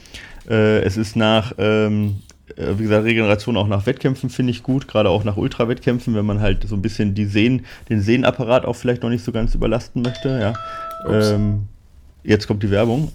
Äh, 0.48 0.81
es 0.81 0.96
ist 0.96 1.16
nach, 1.16 1.53
ähm, 1.59 2.16
äh, 2.57 2.74
wie 2.77 2.83
gesagt, 2.83 3.05
Regeneration 3.05 3.57
auch 3.57 3.68
nach 3.68 3.87
Wettkämpfen 3.87 4.31
finde 4.31 4.51
ich 4.51 4.62
gut, 4.62 4.88
gerade 4.88 5.09
auch 5.09 5.24
nach 5.24 5.37
Ultrawettkämpfen, 5.37 6.14
wenn 6.14 6.27
man 6.27 6.40
halt 6.40 6.66
so 6.68 6.74
ein 6.74 6.83
bisschen 6.83 7.14
die 7.14 7.27
Sehnen, 7.27 7.64
den 7.88 8.01
Sehnenapparat 8.01 8.64
auch 8.64 8.77
vielleicht 8.77 9.03
noch 9.03 9.11
nicht 9.11 9.24
so 9.24 9.33
ganz 9.33 9.55
überlasten 9.55 10.03
möchte. 10.03 10.29
Ja. 10.40 10.55
Ähm, 11.11 11.68
jetzt 12.22 12.46
kommt 12.46 12.62
die 12.62 12.70
Werbung. 12.70 13.12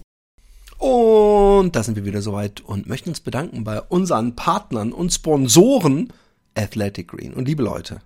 Und 0.84 1.78
da 1.78 1.82
sind 1.82 1.96
wir 1.96 2.04
wieder 2.04 2.22
soweit 2.22 2.60
und 2.60 2.88
möchten 2.88 3.08
uns 3.08 3.22
bedanken 3.22 3.64
bei 3.64 3.80
unseren 3.80 4.36
Partnern 4.36 4.92
und 4.92 5.14
Sponsoren 5.14 6.12
Athletic 6.56 7.08
Green. 7.08 7.34
Und 7.34 7.48
liebe 7.48 7.64
Leute, 7.64 8.02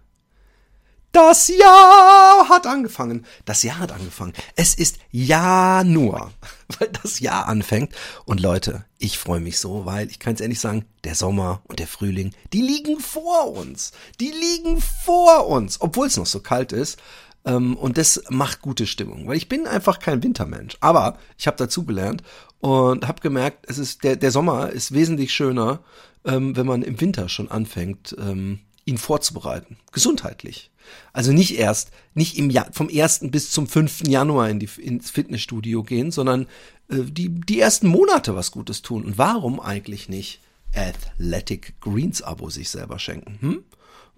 das 1.12 1.48
Jahr 1.48 2.48
hat 2.50 2.68
angefangen. 2.68 3.26
Das 3.46 3.64
Jahr 3.64 3.80
hat 3.80 3.92
angefangen. 3.92 4.34
Es 4.56 4.76
ist 4.76 5.00
Januar, 5.10 6.32
weil 6.78 6.90
das 7.02 7.20
Jahr 7.20 7.48
anfängt. 7.48 7.96
Und 8.26 8.42
Leute, 8.42 8.86
ich 9.00 9.18
freue 9.18 9.40
mich 9.40 9.58
so, 9.58 9.88
weil 9.88 10.12
ich 10.12 10.20
kann 10.20 10.36
es 10.36 10.42
ehrlich 10.42 10.60
sagen, 10.60 10.86
der 11.04 11.16
Sommer 11.16 11.64
und 11.64 11.80
der 11.80 11.88
Frühling, 11.88 12.36
die 12.54 12.62
liegen 12.62 13.00
vor 13.00 13.54
uns. 13.54 13.92
Die 14.20 14.30
liegen 14.30 14.80
vor 15.04 15.48
uns, 15.48 15.82
obwohl 15.82 16.06
es 16.06 16.18
noch 16.18 16.28
so 16.28 16.42
kalt 16.42 16.74
ist. 16.74 17.00
Ähm, 17.48 17.78
Und 17.78 17.98
das 17.98 18.22
macht 18.30 18.62
gute 18.62 18.86
Stimmung, 18.86 19.28
weil 19.28 19.38
ich 19.38 19.48
bin 19.48 19.66
einfach 19.66 20.00
kein 20.00 20.22
Wintermensch. 20.22 20.78
Aber 20.82 21.18
ich 21.38 21.48
habe 21.48 21.58
dazugelernt 21.58 22.22
und 22.60 23.08
habe 23.08 23.22
gemerkt, 23.22 23.66
es 23.70 23.78
ist 23.78 24.04
der, 24.04 24.18
der 24.18 24.32
Sommer 24.32 24.70
ist 24.70 24.94
wesentlich 24.94 25.34
schöner, 25.34 25.80
ähm, 26.26 26.56
wenn 26.58 26.68
man 26.68 26.82
im 26.82 27.00
Winter 27.00 27.30
schon 27.30 27.50
anfängt, 27.50 28.16
ähm, 28.20 28.60
ihn 28.86 28.98
vorzubereiten. 28.98 29.78
Gesundheitlich. 29.94 30.72
Also 31.14 31.32
nicht 31.32 31.58
erst, 31.58 31.92
nicht 32.14 32.38
im 32.38 32.50
Jahr, 32.50 32.68
vom 32.72 32.90
1. 32.94 33.32
bis 33.32 33.52
zum 33.52 33.68
5. 33.68 34.08
Januar 34.08 34.50
in 34.50 34.60
die, 34.60 34.70
ins 34.78 35.10
Fitnessstudio 35.10 35.84
gehen, 35.84 36.12
sondern 36.12 36.48
äh, 36.90 37.04
die, 37.04 37.30
die 37.30 37.60
ersten 37.60 37.88
Monate 37.88 38.36
was 38.36 38.52
Gutes 38.52 38.82
tun. 38.82 39.06
Und 39.06 39.18
warum 39.18 39.60
eigentlich 39.60 40.10
nicht 40.10 40.42
Athletic 40.76 41.80
Greens 41.80 42.22
Abo 42.22 42.50
sich 42.50 42.70
selber 42.70 43.00
schenken? 43.00 43.38
Hm? 43.40 43.64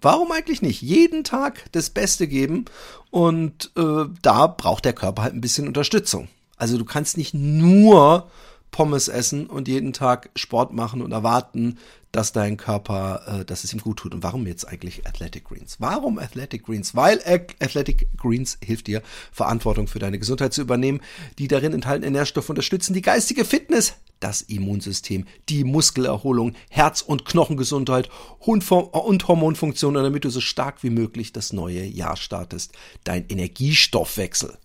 Warum 0.02 0.32
eigentlich 0.32 0.62
nicht? 0.62 0.82
Jeden 0.82 1.24
Tag 1.24 1.64
das 1.72 1.90
Beste 1.90 2.26
geben 2.26 2.64
und 3.10 3.70
äh, 3.76 4.04
da 4.22 4.46
braucht 4.46 4.84
der 4.84 4.92
Körper 4.92 5.22
halt 5.22 5.34
ein 5.34 5.40
bisschen 5.40 5.68
Unterstützung. 5.68 6.28
Also 6.56 6.78
du 6.78 6.84
kannst 6.84 7.16
nicht 7.16 7.34
nur 7.34 8.28
Pommes 8.70 9.08
essen 9.08 9.46
und 9.46 9.68
jeden 9.68 9.92
Tag 9.92 10.30
Sport 10.36 10.72
machen 10.72 11.02
und 11.02 11.12
erwarten, 11.12 11.78
dass 12.12 12.32
dein 12.32 12.56
Körper, 12.56 13.40
äh, 13.40 13.44
dass 13.44 13.64
es 13.64 13.72
ihm 13.72 13.80
gut 13.80 13.98
tut. 13.98 14.14
Und 14.14 14.22
warum 14.22 14.46
jetzt 14.46 14.66
eigentlich 14.66 15.06
Athletic 15.06 15.44
Greens? 15.44 15.76
Warum 15.78 16.18
Athletic 16.18 16.64
Greens? 16.64 16.94
Weil 16.94 17.20
Athletic 17.24 18.08
Greens 18.16 18.58
hilft 18.62 18.86
dir, 18.86 19.02
Verantwortung 19.32 19.86
für 19.86 19.98
deine 19.98 20.18
Gesundheit 20.18 20.52
zu 20.52 20.60
übernehmen. 20.60 21.00
Die 21.38 21.48
darin 21.48 21.72
enthaltenen 21.72 22.12
Nährstoffe 22.12 22.50
unterstützen 22.50 22.94
die 22.94 23.02
geistige 23.02 23.44
Fitness, 23.44 23.94
das 24.20 24.42
Immunsystem, 24.42 25.26
die 25.48 25.64
Muskelerholung, 25.64 26.54
Herz- 26.68 27.02
und 27.02 27.24
Knochengesundheit 27.24 28.08
und 28.38 28.68
Hormonfunktion, 28.68 29.94
damit 29.94 30.24
du 30.24 30.30
so 30.30 30.40
stark 30.40 30.82
wie 30.82 30.90
möglich 30.90 31.32
das 31.32 31.52
neue 31.52 31.84
Jahr 31.84 32.16
startest. 32.16 32.72
Dein 33.04 33.26
Energiestoffwechsel. 33.28 34.56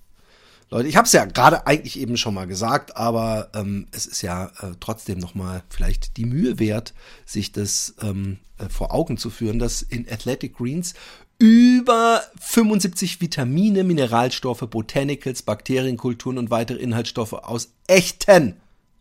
Leute, 0.71 0.89
ich 0.89 0.97
habe 0.97 1.05
es 1.05 1.13
ja 1.13 1.25
gerade 1.25 1.67
eigentlich 1.67 1.99
eben 1.99 2.17
schon 2.17 2.33
mal 2.33 2.47
gesagt, 2.47 2.97
aber 2.97 3.49
ähm, 3.53 3.87
es 3.91 4.07
ist 4.07 4.23
ja 4.23 4.47
äh, 4.61 4.71
trotzdem 4.79 5.19
noch 5.19 5.35
mal 5.35 5.63
vielleicht 5.69 6.17
die 6.17 6.25
Mühe 6.25 6.59
wert, 6.59 6.93
sich 7.25 7.51
das 7.51 7.93
ähm, 8.01 8.39
äh, 8.57 8.67
vor 8.67 8.93
Augen 8.93 9.17
zu 9.17 9.29
führen, 9.29 9.59
dass 9.59 9.83
in 9.83 10.09
Athletic 10.09 10.57
Greens 10.57 10.95
über 11.37 12.23
75 12.39 13.21
Vitamine, 13.21 13.83
Mineralstoffe, 13.83 14.67
Botanicals, 14.69 15.43
Bakterienkulturen 15.43 16.37
und 16.37 16.49
weitere 16.49 16.79
Inhaltsstoffe 16.79 17.33
aus 17.33 17.73
echten, 17.87 18.55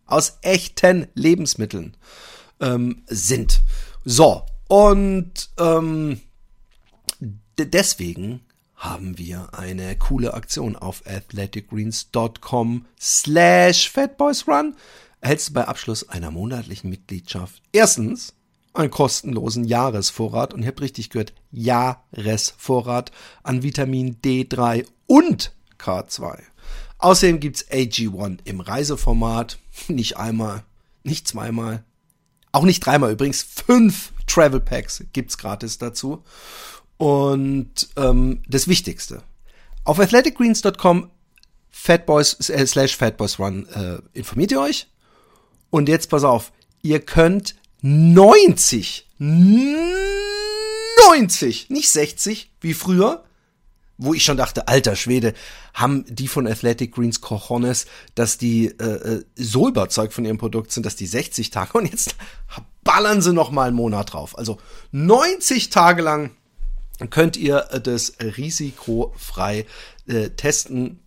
aus 0.06 0.38
echten 0.42 1.06
Lebensmitteln 1.14 1.96
ähm, 2.60 3.02
sind. 3.06 3.62
So, 4.04 4.44
und 4.68 5.50
ähm, 5.58 6.20
deswegen 7.58 8.40
haben 8.76 9.18
wir 9.18 9.48
eine 9.52 9.96
coole 9.96 10.34
Aktion 10.34 10.76
auf 10.76 11.02
athleticgreens.com 11.06 12.86
slash 13.00 13.90
fatboysrun. 13.90 14.76
Erhältst 15.20 15.48
du 15.48 15.52
bei 15.54 15.66
Abschluss 15.66 16.08
einer 16.08 16.30
monatlichen 16.30 16.90
Mitgliedschaft 16.90 17.62
erstens 17.72 18.34
einen 18.74 18.90
kostenlosen 18.90 19.64
Jahresvorrat 19.64 20.52
und 20.52 20.62
ihr 20.62 20.68
habt 20.68 20.82
richtig 20.82 21.10
gehört, 21.10 21.32
Jahresvorrat 21.50 23.12
an 23.42 23.62
Vitamin 23.62 24.20
D3 24.20 24.84
und 25.06 25.52
K2. 25.78 26.40
Außerdem 27.04 27.38
gibt's 27.38 27.70
AG1 27.70 28.38
im 28.44 28.60
Reiseformat, 28.60 29.58
nicht 29.88 30.16
einmal, 30.16 30.64
nicht 31.02 31.28
zweimal, 31.28 31.84
auch 32.50 32.62
nicht 32.62 32.80
dreimal. 32.80 33.12
Übrigens, 33.12 33.42
fünf 33.42 34.14
Travel 34.26 34.60
Packs 34.60 35.04
gibt's 35.12 35.36
gratis 35.36 35.76
dazu. 35.76 36.24
Und 36.96 37.90
ähm, 37.96 38.40
das 38.48 38.68
Wichtigste, 38.68 39.22
auf 39.84 40.00
athleticgreens.com 40.00 41.10
fatboys 41.68 42.48
äh, 42.48 42.66
slash 42.66 42.96
fatboysrun 42.96 43.68
äh, 43.68 43.98
informiert 44.14 44.52
ihr 44.52 44.62
euch. 44.62 44.88
Und 45.68 45.90
jetzt 45.90 46.08
pass 46.08 46.24
auf, 46.24 46.52
ihr 46.80 47.00
könnt 47.00 47.54
90, 47.82 49.10
90, 49.18 51.68
nicht 51.68 51.90
60 51.90 52.50
wie 52.62 52.72
früher, 52.72 53.24
wo 53.96 54.14
ich 54.14 54.24
schon 54.24 54.37
dachte, 54.37 54.68
alter 54.68 54.96
Schwede, 54.96 55.35
haben 55.72 56.04
die 56.09 56.28
von 56.28 56.46
Athletic 56.46 56.92
Greens 56.92 57.20
Cojones, 57.20 57.87
dass 58.14 58.38
die 58.38 58.66
äh, 58.66 58.85
äh, 58.85 59.24
so 59.37 59.68
überzeugt 59.68 60.12
von 60.12 60.24
ihrem 60.24 60.38
Produkt 60.38 60.72
sind, 60.72 60.85
dass 60.85 60.96
die 60.96 61.07
60 61.07 61.50
Tage 61.50 61.78
und 61.78 61.90
jetzt 61.90 62.16
ballern 62.83 63.22
sie 63.22 63.33
noch 63.33 63.50
mal 63.50 63.68
einen 63.68 63.76
Monat 63.76 64.12
drauf. 64.12 64.37
Also 64.38 64.59
90 64.92 65.70
Tage 65.70 66.02
lang 66.02 66.30
könnt 67.11 67.37
ihr 67.37 67.61
das 67.83 68.14
risikofrei 68.20 69.66
äh, 70.07 70.30
testen. 70.30 71.00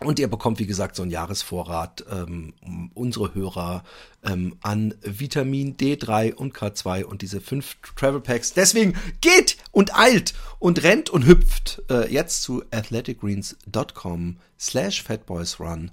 Und 0.00 0.18
ihr 0.18 0.28
bekommt, 0.28 0.58
wie 0.58 0.66
gesagt, 0.66 0.96
so 0.96 1.02
einen 1.02 1.12
Jahresvorrat 1.12 2.04
ähm, 2.10 2.54
unsere 2.92 3.34
Hörer 3.34 3.84
ähm, 4.24 4.56
an 4.60 4.94
Vitamin 5.02 5.76
D3 5.76 6.34
und 6.34 6.56
K2 6.56 7.04
und 7.04 7.22
diese 7.22 7.40
fünf 7.40 7.76
Travel 7.94 8.20
Packs. 8.20 8.52
Deswegen 8.52 8.94
geht 9.20 9.58
und 9.72 9.98
eilt 9.98 10.34
und 10.60 10.82
rennt 10.84 11.10
und 11.10 11.26
hüpft 11.26 11.82
äh, 11.90 12.12
jetzt 12.12 12.42
zu 12.42 12.62
athleticgreens.com 12.70 14.36
slash 14.60 15.02
fatboysrun 15.02 15.90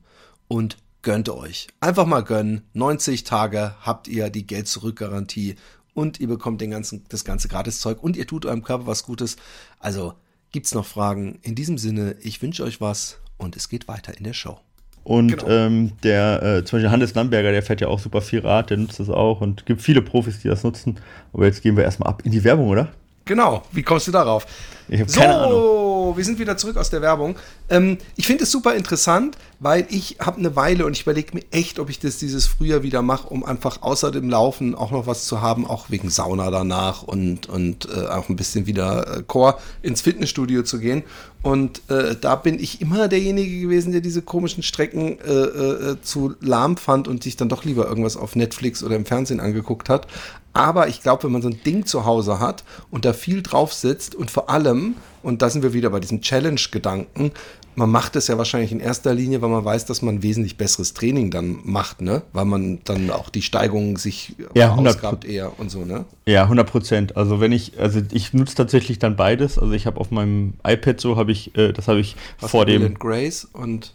und 0.47 0.77
gönnt 1.01 1.29
euch. 1.29 1.67
Einfach 1.79 2.05
mal 2.05 2.23
gönnen. 2.23 2.61
90 2.73 3.23
Tage 3.23 3.75
habt 3.81 4.07
ihr 4.07 4.29
die 4.29 4.45
Geld-Zurück-Garantie 4.45 5.55
und 5.93 6.19
ihr 6.19 6.27
bekommt 6.27 6.61
den 6.61 6.71
ganzen, 6.71 7.03
das 7.09 7.25
ganze 7.25 7.47
Gratiszeug 7.47 8.03
und 8.03 8.15
ihr 8.15 8.27
tut 8.27 8.45
eurem 8.45 8.63
Körper 8.63 8.85
was 8.85 9.03
Gutes. 9.03 9.37
Also 9.79 10.13
gibt's 10.51 10.73
noch 10.73 10.85
Fragen? 10.85 11.39
In 11.41 11.55
diesem 11.55 11.77
Sinne, 11.77 12.15
ich 12.21 12.41
wünsche 12.41 12.63
euch 12.63 12.81
was 12.81 13.17
und 13.37 13.55
es 13.55 13.69
geht 13.69 13.87
weiter 13.87 14.17
in 14.17 14.23
der 14.23 14.33
Show. 14.33 14.59
Und 15.03 15.37
genau. 15.37 15.47
ähm, 15.47 15.93
der, 16.03 16.43
äh, 16.43 16.65
zum 16.65 16.77
Beispiel 16.77 16.91
Hannes 16.91 17.15
Lamberger, 17.15 17.51
der 17.51 17.63
fährt 17.63 17.81
ja 17.81 17.87
auch 17.87 17.99
super 17.99 18.21
viel 18.21 18.41
Rad, 18.41 18.69
der 18.69 18.77
nutzt 18.77 18.99
das 18.99 19.09
auch 19.09 19.41
und 19.41 19.65
gibt 19.65 19.81
viele 19.81 20.01
Profis, 20.01 20.39
die 20.39 20.49
das 20.49 20.63
nutzen. 20.63 20.99
Aber 21.33 21.45
jetzt 21.45 21.63
gehen 21.63 21.77
wir 21.77 21.83
erstmal 21.83 22.09
ab 22.09 22.21
in 22.25 22.31
die 22.31 22.43
Werbung, 22.43 22.67
oder? 22.67 22.89
Genau, 23.29 23.61
wie 23.71 23.83
kommst 23.83 24.07
du 24.07 24.11
darauf? 24.11 24.47
Ich 24.87 25.03
so, 25.05 25.19
keine 25.19 25.37
Ahnung. 25.37 26.17
wir 26.17 26.25
sind 26.25 26.39
wieder 26.39 26.57
zurück 26.57 26.77
aus 26.77 26.89
der 26.89 27.03
Werbung. 27.03 27.35
Ähm, 27.69 27.99
ich 28.15 28.25
finde 28.25 28.45
es 28.45 28.51
super 28.51 28.73
interessant, 28.73 29.37
weil 29.59 29.85
ich 29.91 30.17
habe 30.19 30.39
eine 30.39 30.55
Weile 30.55 30.87
und 30.87 30.93
ich 30.93 31.03
überlege 31.03 31.35
mir 31.35 31.43
echt, 31.51 31.77
ob 31.77 31.91
ich 31.91 31.99
das 31.99 32.17
dieses 32.17 32.47
Frühjahr 32.47 32.81
wieder 32.81 33.03
mache, 33.03 33.27
um 33.27 33.45
einfach 33.45 33.83
außer 33.83 34.09
dem 34.09 34.31
Laufen 34.31 34.73
auch 34.73 34.89
noch 34.89 35.05
was 35.05 35.25
zu 35.25 35.41
haben, 35.41 35.67
auch 35.67 35.91
wegen 35.91 36.09
Sauna 36.09 36.49
danach 36.49 37.03
und, 37.03 37.47
und 37.47 37.87
äh, 37.95 38.07
auch 38.07 38.29
ein 38.29 38.35
bisschen 38.35 38.65
wieder 38.65 39.17
äh, 39.17 39.23
Core 39.27 39.59
ins 39.83 40.01
Fitnessstudio 40.01 40.63
zu 40.63 40.79
gehen. 40.79 41.03
Und 41.41 41.89
äh, 41.89 42.15
da 42.19 42.35
bin 42.35 42.59
ich 42.59 42.81
immer 42.81 43.07
derjenige 43.07 43.61
gewesen, 43.61 43.91
der 43.91 44.01
diese 44.01 44.21
komischen 44.21 44.63
Strecken 44.63 45.19
äh, 45.19 45.31
äh, 45.31 46.01
zu 46.01 46.33
lahm 46.41 46.75
fand 46.77 47.07
und 47.07 47.23
sich 47.23 47.37
dann 47.37 47.47
doch 47.47 47.63
lieber 47.63 47.87
irgendwas 47.87 48.17
auf 48.17 48.35
Netflix 48.35 48.83
oder 48.83 48.95
im 48.95 49.05
Fernsehen 49.05 49.39
angeguckt 49.39 49.87
hat. 49.87 50.07
Aber 50.53 50.87
ich 50.87 51.01
glaube, 51.01 51.23
wenn 51.23 51.31
man 51.31 51.41
so 51.41 51.49
ein 51.49 51.61
Ding 51.63 51.85
zu 51.85 52.05
Hause 52.05 52.39
hat 52.39 52.63
und 52.91 53.05
da 53.05 53.13
viel 53.13 53.41
drauf 53.41 53.73
sitzt 53.73 54.15
und 54.15 54.31
vor 54.31 54.49
allem, 54.49 54.95
und 55.21 55.41
da 55.41 55.49
sind 55.49 55.63
wir 55.63 55.73
wieder 55.73 55.89
bei 55.89 55.99
diesem 55.99 56.21
Challenge-Gedanken, 56.21 57.31
man 57.75 57.89
macht 57.89 58.15
es 58.17 58.27
ja 58.27 58.37
wahrscheinlich 58.37 58.73
in 58.73 58.81
erster 58.81 59.13
Linie, 59.13 59.41
weil 59.41 59.49
man 59.49 59.63
weiß, 59.63 59.85
dass 59.85 60.01
man 60.01 60.21
wesentlich 60.21 60.57
besseres 60.57 60.93
Training 60.93 61.31
dann 61.31 61.59
macht, 61.63 62.01
ne? 62.01 62.23
Weil 62.33 62.45
man 62.45 62.79
dann 62.83 63.09
auch 63.09 63.29
die 63.29 63.41
Steigung 63.41 63.97
sich 63.97 64.35
ja, 64.53 64.75
ausgabt 64.75 65.23
eher 65.23 65.57
und 65.59 65.71
so, 65.71 65.85
ne? 65.85 66.05
Ja, 66.25 66.43
100 66.43 66.69
Prozent. 66.69 67.15
Also 67.15 67.39
wenn 67.39 67.53
ich, 67.53 67.79
also 67.79 68.01
ich 68.11 68.33
nutze 68.33 68.55
tatsächlich 68.55 68.99
dann 68.99 69.15
beides. 69.15 69.57
Also 69.57 69.71
ich 69.73 69.85
habe 69.85 69.99
auf 69.99 70.11
meinem 70.11 70.55
iPad 70.65 70.99
so, 70.99 71.15
habe 71.15 71.31
ich, 71.31 71.55
äh, 71.55 71.71
das 71.71 71.87
habe 71.87 72.01
ich 72.01 72.17
Was 72.41 72.51
vor 72.51 72.65
dem... 72.65 72.95
Grace 72.95 73.47
und 73.53 73.93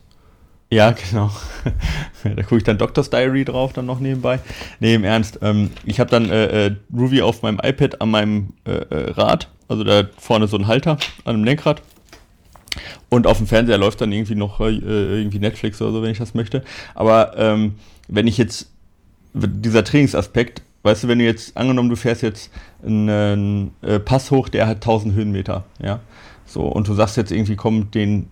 ja, 0.75 0.91
genau. 0.91 1.31
da 2.25 2.43
gucke 2.43 2.57
ich 2.57 2.65
dann 2.65 2.79
Doctor's 2.79 3.09
Diary 3.09 3.45
drauf, 3.45 3.73
dann 3.73 3.87
noch 3.87 4.01
nebenbei. 4.01 4.41
Nee, 4.81 4.95
im 4.95 5.05
Ernst. 5.05 5.39
Ähm, 5.43 5.71
ich 5.85 6.01
habe 6.01 6.11
dann 6.11 6.29
äh, 6.31 6.67
äh, 6.67 6.77
Ruby 6.93 7.23
auf 7.23 7.43
meinem 7.43 7.61
iPad 7.63 8.01
an 8.01 8.11
meinem 8.11 8.55
äh, 8.65 8.73
äh, 8.73 9.11
Rad, 9.13 9.49
also 9.69 9.85
da 9.85 10.05
vorne 10.19 10.49
so 10.49 10.57
ein 10.57 10.67
Halter 10.67 10.99
an 11.25 11.35
einem 11.35 11.45
Lenkrad. 11.45 11.83
Und 13.09 13.29
auf 13.29 13.39
dem 13.39 13.47
Fernseher 13.47 13.79
läuft 13.79 14.01
dann 14.01 14.11
irgendwie 14.11 14.35
noch 14.35 14.61
äh, 14.61 14.73
irgendwie 14.73 15.39
Netflix 15.39 15.81
oder 15.81 15.93
so, 15.93 16.03
wenn 16.03 16.11
ich 16.11 16.19
das 16.19 16.35
möchte. 16.35 16.65
Aber 16.97 17.39
ähm, 17.39 17.77
wenn 18.09 18.27
ich 18.27 18.37
jetzt, 18.37 18.73
dieser 19.33 19.85
Trainingsaspekt, 19.85 20.63
weißt 20.83 21.05
du, 21.05 21.09
wenn 21.09 21.21
du 21.21 21.25
jetzt, 21.25 21.57
angenommen, 21.57 21.89
du 21.89 21.97
fährst 21.97 22.23
jetzt 22.23 22.51
einen 22.85 23.71
äh, 23.83 24.01
Pass 24.01 24.33
hoch, 24.33 24.49
der 24.49 24.67
hat 24.67 24.77
1000 24.79 25.15
Höhenmeter, 25.15 25.65
ja. 25.81 26.01
So, 26.47 26.63
und 26.63 26.89
du 26.89 26.95
sagst 26.95 27.17
jetzt 27.17 27.33
irgendwie, 27.33 27.57
komm, 27.57 27.91
den 27.93 28.29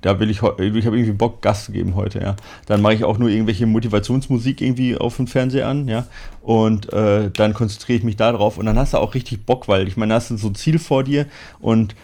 da 0.00 0.18
will 0.20 0.30
ich, 0.30 0.38
ich 0.38 0.42
habe 0.42 0.68
irgendwie 0.68 1.12
Bock, 1.12 1.42
Gas 1.42 1.66
zu 1.66 1.72
geben 1.72 1.94
heute, 1.94 2.20
ja. 2.20 2.36
Dann 2.66 2.82
mache 2.82 2.94
ich 2.94 3.04
auch 3.04 3.18
nur 3.18 3.28
irgendwelche 3.28 3.66
Motivationsmusik 3.66 4.60
irgendwie 4.60 4.96
auf 4.96 5.16
dem 5.16 5.26
Fernseher 5.26 5.68
an, 5.68 5.88
ja. 5.88 6.06
Und 6.42 6.92
äh, 6.92 7.30
dann 7.30 7.54
konzentriere 7.54 7.98
ich 7.98 8.04
mich 8.04 8.16
da 8.16 8.32
drauf 8.32 8.58
und 8.58 8.66
dann 8.66 8.78
hast 8.78 8.94
du 8.94 8.98
auch 8.98 9.14
richtig 9.14 9.44
Bock, 9.46 9.68
weil 9.68 9.88
ich 9.88 9.96
meine, 9.96 10.10
da 10.10 10.16
hast 10.16 10.30
du 10.30 10.36
so 10.36 10.48
ein 10.48 10.54
Ziel 10.54 10.78
vor 10.78 11.04
dir 11.04 11.26
und 11.60 11.94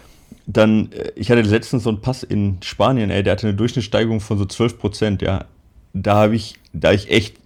dann, 0.46 0.90
äh, 0.92 1.12
ich 1.16 1.30
hatte 1.30 1.42
letztens 1.42 1.84
so 1.84 1.90
einen 1.90 2.00
Pass 2.00 2.22
in 2.22 2.58
Spanien, 2.62 3.10
ey, 3.10 3.22
der 3.22 3.32
hatte 3.32 3.48
eine 3.48 3.56
Durchschnittssteigerung 3.56 4.20
von 4.20 4.38
so 4.38 4.44
12 4.44 4.78
Prozent, 4.78 5.22
ja. 5.22 5.44
Da 5.94 6.16
habe 6.16 6.36
ich, 6.36 6.54
da 6.72 6.92
ich 6.92 7.10
echt, 7.10 7.36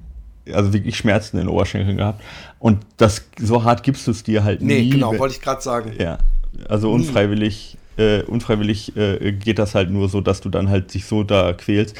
also 0.52 0.72
wirklich 0.72 0.96
Schmerzen 0.96 1.38
in 1.38 1.46
den 1.46 1.48
Oberschenkeln 1.48 1.96
gehabt. 1.96 2.22
Und 2.58 2.86
das, 2.96 3.26
so 3.38 3.64
hart 3.64 3.82
gibst 3.82 4.06
du 4.06 4.12
es 4.12 4.22
dir 4.22 4.44
halt 4.44 4.62
nee, 4.62 4.78
nie. 4.78 4.84
Nee, 4.84 4.90
genau, 4.90 5.18
wollte 5.18 5.34
ich 5.34 5.40
gerade 5.40 5.60
sagen. 5.60 5.92
Ja, 5.98 6.18
also 6.68 6.92
unfreiwillig 6.92 7.76
äh, 7.96 8.22
unfreiwillig 8.22 8.96
äh, 8.96 9.32
geht 9.32 9.58
das 9.58 9.74
halt 9.74 9.90
nur 9.90 10.08
so, 10.08 10.20
dass 10.20 10.40
du 10.40 10.48
dann 10.48 10.68
halt 10.68 10.90
sich 10.90 11.06
so 11.06 11.22
da 11.22 11.52
quälst. 11.52 11.96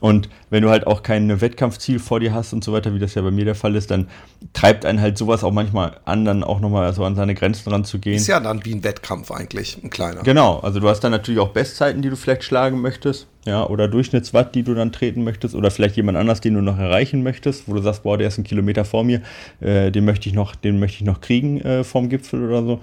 Und 0.00 0.28
wenn 0.50 0.62
du 0.62 0.70
halt 0.70 0.86
auch 0.86 1.02
kein 1.02 1.40
Wettkampfziel 1.40 1.98
vor 1.98 2.20
dir 2.20 2.32
hast 2.32 2.52
und 2.52 2.62
so 2.62 2.72
weiter, 2.72 2.94
wie 2.94 2.98
das 2.98 3.14
ja 3.14 3.22
bei 3.22 3.30
mir 3.30 3.44
der 3.44 3.54
Fall 3.54 3.74
ist, 3.74 3.90
dann 3.90 4.08
treibt 4.52 4.84
einen 4.84 5.00
halt 5.00 5.18
sowas 5.18 5.42
auch 5.42 5.52
manchmal 5.52 5.98
an, 6.04 6.24
dann 6.24 6.44
auch 6.44 6.60
nochmal 6.60 6.92
so 6.92 7.04
an 7.04 7.16
seine 7.16 7.34
Grenzen 7.34 7.70
ranzugehen. 7.70 8.16
Ist 8.16 8.28
ja 8.28 8.40
dann 8.40 8.64
wie 8.64 8.74
ein 8.74 8.84
Wettkampf 8.84 9.30
eigentlich, 9.30 9.82
ein 9.82 9.90
kleiner. 9.90 10.22
Genau, 10.22 10.58
also 10.60 10.80
du 10.80 10.88
hast 10.88 11.00
dann 11.00 11.12
natürlich 11.12 11.40
auch 11.40 11.48
Bestzeiten, 11.48 12.02
die 12.02 12.10
du 12.10 12.16
vielleicht 12.16 12.44
schlagen 12.44 12.80
möchtest, 12.80 13.26
ja, 13.44 13.66
oder 13.66 13.88
Durchschnittswatt, 13.88 14.54
die 14.54 14.62
du 14.62 14.74
dann 14.74 14.92
treten 14.92 15.24
möchtest, 15.24 15.54
oder 15.54 15.70
vielleicht 15.70 15.96
jemand 15.96 16.16
anders, 16.16 16.40
den 16.40 16.54
du 16.54 16.62
noch 16.62 16.78
erreichen 16.78 17.22
möchtest, 17.22 17.68
wo 17.68 17.74
du 17.74 17.82
sagst, 17.82 18.04
boah, 18.04 18.18
der 18.18 18.28
ist 18.28 18.38
ein 18.38 18.44
Kilometer 18.44 18.84
vor 18.84 19.04
mir, 19.04 19.22
äh, 19.60 19.90
den 19.90 20.04
möchte 20.04 20.28
ich 20.28 20.34
noch, 20.34 20.54
den 20.54 20.78
möchte 20.78 20.98
ich 20.98 21.04
noch 21.04 21.20
kriegen 21.20 21.60
äh, 21.60 21.82
vom 21.82 22.08
Gipfel 22.08 22.46
oder 22.46 22.62
so. 22.62 22.80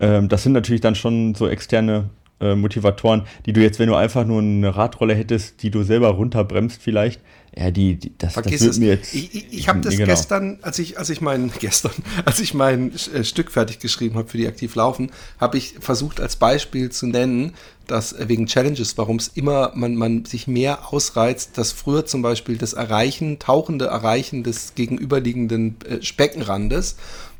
Ähm, 0.00 0.28
das 0.28 0.42
sind 0.42 0.52
natürlich 0.52 0.80
dann 0.80 0.94
schon 0.94 1.34
so 1.34 1.48
externe 1.48 2.10
äh, 2.40 2.54
Motivatoren, 2.54 3.22
die 3.46 3.52
du 3.52 3.60
jetzt, 3.60 3.78
wenn 3.78 3.88
du 3.88 3.94
einfach 3.94 4.24
nur 4.24 4.40
eine 4.40 4.74
Radrolle 4.74 5.14
hättest, 5.14 5.62
die 5.62 5.70
du 5.70 5.82
selber 5.82 6.08
runterbremst 6.08 6.80
vielleicht, 6.82 7.20
ja, 7.56 7.72
die, 7.72 7.96
die 7.96 8.12
das, 8.16 8.34
Vergiss 8.34 8.60
das 8.60 8.62
wird 8.62 8.72
es. 8.72 8.78
mir 8.78 8.88
jetzt. 8.88 9.14
Ich, 9.14 9.34
ich, 9.34 9.52
ich 9.52 9.68
habe 9.68 9.80
das 9.80 9.96
genau. 9.96 10.06
gestern, 10.06 10.58
als 10.62 10.78
ich, 10.78 10.98
als 10.98 11.10
ich 11.10 11.20
mein, 11.20 11.50
gestern, 11.58 11.92
als 12.24 12.38
ich 12.38 12.54
mein 12.54 12.92
äh, 12.92 13.24
Stück 13.24 13.50
fertig 13.50 13.80
geschrieben 13.80 14.16
habe 14.16 14.28
für 14.28 14.38
die 14.38 14.46
Aktiv 14.46 14.74
Laufen, 14.76 15.10
habe 15.40 15.58
ich 15.58 15.74
versucht 15.80 16.20
als 16.20 16.36
Beispiel 16.36 16.90
zu 16.90 17.08
nennen, 17.08 17.54
dass 17.88 18.12
äh, 18.12 18.28
wegen 18.28 18.46
Challenges, 18.46 18.96
warum 18.98 19.16
es 19.16 19.28
immer 19.28 19.72
man, 19.74 19.96
man 19.96 20.24
sich 20.24 20.46
mehr 20.46 20.92
ausreizt, 20.92 21.58
dass 21.58 21.72
früher 21.72 22.06
zum 22.06 22.22
Beispiel 22.22 22.56
das 22.56 22.72
Erreichen, 22.72 23.40
tauchende 23.40 23.86
Erreichen 23.86 24.44
des 24.44 24.76
gegenüberliegenden 24.76 25.76
äh, 25.88 26.00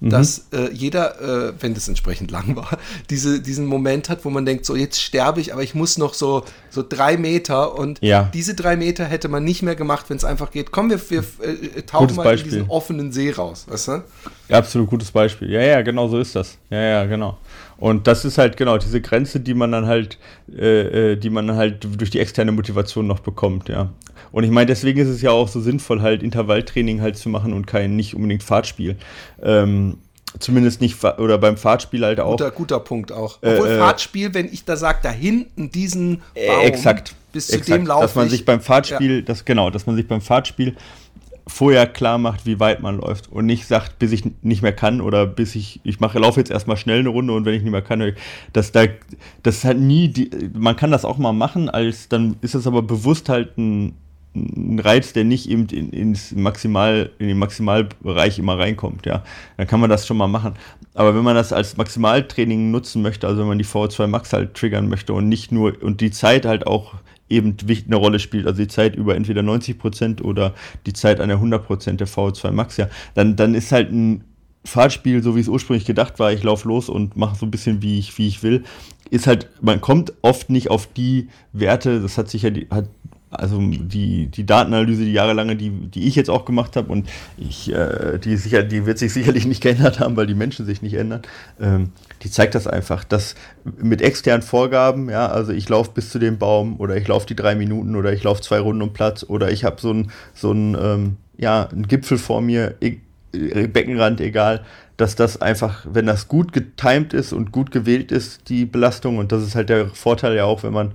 Mhm. 0.00 0.10
dass 0.10 0.46
äh, 0.52 0.70
jeder, 0.72 1.20
äh, 1.20 1.52
wenn 1.60 1.74
das 1.74 1.86
entsprechend 1.86 2.30
lang 2.30 2.56
war, 2.56 2.78
diese, 3.10 3.40
diesen 3.40 3.66
Moment 3.66 4.08
hat, 4.08 4.24
wo 4.24 4.30
man 4.30 4.46
denkt, 4.46 4.64
so 4.64 4.74
jetzt 4.74 5.00
sterbe 5.00 5.40
ich, 5.40 5.52
aber 5.52 5.62
ich 5.62 5.74
muss 5.74 5.98
noch 5.98 6.14
so, 6.14 6.44
so 6.70 6.82
drei 6.86 7.18
Meter 7.18 7.78
und 7.78 7.98
ja. 8.00 8.30
diese 8.32 8.54
drei 8.54 8.76
Meter 8.76 9.04
hätte 9.04 9.28
man 9.28 9.44
nicht 9.44 9.62
mehr 9.62 9.76
gemacht, 9.76 10.06
wenn 10.08 10.16
es 10.16 10.24
einfach 10.24 10.50
geht, 10.50 10.72
komm, 10.72 10.88
wir, 10.88 11.10
wir 11.10 11.18
äh, 11.18 11.82
tauchen 11.82 12.04
gutes 12.04 12.16
mal 12.16 12.24
Beispiel. 12.24 12.52
in 12.52 12.58
diesen 12.58 12.70
offenen 12.70 13.12
See 13.12 13.30
raus, 13.30 13.66
weißt 13.68 13.88
du? 13.88 14.04
Ja, 14.48 14.58
absolut 14.58 14.88
gutes 14.88 15.10
Beispiel. 15.10 15.50
Ja, 15.50 15.60
ja, 15.60 15.82
genau 15.82 16.08
so 16.08 16.18
ist 16.18 16.34
das. 16.34 16.56
Ja, 16.70 16.80
ja, 16.80 17.04
genau. 17.04 17.38
Und 17.80 18.06
das 18.06 18.24
ist 18.24 18.38
halt 18.38 18.56
genau 18.56 18.78
diese 18.78 19.00
Grenze, 19.00 19.40
die 19.40 19.54
man 19.54 19.72
dann 19.72 19.86
halt, 19.86 20.18
äh, 20.54 21.12
äh 21.12 21.16
die 21.16 21.30
man 21.30 21.56
halt 21.56 21.86
durch 21.98 22.10
die 22.10 22.20
externe 22.20 22.52
Motivation 22.52 23.06
noch 23.06 23.20
bekommt, 23.20 23.68
ja. 23.68 23.90
Und 24.32 24.44
ich 24.44 24.50
meine, 24.50 24.66
deswegen 24.66 25.00
ist 25.00 25.08
es 25.08 25.22
ja 25.22 25.30
auch 25.30 25.48
so 25.48 25.60
sinnvoll, 25.60 26.02
halt 26.02 26.22
Intervalltraining 26.22 27.00
halt 27.00 27.16
zu 27.16 27.28
machen 27.28 27.52
und 27.52 27.66
kein 27.66 27.96
nicht 27.96 28.14
unbedingt 28.14 28.42
Fahrtspiel. 28.42 28.96
Ähm, 29.42 29.98
zumindest 30.38 30.80
nicht, 30.80 31.02
oder 31.02 31.38
beim 31.38 31.56
Fahrtspiel 31.56 32.04
halt 32.04 32.20
auch. 32.20 32.32
Guter, 32.32 32.50
guter 32.50 32.80
Punkt 32.80 33.12
auch. 33.12 33.42
Äh, 33.42 33.54
Obwohl 33.54 33.68
äh, 33.68 33.78
Fahrtspiel, 33.78 34.34
wenn 34.34 34.46
ich 34.46 34.64
da 34.64 34.76
sage, 34.76 35.00
da 35.02 35.10
hinten 35.10 35.70
diesen 35.70 36.22
Baum, 36.34 36.60
exakt, 36.62 37.14
bis 37.32 37.48
zu 37.48 37.56
exakt, 37.56 37.80
dem 37.80 37.86
laufe 37.86 38.02
Dass 38.02 38.14
man 38.14 38.28
sich 38.28 38.44
beim 38.44 38.60
Fahrtspiel, 38.60 39.16
ja. 39.16 39.22
das, 39.22 39.44
genau, 39.44 39.70
dass 39.70 39.86
man 39.86 39.96
sich 39.96 40.06
beim 40.06 40.20
Fahrtspiel 40.20 40.76
vorher 41.50 41.86
klar 41.86 42.18
macht, 42.18 42.46
wie 42.46 42.60
weit 42.60 42.80
man 42.80 42.98
läuft 42.98 43.30
und 43.30 43.46
nicht 43.46 43.66
sagt, 43.66 43.98
bis 43.98 44.12
ich 44.12 44.24
nicht 44.42 44.62
mehr 44.62 44.72
kann 44.72 45.00
oder 45.00 45.26
bis 45.26 45.54
ich, 45.54 45.80
ich 45.84 46.00
mache, 46.00 46.18
laufe 46.18 46.40
jetzt 46.40 46.50
erstmal 46.50 46.76
schnell 46.76 47.00
eine 47.00 47.08
Runde 47.08 47.32
und 47.32 47.44
wenn 47.44 47.54
ich 47.54 47.62
nicht 47.62 47.72
mehr 47.72 47.82
kann, 47.82 48.14
dass 48.52 48.72
da, 48.72 48.84
das 49.42 49.64
halt 49.64 49.78
nie, 49.78 50.08
die, 50.08 50.30
man 50.54 50.76
kann 50.76 50.90
das 50.90 51.04
auch 51.04 51.18
mal 51.18 51.32
machen, 51.32 51.68
als 51.68 52.08
dann 52.08 52.36
ist 52.40 52.54
es 52.54 52.66
aber 52.66 52.82
bewusst 52.82 53.28
halt 53.28 53.58
ein 53.58 53.94
ein 54.34 54.78
Reiz, 54.78 55.12
der 55.12 55.24
nicht 55.24 55.48
eben 55.50 55.66
in, 55.66 55.90
ins 55.90 56.32
Maximal, 56.32 57.10
in 57.18 57.26
den 57.26 57.38
Maximalbereich 57.38 58.38
immer 58.38 58.58
reinkommt, 58.58 59.04
ja. 59.04 59.24
Dann 59.56 59.66
kann 59.66 59.80
man 59.80 59.90
das 59.90 60.06
schon 60.06 60.16
mal 60.16 60.28
machen. 60.28 60.54
Aber 60.94 61.16
wenn 61.16 61.24
man 61.24 61.34
das 61.34 61.52
als 61.52 61.76
Maximaltraining 61.76 62.70
nutzen 62.70 63.02
möchte, 63.02 63.26
also 63.26 63.40
wenn 63.40 63.48
man 63.48 63.58
die 63.58 63.64
VO2 63.64 64.06
Max 64.06 64.32
halt 64.32 64.54
triggern 64.54 64.88
möchte 64.88 65.12
und 65.14 65.28
nicht 65.28 65.50
nur, 65.50 65.82
und 65.82 66.00
die 66.00 66.12
Zeit 66.12 66.44
halt 66.44 66.66
auch 66.66 66.94
eben 67.30 67.56
eine 67.86 67.96
Rolle 67.96 68.18
spielt, 68.18 68.46
also 68.46 68.60
die 68.60 68.68
Zeit 68.68 68.96
über 68.96 69.14
entweder 69.14 69.42
90 69.42 69.78
Prozent 69.78 70.22
oder 70.22 70.54
die 70.86 70.92
Zeit 70.92 71.20
an 71.20 71.28
der 71.28 71.38
100 71.38 71.64
Prozent 71.64 72.00
der 72.00 72.08
VO2 72.08 72.50
Max, 72.50 72.76
ja, 72.76 72.88
dann, 73.14 73.36
dann 73.36 73.54
ist 73.54 73.72
halt 73.72 73.92
ein 73.92 74.24
Fahrtspiel, 74.64 75.22
so 75.22 75.36
wie 75.36 75.40
es 75.40 75.48
ursprünglich 75.48 75.86
gedacht 75.86 76.18
war, 76.18 76.32
ich 76.32 76.42
laufe 76.42 76.68
los 76.68 76.88
und 76.88 77.16
mache 77.16 77.36
so 77.36 77.46
ein 77.46 77.50
bisschen, 77.50 77.80
wie 77.82 77.98
ich, 77.98 78.18
wie 78.18 78.28
ich 78.28 78.42
will, 78.42 78.64
ist 79.10 79.26
halt, 79.26 79.48
man 79.62 79.80
kommt 79.80 80.12
oft 80.22 80.50
nicht 80.50 80.70
auf 80.70 80.86
die 80.86 81.28
Werte, 81.52 82.00
das 82.00 82.18
hat 82.18 82.28
sich 82.28 82.42
ja, 82.42 82.50
die, 82.50 82.68
hat 82.70 82.88
also 83.30 83.58
die, 83.60 84.26
die 84.26 84.44
Datenanalyse, 84.44 85.04
die 85.04 85.12
jahrelange, 85.12 85.54
die, 85.54 85.70
die 85.70 86.06
ich 86.06 86.16
jetzt 86.16 86.30
auch 86.30 86.44
gemacht 86.44 86.76
habe 86.76 86.90
und 86.92 87.08
ich, 87.38 87.72
äh, 87.72 88.18
die, 88.18 88.36
sicher, 88.36 88.64
die 88.64 88.86
wird 88.86 88.98
sich 88.98 89.12
sicherlich 89.12 89.46
nicht 89.46 89.62
geändert 89.62 90.00
haben, 90.00 90.16
weil 90.16 90.26
die 90.26 90.34
Menschen 90.34 90.66
sich 90.66 90.82
nicht 90.82 90.94
ändern, 90.94 91.22
ähm, 91.60 91.90
die 92.22 92.30
zeigt 92.30 92.54
das 92.54 92.66
einfach, 92.66 93.04
dass 93.04 93.34
mit 93.64 94.02
externen 94.02 94.42
Vorgaben, 94.42 95.08
ja, 95.08 95.26
also 95.26 95.52
ich 95.52 95.68
laufe 95.68 95.92
bis 95.92 96.10
zu 96.10 96.18
dem 96.18 96.38
Baum 96.38 96.78
oder 96.78 96.96
ich 96.96 97.08
laufe 97.08 97.26
die 97.26 97.36
drei 97.36 97.54
Minuten 97.54 97.96
oder 97.96 98.12
ich 98.12 98.22
laufe 98.22 98.42
zwei 98.42 98.60
Runden 98.60 98.82
um 98.82 98.92
Platz 98.92 99.24
oder 99.26 99.50
ich 99.50 99.64
habe 99.64 99.80
so 99.80 99.90
einen 99.90 100.10
so 100.34 100.52
ähm, 100.52 101.16
ja, 101.36 101.68
einen 101.68 101.88
Gipfel 101.88 102.18
vor 102.18 102.42
mir, 102.42 102.74
e 102.80 102.98
Beckenrand, 103.32 104.20
egal, 104.20 104.64
dass 104.96 105.14
das 105.14 105.40
einfach, 105.40 105.86
wenn 105.88 106.06
das 106.06 106.26
gut 106.26 106.52
getimt 106.52 107.14
ist 107.14 107.32
und 107.32 107.52
gut 107.52 107.70
gewählt 107.70 108.10
ist, 108.10 108.48
die 108.48 108.66
Belastung 108.66 109.18
und 109.18 109.32
das 109.32 109.42
ist 109.44 109.54
halt 109.54 109.68
der 109.68 109.86
Vorteil 109.88 110.34
ja 110.34 110.44
auch, 110.44 110.62
wenn 110.64 110.72
man 110.72 110.94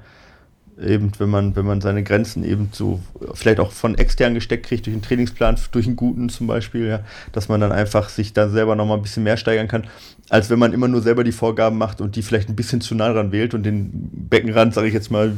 eben, 0.82 1.12
wenn 1.18 1.30
man, 1.30 1.56
wenn 1.56 1.66
man 1.66 1.82
seine 1.82 2.04
Grenzen 2.04 2.44
eben 2.44 2.70
so 2.72 3.00
vielleicht 3.34 3.60
auch 3.60 3.72
von 3.72 3.96
extern 3.96 4.34
gesteckt 4.34 4.66
kriegt, 4.66 4.86
durch 4.86 4.94
einen 4.94 5.02
Trainingsplan, 5.02 5.58
durch 5.72 5.86
einen 5.88 5.96
guten 5.96 6.30
zum 6.30 6.48
Beispiel, 6.48 6.88
ja, 6.88 7.00
dass 7.32 7.48
man 7.48 7.62
dann 7.62 7.72
einfach 7.72 8.10
sich 8.10 8.34
da 8.34 8.50
selber 8.50 8.76
nochmal 8.76 8.98
ein 8.98 9.04
bisschen 9.04 9.24
mehr 9.24 9.38
steigern 9.38 9.68
kann 9.68 9.88
als 10.30 10.50
wenn 10.50 10.58
man 10.58 10.74
immer 10.74 10.88
nur 10.88 11.02
selber 11.02 11.24
die 11.24 11.32
Vorgaben 11.32 11.78
macht 11.78 12.02
und 12.02 12.16
die 12.16 12.24
vielleicht 12.24 12.50
ein 12.50 12.56
bisschen 12.56 12.82
zu 12.82 12.96
nah 12.96 13.14
dran 13.14 13.32
wählt 13.32 13.54
und 13.54 13.64
den 13.64 13.92
Beckenrand, 14.28 14.74
sage 14.74 14.88
ich 14.88 14.94
jetzt 14.94 15.12
mal, 15.12 15.34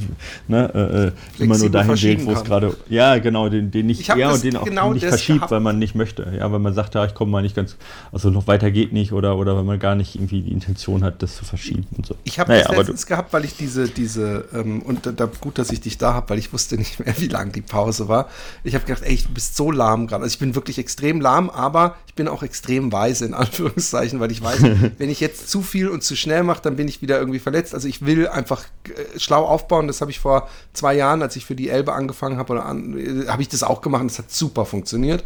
ne, 0.47 0.71
äh, 0.73 1.41
äh 1.41 1.43
immer 1.43 1.57
nur 1.57 1.69
dahin 1.69 2.01
wählt, 2.01 2.25
wo 2.25 2.31
es 2.31 2.43
gerade, 2.43 2.75
ja 2.88 3.17
genau, 3.17 3.49
den, 3.49 3.69
den 3.69 3.88
nicht, 3.88 4.07
ja, 4.07 4.31
und 4.31 4.43
den 4.43 4.55
auch 4.55 4.63
genau 4.63 4.93
nicht 4.93 5.05
verschiebt, 5.05 5.39
gehabt. 5.39 5.51
weil 5.51 5.59
man 5.59 5.77
nicht 5.77 5.93
möchte, 5.93 6.33
ja, 6.38 6.49
weil 6.51 6.59
man 6.59 6.73
sagt, 6.73 6.95
ja, 6.95 7.05
ich 7.05 7.13
komme 7.13 7.31
mal 7.31 7.41
nicht 7.41 7.55
ganz, 7.55 7.75
also 8.13 8.29
noch 8.29 8.47
weiter 8.47 8.71
geht 8.71 8.93
nicht 8.93 9.11
oder, 9.11 9.38
oder 9.38 9.57
weil 9.57 9.63
man 9.63 9.77
gar 9.77 9.95
nicht 9.95 10.15
irgendwie 10.15 10.41
die 10.41 10.51
Intention 10.51 11.03
hat, 11.03 11.21
das 11.21 11.35
zu 11.35 11.43
verschieben 11.43 11.85
und 11.97 12.05
so. 12.05 12.15
Ich 12.23 12.39
habe 12.39 12.53
naja, 12.53 12.65
das 12.67 12.77
letztens 12.77 13.05
gehabt, 13.05 13.33
weil 13.33 13.43
ich 13.43 13.57
diese, 13.57 13.89
diese, 13.89 14.45
ähm, 14.53 14.81
und 14.83 15.05
da, 15.05 15.26
gut, 15.41 15.57
dass 15.57 15.71
ich 15.71 15.82
dich 15.82 15.97
da 15.97 16.13
habe, 16.13 16.30
weil 16.30 16.39
ich 16.39 16.53
wusste 16.53 16.78
nicht 16.78 16.99
mehr, 16.99 17.13
wie 17.19 17.28
lang 17.28 17.51
die 17.51 17.61
Pause 17.61 18.07
war. 18.07 18.30
Ich 18.63 18.75
habe 18.75 18.86
gedacht, 18.86 19.03
ey, 19.05 19.17
du 19.17 19.30
bist 19.30 19.55
so 19.55 19.71
lahm 19.71 20.07
gerade, 20.07 20.23
also 20.23 20.34
ich 20.34 20.39
bin 20.39 20.55
wirklich 20.55 20.78
extrem 20.78 21.21
lahm, 21.21 21.49
aber 21.49 21.95
ich 22.07 22.13
bin 22.13 22.28
auch 22.28 22.43
extrem 22.43 22.91
weise, 22.91 23.25
in 23.25 23.34
Anführungszeichen, 23.36 24.19
weil 24.19 24.32
ich 24.32 24.41
weiß, 24.41 24.61
wenn 24.97 25.09
ich 25.09 25.19
jetzt 25.19 25.49
zu 25.49 25.61
viel 25.61 25.89
und 25.89 26.03
zu 26.03 26.15
schnell 26.15 26.43
mache, 26.43 26.61
dann 26.61 26.75
bin 26.75 26.88
ich 26.88 27.01
wieder 27.01 27.19
irgendwie 27.19 27.39
verletzt. 27.39 27.73
Also 27.73 27.88
ich 27.88 28.05
will 28.05 28.28
einfach 28.28 28.63
äh, 28.86 29.19
schlau 29.19 29.45
aufbauen. 29.45 29.88
Das 29.88 30.01
habe 30.01 30.11
ich 30.11 30.19
vor 30.19 30.49
zwei 30.73 30.95
Jahren, 30.95 31.21
als 31.21 31.36
ich 31.36 31.45
für 31.45 31.55
die 31.55 31.69
Elbe 31.69 31.93
angefangen 31.93 32.38
habe, 32.38 32.55
äh, 32.55 33.28
habe 33.28 33.41
ich 33.41 33.49
das 33.49 33.63
auch 33.63 33.82
gemacht. 33.82 34.05
Das 34.05 34.19
hat 34.19 34.32
super 34.32 34.65
funktioniert. 34.65 35.23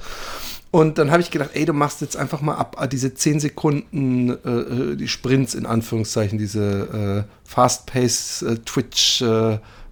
Und 0.71 0.97
dann 0.97 1.11
habe 1.11 1.21
ich 1.21 1.31
gedacht, 1.31 1.51
ey, 1.53 1.65
du 1.65 1.73
machst 1.73 1.99
jetzt 1.99 2.15
einfach 2.15 2.39
mal 2.39 2.55
ab 2.55 2.77
äh, 2.79 2.87
diese 2.87 3.13
10 3.13 3.41
Sekunden, 3.41 4.29
äh, 4.29 4.95
die 4.95 5.09
Sprints 5.09 5.53
in 5.53 5.65
Anführungszeichen, 5.65 6.37
diese 6.37 7.25
äh, 7.27 7.49
Fast-Pace 7.49 8.41
äh, 8.43 8.55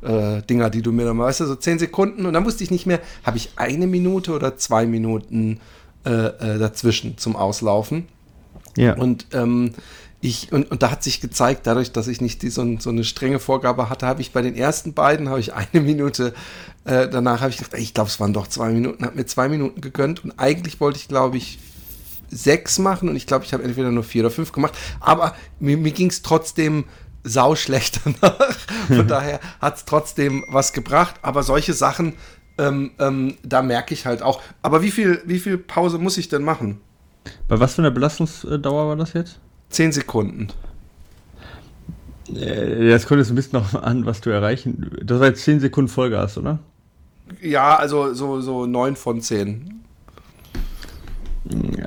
äh, 0.02 0.42
Dinger, 0.44 0.70
die 0.70 0.82
du 0.82 0.92
mir 0.92 1.06
dann 1.06 1.18
mal, 1.18 1.26
weißt 1.26 1.42
du, 1.42 1.46
so 1.46 1.56
10 1.56 1.80
Sekunden 1.80 2.26
und 2.26 2.34
dann 2.34 2.46
wusste 2.46 2.64
ich 2.64 2.72
nicht 2.72 2.86
mehr, 2.86 3.00
habe 3.24 3.38
ich 3.38 3.52
eine 3.56 3.88
Minute 3.88 4.34
oder 4.34 4.58
zwei 4.58 4.86
Minuten 4.86 5.60
dazwischen 6.02 7.18
zum 7.18 7.36
Auslaufen. 7.36 8.08
Ja. 8.78 8.96
Und 8.96 9.28
ähm, 9.34 9.74
ich, 10.22 10.52
und, 10.52 10.70
und 10.70 10.84
da 10.84 10.92
hat 10.92 11.04
sich 11.04 11.22
gezeigt, 11.22 11.66
dadurch, 11.66 11.92
dass 11.92 12.08
ich 12.08 12.20
nicht 12.20 12.42
die, 12.42 12.50
so, 12.50 12.78
so 12.80 12.90
eine 12.90 13.04
strenge 13.04 13.40
Vorgabe 13.40 13.90
hatte, 13.90 14.06
habe 14.06 14.22
ich 14.22 14.32
bei 14.32 14.42
den 14.42 14.56
ersten 14.56 14.94
beiden 14.94 15.30
habe 15.30 15.40
ich 15.40 15.54
eine 15.54 15.82
Minute, 15.82 16.34
äh, 16.86 17.08
danach 17.08 17.42
habe 17.42 17.52
ich 17.52 17.58
gedacht, 17.58 17.78
ich 17.78 17.94
glaube, 17.94 18.10
es 18.10 18.20
waren 18.20 18.34
doch 18.34 18.48
zwei 18.48 18.70
Minuten, 18.70 19.06
habe 19.06 19.16
mir 19.16 19.26
zwei 19.26 19.48
Minuten 19.48 19.82
gegönnt 19.82 20.24
und 20.24 20.34
eigentlich 20.38 20.80
wollte 20.82 21.00
ich, 21.00 21.08
glaube 21.08 21.38
ich, 21.38 21.60
sechs 22.30 22.80
machen 22.80 23.10
und 23.10 23.16
ich 23.16 23.28
glaube, 23.28 23.46
ich 23.46 23.54
habe 23.54 23.64
entweder 23.64 23.92
nur 23.92 24.04
vier 24.04 24.24
oder 24.24 24.32
fünf 24.32 24.52
gemacht, 24.52 24.74
aber 25.00 25.36
mir, 25.60 25.78
mir 25.78 25.92
ging 25.92 26.10
es 26.10 26.22
trotzdem 26.22 26.86
sau 27.30 27.56
schlecht 27.56 28.02
danach. 28.22 28.58
Von 28.88 29.08
daher 29.08 29.40
hat 29.62 29.78
es 29.78 29.86
trotzdem 29.86 30.46
was 30.50 30.74
gebracht, 30.74 31.16
aber 31.22 31.44
solche 31.44 31.74
Sachen, 31.74 32.14
ähm, 32.58 32.92
ähm, 33.00 33.38
da 33.44 33.62
merke 33.62 33.94
ich 33.94 34.06
halt 34.06 34.22
auch. 34.22 34.42
Aber 34.62 34.82
wie 34.82 34.92
viel, 34.92 35.22
wie 35.26 35.40
viel 35.40 35.58
Pause 35.58 35.98
muss 35.98 36.18
ich 36.18 36.30
denn 36.30 36.44
machen? 36.44 36.82
Bei 37.48 37.60
was 37.60 37.76
für 37.76 37.82
einer 37.82 37.92
Belastungsdauer 37.92 38.88
war 38.88 38.96
das 38.96 39.14
jetzt? 39.14 39.40
Zehn 39.70 39.92
Sekunden. 39.92 40.48
Äh, 42.36 42.90
das 42.90 43.06
kommt 43.08 43.20
jetzt 43.20 43.30
ein 43.30 43.36
bisschen 43.36 43.60
noch 43.60 43.82
an, 43.82 44.06
was 44.06 44.22
du 44.22 44.30
erreichen. 44.30 44.92
Das 45.04 45.20
war 45.20 45.28
jetzt 45.28 45.44
10 45.44 45.60
Sekunden 45.60 45.90
Vollgas, 45.90 46.38
oder? 46.38 46.60
Ja, 47.42 47.76
also 47.76 48.14
so, 48.14 48.42
so 48.42 48.66
9 48.66 48.96
von 48.96 49.22
10. 49.22 49.79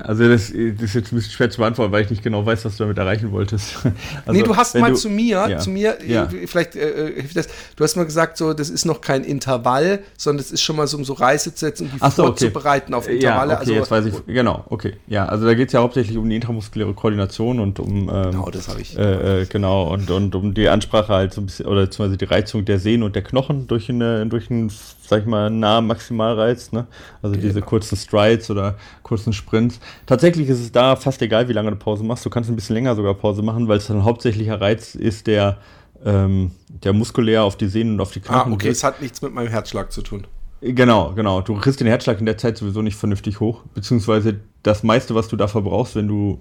Also 0.02 0.28
das, 0.28 0.48
das, 0.48 0.54
ist 0.54 0.94
jetzt 0.94 1.12
ein 1.12 1.16
bisschen 1.16 1.32
schwer 1.32 1.50
zu 1.50 1.58
beantworten, 1.58 1.92
weil 1.92 2.04
ich 2.04 2.10
nicht 2.10 2.22
genau 2.22 2.44
weiß, 2.44 2.64
was 2.64 2.76
du 2.76 2.84
damit 2.84 2.98
erreichen 2.98 3.32
wolltest. 3.32 3.76
Also, 4.24 4.32
nee, 4.32 4.42
du 4.42 4.56
hast 4.56 4.76
mal 4.76 4.90
du, 4.90 4.96
zu 4.96 5.08
mir, 5.08 5.46
ja, 5.48 5.58
zu 5.58 5.70
mir, 5.70 5.98
ja. 6.06 6.28
vielleicht 6.46 6.76
äh, 6.76 7.08
äh, 7.08 7.14
hilft 7.20 7.36
das, 7.36 7.48
du 7.76 7.84
hast 7.84 7.96
mal 7.96 8.04
gesagt, 8.04 8.36
so, 8.36 8.52
das 8.52 8.70
ist 8.70 8.84
noch 8.84 9.00
kein 9.00 9.24
Intervall, 9.24 10.00
sondern 10.16 10.38
das 10.38 10.52
ist 10.52 10.62
schon 10.62 10.76
mal 10.76 10.86
so, 10.86 10.96
um 10.96 11.04
so 11.04 11.12
Reise 11.14 11.54
zu 11.54 11.60
setzen 11.60 11.90
und 11.90 11.94
die 11.94 12.10
so, 12.10 12.24
vorzubereiten 12.24 12.94
okay. 12.94 12.98
auf 12.98 13.08
Intervalle. 13.08 13.52
Ja, 13.52 13.56
okay, 13.56 13.60
also, 13.60 13.72
jetzt 13.72 13.90
weiß 13.90 14.06
ich, 14.06 14.26
genau, 14.26 14.64
okay. 14.68 14.94
Ja, 15.06 15.26
also 15.26 15.46
da 15.46 15.54
geht 15.54 15.68
es 15.68 15.72
ja 15.72 15.80
hauptsächlich 15.80 16.16
um 16.16 16.28
die 16.28 16.36
intramuskuläre 16.36 16.94
Koordination 16.94 17.60
und 17.60 17.80
um 17.80 18.08
ähm, 18.08 18.30
genau, 18.30 18.50
das 18.50 18.68
habe 18.68 18.80
ich. 18.80 18.96
Äh, 18.96 19.42
äh, 19.42 19.46
genau, 19.46 19.92
und, 19.92 20.10
und 20.10 20.34
um 20.34 20.54
die 20.54 20.68
Ansprache 20.68 21.12
halt 21.12 21.34
so 21.34 21.40
ein 21.40 21.46
bisschen, 21.46 21.66
oder 21.66 21.82
beziehungsweise 21.82 22.16
die 22.16 22.24
Reizung 22.24 22.64
der 22.64 22.78
Sehnen 22.78 23.02
und 23.02 23.16
der 23.16 23.22
Knochen 23.22 23.66
durch, 23.66 23.88
eine, 23.88 24.26
durch 24.26 24.50
einen, 24.50 24.70
sag 25.06 25.20
ich 25.20 25.26
mal, 25.26 25.50
nahen 25.50 25.86
Maximalreiz, 25.86 26.72
ne? 26.72 26.86
Also 27.22 27.34
genau. 27.34 27.46
diese 27.46 27.62
kurzen 27.62 27.96
Strides 27.96 28.50
oder 28.50 28.76
kurzen 29.02 29.32
Sprints. 29.32 29.80
Tatsächlich 30.06 30.48
ist 30.48 30.60
es 30.60 30.72
da 30.72 30.96
fast 30.96 31.20
egal, 31.22 31.48
wie 31.48 31.52
lange 31.52 31.70
du 31.70 31.76
Pause 31.76 32.04
machst. 32.04 32.24
Du 32.24 32.30
kannst 32.30 32.48
ein 32.48 32.56
bisschen 32.56 32.74
länger 32.74 32.94
sogar 32.94 33.14
Pause 33.14 33.42
machen, 33.42 33.68
weil 33.68 33.78
es 33.78 33.86
dann 33.86 34.04
hauptsächlicher 34.04 34.60
Reiz 34.60 34.94
ist, 34.94 35.26
der, 35.26 35.58
ähm, 36.04 36.52
der 36.68 36.92
muskulär 36.92 37.44
auf 37.44 37.56
die 37.56 37.66
Sehnen 37.66 37.94
und 37.94 38.00
auf 38.00 38.12
die 38.12 38.20
Knochen. 38.20 38.52
Ah, 38.52 38.54
okay, 38.54 38.68
es 38.68 38.84
hat 38.84 39.02
nichts 39.02 39.20
mit 39.22 39.34
meinem 39.34 39.48
Herzschlag 39.48 39.92
zu 39.92 40.02
tun. 40.02 40.26
Genau, 40.62 41.12
genau. 41.14 41.40
Du 41.40 41.56
kriegst 41.56 41.80
den 41.80 41.88
Herzschlag 41.88 42.20
in 42.20 42.26
der 42.26 42.38
Zeit 42.38 42.56
sowieso 42.56 42.82
nicht 42.82 42.96
vernünftig 42.96 43.40
hoch. 43.40 43.62
Beziehungsweise 43.74 44.40
das 44.62 44.84
meiste, 44.84 45.14
was 45.16 45.26
du 45.26 45.36
da 45.36 45.48
verbrauchst, 45.48 45.96
wenn 45.96 46.06
du, 46.06 46.40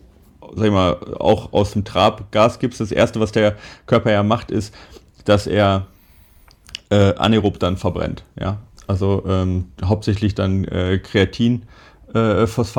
sag 0.55 0.65
ich 0.65 0.71
mal, 0.71 0.93
auch 1.19 1.51
aus 1.53 1.71
dem 1.71 1.83
Trab 1.83 2.31
Gas 2.31 2.59
gibst, 2.59 2.79
das 2.79 2.91
erste, 2.91 3.19
was 3.19 3.31
der 3.31 3.55
Körper 3.87 4.11
ja 4.11 4.21
macht, 4.21 4.51
ist, 4.51 4.75
dass 5.25 5.47
er 5.47 5.87
äh, 6.91 7.15
anaerob 7.15 7.57
dann 7.59 7.77
verbrennt. 7.77 8.23
Ja, 8.39 8.59
also 8.87 9.23
ähm, 9.27 9.65
hauptsächlich 9.83 10.35
dann 10.35 10.65
äh, 10.65 10.99
Kreatin 10.99 11.63
äh, 12.13 12.45
was, 12.45 12.75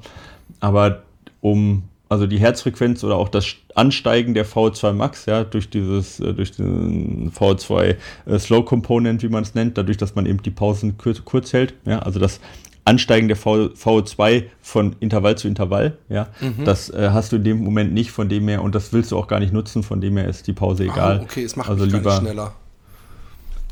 Aber 0.59 1.03
um 1.41 1.84
also 2.09 2.26
die 2.26 2.39
Herzfrequenz 2.39 3.03
oder 3.03 3.15
auch 3.18 3.30
das 3.30 3.45
Ansteigen 3.76 4.34
der 4.34 4.45
V2 4.45 4.93
Max, 4.93 5.26
ja, 5.26 5.43
durch 5.43 5.70
dieses, 5.70 6.20
äh, 6.20 6.34
durch 6.34 6.51
den 6.51 7.32
V2 7.32 7.97
äh, 8.26 8.39
Slow 8.39 8.63
Component, 8.63 9.24
wie 9.24 9.30
man 9.30 9.43
es 9.43 9.55
nennt, 9.55 9.78
dadurch, 9.78 9.97
dass 9.97 10.15
man 10.15 10.26
eben 10.26 10.41
die 10.41 10.51
Pausen 10.51 10.97
kurz, 10.97 11.24
kurz 11.26 11.53
hält, 11.53 11.74
ja, 11.86 11.99
also 11.99 12.20
das 12.20 12.39
Ansteigen 12.88 13.28
der 13.28 13.36
v, 13.36 13.66
VO2 13.74 14.46
von 14.62 14.96
Intervall 15.02 15.38
zu 15.38 15.48
Intervall, 15.48 15.98
ja, 16.08 16.30
mhm. 16.40 16.64
das 16.64 16.90
äh, 16.90 17.10
hast 17.12 17.34
du 17.34 17.36
in 17.36 17.44
dem 17.44 17.64
Moment 17.64 17.94
nicht, 17.94 18.12
von 18.12 18.30
dem 18.30 18.48
her, 18.48 18.64
und 18.64 18.74
das 18.76 18.94
willst 18.94 19.12
du 19.12 19.18
auch 19.18 19.28
gar 19.28 19.40
nicht 19.40 19.52
nutzen, 19.52 19.84
von 19.84 20.00
dem 20.00 20.16
her 20.16 20.28
ist 20.28 20.48
die 20.48 20.54
Pause 20.54 20.84
ah, 20.88 20.94
egal. 20.94 21.20
Ah, 21.20 21.24
okay, 21.24 21.44
es 21.44 21.56
macht 21.58 21.70
also 21.70 21.84
lieber, 21.84 22.18
schneller. 22.18 22.54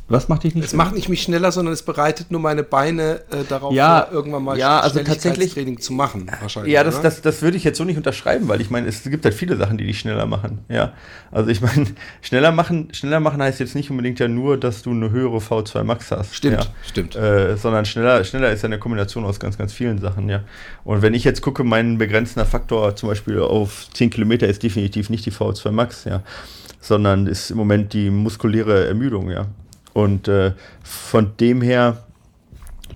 Was 0.08 0.28
macht 0.28 0.43
dich 0.43 0.53
nicht 0.53 0.66
Es 0.66 0.70
schneller? 0.72 0.84
macht 0.84 0.95
nicht 0.95 1.10
mich 1.10 1.24
schneller, 1.24 1.51
sondern 1.51 1.74
es 1.74 1.82
bereitet 1.82 2.30
nur 2.30 2.39
meine 2.39 2.62
Beine 2.62 3.22
äh, 3.32 3.43
darauf 3.49 3.74
ja, 3.74 4.03
vor, 4.03 4.14
irgendwann 4.14 4.43
mal 4.43 4.58
ja, 4.58 4.80
also 4.80 4.99
tatsächlich 4.99 5.53
Training 5.53 5.80
zu 5.80 5.93
machen. 5.93 6.30
Wahrscheinlich, 6.41 6.74
ja, 6.74 6.84
das, 6.84 7.01
das, 7.01 7.22
das 7.22 7.41
würde 7.41 7.58
ich 7.58 7.64
jetzt 7.64 7.80
so 7.80 7.86
nicht 7.86 7.97
unterschreiben, 7.97 8.47
weil 8.47 8.62
ich 8.62 8.70
meine, 8.70 8.88
es 8.88 9.01
gibt 9.01 9.26
halt 9.26 9.34
viele 9.34 9.58
Sachen, 9.58 9.80
die 9.80 9.86
dich 9.86 9.97
schneller 9.97 10.28
machen. 10.28 10.60
Ja, 10.70 10.93
also 11.32 11.49
ich 11.49 11.62
meine, 11.62 11.88
schneller 12.22 12.51
machen, 12.51 12.89
schneller 12.91 13.20
machen 13.20 13.41
heißt 13.41 13.60
jetzt 13.60 13.74
nicht 13.74 13.89
unbedingt 13.89 14.20
ja 14.20 14.28
nur, 14.28 14.60
dass 14.60 14.84
du 14.84 14.91
eine 14.91 15.10
höhere 15.10 15.38
V2 15.38 15.84
Max 15.84 16.12
hast. 16.12 16.36
Stimmt, 16.36 16.64
ja. 16.64 16.66
stimmt. 16.88 17.16
Äh, 17.16 17.58
sondern 17.58 17.86
schneller, 17.86 18.24
schneller 18.24 18.51
ist 18.51 18.62
ja 18.62 18.68
eine 18.68 18.78
Kombination 18.78 19.26
aus 19.26 19.39
ganz, 19.39 19.58
ganz 19.58 19.74
vielen 19.74 19.99
Sachen. 19.99 20.30
Ja. 20.30 20.43
Und 20.84 21.01
wenn 21.01 21.16
ich 21.16 21.24
jetzt 21.24 21.41
gucke, 21.41 21.64
mein 21.64 21.97
begrenzender 21.97 22.45
Faktor 22.45 22.95
zum 22.95 23.10
Beispiel 23.10 23.39
auf 23.39 23.88
10 23.93 24.12
Kilometer 24.12 24.47
ist 24.47 24.62
definitiv 24.62 25.10
nicht 25.10 25.26
die 25.26 25.32
V2 25.32 25.72
Max. 25.72 26.03
Ja 26.03 26.22
sondern 26.86 27.26
ist 27.26 27.49
im 27.49 27.58
Moment 27.58 27.93
die 27.93 28.12
muskuläre 28.12 28.88
Ermüdung, 28.88 29.32
ja. 29.32 29.47
Und 29.95 30.27
äh, 30.27 30.51
von 30.83 31.37
dem 31.39 31.61
her 31.61 32.03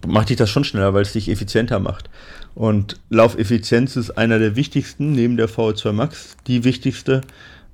macht 0.05 0.29
dich 0.29 0.35
das 0.35 0.49
schon 0.49 0.65
schneller, 0.65 0.93
weil 0.93 1.03
es 1.03 1.13
dich 1.13 1.29
effizienter 1.29 1.79
macht. 1.79 2.09
Und 2.55 2.99
Laufeffizienz 3.09 3.95
ist 3.95 4.11
einer 4.11 4.37
der 4.37 4.57
wichtigsten, 4.57 5.13
neben 5.13 5.37
der 5.37 5.47
VO2 5.47 5.93
Max, 5.93 6.35
die 6.45 6.65
wichtigste, 6.65 7.21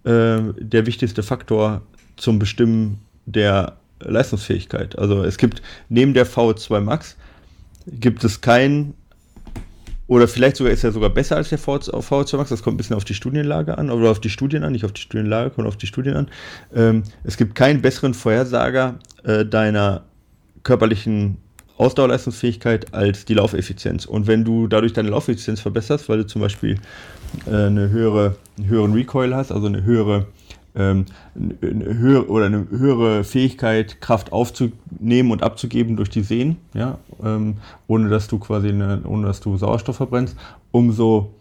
äh, 0.03 0.37
der 0.59 0.85
wichtigste 0.85 1.23
Faktor 1.23 1.81
zum 2.17 2.37
Bestimmen 2.37 2.99
der 3.25 3.77
Leistungsfähigkeit. 3.99 4.95
Also 4.99 5.23
es 5.23 5.37
gibt 5.37 5.63
neben 5.89 6.13
der 6.13 6.27
VO2 6.27 6.79
Max 6.81 7.17
gibt 7.87 8.23
es 8.23 8.41
kein 8.41 8.93
oder 10.07 10.27
vielleicht 10.27 10.57
sogar 10.57 10.71
ist 10.71 10.83
er 10.83 10.91
sogar 10.91 11.09
besser 11.09 11.35
als 11.35 11.49
der 11.49 11.59
VO2 11.59 12.37
Max. 12.37 12.49
Das 12.49 12.61
kommt 12.61 12.75
ein 12.75 12.77
bisschen 12.77 12.95
auf 12.95 13.05
die 13.05 13.15
Studienlage 13.15 13.77
an, 13.77 13.89
oder 13.89 14.11
auf 14.11 14.19
die 14.19 14.29
Studien 14.29 14.63
an, 14.63 14.71
nicht 14.71 14.85
auf 14.85 14.91
die 14.91 15.01
Studienlage, 15.01 15.49
kommt 15.49 15.67
auf 15.67 15.77
die 15.77 15.87
Studien 15.87 16.15
an. 16.15 16.27
Ähm, 16.75 17.03
es 17.23 17.37
gibt 17.37 17.55
keinen 17.55 17.81
besseren 17.81 18.13
Vorhersager 18.13 18.99
äh, 19.23 19.45
deiner 19.45 20.03
körperlichen 20.63 21.37
Ausdauerleistungsfähigkeit 21.77 22.93
als 22.93 23.25
die 23.25 23.33
Laufeffizienz. 23.33 24.05
Und 24.05 24.27
wenn 24.27 24.45
du 24.45 24.67
dadurch 24.67 24.93
deine 24.93 25.09
Laufeffizienz 25.09 25.59
verbesserst, 25.59 26.07
weil 26.07 26.19
du 26.19 26.27
zum 26.27 26.41
Beispiel 26.41 26.77
äh, 27.47 27.49
eine 27.49 27.89
höhere, 27.89 28.35
einen 28.57 28.67
höheren 28.67 28.93
Recoil 28.93 29.35
hast, 29.35 29.51
also 29.51 29.67
eine 29.67 29.83
höhere 29.83 30.27
ähm, 30.75 31.05
eine 31.35 31.97
höhere 31.97 32.27
oder 32.27 32.45
eine 32.45 32.67
höhere 32.69 33.23
Fähigkeit, 33.23 34.01
Kraft 34.01 34.31
aufzunehmen 34.31 35.31
und 35.31 35.43
abzugeben 35.43 35.95
durch 35.95 36.09
die 36.09 36.21
Sehnen, 36.21 36.57
ja, 36.73 36.97
ähm, 37.23 37.57
ohne 37.87 38.09
dass 38.09 38.27
du 38.27 38.39
quasi 38.39 38.69
eine, 38.69 39.01
ohne 39.05 39.27
dass 39.27 39.39
du 39.39 39.57
Sauerstoff 39.57 39.97
verbrennst, 39.97 40.35
umso 40.71 41.31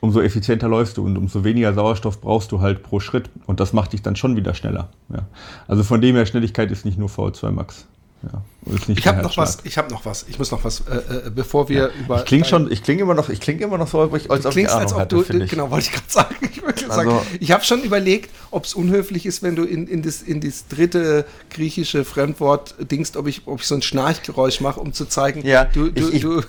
umso 0.00 0.20
effizienter 0.22 0.68
läufst 0.68 0.96
du 0.96 1.04
und 1.04 1.16
umso 1.16 1.44
weniger 1.44 1.74
Sauerstoff 1.74 2.20
brauchst 2.20 2.52
du 2.52 2.60
halt 2.60 2.82
pro 2.82 3.00
Schritt. 3.00 3.28
Und 3.46 3.60
das 3.60 3.72
macht 3.72 3.92
dich 3.92 4.02
dann 4.02 4.16
schon 4.16 4.34
wieder 4.34 4.54
schneller. 4.54 4.88
Ja. 5.10 5.26
Also 5.68 5.82
von 5.82 6.00
dem 6.00 6.16
her, 6.16 6.26
Schnelligkeit 6.26 6.70
ist 6.70 6.84
nicht 6.84 6.98
nur 6.98 7.08
VO2 7.08 7.50
Max. 7.50 7.86
Ja, 8.22 8.42
ich 8.88 9.06
habe 9.06 9.22
noch 9.22 9.36
was, 9.38 9.58
ich 9.64 9.78
habe 9.78 9.90
noch 9.90 10.04
was, 10.04 10.26
ich 10.28 10.38
muss 10.38 10.50
noch 10.50 10.62
was, 10.62 10.80
äh, 10.80 11.26
äh, 11.26 11.30
bevor 11.30 11.70
wir 11.70 11.78
ja, 11.78 11.88
über. 12.04 12.18
Ich 12.18 12.26
klinge 12.26 12.44
schon, 12.44 12.70
ich 12.70 12.82
klinge 12.82 13.00
immer 13.02 13.14
noch, 13.14 13.30
ich 13.30 13.40
klinge 13.40 13.64
immer 13.64 13.78
noch 13.78 13.88
so, 13.88 14.00
als, 14.00 14.44
ob 14.44 14.56
ich 14.56 14.68
Ahnung 14.68 14.82
als 14.82 14.92
ob 14.92 14.98
hatte, 14.98 15.24
du, 15.24 15.46
genau, 15.46 15.70
wollte 15.70 15.86
ich 15.86 15.92
gerade 15.92 16.10
sagen. 16.10 16.36
Ich, 16.80 16.90
also, 16.90 17.22
ich 17.38 17.52
habe 17.52 17.64
schon 17.64 17.82
überlegt, 17.82 18.30
ob 18.50 18.64
es 18.64 18.74
unhöflich 18.74 19.26
ist, 19.26 19.42
wenn 19.42 19.54
du 19.54 19.64
in, 19.64 19.86
in, 19.86 20.02
das, 20.02 20.22
in 20.22 20.40
das 20.40 20.66
dritte 20.66 21.24
griechische 21.50 22.04
Fremdwort 22.04 22.74
dingst, 22.78 23.16
ob 23.16 23.26
ich, 23.26 23.42
ob 23.46 23.60
ich 23.60 23.66
so 23.66 23.74
ein 23.74 23.82
Schnarchgeräusch 23.82 24.60
mache, 24.60 24.80
um 24.80 24.92
zu 24.92 25.04
zeigen, 25.04 25.46
ja, 25.46 25.64
du, 25.64 25.90
du, 25.90 26.08
ich, 26.10 26.22
du 26.22 26.42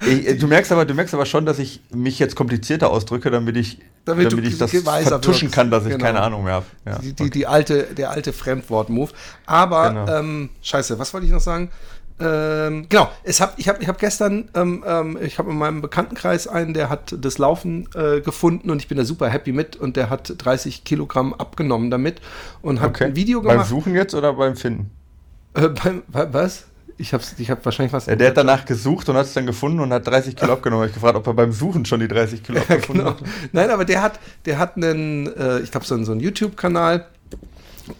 ich, 0.00 0.38
du, 0.38 0.46
merkst 0.46 0.72
aber, 0.72 0.84
du 0.84 0.94
merkst 0.94 1.14
aber 1.14 1.26
schon, 1.26 1.46
dass 1.46 1.58
ich 1.58 1.80
mich 1.90 2.18
jetzt 2.18 2.36
komplizierter 2.36 2.90
ausdrücke, 2.90 3.30
damit 3.30 3.56
ich, 3.56 3.78
damit, 4.04 4.30
damit 4.30 4.46
ich 4.46 4.58
das 4.58 4.70
vertuschen 4.70 5.50
kann, 5.50 5.70
dass 5.70 5.84
ich 5.84 5.92
genau. 5.92 6.04
keine 6.04 6.20
Ahnung 6.20 6.44
mehr 6.44 6.54
habe. 6.54 6.66
Ja, 6.84 6.98
die, 6.98 7.12
die, 7.12 7.22
okay. 7.22 7.30
die, 7.30 7.46
alte, 7.46 7.82
der 7.96 8.10
alte 8.10 8.32
Fremdwort-Move. 8.32 9.10
Aber, 9.46 9.88
genau. 9.90 10.18
ähm, 10.18 10.50
scheiße, 10.62 10.98
was 10.98 11.14
wollte 11.14 11.26
ich 11.26 11.32
noch 11.32 11.40
sagen? 11.40 11.70
Ähm, 12.18 12.86
genau, 12.88 13.10
es 13.24 13.42
hab, 13.42 13.58
ich 13.58 13.68
habe 13.68 13.82
ich 13.82 13.88
hab 13.88 13.98
gestern, 13.98 14.48
ähm, 14.54 14.82
ähm, 14.86 15.18
ich 15.20 15.38
habe 15.38 15.50
in 15.50 15.58
meinem 15.58 15.82
Bekanntenkreis 15.82 16.48
einen, 16.48 16.72
der 16.72 16.88
hat 16.88 17.14
das 17.18 17.36
Laufen 17.36 17.88
äh, 17.94 18.22
gefunden 18.22 18.70
und 18.70 18.80
ich 18.80 18.88
bin 18.88 18.96
da 18.96 19.04
super 19.04 19.28
happy 19.28 19.52
mit 19.52 19.76
und 19.76 19.96
der 19.96 20.08
hat 20.08 20.32
30 20.38 20.84
Kilogramm 20.84 21.34
abgenommen 21.34 21.90
damit 21.90 22.22
und 22.62 22.80
hat 22.80 22.90
okay. 22.90 23.04
ein 23.04 23.16
Video 23.16 23.42
gemacht. 23.42 23.58
Beim 23.58 23.66
Suchen 23.66 23.94
jetzt 23.94 24.14
oder 24.14 24.32
beim 24.32 24.56
Finden? 24.56 24.90
Äh, 25.52 25.68
beim, 25.68 26.02
was? 26.08 26.64
Ich 26.98 27.12
habe 27.12 27.22
ich 27.36 27.50
hab 27.50 27.64
wahrscheinlich 27.64 27.92
was. 27.92 28.06
Ja, 28.06 28.16
der 28.16 28.28
hat 28.28 28.36
danach 28.36 28.64
gesucht 28.64 29.08
und 29.08 29.16
hat 29.16 29.26
es 29.26 29.34
dann 29.34 29.46
gefunden 29.46 29.80
und 29.80 29.92
hat 29.92 30.06
30 30.06 30.34
Kilo 30.34 30.52
abgenommen. 30.54 30.88
Ich 30.88 30.94
gefragt, 30.94 31.16
ob 31.16 31.26
er 31.26 31.34
beim 31.34 31.52
Suchen 31.52 31.84
schon 31.84 32.00
die 32.00 32.08
30 32.08 32.42
Kilo 32.42 32.58
ja, 32.58 32.62
abgefunden 32.62 33.04
genau. 33.04 33.18
hat. 33.18 33.26
Nein, 33.52 33.70
aber 33.70 33.84
der 33.84 34.02
hat, 34.02 34.18
der 34.46 34.58
hat 34.58 34.76
einen, 34.76 35.26
äh, 35.36 35.60
ich 35.60 35.70
glaube, 35.70 35.84
so, 35.84 36.02
so 36.04 36.12
einen 36.12 36.20
YouTube-Kanal 36.20 37.06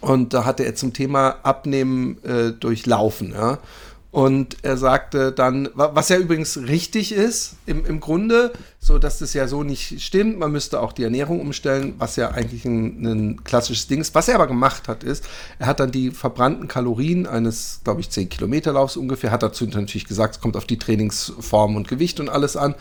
und 0.01 0.33
da 0.33 0.45
hatte 0.45 0.63
er 0.63 0.75
zum 0.75 0.93
Thema 0.93 1.37
Abnehmen 1.43 2.23
äh, 2.23 2.51
durch 2.51 2.85
Laufen. 2.85 3.31
Ja? 3.31 3.59
Und 4.09 4.63
er 4.63 4.77
sagte 4.77 5.33
dann, 5.33 5.69
was 5.75 6.07
ja 6.09 6.17
übrigens 6.17 6.57
richtig 6.57 7.11
ist, 7.11 7.57
im, 7.65 7.85
im 7.85 7.99
Grunde, 7.99 8.53
so 8.79 8.97
dass 8.99 9.19
das 9.19 9.33
ja 9.33 9.47
so 9.49 9.63
nicht 9.63 10.01
stimmt, 10.01 10.39
man 10.39 10.51
müsste 10.51 10.79
auch 10.79 10.93
die 10.93 11.03
Ernährung 11.03 11.41
umstellen, 11.41 11.95
was 11.97 12.15
ja 12.15 12.31
eigentlich 12.31 12.63
ein, 12.63 13.05
ein 13.05 13.43
klassisches 13.43 13.87
Ding 13.87 13.99
ist. 13.99 14.15
Was 14.15 14.29
er 14.29 14.35
aber 14.35 14.47
gemacht 14.47 14.87
hat, 14.87 15.03
ist, 15.03 15.27
er 15.59 15.67
hat 15.67 15.81
dann 15.81 15.91
die 15.91 16.11
verbrannten 16.11 16.69
Kalorien 16.69 17.27
eines, 17.27 17.81
glaube 17.83 17.99
ich, 17.99 18.09
10 18.09 18.29
Kilometer 18.29 18.71
Laufs 18.71 18.95
ungefähr, 18.95 19.29
hat 19.29 19.43
dazu 19.43 19.65
natürlich 19.65 20.07
gesagt, 20.07 20.35
es 20.35 20.41
kommt 20.41 20.55
auf 20.55 20.65
die 20.65 20.79
Trainingsform 20.79 21.75
und 21.75 21.89
Gewicht 21.89 22.21
und 22.21 22.29
alles 22.29 22.55
an, 22.55 22.75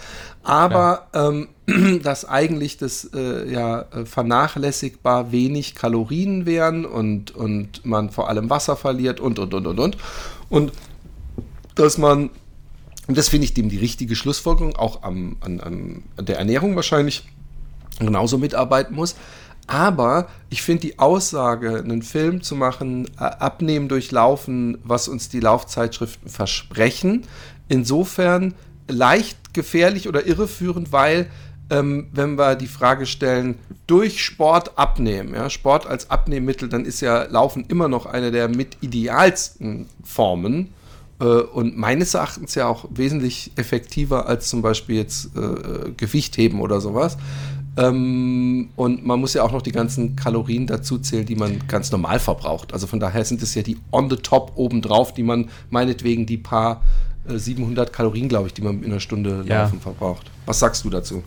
aber 0.44 1.08
ja. 1.12 1.28
ähm, 1.28 1.48
dass 2.04 2.24
eigentlich 2.24 2.76
das 2.76 3.10
äh, 3.12 3.50
ja 3.50 3.82
äh, 3.92 4.06
vernachlässigbar 4.06 5.32
wenig 5.32 5.74
Kalorien 5.74 6.46
wären 6.46 6.84
und, 6.84 7.34
und 7.34 7.84
man 7.84 8.10
vor 8.10 8.28
allem 8.28 8.48
Wasser 8.48 8.76
verliert 8.76 9.18
und, 9.18 9.40
und, 9.40 9.52
und, 9.52 9.66
und, 9.66 9.80
und. 9.80 9.96
Und 10.48 10.72
dass 11.76 11.98
man, 11.98 12.30
und 13.06 13.16
das 13.16 13.28
finde 13.28 13.44
ich 13.44 13.54
dem 13.54 13.68
die 13.68 13.78
richtige 13.78 14.16
Schlussfolgerung, 14.16 14.74
auch 14.74 15.02
am, 15.02 15.36
an, 15.40 15.60
an 15.60 16.02
der 16.18 16.38
Ernährung 16.38 16.74
wahrscheinlich 16.74 17.28
genauso 18.00 18.38
mitarbeiten 18.38 18.94
muss. 18.94 19.14
Aber 19.68 20.28
ich 20.48 20.62
finde 20.62 20.82
die 20.82 20.98
Aussage, 20.98 21.78
einen 21.78 22.02
Film 22.02 22.42
zu 22.42 22.54
machen, 22.54 23.06
äh, 23.18 23.24
abnehmen 23.24 23.88
durch 23.88 24.12
Laufen, 24.12 24.78
was 24.84 25.08
uns 25.08 25.28
die 25.28 25.40
Laufzeitschriften 25.40 26.28
versprechen, 26.28 27.26
insofern 27.68 28.54
leicht 28.88 29.54
gefährlich 29.54 30.08
oder 30.08 30.26
irreführend, 30.26 30.92
weil 30.92 31.28
ähm, 31.68 32.06
wenn 32.12 32.38
wir 32.38 32.54
die 32.54 32.68
Frage 32.68 33.06
stellen, 33.06 33.58
durch 33.88 34.22
Sport 34.22 34.78
abnehmen, 34.78 35.34
ja, 35.34 35.50
Sport 35.50 35.86
als 35.86 36.10
Abnehmmittel, 36.10 36.68
dann 36.68 36.84
ist 36.84 37.00
ja 37.00 37.24
Laufen 37.24 37.64
immer 37.66 37.88
noch 37.88 38.06
eine 38.06 38.30
der 38.30 38.46
mit 38.48 38.76
idealsten 38.82 39.88
Formen 40.04 40.72
und 41.24 41.76
meines 41.76 42.14
Erachtens 42.14 42.54
ja 42.54 42.66
auch 42.66 42.86
wesentlich 42.90 43.52
effektiver 43.56 44.26
als 44.26 44.48
zum 44.48 44.62
Beispiel 44.62 44.96
jetzt 44.96 45.30
äh, 45.36 45.90
Gewichtheben 45.96 46.60
oder 46.60 46.80
sowas. 46.80 47.16
Ähm, 47.78 48.70
und 48.76 49.04
man 49.06 49.20
muss 49.20 49.34
ja 49.34 49.42
auch 49.42 49.52
noch 49.52 49.62
die 49.62 49.72
ganzen 49.72 50.16
Kalorien 50.16 50.66
dazu 50.66 50.98
zählen, 50.98 51.26
die 51.26 51.36
man 51.36 51.66
ganz 51.68 51.90
normal 51.92 52.18
verbraucht. 52.18 52.72
Also 52.72 52.86
von 52.86 53.00
daher 53.00 53.24
sind 53.24 53.42
es 53.42 53.54
ja 53.54 53.62
die 53.62 53.76
on 53.92 54.08
the 54.08 54.16
top 54.16 54.52
obendrauf, 54.56 55.12
die 55.12 55.22
man 55.22 55.50
meinetwegen 55.70 56.26
die 56.26 56.38
paar 56.38 56.82
äh, 57.28 57.36
700 57.36 57.92
Kalorien, 57.92 58.28
glaube 58.28 58.48
ich, 58.48 58.54
die 58.54 58.62
man 58.62 58.82
in 58.82 58.90
einer 58.90 59.00
Stunde 59.00 59.44
ja. 59.46 59.62
laufen 59.62 59.80
verbraucht. 59.80 60.30
Was 60.46 60.58
sagst 60.58 60.84
du 60.84 60.90
dazu? 60.90 61.22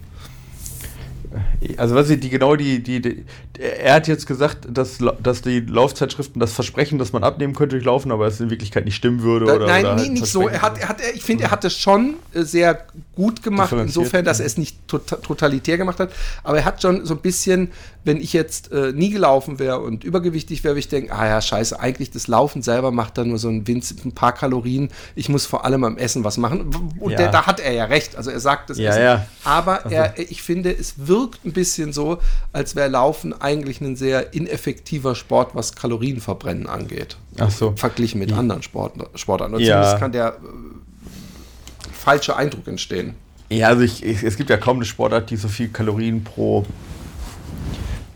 also 1.77 1.95
was 1.95 2.09
ich 2.09 2.19
die 2.19 2.29
genau 2.29 2.55
die, 2.55 2.81
die, 2.81 3.01
die, 3.01 3.25
er 3.59 3.93
hat 3.93 4.07
jetzt 4.07 4.25
gesagt, 4.25 4.67
dass, 4.71 4.99
dass 5.21 5.41
die 5.41 5.59
Laufzeitschriften 5.59 6.39
das 6.39 6.53
versprechen, 6.53 6.97
dass 6.97 7.11
man 7.11 7.25
abnehmen 7.25 7.53
könnte 7.53 7.75
durch 7.75 7.85
Laufen, 7.85 8.09
aber 8.11 8.25
es 8.25 8.39
in 8.39 8.49
Wirklichkeit 8.49 8.85
nicht 8.85 8.95
stimmen 8.95 9.21
würde. 9.21 9.47
Da, 9.47 9.55
oder, 9.55 9.67
nein, 9.67 9.85
oder 9.85 9.95
nee, 9.95 10.01
halt 10.03 10.11
nicht 10.13 10.25
so. 10.27 10.47
Er 10.47 10.61
hat, 10.61 10.79
er 10.79 10.87
hat, 10.87 10.97
ich 11.13 11.23
finde, 11.23 11.43
er 11.43 11.51
hat 11.51 11.65
es 11.65 11.77
schon 11.77 12.15
äh, 12.33 12.43
sehr 12.43 12.85
gut 13.15 13.43
gemacht, 13.43 13.73
insofern, 13.73 14.23
dass 14.23 14.39
er 14.39 14.45
es 14.45 14.57
nicht 14.57 14.77
tota-, 14.87 15.17
totalitär 15.17 15.77
gemacht 15.77 15.99
hat. 15.99 16.11
Aber 16.43 16.59
er 16.59 16.63
hat 16.63 16.81
schon 16.81 17.05
so 17.05 17.15
ein 17.15 17.19
bisschen, 17.19 17.71
wenn 18.05 18.17
ich 18.17 18.31
jetzt 18.31 18.71
äh, 18.71 18.93
nie 18.93 19.09
gelaufen 19.09 19.59
wäre 19.59 19.79
und 19.79 20.05
übergewichtig 20.05 20.63
wäre, 20.63 20.75
würde 20.75 20.79
ich 20.79 20.87
denken, 20.87 21.11
ah 21.11 21.27
ja, 21.27 21.41
scheiße, 21.41 21.77
eigentlich 21.77 22.11
das 22.11 22.27
Laufen 22.27 22.61
selber 22.61 22.91
macht 22.91 23.17
da 23.17 23.25
nur 23.25 23.39
so 23.39 23.49
ein, 23.49 23.65
ein 23.67 24.11
paar 24.13 24.31
Kalorien. 24.31 24.89
Ich 25.15 25.27
muss 25.27 25.45
vor 25.45 25.65
allem 25.65 25.83
am 25.83 25.97
Essen 25.97 26.23
was 26.23 26.37
machen. 26.37 26.93
Und 26.97 27.11
ja. 27.11 27.17
der, 27.17 27.31
da 27.31 27.45
hat 27.45 27.59
er 27.59 27.73
ja 27.73 27.85
recht. 27.85 28.15
Also 28.15 28.31
er 28.31 28.39
sagt 28.39 28.69
das 28.69 28.77
ja, 28.77 28.97
Ja. 28.97 29.25
Aber 29.43 29.83
also. 29.83 29.95
er, 29.95 30.17
ich 30.17 30.41
finde, 30.41 30.71
es 30.71 30.93
wirkt 31.07 31.45
ein 31.45 31.51
bisschen 31.51 31.91
so, 31.91 32.19
als 32.53 32.77
wäre 32.77 32.87
Laufen 32.87 33.33
eigentlich 33.49 33.81
ein 33.81 33.95
sehr 33.95 34.33
ineffektiver 34.33 35.15
Sport, 35.15 35.55
was 35.55 35.75
Kalorienverbrennen 35.75 36.67
angeht. 36.67 37.17
Ach 37.39 37.49
so. 37.49 37.73
Verglichen 37.75 38.19
mit 38.19 38.29
ja. 38.31 38.37
anderen 38.37 38.61
Sport, 38.61 38.93
Sportarten. 39.15 39.59
Ja. 39.59 39.81
Zumindest 39.81 39.99
kann 39.99 40.11
der 40.11 40.27
äh, 40.27 41.89
falsche 41.91 42.35
Eindruck 42.35 42.67
entstehen. 42.67 43.15
Ja, 43.49 43.69
also 43.69 43.81
ich, 43.81 44.05
ich, 44.05 44.21
es 44.21 44.37
gibt 44.37 44.51
ja 44.51 44.57
kaum 44.57 44.77
eine 44.77 44.85
Sportart, 44.85 45.31
die 45.31 45.35
so 45.35 45.47
viel 45.47 45.69
Kalorien 45.69 46.23
pro, 46.23 46.65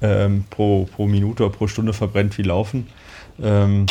ähm, 0.01 0.45
pro, 0.51 0.86
pro 0.86 1.07
Minute 1.07 1.45
oder 1.45 1.55
pro 1.55 1.67
Stunde 1.67 1.93
verbrennt 1.93 2.38
wie 2.38 2.43
Laufen. 2.43 2.88
Ähm, 3.41 3.88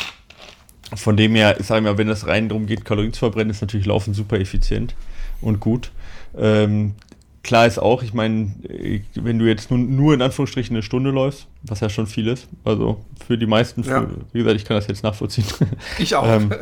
von 0.95 1.17
dem 1.17 1.35
her, 1.35 1.59
ich 1.59 1.67
sage 1.67 1.81
mal, 1.81 1.99
wenn 1.99 2.09
es 2.09 2.27
rein 2.29 2.49
darum 2.49 2.67
geht, 2.67 2.85
Kalorien 2.85 3.13
zu 3.13 3.19
verbrennen, 3.19 3.51
ist 3.51 3.63
natürlich 3.63 3.87
Laufen 3.87 4.15
super 4.15 4.39
effizient 4.39 4.95
und 5.41 5.59
gut. 5.59 5.91
Ähm, 6.39 6.95
klar 7.43 7.67
ist 7.67 7.79
auch, 7.79 8.03
ich 8.03 8.15
meine, 8.15 8.53
wenn 9.15 9.39
du 9.39 9.47
jetzt 9.47 9.71
nur, 9.71 9.79
nur 9.79 10.15
in 10.15 10.23
Anführungsstrichen 10.23 10.77
eine 10.77 10.83
Stunde 10.83 11.11
läufst, 11.11 11.47
was 11.63 11.81
ja 11.81 11.89
schon 11.89 12.07
viel 12.07 12.29
ist, 12.29 12.49
also 12.65 13.05
für 13.27 13.39
die 13.39 13.47
meisten, 13.47 13.85
für, 13.85 13.91
ja. 13.91 14.09
wie 14.33 14.39
gesagt, 14.39 14.57
ich 14.57 14.65
kann 14.65 14.77
das 14.77 14.87
jetzt 14.87 15.03
nachvollziehen. 15.03 15.45
Ich 15.99 16.15
auch. 16.15 16.27
ähm, 16.27 16.53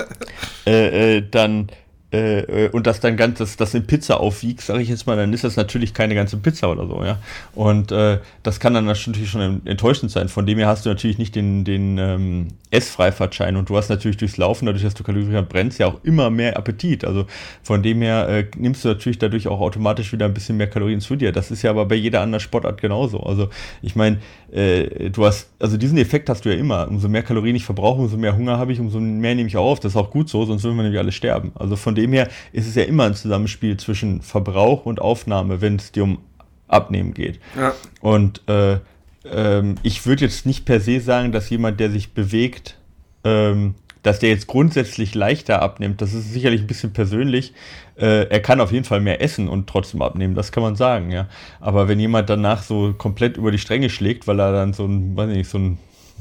äh, 0.66 1.16
äh, 1.16 1.22
dann 1.30 1.68
äh, 2.14 2.68
und 2.72 2.86
das 2.86 3.00
dann 3.00 3.16
ganz, 3.16 3.38
das, 3.38 3.56
das 3.56 3.74
in 3.74 3.86
Pizza 3.86 4.20
aufwiegst, 4.20 4.66
sage 4.66 4.82
ich 4.82 4.88
jetzt 4.88 5.06
mal, 5.06 5.16
dann 5.16 5.32
ist 5.32 5.44
das 5.44 5.56
natürlich 5.56 5.94
keine 5.94 6.14
ganze 6.14 6.36
Pizza 6.36 6.70
oder 6.70 6.86
so, 6.86 7.04
ja. 7.04 7.18
Und 7.54 7.92
äh, 7.92 8.18
das 8.42 8.60
kann 8.60 8.74
dann 8.74 8.84
natürlich 8.84 9.30
schon 9.30 9.66
enttäuschend 9.66 10.10
sein. 10.10 10.28
Von 10.28 10.46
dem 10.46 10.58
her 10.58 10.68
hast 10.68 10.84
du 10.84 10.90
natürlich 10.90 11.18
nicht 11.18 11.34
den, 11.34 11.64
den 11.64 11.98
ähm, 11.98 12.48
Essfreifahrtschein 12.70 13.56
und 13.56 13.68
du 13.68 13.76
hast 13.76 13.88
natürlich 13.88 14.16
durchs 14.16 14.36
Laufen, 14.36 14.66
dadurch, 14.66 14.84
dass 14.84 14.94
du 14.94 15.04
Kalorien 15.04 15.46
brennst, 15.46 15.78
ja 15.78 15.86
auch 15.86 16.02
immer 16.02 16.30
mehr 16.30 16.56
Appetit. 16.56 17.04
Also 17.04 17.26
von 17.62 17.82
dem 17.82 18.02
her 18.02 18.28
äh, 18.28 18.46
nimmst 18.56 18.84
du 18.84 18.88
natürlich 18.88 19.18
dadurch 19.18 19.48
auch 19.48 19.60
automatisch 19.60 20.12
wieder 20.12 20.26
ein 20.26 20.34
bisschen 20.34 20.56
mehr 20.56 20.68
Kalorien 20.68 21.00
zu 21.00 21.16
dir. 21.16 21.32
Das 21.32 21.50
ist 21.50 21.62
ja 21.62 21.70
aber 21.70 21.86
bei 21.86 21.94
jeder 21.94 22.20
anderen 22.20 22.40
Sportart 22.40 22.80
genauso. 22.80 23.20
Also 23.20 23.48
ich 23.82 23.96
meine, 23.96 24.18
äh, 24.54 25.10
du 25.10 25.26
hast, 25.26 25.50
also 25.58 25.76
diesen 25.76 25.98
Effekt 25.98 26.28
hast 26.28 26.44
du 26.44 26.48
ja 26.48 26.54
immer. 26.54 26.86
Umso 26.88 27.08
mehr 27.08 27.22
Kalorien 27.22 27.56
ich 27.56 27.64
verbrauche, 27.64 28.02
umso 28.02 28.16
mehr 28.16 28.36
Hunger 28.36 28.56
habe 28.56 28.72
ich, 28.72 28.78
umso 28.78 29.00
mehr 29.00 29.34
nehme 29.34 29.48
ich 29.48 29.56
auf. 29.56 29.80
Das 29.80 29.92
ist 29.92 29.96
auch 29.96 30.10
gut 30.10 30.28
so, 30.28 30.44
sonst 30.44 30.62
würden 30.62 30.76
wir 30.76 30.84
nämlich 30.84 31.00
alle 31.00 31.12
sterben. 31.12 31.52
Also 31.56 31.74
von 31.74 31.94
dem 31.94 32.12
her 32.12 32.28
ist 32.52 32.68
es 32.68 32.76
ja 32.76 32.84
immer 32.84 33.04
ein 33.04 33.14
Zusammenspiel 33.14 33.76
zwischen 33.76 34.22
Verbrauch 34.22 34.86
und 34.86 35.00
Aufnahme, 35.00 35.60
wenn 35.60 35.76
es 35.76 35.90
dir 35.90 36.04
um 36.04 36.18
Abnehmen 36.68 37.14
geht. 37.14 37.40
Ja. 37.56 37.74
Und 38.00 38.42
äh, 38.48 38.78
ähm, 39.30 39.74
ich 39.82 40.06
würde 40.06 40.24
jetzt 40.24 40.46
nicht 40.46 40.64
per 40.64 40.80
se 40.80 41.00
sagen, 41.00 41.32
dass 41.32 41.50
jemand, 41.50 41.80
der 41.80 41.90
sich 41.90 42.14
bewegt, 42.14 42.76
ähm, 43.24 43.74
dass 44.04 44.20
der 44.20 44.28
jetzt 44.28 44.46
grundsätzlich 44.46 45.14
leichter 45.14 45.60
abnimmt. 45.62 46.00
Das 46.00 46.12
ist 46.12 46.32
sicherlich 46.32 46.60
ein 46.60 46.66
bisschen 46.68 46.92
persönlich. 46.92 47.52
Äh, 47.96 48.28
er 48.28 48.40
kann 48.40 48.60
auf 48.60 48.70
jeden 48.70 48.84
Fall 48.84 49.00
mehr 49.00 49.20
essen 49.20 49.48
und 49.48 49.66
trotzdem 49.66 50.02
abnehmen, 50.02 50.34
das 50.34 50.52
kann 50.52 50.62
man 50.62 50.76
sagen, 50.76 51.10
ja. 51.10 51.26
Aber 51.58 51.88
wenn 51.88 51.98
jemand 51.98 52.30
danach 52.30 52.62
so 52.62 52.92
komplett 52.92 53.36
über 53.36 53.50
die 53.50 53.58
Stränge 53.58 53.90
schlägt, 53.90 54.28
weil 54.28 54.38
er 54.38 54.52
dann 54.52 54.72
so 54.74 54.84
ein, 54.84 55.16
weiß 55.16 55.28
nicht, 55.28 55.50
so 55.50 55.58
ein 55.58 55.78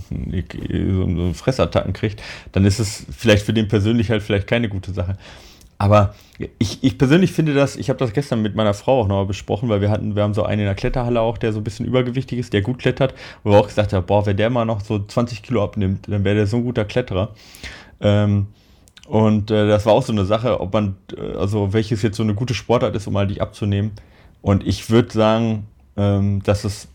so 0.09 1.33
Fressattacken 1.33 1.93
kriegt, 1.93 2.21
dann 2.51 2.65
ist 2.65 2.79
es 2.79 3.05
vielleicht 3.15 3.45
für 3.45 3.53
den 3.53 3.67
persönlich 3.67 4.09
halt 4.09 4.23
vielleicht 4.23 4.47
keine 4.47 4.69
gute 4.69 4.93
Sache. 4.93 5.17
Aber 5.77 6.15
ich, 6.59 6.83
ich 6.83 6.97
persönlich 6.97 7.31
finde 7.31 7.53
das, 7.53 7.75
ich 7.75 7.89
habe 7.89 7.99
das 7.99 8.13
gestern 8.13 8.41
mit 8.41 8.55
meiner 8.55 8.73
Frau 8.73 9.01
auch 9.01 9.07
nochmal 9.07 9.25
besprochen, 9.25 9.69
weil 9.69 9.81
wir 9.81 9.89
hatten, 9.89 10.15
wir 10.15 10.23
haben 10.23 10.33
so 10.33 10.43
einen 10.43 10.61
in 10.61 10.65
der 10.65 10.75
Kletterhalle 10.75 11.19
auch, 11.21 11.37
der 11.37 11.51
so 11.53 11.59
ein 11.59 11.63
bisschen 11.63 11.85
übergewichtig 11.85 12.39
ist, 12.39 12.53
der 12.53 12.61
gut 12.61 12.79
klettert, 12.79 13.13
wo 13.43 13.51
wir 13.51 13.59
auch 13.59 13.67
gesagt 13.67 13.93
haben, 13.93 14.05
boah, 14.05 14.25
wenn 14.25 14.37
der 14.37 14.49
mal 14.49 14.65
noch 14.65 14.81
so 14.81 14.99
20 14.99 15.43
Kilo 15.43 15.63
abnimmt, 15.63 16.07
dann 16.07 16.23
wäre 16.23 16.35
der 16.35 16.47
so 16.47 16.57
ein 16.57 16.63
guter 16.63 16.85
Kletterer. 16.85 17.33
Ähm, 18.01 18.47
und 19.07 19.51
äh, 19.51 19.67
das 19.67 19.85
war 19.85 19.93
auch 19.93 20.03
so 20.03 20.13
eine 20.13 20.25
Sache, 20.25 20.59
ob 20.61 20.73
man, 20.73 20.95
äh, 21.17 21.37
also 21.37 21.73
welches 21.73 22.01
jetzt 22.01 22.17
so 22.17 22.23
eine 22.23 22.35
gute 22.35 22.53
Sportart 22.53 22.95
ist, 22.95 23.07
um 23.07 23.13
mal 23.13 23.27
dich 23.27 23.41
abzunehmen. 23.41 23.91
Und 24.41 24.65
ich 24.65 24.89
würde 24.89 25.11
sagen, 25.11 25.67
ähm, 25.97 26.41
dass 26.43 26.63
es 26.63 26.87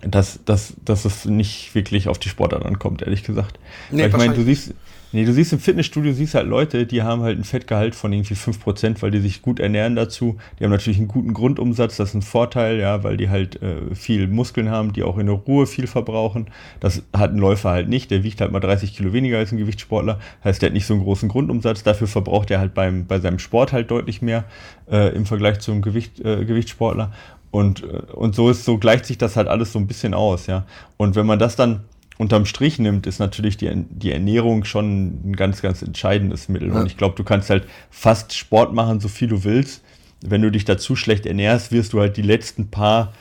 dass, 0.00 0.40
dass, 0.44 0.74
dass 0.84 1.04
es 1.04 1.26
nicht 1.26 1.74
wirklich 1.74 2.08
auf 2.08 2.18
die 2.18 2.28
Sportart 2.28 2.64
ankommt, 2.64 3.02
ehrlich 3.02 3.24
gesagt. 3.24 3.58
Nee, 3.90 4.02
Weil 4.02 4.08
ich 4.08 4.16
meine, 4.16 4.34
du 4.34 4.42
siehst, 4.42 4.74
Nee, 5.14 5.26
du 5.26 5.32
siehst 5.34 5.52
im 5.52 5.58
Fitnessstudio, 5.58 6.14
siehst 6.14 6.34
halt 6.34 6.46
Leute, 6.46 6.86
die 6.86 7.02
haben 7.02 7.20
halt 7.20 7.38
ein 7.38 7.44
Fettgehalt 7.44 7.94
von 7.94 8.14
irgendwie 8.14 8.34
5%, 8.34 9.02
weil 9.02 9.10
die 9.10 9.20
sich 9.20 9.42
gut 9.42 9.60
ernähren 9.60 9.94
dazu. 9.94 10.38
Die 10.58 10.64
haben 10.64 10.70
natürlich 10.70 10.98
einen 10.98 11.08
guten 11.08 11.34
Grundumsatz, 11.34 11.98
das 11.98 12.10
ist 12.10 12.14
ein 12.14 12.22
Vorteil, 12.22 12.78
ja, 12.78 13.04
weil 13.04 13.18
die 13.18 13.28
halt 13.28 13.60
äh, 13.60 13.94
viel 13.94 14.26
Muskeln 14.26 14.70
haben, 14.70 14.94
die 14.94 15.02
auch 15.02 15.18
in 15.18 15.26
der 15.26 15.34
Ruhe 15.34 15.66
viel 15.66 15.86
verbrauchen. 15.86 16.46
Das 16.80 17.02
hat 17.12 17.32
ein 17.32 17.38
Läufer 17.38 17.68
halt 17.68 17.90
nicht, 17.90 18.10
der 18.10 18.24
wiegt 18.24 18.40
halt 18.40 18.52
mal 18.52 18.60
30 18.60 18.96
Kilo 18.96 19.12
weniger 19.12 19.36
als 19.36 19.52
ein 19.52 19.58
Gewichtssportler. 19.58 20.18
Heißt, 20.44 20.62
der 20.62 20.70
hat 20.70 20.74
nicht 20.74 20.86
so 20.86 20.94
einen 20.94 21.02
großen 21.02 21.28
Grundumsatz, 21.28 21.82
dafür 21.82 22.06
verbraucht 22.06 22.50
er 22.50 22.58
halt 22.58 22.72
beim, 22.72 23.06
bei 23.06 23.20
seinem 23.20 23.38
Sport 23.38 23.74
halt 23.74 23.90
deutlich 23.90 24.22
mehr 24.22 24.44
äh, 24.90 25.14
im 25.14 25.26
Vergleich 25.26 25.58
zum 25.60 25.82
Gewicht, 25.82 26.20
äh, 26.20 26.46
Gewichtssportler. 26.46 27.12
Und, 27.50 27.82
äh, 27.82 28.12
und 28.14 28.34
so 28.34 28.48
ist, 28.48 28.64
so 28.64 28.78
gleicht 28.78 29.04
sich 29.04 29.18
das 29.18 29.36
halt 29.36 29.48
alles 29.48 29.72
so 29.72 29.78
ein 29.78 29.86
bisschen 29.86 30.14
aus, 30.14 30.46
ja. 30.46 30.64
Und 30.96 31.16
wenn 31.16 31.26
man 31.26 31.38
das 31.38 31.54
dann 31.54 31.80
unterm 32.18 32.46
Strich 32.46 32.78
nimmt, 32.78 33.06
ist 33.06 33.18
natürlich 33.18 33.56
die, 33.56 33.70
die 33.88 34.12
Ernährung 34.12 34.64
schon 34.64 35.30
ein 35.30 35.36
ganz, 35.36 35.62
ganz 35.62 35.82
entscheidendes 35.82 36.48
Mittel. 36.48 36.68
Ja. 36.68 36.80
Und 36.80 36.86
ich 36.86 36.96
glaube, 36.96 37.14
du 37.16 37.24
kannst 37.24 37.50
halt 37.50 37.66
fast 37.90 38.34
Sport 38.34 38.72
machen, 38.74 39.00
so 39.00 39.08
viel 39.08 39.28
du 39.28 39.44
willst. 39.44 39.82
Wenn 40.20 40.42
du 40.42 40.50
dich 40.50 40.64
dazu 40.64 40.94
schlecht 40.94 41.26
ernährst, 41.26 41.72
wirst 41.72 41.92
du 41.92 42.00
halt 42.00 42.16
die 42.16 42.22
letzten 42.22 42.68
paar 42.68 43.12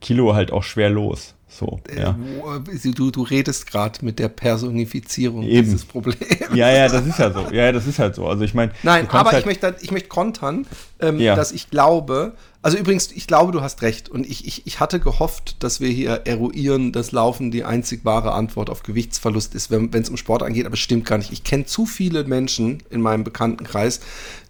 Kilo 0.00 0.34
halt 0.34 0.52
auch 0.52 0.62
schwer 0.62 0.90
los. 0.90 1.34
So, 1.48 1.80
äh, 1.88 2.00
ja. 2.00 2.18
Du, 2.94 3.10
du 3.10 3.22
redest 3.22 3.66
gerade 3.66 4.04
mit 4.04 4.18
der 4.18 4.28
Personifizierung 4.28 5.44
Eben. 5.44 5.64
dieses 5.64 5.84
Problems. 5.84 6.18
Ja, 6.54 6.70
ja, 6.70 6.88
das 6.88 7.06
ist 7.06 7.18
ja 7.18 7.32
so. 7.32 7.46
Ja, 7.52 7.72
das 7.72 7.86
ist 7.86 7.98
halt 7.98 8.14
so. 8.14 8.26
Also 8.26 8.44
ich 8.44 8.52
meine. 8.52 8.72
Nein, 8.82 9.08
aber 9.08 9.30
halt 9.30 9.40
ich 9.40 9.46
möchte, 9.46 9.76
ich 9.80 9.90
möchte 9.90 10.08
kontern, 10.08 10.66
ähm, 11.00 11.18
ja. 11.18 11.34
dass 11.34 11.52
ich 11.52 11.70
glaube, 11.70 12.34
also 12.66 12.78
übrigens, 12.78 13.12
ich 13.12 13.28
glaube, 13.28 13.52
du 13.52 13.60
hast 13.60 13.82
recht. 13.82 14.08
Und 14.08 14.26
ich, 14.28 14.44
ich, 14.44 14.66
ich 14.66 14.80
hatte 14.80 14.98
gehofft, 14.98 15.62
dass 15.62 15.80
wir 15.80 15.88
hier 15.88 16.22
eruieren, 16.24 16.90
dass 16.90 17.12
Laufen 17.12 17.52
die 17.52 17.62
einzig 17.62 18.04
wahre 18.04 18.32
Antwort 18.32 18.70
auf 18.70 18.82
Gewichtsverlust 18.82 19.54
ist, 19.54 19.70
wenn 19.70 19.88
es 19.92 20.10
um 20.10 20.16
Sport 20.16 20.42
angeht. 20.42 20.66
Aber 20.66 20.72
es 20.72 20.80
stimmt 20.80 21.06
gar 21.06 21.16
nicht. 21.18 21.30
Ich 21.30 21.44
kenne 21.44 21.66
zu 21.66 21.86
viele 21.86 22.24
Menschen 22.24 22.82
in 22.90 23.02
meinem 23.02 23.22
Bekanntenkreis, 23.22 24.00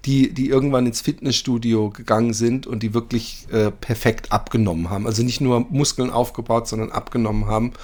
die, 0.06 0.32
die 0.32 0.48
irgendwann 0.48 0.86
ins 0.86 1.02
Fitnessstudio 1.02 1.90
gegangen 1.90 2.32
sind 2.32 2.66
und 2.66 2.82
die 2.82 2.94
wirklich 2.94 3.48
äh, 3.52 3.70
perfekt 3.70 4.32
abgenommen 4.32 4.88
haben. 4.88 5.06
Also 5.06 5.22
nicht 5.22 5.42
nur 5.42 5.66
Muskeln 5.68 6.08
aufgebaut, 6.08 6.68
sondern 6.68 6.92
abgenommen 6.92 7.44
haben. 7.44 7.74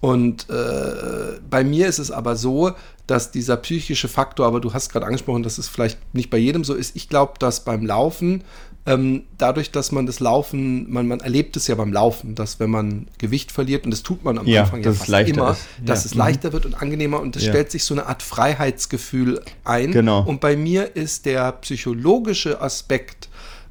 Und 0.00 0.48
äh, 0.48 1.38
bei 1.48 1.62
mir 1.62 1.86
ist 1.86 1.98
es 1.98 2.10
aber 2.10 2.36
so, 2.36 2.72
dass 3.06 3.32
dieser 3.32 3.56
psychische 3.58 4.08
Faktor, 4.08 4.46
aber 4.46 4.60
du 4.60 4.72
hast 4.72 4.90
gerade 4.90 5.04
angesprochen, 5.04 5.42
dass 5.42 5.58
es 5.58 5.68
vielleicht 5.68 5.98
nicht 6.14 6.30
bei 6.30 6.38
jedem 6.38 6.64
so 6.64 6.74
ist. 6.74 6.96
Ich 6.96 7.08
glaube, 7.08 7.34
dass 7.38 7.64
beim 7.64 7.84
Laufen 7.84 8.44
ähm, 8.86 9.24
dadurch, 9.36 9.70
dass 9.70 9.92
man 9.92 10.06
das 10.06 10.20
Laufen, 10.20 10.90
man, 10.90 11.06
man 11.06 11.20
erlebt 11.20 11.56
es 11.56 11.66
ja 11.66 11.74
beim 11.74 11.92
Laufen, 11.92 12.34
dass 12.34 12.60
wenn 12.60 12.70
man 12.70 13.08
Gewicht 13.18 13.52
verliert, 13.52 13.84
und 13.84 13.90
das 13.90 14.02
tut 14.02 14.24
man 14.24 14.38
am 14.38 14.46
ja, 14.46 14.62
Anfang 14.62 14.82
ja 14.82 14.92
fast 14.92 15.28
immer, 15.28 15.52
ist. 15.52 15.66
dass 15.84 16.04
ja. 16.04 16.06
es 16.06 16.14
leichter 16.14 16.48
mhm. 16.48 16.52
wird 16.54 16.66
und 16.66 16.74
angenehmer 16.80 17.20
und 17.20 17.36
es 17.36 17.44
ja. 17.44 17.52
stellt 17.52 17.70
sich 17.70 17.84
so 17.84 17.94
eine 17.94 18.06
Art 18.06 18.22
Freiheitsgefühl 18.22 19.42
ein. 19.64 19.92
Genau. 19.92 20.22
Und 20.22 20.40
bei 20.40 20.56
mir 20.56 20.96
ist 20.96 21.26
der 21.26 21.52
psychologische 21.52 22.62
Aspekt 22.62 23.28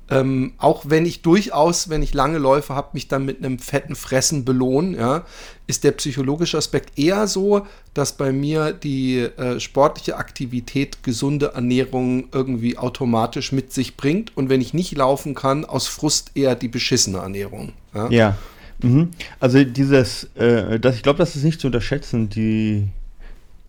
ähm, 0.10 0.54
auch 0.58 0.86
wenn 0.88 1.06
ich 1.06 1.22
durchaus, 1.22 1.90
wenn 1.90 2.02
ich 2.02 2.14
lange 2.14 2.38
Läufe 2.38 2.76
habe, 2.76 2.90
mich 2.94 3.08
dann 3.08 3.26
mit 3.26 3.38
einem 3.40 3.60
fetten 3.60 3.96
Fressen 3.96 4.46
belohnen, 4.46 4.96
ja, 4.96 5.24
ist 5.68 5.84
der 5.84 5.92
psychologische 5.92 6.58
Aspekt 6.58 6.98
eher 6.98 7.28
so, 7.28 7.68
dass 7.94 8.14
bei 8.14 8.32
mir 8.32 8.74
die 8.74 9.20
äh, 9.20 9.60
sportliche 9.60 10.18
Aktivität 10.18 11.04
gesunde 11.04 11.54
Ernährung 11.54 12.30
irgendwie 12.32 12.78
automatisch 12.78 13.52
mit 13.52 13.72
sich 13.72 13.98
bringt 13.98 14.36
und 14.36 14.50
wenn 14.50 14.62
ich 14.62 14.74
nicht 14.74 14.98
laufen 14.98 15.36
kann, 15.36 15.66
aus 15.66 15.88
Frust 15.88 16.32
eher 16.36 16.56
die 16.56 16.70
beschissene 16.70 17.20
Ernährung. 17.20 17.74
Ja. 17.94 18.10
ja. 18.10 18.38
Mhm. 18.82 19.10
Also 19.40 19.64
dieses, 19.64 20.24
äh, 20.36 20.80
das, 20.80 20.96
ich 20.96 21.04
glaube, 21.04 21.20
das 21.20 21.36
ist 21.36 21.44
nicht 21.44 21.60
zu 21.60 21.68
unterschätzen, 21.68 22.30
die 22.30 22.88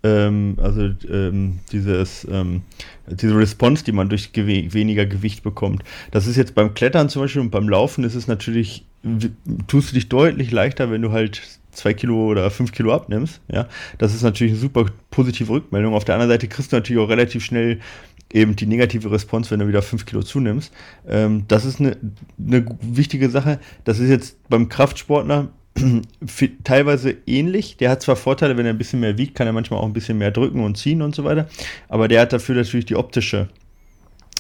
ähm, 0.03 0.57
also 0.61 0.91
ähm, 1.11 1.61
dieses, 1.73 2.27
ähm, 2.31 2.63
diese 3.07 3.37
Response, 3.37 3.85
die 3.85 3.93
man 3.93 4.09
durch 4.09 4.33
gew 4.33 4.47
weniger 4.47 5.07
Gewicht 5.07 5.43
bekommt. 5.43 5.83
Das 6.11 6.27
ist 6.27 6.37
jetzt 6.37 6.55
beim 6.55 6.75
Klettern 6.75 7.09
zum 7.09 7.23
Beispiel 7.23 7.43
und 7.43 7.51
beim 7.51 7.69
Laufen 7.69 8.05
ist 8.05 8.15
es 8.15 8.27
natürlich, 8.27 8.87
tust 9.67 9.91
du 9.91 9.95
dich 9.95 10.09
deutlich 10.09 10.51
leichter, 10.51 10.91
wenn 10.91 11.03
du 11.03 11.13
halt 11.13 11.43
zwei 11.73 11.95
Kilo 11.95 12.27
oder 12.27 12.51
fünf 12.51 12.73
Kilo 12.73 12.93
abnimmst. 12.93 13.41
Ja, 13.53 13.69
das 13.99 14.15
ist 14.15 14.23
natürlich 14.23 14.55
eine 14.55 14.61
super 14.61 14.87
positive 15.11 15.53
Rückmeldung. 15.53 15.95
Auf 15.95 16.05
der 16.05 16.15
anderen 16.15 16.31
Seite 16.31 16.49
kriegst 16.49 16.73
du 16.73 16.77
natürlich 16.77 17.03
auch 17.03 17.09
relativ 17.09 17.45
schnell 17.45 17.81
eben 18.33 18.57
die 18.57 18.67
negative 18.67 19.11
Response, 19.11 19.51
wenn 19.51 19.61
du 19.61 19.69
wieder 19.69 19.83
fünf 19.83 20.07
Kilo 20.07 20.23
zunimmst. 20.23 20.73
Ähm, 21.09 21.45
das 21.49 21.65
ist 21.65 21.81
eine, 21.81 21.97
eine 22.39 22.65
wichtige 22.81 23.29
Sache. 23.29 23.59
Das 23.85 23.99
ist 23.99 24.09
jetzt 24.09 24.49
beim 24.49 24.69
Kraftsportler 24.69 25.49
teilweise 26.64 27.16
ähnlich. 27.27 27.77
Der 27.77 27.91
hat 27.91 28.03
zwar 28.03 28.16
Vorteile, 28.16 28.57
wenn 28.57 28.66
er 28.66 28.73
ein 28.73 28.79
bisschen 28.79 29.01
mehr 29.01 29.18
wiegt, 29.18 29.35
kann 29.35 29.47
er 29.47 29.53
manchmal 29.53 29.81
auch 29.81 29.87
ein 29.87 29.93
bisschen 29.93 30.18
mehr 30.18 30.31
drücken 30.31 30.64
und 30.64 30.77
ziehen 30.77 31.03
und 31.03 31.14
so 31.14 31.25
weiter. 31.25 31.49
Aber 31.89 32.09
der 32.09 32.23
hat 32.23 32.33
dafür 32.33 32.55
natürlich 32.57 32.87
die 32.87 32.97
optische, 32.97 33.49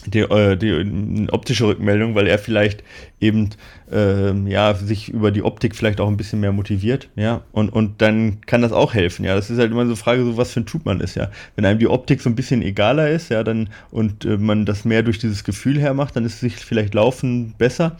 die, 0.06 0.20
äh, 0.20 0.56
die 0.56 1.28
optische 1.30 1.66
Rückmeldung, 1.66 2.14
weil 2.14 2.26
er 2.26 2.38
vielleicht 2.38 2.82
eben 3.20 3.50
äh, 3.92 4.32
ja 4.48 4.74
sich 4.74 5.10
über 5.10 5.30
die 5.30 5.42
Optik 5.42 5.76
vielleicht 5.76 6.00
auch 6.00 6.08
ein 6.08 6.16
bisschen 6.16 6.40
mehr 6.40 6.52
motiviert, 6.52 7.08
ja. 7.16 7.42
Und, 7.52 7.70
und 7.70 8.02
dann 8.02 8.40
kann 8.42 8.62
das 8.62 8.72
auch 8.72 8.94
helfen, 8.94 9.24
ja. 9.24 9.34
Das 9.34 9.50
ist 9.50 9.58
halt 9.58 9.70
immer 9.70 9.84
so 9.84 9.90
eine 9.90 9.96
Frage, 9.96 10.24
so 10.24 10.36
was 10.36 10.52
für 10.52 10.60
ein 10.60 10.66
Typ 10.66 10.84
man 10.84 11.00
ist, 11.00 11.16
ja. 11.16 11.30
Wenn 11.54 11.64
einem 11.64 11.78
die 11.78 11.88
Optik 11.88 12.20
so 12.22 12.30
ein 12.30 12.34
bisschen 12.34 12.62
egaler 12.62 13.10
ist, 13.10 13.30
ja, 13.30 13.44
dann 13.44 13.68
und 13.90 14.24
äh, 14.24 14.36
man 14.36 14.66
das 14.66 14.84
mehr 14.84 15.02
durch 15.02 15.18
dieses 15.18 15.44
Gefühl 15.44 15.78
her 15.78 15.94
macht, 15.94 16.16
dann 16.16 16.24
ist 16.24 16.40
sich 16.40 16.56
vielleicht 16.56 16.94
Laufen 16.94 17.54
besser 17.56 17.98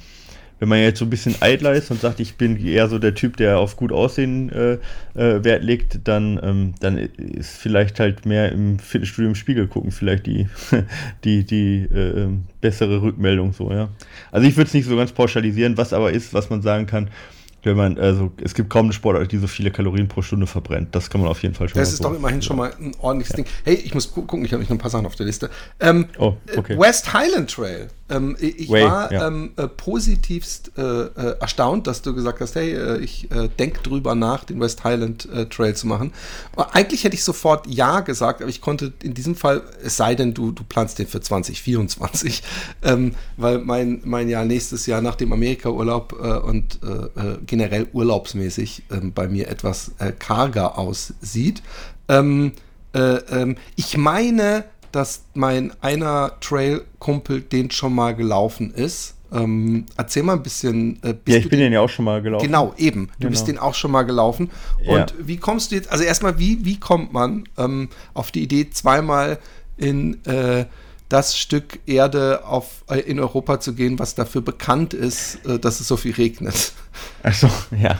wenn 0.60 0.68
man 0.68 0.78
jetzt 0.78 0.98
so 0.98 1.06
ein 1.06 1.10
bisschen 1.10 1.34
eitler 1.40 1.72
ist 1.72 1.90
und 1.90 2.00
sagt, 2.00 2.20
ich 2.20 2.36
bin 2.36 2.64
eher 2.64 2.88
so 2.88 2.98
der 2.98 3.14
Typ, 3.14 3.38
der 3.38 3.58
auf 3.58 3.76
gut 3.76 3.92
Aussehen 3.92 4.52
äh, 4.52 4.74
äh, 5.14 5.42
Wert 5.42 5.64
legt, 5.64 6.00
dann, 6.04 6.38
ähm, 6.42 6.74
dann 6.80 6.98
ist 6.98 7.56
vielleicht 7.56 7.98
halt 7.98 8.26
mehr 8.26 8.52
im 8.52 8.78
Fitnessstudio 8.78 9.30
im 9.30 9.34
Spiegel 9.34 9.66
gucken, 9.66 9.90
vielleicht 9.90 10.26
die, 10.26 10.48
die, 11.24 11.44
die 11.44 11.82
äh, 11.84 12.28
bessere 12.60 13.00
Rückmeldung 13.00 13.54
so, 13.54 13.72
ja. 13.72 13.88
Also 14.30 14.46
ich 14.46 14.56
würde 14.56 14.68
es 14.68 14.74
nicht 14.74 14.86
so 14.86 14.96
ganz 14.96 15.12
pauschalisieren, 15.12 15.78
was 15.78 15.94
aber 15.94 16.12
ist, 16.12 16.34
was 16.34 16.50
man 16.50 16.60
sagen 16.60 16.86
kann, 16.86 17.08
wenn 17.62 17.76
man, 17.76 17.98
also 17.98 18.30
es 18.42 18.54
gibt 18.54 18.70
kaum 18.70 18.86
eine 18.86 18.92
Sportart, 18.92 19.32
die 19.32 19.38
so 19.38 19.46
viele 19.46 19.70
Kalorien 19.70 20.08
pro 20.08 20.22
Stunde 20.22 20.46
verbrennt. 20.46 20.94
Das 20.94 21.10
kann 21.10 21.20
man 21.20 21.28
auf 21.28 21.42
jeden 21.42 21.54
Fall 21.54 21.68
schon 21.68 21.78
Das 21.78 21.90
ist 21.90 21.98
so 21.98 22.04
doch 22.04 22.14
immerhin 22.14 22.40
schon 22.40 22.56
mal 22.56 22.72
ein 22.80 22.92
ordentliches 23.00 23.36
ja. 23.36 23.44
Ding. 23.44 23.46
Hey, 23.64 23.74
ich 23.74 23.92
muss 23.92 24.12
gucken, 24.12 24.44
ich 24.44 24.52
habe 24.52 24.62
noch 24.62 24.70
ein 24.70 24.78
paar 24.78 24.90
Sachen 24.90 25.06
auf 25.06 25.16
der 25.16 25.26
Liste. 25.26 25.50
Ähm, 25.78 26.06
oh, 26.18 26.34
okay. 26.56 26.78
West 26.78 27.12
Highland 27.12 27.50
Trail. 27.50 27.88
Ähm, 28.10 28.36
ich 28.40 28.68
Way, 28.68 28.84
war 28.84 29.12
ja. 29.12 29.26
ähm, 29.26 29.52
äh, 29.56 29.68
positivst 29.68 30.72
äh, 30.76 30.82
äh, 30.82 31.38
erstaunt, 31.40 31.86
dass 31.86 32.02
du 32.02 32.14
gesagt 32.14 32.40
hast, 32.40 32.54
hey, 32.54 32.74
äh, 32.74 32.98
ich 32.98 33.30
äh, 33.30 33.48
denke 33.58 33.80
drüber 33.82 34.14
nach, 34.14 34.44
den 34.44 34.60
West 34.60 34.84
Highland 34.84 35.28
Trail 35.50 35.74
zu 35.74 35.86
machen. 35.86 36.12
Aber 36.52 36.74
eigentlich 36.74 37.04
hätte 37.04 37.14
ich 37.14 37.24
sofort 37.24 37.66
Ja 37.66 38.00
gesagt, 38.00 38.40
aber 38.40 38.50
ich 38.50 38.60
konnte 38.60 38.92
in 39.02 39.14
diesem 39.14 39.34
Fall, 39.34 39.62
es 39.82 39.96
sei 39.96 40.14
denn, 40.14 40.34
du, 40.34 40.52
du 40.52 40.64
planst 40.64 40.98
den 40.98 41.06
für 41.06 41.20
2024, 41.20 42.42
ähm, 42.82 43.14
weil 43.36 43.58
mein, 43.58 44.00
mein 44.04 44.28
Jahr 44.28 44.44
nächstes 44.44 44.86
Jahr 44.86 45.00
nach 45.02 45.14
dem 45.14 45.32
Amerika-Urlaub 45.32 46.12
und 46.44 46.80
generell 47.46 47.88
urlaubsmäßig 47.92 48.84
ähm, 48.90 49.12
bei 49.12 49.28
mir 49.28 49.48
etwas 49.48 49.92
karger 50.18 50.78
aussieht. 50.78 51.62
Ähm, 52.08 52.52
ähm, 52.94 53.56
ich 53.76 53.96
meine, 53.96 54.64
dass 54.92 55.24
mein 55.34 55.72
einer 55.80 56.32
Trail-Kumpel 56.40 57.42
den 57.42 57.70
schon 57.70 57.94
mal 57.94 58.14
gelaufen 58.14 58.72
ist. 58.72 59.14
Ähm, 59.32 59.86
erzähl 59.96 60.22
mal 60.22 60.34
ein 60.34 60.42
bisschen. 60.42 61.00
Äh, 61.02 61.14
ja, 61.26 61.36
ich 61.36 61.48
bin 61.48 61.60
den, 61.60 61.72
ja 61.72 61.80
auch 61.80 61.88
schon 61.88 62.04
mal 62.04 62.20
gelaufen. 62.20 62.44
Genau, 62.44 62.74
eben. 62.76 63.06
Du 63.06 63.18
genau. 63.20 63.30
bist 63.30 63.48
den 63.48 63.58
auch 63.58 63.74
schon 63.74 63.92
mal 63.92 64.02
gelaufen. 64.02 64.50
Und 64.86 65.10
ja. 65.10 65.16
wie 65.18 65.36
kommst 65.36 65.70
du 65.70 65.76
jetzt, 65.76 65.90
also 65.90 66.02
erstmal, 66.02 66.38
wie, 66.38 66.64
wie 66.64 66.80
kommt 66.80 67.12
man 67.12 67.44
ähm, 67.56 67.88
auf 68.12 68.32
die 68.32 68.42
Idee, 68.42 68.70
zweimal 68.70 69.38
in 69.76 70.24
äh, 70.26 70.66
das 71.10 71.36
Stück 71.36 71.80
Erde 71.86 72.46
auf, 72.46 72.84
äh, 72.88 73.00
in 73.00 73.20
Europa 73.20 73.60
zu 73.60 73.74
gehen, 73.74 73.98
was 73.98 74.14
dafür 74.14 74.40
bekannt 74.40 74.94
ist, 74.94 75.44
äh, 75.44 75.58
dass 75.58 75.80
es 75.80 75.88
so 75.88 75.96
viel 75.96 76.14
regnet? 76.14 76.72
Achso, 77.22 77.50
ja. 77.82 77.98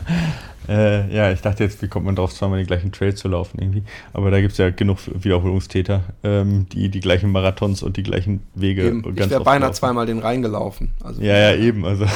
Äh, 0.69 1.13
ja, 1.13 1.33
ich 1.33 1.41
dachte 1.41 1.65
jetzt, 1.65 1.83
wie 1.83 1.89
kommt 1.89 2.07
man 2.07 2.15
drauf, 2.15 2.33
zweimal 2.33 2.59
den 2.59 2.67
gleichen 2.67 2.93
Trail 2.93 3.15
zu 3.15 3.27
laufen 3.27 3.59
irgendwie. 3.61 3.83
Aber 4.13 4.31
da 4.31 4.41
gibt 4.41 4.53
es 4.53 4.59
ja 4.59 4.71
genug 4.71 4.99
Wiederholungstäter, 5.13 6.05
ähm, 6.23 6.67
die 6.71 6.89
die 6.89 7.01
gleichen 7.01 7.33
Marathons 7.33 7.83
und 7.83 7.97
die 7.97 8.05
gleichen 8.05 8.43
Wege 8.55 8.87
eben, 8.87 9.03
ganz 9.03 9.19
Ich 9.19 9.31
wäre 9.31 9.43
beinahe 9.43 9.69
laufen. 9.71 9.75
zweimal 9.75 10.07
den 10.07 10.21
reingelaufen. 10.21 10.93
Also 11.03 11.21
ja, 11.23 11.37
ja, 11.37 11.57
eben. 11.57 11.85
Also 11.85 12.07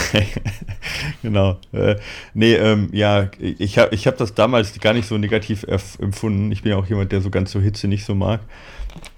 genau. 1.23 1.57
Äh, 1.73 1.97
nee, 2.35 2.55
ähm, 2.55 2.91
ja, 2.93 3.29
ich 3.41 3.79
habe 3.79 3.93
ich 3.93 4.07
hab 4.07 4.19
das 4.19 4.35
damals 4.35 4.79
gar 4.79 4.93
nicht 4.93 5.09
so 5.09 5.19
negativ 5.19 5.67
empfunden. 5.99 6.53
Ich 6.53 6.63
bin 6.63 6.71
ja 6.71 6.79
auch 6.79 6.87
jemand, 6.87 7.11
der 7.11 7.23
so 7.23 7.31
ganz 7.31 7.51
so 7.51 7.61
Hitze 7.61 7.89
nicht 7.89 8.05
so 8.05 8.15
mag. 8.15 8.41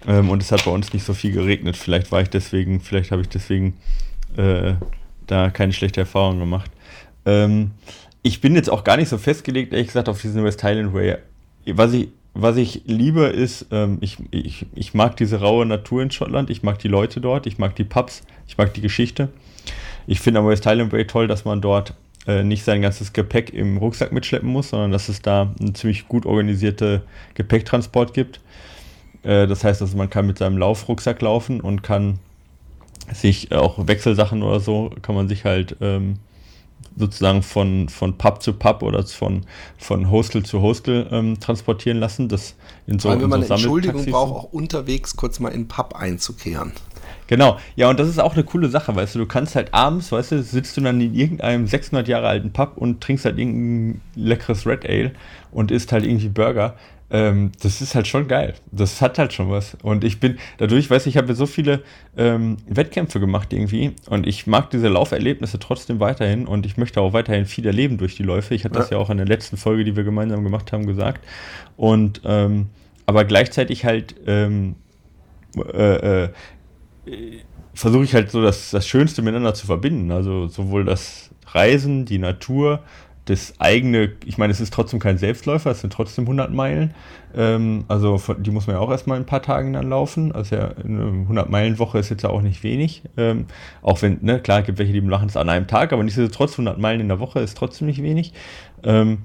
Ähm, 0.06 0.30
und 0.30 0.42
es 0.42 0.52
hat 0.52 0.64
bei 0.64 0.70
uns 0.70 0.92
nicht 0.92 1.04
so 1.04 1.14
viel 1.14 1.32
geregnet. 1.32 1.76
Vielleicht 1.76 2.12
war 2.12 2.20
ich 2.20 2.30
deswegen, 2.30 2.80
vielleicht 2.80 3.10
habe 3.10 3.22
ich 3.22 3.28
deswegen 3.28 3.74
äh, 4.36 4.74
da 5.26 5.50
keine 5.50 5.72
schlechte 5.72 6.00
Erfahrung 6.00 6.38
gemacht. 6.38 6.70
Ähm, 7.24 7.72
ich 8.22 8.40
bin 8.40 8.54
jetzt 8.54 8.70
auch 8.70 8.84
gar 8.84 8.96
nicht 8.96 9.08
so 9.08 9.18
festgelegt, 9.18 9.72
ehrlich 9.72 9.88
gesagt, 9.88 10.08
auf 10.08 10.20
diesen 10.20 10.42
West 10.44 10.62
Highland 10.62 10.94
Way. 10.94 11.18
Was 11.66 11.92
ich, 11.92 12.08
was 12.34 12.56
ich 12.56 12.82
liebe, 12.86 13.26
ist, 13.26 13.66
ähm, 13.70 13.98
ich, 14.00 14.18
ich, 14.30 14.66
ich 14.74 14.94
mag 14.94 15.16
diese 15.16 15.40
raue 15.40 15.66
Natur 15.66 16.02
in 16.02 16.10
Schottland, 16.10 16.50
ich 16.50 16.62
mag 16.62 16.78
die 16.78 16.88
Leute 16.88 17.20
dort, 17.20 17.46
ich 17.46 17.58
mag 17.58 17.74
die 17.76 17.84
Pubs, 17.84 18.22
ich 18.46 18.58
mag 18.58 18.74
die 18.74 18.80
Geschichte. 18.80 19.28
Ich 20.06 20.20
finde 20.20 20.40
am 20.40 20.46
West 20.46 20.66
Highland 20.66 20.92
Way 20.92 21.06
toll, 21.06 21.26
dass 21.26 21.44
man 21.44 21.60
dort 21.60 21.94
äh, 22.26 22.42
nicht 22.42 22.64
sein 22.64 22.82
ganzes 22.82 23.12
Gepäck 23.12 23.52
im 23.52 23.76
Rucksack 23.76 24.12
mitschleppen 24.12 24.48
muss, 24.48 24.70
sondern 24.70 24.92
dass 24.92 25.08
es 25.08 25.22
da 25.22 25.54
einen 25.60 25.74
ziemlich 25.74 26.08
gut 26.08 26.26
organisierte 26.26 27.02
Gepäcktransport 27.34 28.14
gibt. 28.14 28.40
Äh, 29.26 29.46
das 29.46 29.64
heißt, 29.64 29.82
also 29.82 29.96
man 29.96 30.08
kann 30.08 30.26
mit 30.26 30.38
seinem 30.38 30.56
Laufrucksack 30.56 31.20
laufen 31.20 31.60
und 31.60 31.82
kann 31.82 32.18
sich 33.12 33.52
auch 33.52 33.86
Wechselsachen 33.86 34.42
oder 34.42 34.60
so, 34.60 34.90
kann 35.02 35.14
man 35.14 35.28
sich 35.28 35.44
halt 35.44 35.76
ähm, 35.80 36.18
sozusagen 36.96 37.42
von, 37.42 37.88
von 37.88 38.16
Pub 38.16 38.42
zu 38.42 38.52
Pub 38.52 38.82
oder 38.82 39.04
von, 39.04 39.42
von 39.78 40.10
Hostel 40.10 40.44
zu 40.44 40.62
Hostel 40.62 41.06
ähm, 41.10 41.38
transportieren 41.40 41.98
lassen. 41.98 42.28
Das 42.28 42.54
in 42.86 42.98
so, 42.98 43.08
Vor 43.08 43.12
allem, 43.12 43.22
wenn 43.22 43.30
man 43.30 43.42
so 43.42 43.54
eine 43.54 43.54
Entschuldigung 43.54 44.06
braucht, 44.06 44.32
auch 44.32 44.52
unterwegs 44.52 45.16
kurz 45.16 45.40
mal 45.40 45.50
in 45.50 45.68
Pub 45.68 45.94
einzukehren. 45.94 46.72
Genau, 47.28 47.58
ja, 47.74 47.90
und 47.90 47.98
das 47.98 48.08
ist 48.08 48.20
auch 48.20 48.34
eine 48.34 48.44
coole 48.44 48.68
Sache, 48.68 48.94
weißt 48.94 49.16
du, 49.16 49.18
du 49.18 49.26
kannst 49.26 49.56
halt 49.56 49.74
abends, 49.74 50.12
weißt 50.12 50.32
du, 50.32 50.42
sitzt 50.44 50.76
du 50.76 50.80
dann 50.80 51.00
in 51.00 51.12
irgendeinem 51.12 51.66
600 51.66 52.06
Jahre 52.06 52.28
alten 52.28 52.52
Pub 52.52 52.74
und 52.76 53.00
trinkst 53.00 53.24
halt 53.24 53.38
irgendein 53.38 54.00
leckeres 54.14 54.64
Red 54.64 54.88
Ale 54.88 55.10
und 55.50 55.72
isst 55.72 55.90
halt 55.90 56.04
irgendwie 56.04 56.28
Burger 56.28 56.76
ähm, 57.08 57.52
das 57.62 57.80
ist 57.80 57.94
halt 57.94 58.06
schon 58.06 58.26
geil. 58.26 58.54
Das 58.72 59.00
hat 59.00 59.18
halt 59.18 59.32
schon 59.32 59.50
was. 59.50 59.76
Und 59.82 60.02
ich 60.02 60.18
bin, 60.18 60.38
dadurch, 60.58 60.90
weiß 60.90 61.06
ich, 61.06 61.14
ich 61.14 61.16
habe 61.16 61.34
so 61.34 61.46
viele 61.46 61.82
ähm, 62.16 62.56
Wettkämpfe 62.66 63.20
gemacht 63.20 63.52
irgendwie 63.52 63.92
und 64.08 64.26
ich 64.26 64.46
mag 64.46 64.70
diese 64.70 64.88
Lauferlebnisse 64.88 65.58
trotzdem 65.58 66.00
weiterhin 66.00 66.46
und 66.46 66.66
ich 66.66 66.76
möchte 66.76 67.00
auch 67.00 67.12
weiterhin 67.12 67.46
viel 67.46 67.66
erleben 67.66 67.98
durch 67.98 68.16
die 68.16 68.24
Läufe. 68.24 68.54
Ich 68.54 68.64
hatte 68.64 68.74
ja. 68.74 68.80
das 68.80 68.90
ja 68.90 68.98
auch 68.98 69.10
in 69.10 69.18
der 69.18 69.26
letzten 69.26 69.56
Folge, 69.56 69.84
die 69.84 69.94
wir 69.94 70.04
gemeinsam 70.04 70.42
gemacht 70.42 70.72
haben, 70.72 70.86
gesagt. 70.86 71.24
Und 71.76 72.22
ähm, 72.24 72.66
aber 73.06 73.24
gleichzeitig 73.24 73.84
halt 73.84 74.16
ähm, 74.26 74.74
äh, 75.56 76.24
äh, 76.24 76.28
versuche 77.72 78.04
ich 78.04 78.14
halt 78.14 78.30
so 78.30 78.42
das, 78.42 78.70
das 78.70 78.88
Schönste 78.88 79.22
miteinander 79.22 79.54
zu 79.54 79.66
verbinden. 79.66 80.10
Also 80.10 80.48
sowohl 80.48 80.84
das 80.84 81.30
Reisen, 81.46 82.04
die 82.04 82.18
Natur, 82.18 82.82
das 83.26 83.54
eigene, 83.58 84.12
ich 84.24 84.38
meine, 84.38 84.52
es 84.52 84.60
ist 84.60 84.72
trotzdem 84.72 85.00
kein 85.00 85.18
Selbstläufer, 85.18 85.72
es 85.72 85.80
sind 85.80 85.92
trotzdem 85.92 86.24
100 86.24 86.52
Meilen. 86.52 86.94
Ähm, 87.34 87.84
also 87.88 88.20
die 88.38 88.52
muss 88.52 88.68
man 88.68 88.76
ja 88.76 88.80
auch 88.80 88.90
erstmal 88.90 89.18
in 89.18 89.24
ein 89.24 89.26
paar 89.26 89.42
Tagen 89.42 89.72
dann 89.72 89.88
laufen. 89.88 90.32
Also 90.32 90.54
ja, 90.54 90.68
eine 90.68 91.26
100-Meilen-Woche 91.28 91.98
ist 91.98 92.08
jetzt 92.08 92.22
ja 92.22 92.30
auch 92.30 92.40
nicht 92.40 92.62
wenig. 92.62 93.02
Ähm, 93.16 93.46
auch 93.82 94.00
wenn, 94.00 94.18
ne, 94.22 94.40
klar, 94.40 94.62
gibt 94.62 94.78
welche, 94.78 94.92
die 94.92 95.00
machen 95.00 95.28
es 95.28 95.36
an 95.36 95.48
einem 95.48 95.66
Tag, 95.66 95.92
aber 95.92 96.04
nichtsdestotrotz 96.04 96.52
100 96.52 96.78
Meilen 96.78 97.00
in 97.00 97.08
der 97.08 97.18
Woche 97.18 97.40
ist 97.40 97.56
trotzdem 97.56 97.88
nicht 97.88 98.00
wenig. 98.00 98.32
Ähm, 98.84 99.18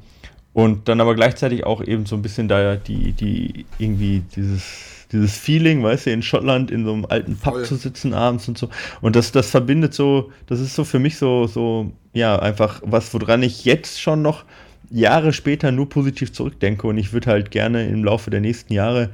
und 0.54 0.89
dann 0.89 0.99
aber 0.99 1.14
gleichzeitig 1.16 1.66
auch 1.66 1.82
eben 1.82 2.08
so 2.08 2.16
ein 2.16 2.24
bisschen 2.24 2.47
da 2.47 2.76
die, 2.76 3.14
die 3.14 3.66
irgendwie 3.78 4.24
dieses 4.36 5.01
dieses 5.12 5.38
Feeling, 5.38 5.84
weißt 5.84 6.05
du, 6.05 6.12
in 6.12 6.22
Schottland 6.22 6.72
in 6.72 6.86
so 6.86 6.93
einem 6.93 7.05
alten 7.05 7.36
Pub 7.36 7.53
Voll. 7.53 7.66
zu 7.66 7.76
sitzen 7.76 8.14
abends 8.14 8.47
und 8.47 8.57
so. 8.57 8.70
Und 9.01 9.16
das, 9.16 9.32
das 9.32 9.49
verbindet 9.49 9.93
so, 9.93 10.32
das 10.47 10.59
ist 10.59 10.76
so 10.76 10.84
für 10.84 10.99
mich 10.99 11.18
so, 11.18 11.47
so, 11.47 11.91
ja, 12.14 12.38
einfach 12.39 12.82
was, 12.86 13.14
woran 13.14 13.43
ich 13.43 13.66
jetzt 13.66 14.01
schon 14.01 14.22
noch 14.22 14.45
Jahre 14.89 15.34
später 15.34 15.72
nur 15.72 15.89
positiv 15.89 16.34
zurückdenke. 16.34 16.88
Und 16.88 16.97
ich 16.97 17.14
würde 17.14 17.30
halt 17.30 17.51
gerne 17.51 17.88
im 17.88 18.03
Laufe 18.03 18.30
der 18.30 18.41
nächsten 18.41 18.74
Jahre 18.74 19.09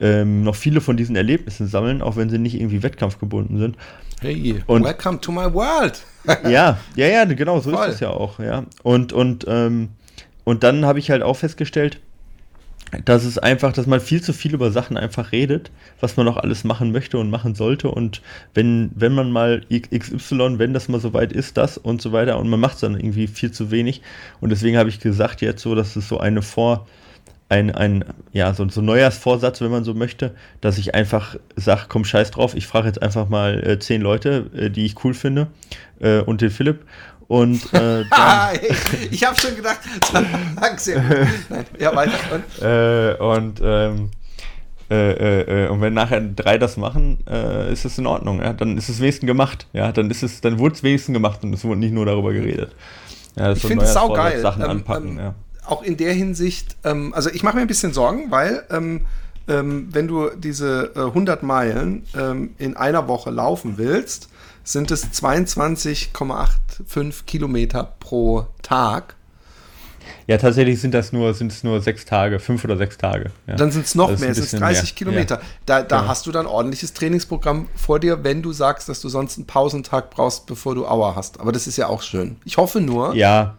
ähm, 0.00 0.42
noch 0.44 0.54
viele 0.54 0.80
von 0.80 0.96
diesen 0.96 1.16
Erlebnissen 1.16 1.66
sammeln, 1.66 2.02
auch 2.02 2.16
wenn 2.16 2.30
sie 2.30 2.38
nicht 2.38 2.54
irgendwie 2.54 2.82
wettkampfgebunden 2.82 3.58
sind. 3.58 3.76
Hey, 4.20 4.62
und, 4.66 4.84
welcome 4.84 5.20
to 5.20 5.32
my 5.32 5.52
world. 5.52 6.02
ja, 6.44 6.78
ja, 6.96 7.06
ja, 7.06 7.24
genau, 7.24 7.60
so 7.60 7.70
Voll. 7.70 7.88
ist 7.88 7.94
es 7.94 8.00
ja 8.00 8.10
auch, 8.10 8.38
ja. 8.38 8.64
Und, 8.82 9.12
und, 9.12 9.44
ähm, 9.48 9.90
und 10.44 10.64
dann 10.64 10.84
habe 10.84 10.98
ich 10.98 11.10
halt 11.10 11.22
auch 11.22 11.36
festgestellt, 11.36 12.00
dass 13.04 13.24
es 13.24 13.38
einfach, 13.38 13.72
dass 13.72 13.86
man 13.86 14.00
viel 14.00 14.22
zu 14.22 14.32
viel 14.32 14.54
über 14.54 14.70
Sachen 14.70 14.96
einfach 14.96 15.32
redet, 15.32 15.70
was 16.00 16.16
man 16.16 16.26
noch 16.26 16.38
alles 16.38 16.64
machen 16.64 16.92
möchte 16.92 17.18
und 17.18 17.30
machen 17.30 17.54
sollte. 17.54 17.90
Und 17.90 18.22
wenn, 18.54 18.90
wenn 18.94 19.12
man 19.12 19.30
mal 19.30 19.62
XY, 19.70 20.58
wenn 20.58 20.72
das 20.72 20.88
mal 20.88 21.00
so 21.00 21.12
weit 21.12 21.32
ist, 21.32 21.56
das 21.56 21.76
und 21.76 22.00
so 22.00 22.12
weiter, 22.12 22.38
und 22.38 22.48
man 22.48 22.60
macht 22.60 22.76
es 22.76 22.80
dann 22.80 22.98
irgendwie 22.98 23.26
viel 23.26 23.50
zu 23.50 23.70
wenig. 23.70 24.02
Und 24.40 24.50
deswegen 24.50 24.78
habe 24.78 24.88
ich 24.88 25.00
gesagt 25.00 25.42
jetzt 25.42 25.62
so, 25.62 25.74
dass 25.74 25.96
es 25.96 26.08
so 26.08 26.18
eine 26.18 26.42
Vor, 26.42 26.86
ein, 27.50 27.74
ein, 27.74 28.04
ja, 28.32 28.52
so, 28.52 28.68
so 28.68 28.82
Neujahrsvorsatz, 28.82 29.60
wenn 29.60 29.70
man 29.70 29.84
so 29.84 29.94
möchte, 29.94 30.34
dass 30.60 30.76
ich 30.78 30.94
einfach 30.94 31.36
sage, 31.56 31.82
komm, 31.88 32.04
scheiß 32.04 32.30
drauf, 32.30 32.54
ich 32.54 32.66
frage 32.66 32.86
jetzt 32.86 33.02
einfach 33.02 33.28
mal 33.28 33.66
äh, 33.66 33.78
zehn 33.78 34.02
Leute, 34.02 34.50
äh, 34.54 34.70
die 34.70 34.84
ich 34.84 35.02
cool 35.04 35.14
finde, 35.14 35.48
äh, 36.00 36.20
und 36.20 36.40
den 36.40 36.50
Philipp. 36.50 36.84
Und 37.28 37.72
äh, 37.74 38.04
dann, 38.10 38.58
ich, 38.68 39.12
ich 39.12 39.24
habe 39.24 39.38
schon 39.38 39.54
gedacht, 39.54 39.80
sehr 40.78 41.02
Nein, 41.48 41.66
ja, 41.78 41.94
weiter. 41.94 42.14
Und, 42.32 42.62
äh, 42.62 43.22
und, 43.22 43.60
ähm, 43.62 44.10
äh, 44.90 45.10
äh, 45.10 45.66
äh, 45.66 45.68
und 45.68 45.82
wenn 45.82 45.92
nachher 45.92 46.22
drei 46.22 46.56
das 46.56 46.78
machen, 46.78 47.18
äh, 47.28 47.70
ist 47.70 47.84
es 47.84 47.98
in 47.98 48.06
Ordnung. 48.06 48.40
Ja? 48.40 48.54
Dann 48.54 48.78
ist 48.78 48.88
es 48.88 49.00
wenigstens 49.00 49.26
gemacht. 49.26 49.66
Ja? 49.74 49.92
Dann 49.92 50.10
ist 50.10 50.22
es, 50.22 50.40
dann 50.40 50.58
wurde 50.58 50.74
es 50.74 50.82
wenigstens 50.82 51.12
gemacht 51.12 51.44
und 51.44 51.52
es 51.52 51.62
wurde 51.64 51.80
nicht 51.80 51.92
nur 51.92 52.06
darüber 52.06 52.32
geredet. 52.32 52.72
Ja, 53.36 53.52
ich 53.52 53.60
finde 53.60 53.84
es 53.84 53.92
saugeil. 53.92 54.40
Sachen 54.40 54.62
ähm, 54.62 54.70
anpacken, 54.70 55.10
ähm, 55.10 55.18
ja. 55.18 55.34
Auch 55.66 55.82
in 55.82 55.98
der 55.98 56.14
Hinsicht, 56.14 56.76
ähm, 56.82 57.12
also 57.12 57.28
ich 57.28 57.42
mache 57.42 57.56
mir 57.56 57.62
ein 57.62 57.68
bisschen 57.68 57.92
Sorgen, 57.92 58.30
weil 58.30 58.64
ähm, 58.70 59.02
ähm, 59.48 59.88
wenn 59.92 60.08
du 60.08 60.30
diese 60.30 60.92
100 60.96 61.42
Meilen 61.42 62.04
ähm, 62.18 62.54
in 62.56 62.74
einer 62.76 63.06
Woche 63.06 63.30
laufen 63.30 63.74
willst, 63.76 64.30
sind 64.72 64.90
es 64.90 65.12
22,85 65.12 67.24
Kilometer 67.24 67.94
pro 68.00 68.48
Tag. 68.62 69.14
Ja, 70.26 70.36
tatsächlich 70.36 70.78
sind 70.80 70.92
das 70.92 71.12
nur, 71.12 71.32
sind 71.34 71.52
es 71.52 71.62
nur 71.64 71.80
sechs 71.80 72.04
Tage, 72.04 72.38
fünf 72.38 72.62
oder 72.64 72.76
sechs 72.76 72.98
Tage. 72.98 73.30
Ja. 73.46 73.56
Dann 73.56 73.70
sind 73.70 73.86
es 73.86 73.94
noch 73.94 74.08
mehr, 74.18 74.28
es 74.30 74.50
sind 74.50 74.60
30 74.60 74.82
mehr. 74.82 74.92
Kilometer. 74.94 75.36
Ja. 75.36 75.42
Da, 75.64 75.82
da 75.82 76.02
ja. 76.02 76.08
hast 76.08 76.26
du 76.26 76.32
dann 76.32 76.44
ordentliches 76.46 76.92
Trainingsprogramm 76.92 77.68
vor 77.74 77.98
dir, 77.98 78.24
wenn 78.24 78.42
du 78.42 78.52
sagst, 78.52 78.90
dass 78.90 79.00
du 79.00 79.08
sonst 79.08 79.38
einen 79.38 79.46
Pausentag 79.46 80.10
brauchst, 80.10 80.44
bevor 80.46 80.74
du 80.74 80.86
Aua 80.86 81.14
hast. 81.16 81.40
Aber 81.40 81.52
das 81.52 81.66
ist 81.66 81.78
ja 81.78 81.86
auch 81.86 82.02
schön. 82.02 82.36
Ich 82.44 82.58
hoffe 82.58 82.80
nur. 82.80 83.14
Ja, 83.14 83.56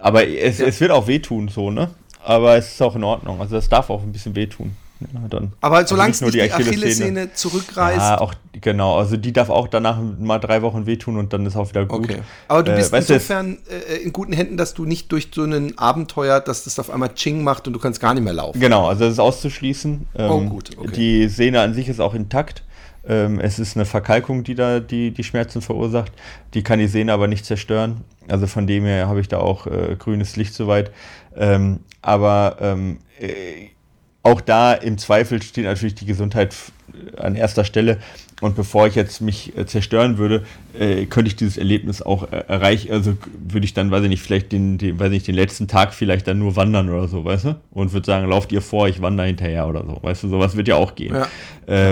aber 0.00 0.28
es, 0.28 0.60
es 0.60 0.80
wird 0.80 0.92
auch 0.92 1.08
wehtun, 1.08 1.48
so, 1.48 1.70
ne? 1.70 1.90
Aber 2.22 2.56
es 2.56 2.72
ist 2.72 2.82
auch 2.82 2.94
in 2.94 3.02
Ordnung. 3.02 3.40
Also 3.40 3.56
das 3.56 3.68
darf 3.68 3.90
auch 3.90 4.02
ein 4.02 4.12
bisschen 4.12 4.36
wehtun. 4.36 4.76
Ja, 5.00 5.28
dann, 5.28 5.52
Aber 5.62 5.78
also 5.78 5.94
solange 5.94 6.10
es 6.10 6.20
nicht 6.20 6.34
die 6.34 6.52
Achillessehne 6.52 7.32
zurückreißt. 7.32 7.98
Ja, 7.98 8.20
auch, 8.20 8.34
genau. 8.60 8.98
Also 8.98 9.16
die 9.16 9.32
darf 9.32 9.48
auch 9.48 9.66
danach 9.66 9.98
mal 10.18 10.38
drei 10.38 10.60
Wochen 10.60 10.84
wehtun 10.84 11.16
und 11.16 11.32
dann 11.32 11.46
ist 11.46 11.56
auch 11.56 11.70
wieder 11.70 11.86
gut. 11.86 12.04
Okay. 12.04 12.18
Aber 12.48 12.62
du 12.62 12.72
äh, 12.72 12.76
bist 12.76 12.92
äh, 12.92 12.98
insofern 12.98 13.58
äh, 13.68 13.96
in 13.96 14.12
guten 14.12 14.32
Händen, 14.32 14.58
dass 14.58 14.74
du 14.74 14.84
nicht 14.84 15.10
durch 15.10 15.28
so 15.34 15.42
ein 15.42 15.78
Abenteuer, 15.78 16.40
dass 16.40 16.64
das 16.64 16.78
auf 16.78 16.90
einmal 16.90 17.14
Ching 17.14 17.42
macht 17.42 17.66
und 17.66 17.72
du 17.72 17.78
kannst 17.78 18.00
gar 18.00 18.12
nicht 18.12 18.24
mehr 18.24 18.34
laufen. 18.34 18.60
Genau, 18.60 18.88
also 18.88 19.04
das 19.04 19.14
ist 19.14 19.20
auszuschließen. 19.20 20.06
Ähm, 20.16 20.30
oh, 20.30 20.40
gut. 20.42 20.70
Okay. 20.76 20.92
Die 20.92 21.28
Sehne 21.28 21.60
an 21.62 21.72
sich 21.72 21.88
ist 21.88 22.00
auch 22.00 22.14
intakt. 22.14 22.62
Ähm, 23.08 23.40
es 23.40 23.58
ist 23.58 23.76
eine 23.76 23.86
Verkalkung, 23.86 24.44
die 24.44 24.54
da 24.54 24.80
die, 24.80 25.10
die 25.12 25.24
Schmerzen 25.24 25.62
verursacht. 25.62 26.12
Die 26.52 26.62
kann 26.62 26.78
die 26.78 26.86
Sehne 26.88 27.14
aber 27.14 27.28
nicht 27.28 27.46
zerstören. 27.46 28.02
Also 28.28 28.46
von 28.46 28.66
dem 28.66 28.84
her 28.84 29.08
habe 29.08 29.20
ich 29.20 29.28
da 29.28 29.38
auch 29.38 29.66
äh, 29.66 29.96
grünes 29.98 30.36
Licht 30.36 30.52
soweit. 30.52 30.90
Ähm, 31.34 31.80
aber 32.02 32.56
ähm, 32.60 32.98
äh, 33.18 33.68
auch 34.22 34.40
da 34.40 34.74
im 34.74 34.98
Zweifel 34.98 35.42
steht 35.42 35.64
natürlich 35.64 35.94
die 35.94 36.06
Gesundheit 36.06 36.54
an 37.16 37.36
erster 37.36 37.64
Stelle. 37.64 37.98
Und 38.40 38.56
bevor 38.56 38.86
ich 38.86 38.94
jetzt 38.94 39.20
mich 39.20 39.56
äh, 39.56 39.66
zerstören 39.66 40.16
würde, 40.16 40.44
äh, 40.78 41.04
könnte 41.04 41.28
ich 41.28 41.36
dieses 41.36 41.58
Erlebnis 41.58 42.00
auch 42.00 42.32
äh, 42.32 42.42
erreichen. 42.48 42.90
Also 42.90 43.16
würde 43.38 43.66
ich 43.66 43.74
dann, 43.74 43.90
weiß 43.90 44.02
ich 44.04 44.08
nicht, 44.08 44.22
vielleicht 44.22 44.52
den, 44.52 44.78
den, 44.78 44.98
weiß 44.98 45.08
ich 45.08 45.12
nicht, 45.12 45.28
den 45.28 45.34
letzten 45.34 45.68
Tag 45.68 45.92
vielleicht 45.92 46.26
dann 46.26 46.38
nur 46.38 46.56
wandern 46.56 46.88
oder 46.88 47.06
so, 47.06 47.22
weißt 47.22 47.44
du? 47.44 47.60
Und 47.70 47.92
würde 47.92 48.06
sagen, 48.06 48.28
lauft 48.28 48.50
ihr 48.52 48.62
vor, 48.62 48.88
ich 48.88 49.02
wandere 49.02 49.26
hinterher 49.26 49.68
oder 49.68 49.84
so. 49.84 49.98
Weißt 50.00 50.22
du, 50.22 50.28
sowas 50.28 50.56
wird 50.56 50.68
ja 50.68 50.76
auch 50.76 50.94
gehen. 50.94 51.14
Ja. 51.14 51.26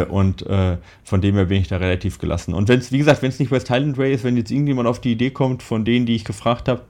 Äh, 0.01 0.05
und 0.07 0.47
äh, 0.47 0.79
von 1.05 1.21
dem 1.21 1.35
her 1.35 1.47
bin 1.47 1.61
ich 1.61 1.69
da 1.69 1.77
relativ 1.77 2.19
gelassen. 2.19 2.55
Und 2.55 2.69
wenn 2.69 2.79
es, 2.79 2.93
wie 2.93 2.99
gesagt, 2.99 3.21
wenn 3.21 3.29
es 3.29 3.39
nicht 3.39 3.51
West 3.51 3.69
Highland 3.69 3.99
Way 3.99 4.15
ist, 4.15 4.25
wenn 4.25 4.39
jetzt 4.39 4.51
irgendjemand 4.51 4.89
auf 4.89 5.03
die 5.03 5.13
Idee 5.13 5.31
kommt, 5.31 5.63
von 5.63 5.85
denen, 5.85 6.07
die 6.07 6.15
ich 6.15 6.25
gefragt 6.25 6.69
habe, 6.69 6.81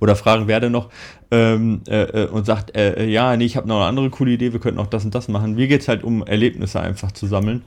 oder 0.00 0.16
fragen 0.16 0.48
werde 0.48 0.70
noch 0.70 0.90
ähm, 1.30 1.82
äh, 1.88 2.24
äh, 2.24 2.28
und 2.28 2.46
sagt, 2.46 2.74
äh, 2.76 3.04
äh, 3.04 3.10
ja, 3.10 3.36
nee, 3.36 3.44
ich 3.44 3.56
habe 3.56 3.68
noch 3.68 3.76
eine 3.76 3.86
andere 3.86 4.10
coole 4.10 4.32
Idee, 4.32 4.52
wir 4.52 4.60
könnten 4.60 4.80
auch 4.80 4.86
das 4.86 5.04
und 5.04 5.14
das 5.14 5.28
machen. 5.28 5.54
Mir 5.54 5.68
geht 5.68 5.82
es 5.82 5.88
halt 5.88 6.02
um 6.04 6.24
Erlebnisse 6.26 6.80
einfach 6.80 7.12
zu 7.12 7.26
sammeln. 7.26 7.62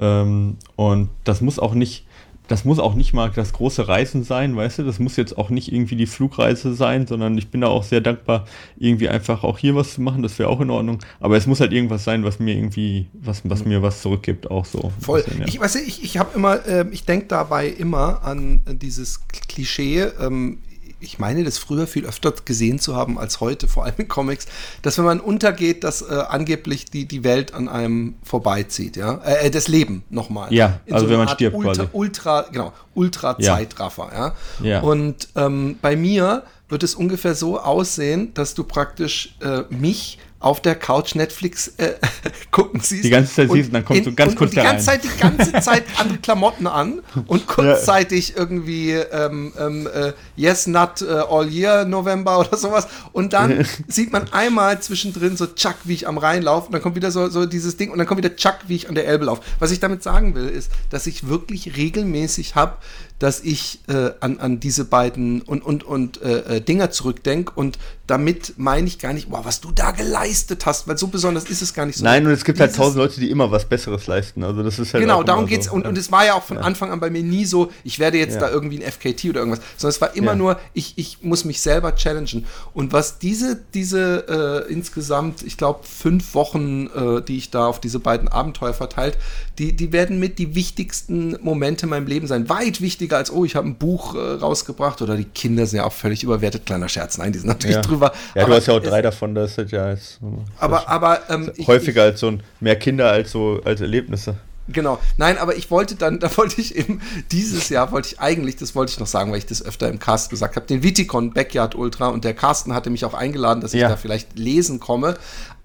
Ähm, 0.00 0.56
und 0.76 1.10
das 1.24 1.40
muss 1.40 1.58
auch 1.58 1.74
nicht 1.74 2.06
das 2.48 2.64
muss 2.64 2.78
auch 2.78 2.94
nicht 2.94 3.14
mal 3.14 3.30
das 3.30 3.52
große 3.52 3.88
Reisen 3.88 4.24
sein, 4.24 4.56
weißt 4.56 4.80
du, 4.80 4.82
das 4.82 4.98
muss 4.98 5.16
jetzt 5.16 5.38
auch 5.38 5.48
nicht 5.48 5.72
irgendwie 5.72 5.96
die 5.96 6.06
Flugreise 6.06 6.74
sein, 6.74 7.06
sondern 7.06 7.38
ich 7.38 7.48
bin 7.48 7.60
da 7.60 7.68
auch 7.68 7.84
sehr 7.84 8.00
dankbar, 8.00 8.46
irgendwie 8.76 9.08
einfach 9.08 9.44
auch 9.44 9.58
hier 9.58 9.74
was 9.74 9.94
zu 9.94 10.02
machen, 10.02 10.22
das 10.22 10.38
wäre 10.38 10.48
auch 10.48 10.60
in 10.60 10.70
Ordnung. 10.70 10.98
Aber 11.20 11.36
es 11.36 11.46
muss 11.46 11.60
halt 11.60 11.72
irgendwas 11.72 12.04
sein, 12.04 12.24
was 12.24 12.40
mir 12.40 12.54
irgendwie, 12.54 13.06
was, 13.14 13.40
was 13.44 13.64
mir 13.64 13.80
was 13.80 14.02
zurückgibt, 14.02 14.50
auch 14.50 14.64
so. 14.64 14.92
Voll. 15.00 15.22
Bisschen, 15.22 15.40
ja. 15.40 15.46
Ich 15.46 15.60
weiß 15.60 15.76
ich, 15.76 16.02
ich 16.02 16.18
habe 16.18 16.30
immer, 16.34 16.66
äh, 16.66 16.84
ich 16.90 17.06
denke 17.06 17.26
dabei 17.26 17.68
immer 17.68 18.22
an 18.24 18.60
dieses 18.66 19.20
Klischee, 19.48 20.08
ähm, 20.20 20.58
ich 21.02 21.18
meine, 21.18 21.44
das 21.44 21.58
früher 21.58 21.86
viel 21.86 22.06
öfter 22.06 22.32
gesehen 22.44 22.78
zu 22.78 22.96
haben 22.96 23.18
als 23.18 23.40
heute, 23.40 23.68
vor 23.68 23.84
allem 23.84 23.94
in 23.98 24.08
Comics, 24.08 24.46
dass 24.82 24.98
wenn 24.98 25.04
man 25.04 25.20
untergeht, 25.20 25.84
dass 25.84 26.02
äh, 26.02 26.14
angeblich 26.28 26.86
die, 26.86 27.06
die 27.06 27.24
Welt 27.24 27.54
an 27.54 27.68
einem 27.68 28.14
vorbeizieht, 28.22 28.96
ja, 28.96 29.20
äh, 29.24 29.50
das 29.50 29.68
Leben 29.68 30.04
nochmal. 30.10 30.52
Ja, 30.52 30.80
In 30.86 30.94
also 30.94 31.06
so 31.06 31.10
wenn 31.10 31.18
man 31.18 31.28
Art 31.28 31.36
stirbt 31.36 31.56
Ultra, 31.56 31.72
quasi. 31.74 31.88
Ultra, 31.92 32.46
genau, 32.50 32.72
Ultra-Zeitraffer, 32.94 34.10
ja. 34.12 34.34
Ja. 34.62 34.80
Und 34.80 35.28
ähm, 35.36 35.76
bei 35.82 35.96
mir 35.96 36.44
wird 36.68 36.82
es 36.82 36.94
ungefähr 36.94 37.34
so 37.34 37.60
aussehen, 37.60 38.32
dass 38.34 38.54
du 38.54 38.64
praktisch 38.64 39.36
äh, 39.42 39.62
mich 39.68 40.18
auf 40.42 40.60
der 40.60 40.74
Couch 40.74 41.14
Netflix 41.14 41.68
äh, 41.78 41.94
gucken 42.50 42.80
siehst. 42.80 43.04
Die 43.04 43.10
ganze 43.10 43.34
Zeit 43.34 43.50
siehst 43.50 43.68
und 43.68 43.74
dann 43.74 43.84
kommst 43.84 44.06
du 44.06 44.14
ganz 44.14 44.34
kurz 44.34 44.50
die 44.50 44.56
ganze. 44.56 44.84
Zeit 44.84 45.04
die 45.04 45.20
ganze 45.20 45.52
Zeit 45.60 45.84
andere 45.98 46.18
Klamotten 46.18 46.66
an 46.66 47.00
und 47.26 47.46
kurzzeitig 47.46 48.36
irgendwie 48.36 48.92
ähm, 48.92 49.52
ähm, 49.58 49.86
äh, 49.86 50.12
Yes 50.36 50.66
Not 50.66 51.02
äh, 51.02 51.06
All 51.06 51.48
Year 51.48 51.84
November 51.84 52.40
oder 52.40 52.56
sowas 52.56 52.88
und 53.12 53.32
dann 53.32 53.66
sieht 53.86 54.12
man 54.12 54.32
einmal 54.32 54.80
zwischendrin 54.80 55.36
so 55.36 55.46
Chuck, 55.46 55.76
wie 55.84 55.94
ich 55.94 56.08
am 56.08 56.18
Rhein 56.18 56.42
laufe 56.42 56.66
und 56.66 56.72
dann 56.72 56.82
kommt 56.82 56.96
wieder 56.96 57.10
so, 57.10 57.28
so 57.28 57.46
dieses 57.46 57.76
Ding 57.76 57.90
und 57.90 57.98
dann 57.98 58.06
kommt 58.06 58.18
wieder 58.18 58.34
Chuck, 58.34 58.56
wie 58.66 58.76
ich 58.76 58.88
an 58.88 58.94
der 58.94 59.06
Elbe 59.06 59.26
laufe. 59.26 59.42
Was 59.58 59.70
ich 59.70 59.80
damit 59.80 60.02
sagen 60.02 60.34
will, 60.34 60.48
ist, 60.48 60.70
dass 60.90 61.06
ich 61.06 61.28
wirklich 61.28 61.76
regelmäßig 61.76 62.54
habe, 62.56 62.76
dass 63.22 63.38
ich 63.38 63.78
äh, 63.86 64.10
an, 64.18 64.38
an 64.40 64.58
diese 64.58 64.84
beiden 64.84 65.42
und, 65.42 65.64
und, 65.64 65.84
und 65.84 66.20
äh, 66.22 66.56
äh, 66.56 66.60
Dinger 66.60 66.90
zurückdenke 66.90 67.52
und 67.54 67.78
damit 68.08 68.54
meine 68.56 68.88
ich 68.88 68.98
gar 68.98 69.12
nicht, 69.12 69.28
wow, 69.30 69.44
was 69.44 69.60
du 69.60 69.70
da 69.70 69.92
geleistet 69.92 70.66
hast, 70.66 70.88
weil 70.88 70.98
so 70.98 71.06
besonders 71.06 71.44
ist 71.44 71.62
es 71.62 71.72
gar 71.72 71.86
nicht 71.86 71.98
so. 71.98 72.04
Nein, 72.04 72.26
und 72.26 72.32
es 72.32 72.44
gibt 72.44 72.58
halt 72.58 72.74
tausend 72.74 72.96
Leute, 72.96 73.20
die 73.20 73.30
immer 73.30 73.52
was 73.52 73.64
Besseres 73.64 74.08
leisten. 74.08 74.42
Also 74.42 74.64
das 74.64 74.80
ist 74.80 74.92
halt 74.92 75.02
Genau, 75.04 75.22
darum 75.22 75.42
immer 75.44 75.48
geht's. 75.50 75.66
so. 75.66 75.72
Und, 75.72 75.82
ja. 75.84 75.88
und 75.88 75.96
es 75.96 76.10
war 76.10 76.26
ja 76.26 76.34
auch 76.34 76.42
von 76.42 76.58
Anfang 76.58 76.90
an 76.90 76.98
bei 76.98 77.10
mir 77.10 77.22
nie 77.22 77.44
so, 77.44 77.70
ich 77.84 78.00
werde 78.00 78.18
jetzt 78.18 78.34
Ja. 78.34 78.40
da 78.40 78.50
irgendwie 78.50 78.82
ein 78.84 78.90
FKT 78.90 79.26
oder 79.30 79.38
irgendwas, 79.38 79.60
sondern 79.76 79.94
es 79.94 80.00
war 80.00 80.16
immer 80.16 80.32
Ja. 80.32 80.36
nur, 80.36 80.60
ich, 80.74 80.94
ich 80.96 81.22
muss 81.22 81.44
mich 81.44 81.60
selber 81.60 81.94
challengen. 81.94 82.44
Und 82.74 82.92
was 82.92 83.20
diese, 83.20 83.60
diese 83.72 84.64
äh, 84.68 84.72
insgesamt, 84.72 85.42
ich 85.44 85.56
glaube, 85.56 85.80
fünf 85.84 86.34
Wochen, 86.34 86.88
äh, 86.88 87.22
die 87.22 87.38
ich 87.38 87.50
da 87.52 87.66
auf 87.68 87.80
diese 87.80 88.00
beiden 88.00 88.26
Abenteuer 88.28 88.74
verteilt, 88.74 89.16
die, 89.58 89.74
die 89.74 89.92
werden 89.92 90.18
mit 90.18 90.38
die 90.40 90.54
wichtigsten 90.56 91.36
Momente 91.40 91.86
in 91.86 91.90
meinem 91.90 92.06
Leben 92.08 92.26
sein. 92.26 92.48
Weit 92.48 92.80
wichtiger 92.80 93.11
als, 93.16 93.30
oh, 93.32 93.44
ich 93.44 93.56
habe 93.56 93.66
ein 93.68 93.76
Buch 93.76 94.14
äh, 94.14 94.18
rausgebracht 94.18 95.02
oder 95.02 95.16
die 95.16 95.24
Kinder 95.24 95.66
sind 95.66 95.78
ja 95.78 95.84
auch 95.84 95.92
völlig 95.92 96.22
überwertet. 96.22 96.66
Kleiner 96.66 96.88
Scherz, 96.88 97.18
nein, 97.18 97.32
die 97.32 97.38
sind 97.38 97.48
natürlich 97.48 97.76
ja. 97.76 97.82
drüber. 97.82 98.12
Ja, 98.34 98.42
du 98.42 98.46
Aber 98.46 98.56
hast 98.56 98.66
ja 98.66 98.74
auch 98.74 98.80
drei 98.82 99.02
davon, 99.02 99.34
das 99.34 99.56
ist 99.58 99.70
ja 99.72 99.90
jetzt 99.90 100.20
Aber, 100.58 100.88
aber 100.88 101.20
ähm, 101.30 101.50
ich- 101.56 101.66
häufiger 101.66 102.02
als 102.02 102.20
so 102.20 102.28
ein, 102.28 102.42
mehr 102.60 102.76
Kinder 102.76 103.10
als 103.10 103.32
so 103.32 103.60
als 103.64 103.80
Erlebnisse. 103.80 104.36
Genau. 104.68 104.98
Nein, 105.16 105.38
aber 105.38 105.56
ich 105.56 105.72
wollte 105.72 105.96
dann, 105.96 106.18
da 106.20 106.34
wollte 106.36 106.60
ich 106.60 106.76
eben, 106.76 107.00
dieses 107.32 107.68
Jahr 107.68 107.90
wollte 107.90 108.08
ich 108.12 108.20
eigentlich, 108.20 108.56
das 108.56 108.74
wollte 108.76 108.92
ich 108.92 109.00
noch 109.00 109.08
sagen, 109.08 109.32
weil 109.32 109.38
ich 109.38 109.46
das 109.46 109.62
öfter 109.64 109.88
im 109.88 109.98
Cast 109.98 110.30
gesagt 110.30 110.54
habe, 110.54 110.66
den 110.66 110.82
Viticon 110.84 111.32
Backyard 111.32 111.74
Ultra 111.74 112.08
und 112.08 112.22
der 112.24 112.32
Carsten 112.34 112.72
hatte 112.72 112.88
mich 112.88 113.04
auch 113.04 113.14
eingeladen, 113.14 113.60
dass 113.60 113.74
ich 113.74 113.80
Ja. 113.80 113.88
da 113.88 113.96
vielleicht 113.96 114.38
lesen 114.38 114.78
komme. 114.78 115.16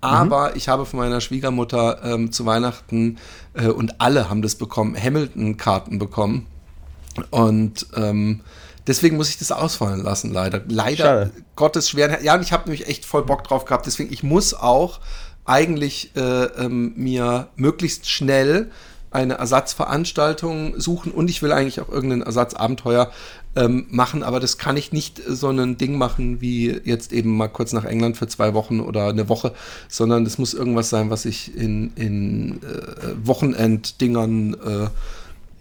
Aber 0.01 0.55
ich 0.55 0.67
habe 0.67 0.85
von 0.85 0.99
meiner 0.99 1.21
Schwiegermutter 1.21 2.01
ähm, 2.03 2.31
zu 2.31 2.45
Weihnachten 2.45 3.17
äh, 3.53 3.67
und 3.67 3.99
alle 4.01 4.29
haben 4.29 4.41
das 4.41 4.55
bekommen, 4.55 4.95
Hamilton-Karten 5.01 5.99
bekommen. 5.99 6.47
Und 7.30 7.88
ähm, 7.95 8.41
deswegen 8.86 9.18
muss 9.18 9.30
ich 9.30 9.38
das 9.38 9.51
ausfallen 9.51 10.03
lassen, 10.03 10.32
leider. 10.32 10.61
Leider, 10.68 11.03
Schade. 11.03 11.32
Gottes 11.55 11.89
schweren. 11.89 12.18
Ja, 12.24 12.36
und 12.36 12.41
ich 12.41 12.51
habe 12.51 12.70
nämlich 12.70 12.88
echt 12.88 13.05
voll 13.05 13.24
Bock 13.24 13.43
drauf 13.43 13.65
gehabt. 13.65 13.86
Deswegen, 13.86 14.11
ich 14.11 14.24
muss 14.24 14.53
auch 14.53 14.99
eigentlich 15.45 16.15
äh, 16.15 16.22
ähm, 16.22 16.93
mir 16.95 17.47
möglichst 17.55 18.09
schnell 18.09 18.70
eine 19.09 19.36
Ersatzveranstaltung 19.36 20.80
suchen 20.80 21.11
und 21.11 21.30
ich 21.30 21.41
will 21.41 21.51
eigentlich 21.51 21.80
auch 21.80 21.89
irgendein 21.89 22.22
Ersatzabenteuer 22.22 23.11
ähm, 23.55 23.88
machen, 23.89 24.22
aber 24.22 24.39
das 24.39 24.57
kann 24.57 24.78
ich 24.78 24.91
nicht 24.91 25.22
so 25.26 25.49
ein 25.49 25.78
Ding 25.78 25.97
machen 25.97 26.41
wie 26.41 26.80
jetzt 26.84 27.13
eben 27.13 27.36
mal 27.36 27.47
kurz 27.47 27.74
nach 27.74 27.86
England 27.86 28.18
für 28.18 28.28
zwei 28.28 28.53
Wochen 28.53 28.80
oder 28.82 29.07
eine 29.07 29.30
Woche, 29.30 29.53
sondern 29.88 30.26
das 30.26 30.38
muss 30.38 30.53
irgendwas 30.53 30.89
sein, 30.89 31.09
was 31.09 31.26
ich 31.26 31.55
in, 31.55 31.93
in 31.95 32.61
äh, 32.61 33.15
Wochenenddingern 33.24 34.53
äh, 34.53 34.88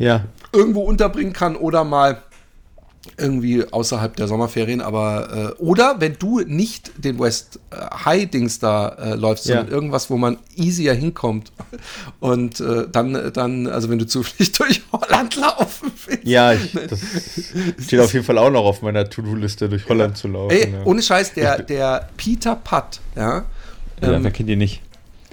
Ja, 0.03 0.25
irgendwo 0.53 0.83
unterbringen 0.83 1.33
kann 1.33 1.57
oder 1.57 1.85
mal 1.85 2.23
irgendwie 3.19 3.65
außerhalb 3.73 4.17
der 4.17 4.27
Sommerferien, 4.27 4.81
aber 4.81 5.55
äh, 5.57 5.63
oder 5.63 6.01
wenn 6.01 6.17
du 6.19 6.41
nicht 6.41 6.91
den 6.97 7.21
West 7.21 7.61
äh, 7.71 7.77
High 8.05 8.29
Dings 8.29 8.59
da 8.59 8.89
äh, 8.89 9.15
läufst, 9.15 9.45
sondern 9.45 9.69
Ja. 9.69 9.73
irgendwas, 9.73 10.11
wo 10.11 10.17
man 10.17 10.39
easier 10.57 10.93
hinkommt 10.93 11.53
und 12.21 12.59
äh, 12.59 12.89
dann 12.91 13.33
dann 13.33 13.69
also 13.69 13.89
wenn 13.91 14.01
du 14.01 14.07
zufällig 14.07 14.51
durch 14.59 14.83
Holland 14.91 15.37
laufen 15.37 15.93
willst. 16.07 16.25
ja, 16.27 16.53
ich, 16.53 16.73
das 16.73 17.01
steht 17.85 18.01
auf 18.01 18.13
jeden 18.13 18.25
Fall 18.25 18.39
auch 18.39 18.51
noch 18.51 18.65
auf 18.65 18.83
meiner 18.83 19.09
To-Do-Liste, 19.09 19.69
durch 19.69 19.89
Holland 19.89 20.17
zu 20.17 20.27
laufen. 20.27 20.51
Ey, 20.51 20.73
ja. 20.73 20.83
ohne 20.85 21.01
Scheiß, 21.01 21.33
der 21.35 21.63
der 21.63 22.09
Peter 22.17 22.57
Putt, 22.57 23.01
ja, 23.15 23.45
ja, 24.03 24.13
ähm, 24.13 24.25
wer 24.25 24.31
kennt 24.33 24.49
die 24.49 24.57
nicht? 24.57 24.83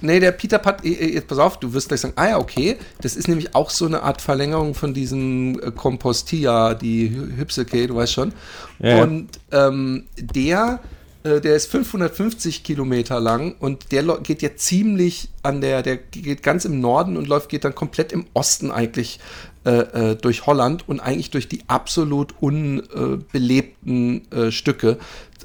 Nee, 0.04 0.20
der 0.20 0.32
Peter 0.32 0.58
Putt, 0.58 0.84
eh, 0.84 0.92
eh, 0.92 1.14
jetzt 1.14 1.26
pass 1.28 1.38
auf, 1.38 1.58
du 1.58 1.72
wirst 1.72 1.88
gleich 1.88 2.00
sagen, 2.00 2.14
ah 2.16 2.28
ja, 2.28 2.38
okay, 2.38 2.76
das 3.00 3.16
ist 3.16 3.26
nämlich 3.28 3.54
auch 3.54 3.70
so 3.70 3.86
eine 3.86 4.02
Art 4.02 4.20
Verlängerung 4.20 4.74
von 4.74 4.94
diesem 4.94 5.58
äh, 5.60 5.70
Compostia, 5.70 6.74
die 6.74 7.10
Hy- 7.10 7.36
Hypseke, 7.38 7.86
du 7.86 7.96
weißt 7.96 8.12
schon. 8.12 8.32
Ja. 8.78 9.02
Und 9.02 9.28
ähm, 9.52 10.04
der, 10.18 10.80
äh, 11.22 11.40
der 11.40 11.56
ist 11.56 11.70
550 11.70 12.62
Kilometer 12.64 13.18
lang 13.20 13.54
und 13.58 13.92
der 13.92 14.02
geht 14.22 14.42
ja 14.42 14.54
ziemlich 14.56 15.30
an 15.42 15.60
der, 15.60 15.82
der 15.82 15.96
geht 15.96 16.42
ganz 16.42 16.64
im 16.64 16.80
Norden 16.80 17.16
und 17.16 17.26
läuft, 17.26 17.48
geht 17.48 17.64
dann 17.64 17.74
komplett 17.74 18.12
im 18.12 18.26
Osten 18.34 18.70
eigentlich 18.70 19.20
äh, 19.64 20.10
äh, 20.10 20.16
durch 20.16 20.44
Holland 20.46 20.86
und 20.86 21.00
eigentlich 21.00 21.30
durch 21.30 21.48
die 21.48 21.62
absolut 21.68 22.34
unbelebten 22.40 24.30
äh, 24.30 24.50
Stücke. 24.52 24.98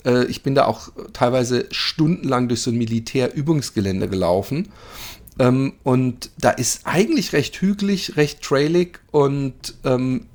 Äh, 0.05 0.25
ich 0.25 0.43
bin 0.43 0.55
da 0.55 0.65
auch 0.65 0.89
teilweise 1.13 1.65
stundenlang 1.71 2.47
durch 2.47 2.61
so 2.61 2.71
ein 2.71 2.77
Militärübungsgelände 2.77 4.07
gelaufen. 4.07 4.69
Ähm, 5.39 5.73
und 5.83 6.31
da 6.37 6.51
ist 6.51 6.81
eigentlich 6.85 7.33
recht 7.33 7.61
hügelig, 7.61 8.17
recht 8.17 8.41
trailig 8.41 8.99
und 9.11 9.75
ähm, 9.85 10.25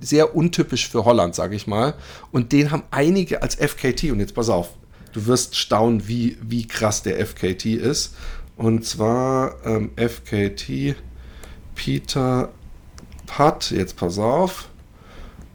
sehr 0.00 0.34
untypisch 0.34 0.88
für 0.88 1.04
Holland, 1.04 1.34
sage 1.34 1.54
ich 1.56 1.66
mal. 1.66 1.94
Und 2.32 2.52
den 2.52 2.70
haben 2.70 2.84
einige 2.90 3.42
als 3.42 3.54
FKT. 3.54 4.04
Und 4.10 4.20
jetzt 4.20 4.34
pass 4.34 4.48
auf, 4.48 4.70
du 5.12 5.26
wirst 5.26 5.56
staunen, 5.56 6.08
wie, 6.08 6.38
wie 6.40 6.66
krass 6.66 7.02
der 7.02 7.24
FKT 7.24 7.66
ist. 7.66 8.14
Und 8.56 8.84
zwar 8.84 9.64
ähm, 9.64 9.90
FKT 9.96 10.96
Peter 11.74 12.48
Putt, 13.26 13.70
jetzt 13.70 13.96
pass 13.96 14.18
auf. 14.18 14.68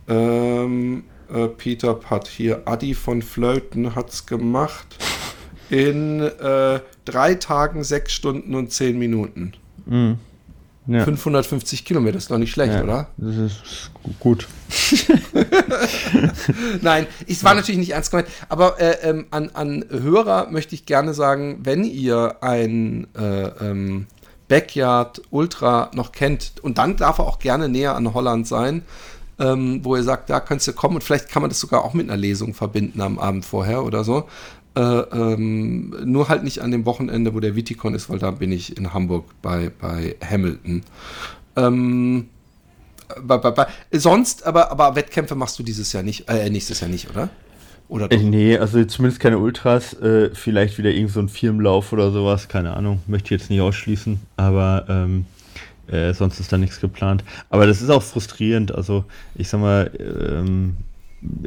Ähm, 0.07 1.03
äh, 1.33 1.47
Peter 1.47 1.93
Putt 1.93 2.27
hier, 2.27 2.63
Adi 2.65 2.93
von 2.93 3.21
Flöten 3.21 3.95
hat's 3.95 4.25
gemacht. 4.25 4.97
In 5.69 6.21
äh, 6.21 6.79
drei 7.05 7.35
Tagen, 7.35 7.83
sechs 7.83 8.13
Stunden 8.13 8.55
und 8.55 8.71
zehn 8.71 8.99
Minuten. 8.99 9.53
Ja. 10.85 11.05
550 11.05 11.85
Kilometer 11.85 12.17
ist 12.17 12.29
doch 12.29 12.37
nicht 12.37 12.51
schlecht, 12.51 12.73
ja, 12.73 12.83
oder? 12.83 13.07
Das 13.17 13.37
ist 13.37 13.91
gut. 14.19 14.47
Nein, 16.81 17.07
es 17.25 17.43
war 17.43 17.55
natürlich 17.55 17.79
nicht 17.79 17.91
ernst 17.91 18.11
gemeint, 18.11 18.27
aber 18.49 18.79
äh, 18.81 19.09
ähm, 19.09 19.25
an, 19.31 19.49
an 19.53 19.85
Hörer 19.89 20.49
möchte 20.51 20.75
ich 20.75 20.85
gerne 20.85 21.13
sagen, 21.13 21.59
wenn 21.63 21.85
ihr 21.85 22.35
ein 22.41 23.07
äh, 23.17 23.47
ähm, 23.65 24.07
Backyard 24.49 25.21
Ultra 25.29 25.89
noch 25.93 26.11
kennt, 26.11 26.51
und 26.61 26.77
dann 26.77 26.97
darf 26.97 27.19
er 27.19 27.27
auch 27.27 27.39
gerne 27.39 27.69
näher 27.69 27.95
an 27.95 28.13
Holland 28.13 28.45
sein, 28.45 28.83
ähm, 29.39 29.79
wo 29.83 29.95
ihr 29.95 30.03
sagt, 30.03 30.29
da 30.29 30.39
kannst 30.39 30.67
du 30.67 30.73
kommen 30.73 30.95
und 30.95 31.03
vielleicht 31.03 31.29
kann 31.29 31.41
man 31.41 31.49
das 31.49 31.59
sogar 31.59 31.83
auch 31.83 31.93
mit 31.93 32.09
einer 32.09 32.17
Lesung 32.17 32.53
verbinden 32.53 33.01
am 33.01 33.19
Abend 33.19 33.45
vorher 33.45 33.83
oder 33.83 34.03
so. 34.03 34.27
Äh, 34.75 34.81
ähm, 34.81 35.95
nur 36.05 36.29
halt 36.29 36.43
nicht 36.43 36.59
an 36.59 36.71
dem 36.71 36.85
Wochenende, 36.85 37.33
wo 37.35 37.39
der 37.39 37.55
Viticon 37.55 37.93
ist, 37.93 38.09
weil 38.09 38.19
da 38.19 38.31
bin 38.31 38.51
ich 38.51 38.75
in 38.77 38.93
Hamburg 38.93 39.25
bei, 39.41 39.71
bei 39.79 40.15
Hamilton. 40.27 40.81
Ähm, 41.55 42.27
bei, 43.21 43.37
bei, 43.37 43.51
bei, 43.51 43.67
sonst, 43.91 44.45
aber, 44.45 44.71
aber 44.71 44.95
Wettkämpfe 44.95 45.35
machst 45.35 45.59
du 45.59 45.63
dieses 45.63 45.93
Jahr 45.93 46.03
nicht, 46.03 46.27
äh, 46.27 46.49
nächstes 46.49 46.79
Jahr 46.79 46.89
nicht, 46.89 47.09
oder? 47.09 47.29
Oder 47.87 48.11
Äh, 48.11 48.17
doch? 48.17 48.23
nee, 48.23 48.57
also 48.57 48.83
zumindest 48.85 49.19
keine 49.21 49.37
Ultras. 49.37 49.93
Äh, 50.01 50.31
vielleicht 50.33 50.77
wieder 50.79 50.89
irgend 50.89 51.11
so 51.11 51.19
ein 51.19 51.29
Firmenlauf 51.29 51.93
oder 51.93 52.11
sowas, 52.11 52.47
keine 52.47 52.75
Ahnung. 52.75 53.01
Möchte 53.07 53.33
ich 53.33 53.41
jetzt 53.41 53.49
nicht 53.51 53.61
ausschließen, 53.61 54.19
aber 54.37 54.85
ähm, 54.89 55.25
äh, 55.87 56.13
sonst 56.13 56.39
ist 56.39 56.51
da 56.51 56.57
nichts 56.57 56.79
geplant. 56.79 57.23
Aber 57.49 57.67
das 57.67 57.81
ist 57.81 57.89
auch 57.89 58.03
frustrierend. 58.03 58.73
Also, 58.73 59.05
ich 59.35 59.49
sag 59.49 59.59
mal, 59.59 59.91
ähm, 59.99 60.77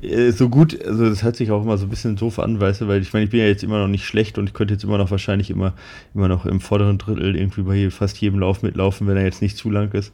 äh, 0.03 0.31
so 0.31 0.49
gut, 0.49 0.83
also 0.85 1.09
das 1.09 1.23
hört 1.23 1.37
sich 1.37 1.51
auch 1.51 1.63
immer 1.63 1.79
so 1.79 1.87
ein 1.87 1.91
bisschen 1.91 2.17
doof 2.17 2.39
an, 2.39 2.61
weißt 2.61 2.83
du, 2.83 2.89
weil 2.89 3.03
ich 3.03 3.13
meine, 3.13 3.25
ich 3.25 3.31
bin 3.31 3.41
ja 3.41 3.47
jetzt 3.47 3.63
immer 3.63 3.79
noch 3.79 3.89
nicht 3.89 4.05
schlecht 4.05 4.39
und 4.39 4.47
ich 4.47 4.55
könnte 4.55 4.75
jetzt 4.75 4.85
immer 4.85 4.99
noch 4.99 5.11
wahrscheinlich 5.11 5.51
immer, 5.51 5.75
immer 6.15 6.29
noch 6.29 6.47
im 6.47 6.61
vorderen 6.61 6.99
Drittel 6.99 7.37
irgendwie 7.37 7.63
bei 7.63 7.91
fast 7.91 8.19
jedem 8.19 8.41
Lauf 8.41 8.63
mitlaufen, 8.63 9.07
wenn 9.07 9.17
er 9.17 9.25
jetzt 9.25 9.43
nicht 9.43 9.57
zu 9.57 9.71
lang 9.71 9.93
ist. 9.93 10.13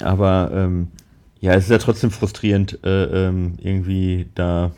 Aber 0.00 0.50
ähm, 0.52 0.88
Ja, 1.40 1.52
es 1.54 1.64
ist 1.64 1.70
ja 1.70 1.78
trotzdem 1.78 2.10
frustrierend, 2.10 2.78
äh, 2.84 3.28
ähm, 3.28 3.54
irgendwie 3.62 4.26
da. 4.34 4.72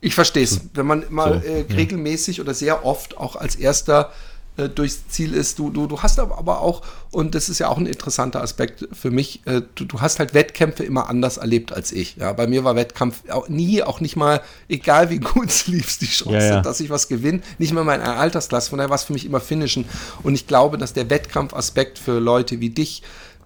Ich 0.00 0.14
verstehe 0.14 0.44
es. 0.44 0.60
Wenn 0.74 0.86
man 0.86 1.04
mal 1.10 1.42
so, 1.42 1.48
äh, 1.48 1.64
regelmäßig 1.72 2.38
ja. 2.38 2.44
oder 2.44 2.54
sehr 2.54 2.84
oft 2.84 3.18
auch 3.18 3.36
als 3.36 3.56
erster 3.56 4.12
äh, 4.58 4.68
durchs 4.68 5.08
Ziel 5.08 5.34
ist. 5.34 5.58
Du, 5.58 5.70
du, 5.70 5.86
du 5.86 6.02
hast 6.02 6.18
aber 6.18 6.60
auch, 6.60 6.82
und 7.10 7.34
das 7.34 7.48
ist 7.48 7.60
ja 7.60 7.68
auch 7.68 7.78
ein 7.78 7.86
interessanter 7.86 8.42
Aspekt 8.42 8.88
für 8.92 9.10
mich, 9.10 9.40
äh, 9.46 9.62
du, 9.74 9.84
du 9.84 10.00
hast 10.00 10.18
halt 10.18 10.34
Wettkämpfe 10.34 10.82
immer 10.82 11.08
anders 11.08 11.36
erlebt 11.36 11.72
als 11.72 11.92
ich. 11.92 12.16
Ja, 12.16 12.32
bei 12.32 12.46
mir 12.46 12.64
war 12.64 12.76
Wettkampf 12.76 13.22
auch 13.30 13.48
nie, 13.48 13.82
auch 13.82 14.00
nicht 14.00 14.16
mal, 14.16 14.40
egal 14.68 15.10
wie 15.10 15.18
gut 15.20 15.48
es 15.48 15.66
lief, 15.66 15.98
die 15.98 16.06
Chance, 16.06 16.36
ja, 16.36 16.54
ja. 16.54 16.60
dass 16.60 16.80
ich 16.80 16.90
was 16.90 17.08
gewinne, 17.08 17.40
nicht 17.58 17.72
mal 17.72 17.80
in 17.82 17.86
meiner 17.86 18.16
Altersklasse. 18.16 18.70
Von 18.70 18.78
daher 18.78 18.90
war 18.90 18.96
es 18.96 19.04
für 19.04 19.12
mich 19.12 19.24
immer 19.24 19.40
Finishen. 19.40 19.84
Und 20.22 20.34
ich 20.34 20.46
glaube, 20.46 20.76
dass 20.76 20.92
der 20.92 21.08
Wettkampfaspekt 21.08 21.98
für 21.98 22.18
Leute 22.18 22.60
wie 22.60 22.70
dich 22.70 23.02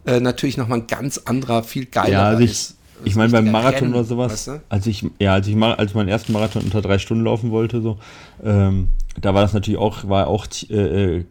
äh, 0.06 0.18
natürlich 0.18 0.56
nochmal 0.56 0.78
ein 0.78 0.86
ganz 0.86 1.18
anderer, 1.18 1.62
viel 1.62 1.86
geiler 1.86 2.08
ja, 2.10 2.22
also 2.24 2.42
ist. 2.42 2.76
Ich 3.04 3.16
meine, 3.16 3.32
beim 3.32 3.50
Marathon 3.50 3.80
Rennen, 3.80 3.94
oder 3.94 4.04
sowas, 4.04 4.32
weißt 4.32 4.46
du? 4.48 4.62
als 4.68 4.86
ich, 4.86 5.04
ja, 5.18 5.34
als 5.34 5.46
ich 5.46 5.56
mal, 5.56 5.74
als 5.74 5.90
ich 5.90 5.94
meinen 5.94 6.08
ersten 6.08 6.32
Marathon 6.32 6.62
unter 6.62 6.80
drei 6.80 6.98
Stunden 6.98 7.24
laufen 7.24 7.50
wollte, 7.50 7.82
so, 7.82 7.98
ähm, 8.44 8.88
da 9.20 9.34
war 9.34 9.42
das 9.42 9.52
natürlich 9.52 9.78
auch, 9.78 10.08
war 10.08 10.26
auch 10.26 10.46
äh, 10.70 11.16
äh 11.16 11.24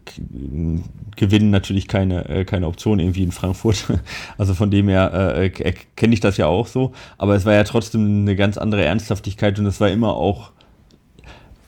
Gewinnen 1.16 1.50
natürlich 1.50 1.88
keine, 1.88 2.28
äh, 2.28 2.44
keine 2.44 2.66
Option 2.66 2.98
irgendwie 2.98 3.22
in 3.22 3.32
Frankfurt. 3.32 3.84
Also 4.38 4.54
von 4.54 4.70
dem 4.70 4.88
her 4.88 5.34
äh, 5.36 5.46
äh 5.46 5.74
kenne 5.96 6.14
ich 6.14 6.20
das 6.20 6.36
ja 6.36 6.46
auch 6.46 6.66
so. 6.66 6.92
Aber 7.18 7.34
es 7.34 7.44
war 7.44 7.54
ja 7.54 7.64
trotzdem 7.64 8.22
eine 8.22 8.36
ganz 8.36 8.56
andere 8.56 8.84
Ernsthaftigkeit 8.84 9.58
und 9.58 9.66
es 9.66 9.80
war 9.80 9.90
immer 9.90 10.14
auch, 10.16 10.52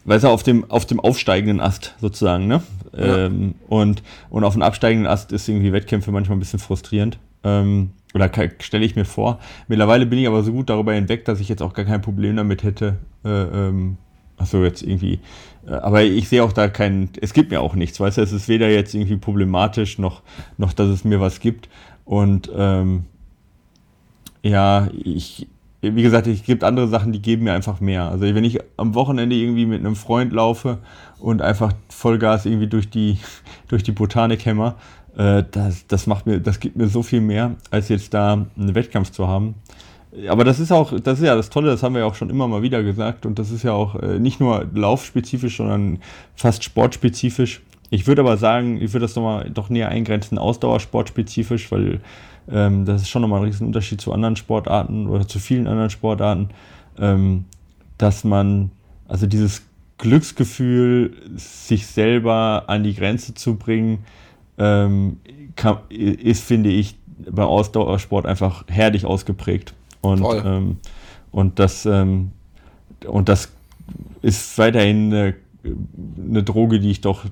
weißt 0.04 0.24
du, 0.24 0.28
auf 0.28 0.42
dem, 0.42 0.70
auf 0.70 0.86
dem 0.86 1.00
aufsteigenden 1.00 1.60
Ast 1.60 1.94
sozusagen, 2.00 2.46
ne? 2.46 2.62
Ja. 2.96 3.26
Ähm, 3.26 3.56
und, 3.68 4.02
und 4.30 4.44
auf 4.44 4.54
dem 4.54 4.62
absteigenden 4.62 5.10
Ast 5.10 5.32
ist 5.32 5.48
irgendwie 5.48 5.72
Wettkämpfe 5.72 6.12
manchmal 6.12 6.36
ein 6.36 6.40
bisschen 6.40 6.60
frustrierend. 6.60 7.18
Ähm, 7.42 7.90
oder 8.14 8.30
stelle 8.60 8.84
ich 8.84 8.94
mir 8.94 9.04
vor. 9.04 9.40
Mittlerweile 9.66 10.06
bin 10.06 10.20
ich 10.20 10.28
aber 10.28 10.44
so 10.44 10.52
gut 10.52 10.70
darüber 10.70 10.94
hinweg, 10.94 11.24
dass 11.24 11.40
ich 11.40 11.48
jetzt 11.48 11.62
auch 11.62 11.74
gar 11.74 11.84
kein 11.84 12.00
Problem 12.00 12.36
damit 12.36 12.62
hätte, 12.62 12.98
äh, 13.24 13.28
ähm, 13.28 13.98
Achso, 14.36 14.64
jetzt 14.64 14.82
irgendwie. 14.82 15.20
Aber 15.66 16.02
ich 16.02 16.28
sehe 16.28 16.44
auch 16.44 16.52
da 16.52 16.68
keinen. 16.68 17.10
Es 17.20 17.32
gibt 17.32 17.50
mir 17.50 17.60
auch 17.60 17.74
nichts, 17.74 17.98
weißt 17.98 18.18
du? 18.18 18.22
Es 18.22 18.32
ist 18.32 18.48
weder 18.48 18.68
jetzt 18.68 18.94
irgendwie 18.94 19.16
problematisch, 19.16 19.98
noch, 19.98 20.22
noch 20.58 20.72
dass 20.72 20.88
es 20.88 21.04
mir 21.04 21.20
was 21.20 21.40
gibt. 21.40 21.68
Und 22.04 22.50
ähm, 22.54 23.04
ja, 24.42 24.88
ich. 25.02 25.48
Wie 25.80 26.02
gesagt, 26.02 26.26
es 26.26 26.42
gibt 26.44 26.64
andere 26.64 26.88
Sachen, 26.88 27.12
die 27.12 27.20
geben 27.20 27.44
mir 27.44 27.52
einfach 27.52 27.78
mehr. 27.78 28.04
Also 28.04 28.24
wenn 28.24 28.44
ich 28.44 28.58
am 28.78 28.94
Wochenende 28.94 29.36
irgendwie 29.36 29.66
mit 29.66 29.80
einem 29.80 29.96
Freund 29.96 30.32
laufe 30.32 30.78
und 31.18 31.42
einfach 31.42 31.74
Vollgas 31.90 32.46
irgendwie 32.46 32.68
durch 32.68 32.88
die, 32.88 33.18
durch 33.68 33.82
die 33.82 33.92
Botanik 33.92 34.46
hämmer, 34.46 34.76
äh, 35.18 35.42
das, 35.50 35.86
das 35.86 36.06
macht 36.06 36.24
mir, 36.24 36.40
das 36.40 36.58
gibt 36.58 36.76
mir 36.76 36.88
so 36.88 37.02
viel 37.02 37.20
mehr, 37.20 37.56
als 37.70 37.90
jetzt 37.90 38.14
da 38.14 38.32
einen 38.32 38.74
Wettkampf 38.74 39.10
zu 39.10 39.28
haben 39.28 39.56
aber 40.28 40.44
das 40.44 40.60
ist 40.60 40.72
auch, 40.72 40.98
das 41.00 41.18
ist 41.18 41.24
ja 41.24 41.34
das 41.34 41.50
Tolle, 41.50 41.70
das 41.70 41.82
haben 41.82 41.94
wir 41.94 42.00
ja 42.00 42.06
auch 42.06 42.14
schon 42.14 42.30
immer 42.30 42.46
mal 42.46 42.62
wieder 42.62 42.82
gesagt 42.82 43.26
und 43.26 43.38
das 43.38 43.50
ist 43.50 43.62
ja 43.62 43.72
auch 43.72 43.96
äh, 43.96 44.18
nicht 44.18 44.40
nur 44.40 44.66
laufspezifisch, 44.72 45.56
sondern 45.56 45.98
fast 46.36 46.62
sportspezifisch. 46.62 47.62
Ich 47.90 48.06
würde 48.06 48.22
aber 48.22 48.36
sagen, 48.36 48.80
ich 48.80 48.92
würde 48.92 49.06
das 49.06 49.16
nochmal 49.16 49.50
doch 49.50 49.70
näher 49.70 49.88
eingrenzen, 49.88 50.38
ausdauersportspezifisch, 50.38 51.70
weil 51.70 52.00
ähm, 52.50 52.84
das 52.84 53.02
ist 53.02 53.08
schon 53.08 53.22
nochmal 53.22 53.40
ein 53.40 53.46
riesen 53.46 53.66
Unterschied 53.66 54.00
zu 54.00 54.12
anderen 54.12 54.36
Sportarten 54.36 55.06
oder 55.06 55.26
zu 55.26 55.38
vielen 55.38 55.66
anderen 55.66 55.90
Sportarten, 55.90 56.50
ähm, 56.98 57.44
dass 57.98 58.24
man, 58.24 58.70
also 59.08 59.26
dieses 59.26 59.62
Glücksgefühl, 59.98 61.14
sich 61.36 61.86
selber 61.86 62.64
an 62.66 62.84
die 62.84 62.94
Grenze 62.94 63.34
zu 63.34 63.56
bringen, 63.56 64.04
ähm, 64.58 65.18
kann, 65.56 65.78
ist, 65.88 66.44
finde 66.44 66.70
ich, 66.70 66.96
bei 67.30 67.44
Ausdauersport 67.44 68.26
einfach 68.26 68.64
herrlich 68.68 69.06
ausgeprägt. 69.06 69.74
Und, 70.04 70.24
ähm, 70.44 70.76
und, 71.30 71.58
das, 71.58 71.86
ähm, 71.86 72.32
und 73.06 73.28
das 73.28 73.50
ist 74.22 74.56
weiterhin 74.58 75.12
eine, 75.12 75.34
eine 76.28 76.42
Droge, 76.42 76.80
die 76.80 76.90
ich 76.90 77.00
doch 77.00 77.24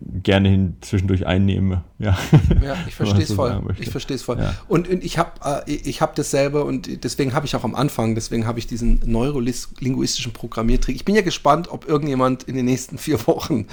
gerne 0.00 0.48
hin 0.48 0.76
zwischendurch 0.80 1.26
einnehme. 1.26 1.82
Ja, 1.98 2.16
ja 2.62 2.76
ich 2.86 2.94
verstehe 2.96 3.22
es 3.22 3.32
voll. 3.32 3.62
Ich 3.78 3.90
verstehe 3.90 4.14
es 4.14 4.22
voll. 4.22 4.38
Ja. 4.38 4.54
Und, 4.68 4.88
und, 4.88 5.04
ich 5.04 5.18
habe 5.18 5.64
äh, 5.66 5.72
ich 5.72 6.00
hab 6.00 6.14
dasselbe 6.14 6.64
und 6.64 7.04
deswegen 7.04 7.34
habe 7.34 7.46
ich 7.46 7.56
auch 7.56 7.64
am 7.64 7.74
Anfang, 7.74 8.14
deswegen 8.14 8.46
habe 8.46 8.58
ich 8.58 8.66
diesen 8.66 9.00
neurolinguistischen 9.04 10.32
Programmiertrick. 10.32 10.94
Ich 10.94 11.04
bin 11.04 11.14
ja 11.14 11.22
gespannt, 11.22 11.68
ob 11.70 11.88
irgendjemand 11.88 12.44
in 12.44 12.54
den 12.54 12.66
nächsten 12.66 12.98
vier 12.98 13.26
Wochen 13.26 13.66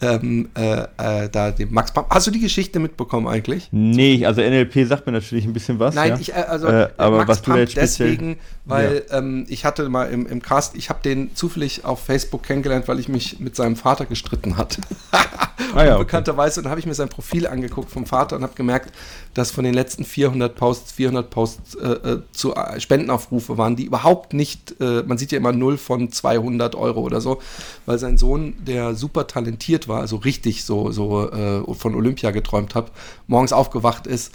ähm, 0.00 0.50
äh, 0.54 0.82
äh, 0.98 1.28
da 1.28 1.50
den 1.50 1.72
Max 1.72 1.92
Pam 1.92 2.06
Hast 2.08 2.26
du 2.26 2.30
die 2.30 2.40
Geschichte 2.40 2.78
mitbekommen 2.78 3.26
eigentlich? 3.26 3.68
Nee, 3.72 4.24
also 4.24 4.40
NLP 4.40 4.86
sagt 4.86 5.06
mir 5.06 5.12
natürlich 5.12 5.44
ein 5.44 5.52
bisschen 5.52 5.78
was. 5.78 5.94
Nein, 5.94 6.10
ja. 6.10 6.18
ich, 6.18 6.30
äh, 6.30 6.34
also 6.34 6.68
äh, 6.68 6.88
aber 6.96 7.18
Max 7.18 7.28
was 7.28 7.42
Pump 7.42 7.56
du 7.56 7.62
jetzt 7.62 7.76
deswegen, 7.76 8.36
weil 8.64 9.04
ja. 9.08 9.18
ähm, 9.18 9.46
ich 9.48 9.64
hatte 9.64 9.88
mal 9.88 10.04
im, 10.10 10.26
im 10.26 10.40
Cast, 10.40 10.76
ich 10.76 10.88
habe 10.88 11.00
den 11.02 11.34
zufällig 11.34 11.84
auf 11.84 12.04
Facebook 12.04 12.44
kennengelernt, 12.44 12.86
weil 12.88 13.00
ich 13.00 13.08
mich 13.08 13.40
mit 13.40 13.56
seinem 13.56 13.76
Vater 13.76 14.06
gestritten 14.06 14.56
hatte. 14.56 14.80
ah, 15.74 15.84
ja, 15.84 15.98
Bekannterweise, 15.98 16.60
und 16.60 16.64
dann 16.64 16.70
habe 16.70 16.80
ich 16.80 16.86
mir 16.86 16.94
sein 16.94 17.08
Profil 17.08 17.46
angeguckt 17.46 17.90
vom 17.90 18.06
Vater 18.06 18.36
und 18.36 18.42
habe 18.42 18.54
gemerkt, 18.54 18.92
dass 19.34 19.50
von 19.50 19.64
den 19.64 19.74
letzten 19.74 20.04
400 20.04 20.54
Posts, 20.54 20.92
400 20.92 21.30
Posts 21.30 21.74
äh, 21.74 21.88
äh, 21.88 22.22
zu 22.32 22.54
äh, 22.54 22.80
Spendenaufrufe 22.80 23.58
waren, 23.58 23.76
die 23.76 23.84
überhaupt 23.84 24.34
nicht, 24.34 24.80
äh, 24.80 25.02
man 25.02 25.18
sieht 25.18 25.32
ja 25.32 25.38
immer 25.38 25.52
0 25.52 25.78
von 25.78 26.10
200 26.10 26.74
Euro 26.74 27.00
oder 27.00 27.20
so, 27.20 27.40
weil 27.86 27.98
sein 27.98 28.18
Sohn, 28.18 28.54
der 28.64 28.94
super 28.94 29.26
talentiert 29.26 29.88
war, 29.88 30.00
also 30.00 30.16
richtig 30.16 30.64
so, 30.64 30.90
so 30.90 31.30
äh, 31.30 31.62
von 31.74 31.94
Olympia 31.94 32.30
geträumt 32.30 32.74
hat, 32.74 32.90
morgens 33.26 33.52
aufgewacht 33.52 34.06
ist 34.06 34.32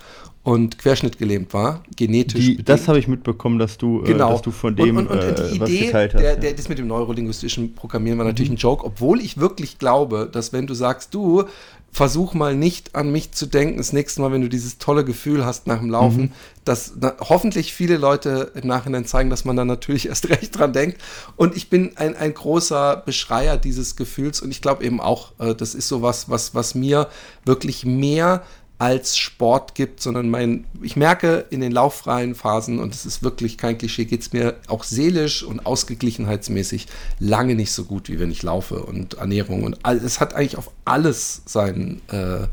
und 0.48 0.78
querschnittgelähmt 0.78 1.54
war, 1.54 1.84
genetisch. 1.98 2.46
Die, 2.46 2.64
das 2.64 2.88
habe 2.88 3.00
ich 3.00 3.10
mitbekommen, 3.10 3.60
dass 3.60 3.78
du, 3.78 4.02
äh, 4.04 4.06
genau. 4.06 4.30
äh, 4.30 4.32
dass 4.32 4.42
du 4.44 4.52
von 4.52 4.78
dem 4.78 4.96
und, 4.96 5.08
und, 5.08 5.20
und 5.20 5.40
äh, 5.40 5.50
die 5.50 5.56
Idee, 5.58 5.86
geteilt 5.88 6.14
hast. 6.14 6.22
Der, 6.22 6.38
der, 6.38 6.54
das 6.54 6.70
mit 6.70 6.78
dem 6.78 6.88
neurolinguistischen 6.88 7.76
Programmieren 7.76 8.18
war 8.18 8.24
mhm. 8.24 8.30
natürlich 8.30 8.52
ein 8.52 8.56
Joke, 8.56 8.86
obwohl 8.86 9.20
ich 9.20 9.38
wirklich 9.38 9.78
glaube, 9.78 10.30
dass 10.32 10.54
wenn 10.54 10.66
du 10.66 10.74
sagst, 10.74 11.14
du 11.14 11.44
versuch 11.92 12.34
mal 12.34 12.56
nicht 12.56 12.96
an 12.96 13.12
mich 13.12 13.34
zu 13.34 13.46
denken, 13.46 13.76
das 13.76 13.92
nächste 13.92 14.22
Mal, 14.22 14.32
wenn 14.32 14.42
du 14.42 14.48
dieses 14.48 14.78
tolle 14.78 15.04
Gefühl 15.04 15.46
hast 15.46 15.68
nach 15.68 15.80
dem 15.80 15.90
Laufen, 15.90 16.22
mhm. 16.22 16.32
dass 16.64 16.94
na, 16.98 17.16
hoffentlich 17.20 17.74
viele 17.74 17.98
Leute 17.98 18.54
im 18.56 18.70
Nachhinein 18.70 19.04
zeigen, 19.04 19.30
dass 19.30 19.44
man 19.44 19.58
da 19.58 19.66
natürlich 19.66 20.08
erst 20.08 20.30
recht 20.30 20.58
dran 20.58 20.72
denkt. 20.72 21.02
Und 21.36 21.58
ich 21.58 21.70
bin 21.70 21.92
ein, 21.98 22.16
ein 22.16 22.34
großer 22.34 23.04
Beschreier 23.06 23.58
dieses 23.58 23.98
Gefühls 23.98 24.40
und 24.40 24.52
ich 24.52 24.62
glaube 24.62 24.86
eben 24.86 25.02
auch, 25.02 25.34
äh, 25.40 25.54
das 25.54 25.76
ist 25.76 25.90
sowas, 25.90 26.30
was, 26.30 26.56
was 26.56 26.74
mir 26.74 27.10
wirklich 27.44 27.84
mehr 27.84 28.44
als 28.80 29.18
Sport 29.18 29.74
gibt, 29.74 30.02
sondern 30.02 30.30
mein, 30.30 30.66
ich 30.84 30.96
merke 30.96 31.46
in 31.50 31.62
den 31.62 31.72
lauffreien 31.72 32.36
Phasen, 32.36 32.78
und 32.80 32.94
es 32.94 33.06
ist 33.06 33.24
wirklich 33.24 33.58
kein 33.58 33.78
Klischee, 33.78 34.06
geht 34.06 34.22
es 34.22 34.34
mir 34.34 34.56
auch 34.68 34.84
seelisch 34.84 35.44
und 35.44 35.66
ausgeglichenheitsmäßig 35.66 36.86
lange 37.20 37.56
nicht 37.56 37.72
so 37.72 37.86
gut, 37.86 38.08
wie 38.10 38.20
wenn 38.20 38.30
ich 38.30 38.44
laufe 38.44 38.84
und 38.84 39.16
Ernährung 39.16 39.64
und 39.64 39.80
all, 39.84 39.98
es 39.98 40.20
hat 40.20 40.36
eigentlich 40.36 40.58
auf 40.58 40.70
alles 40.86 41.42
seinen 41.46 42.02
äh, 42.10 42.48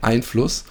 Einfluss. 0.00 0.64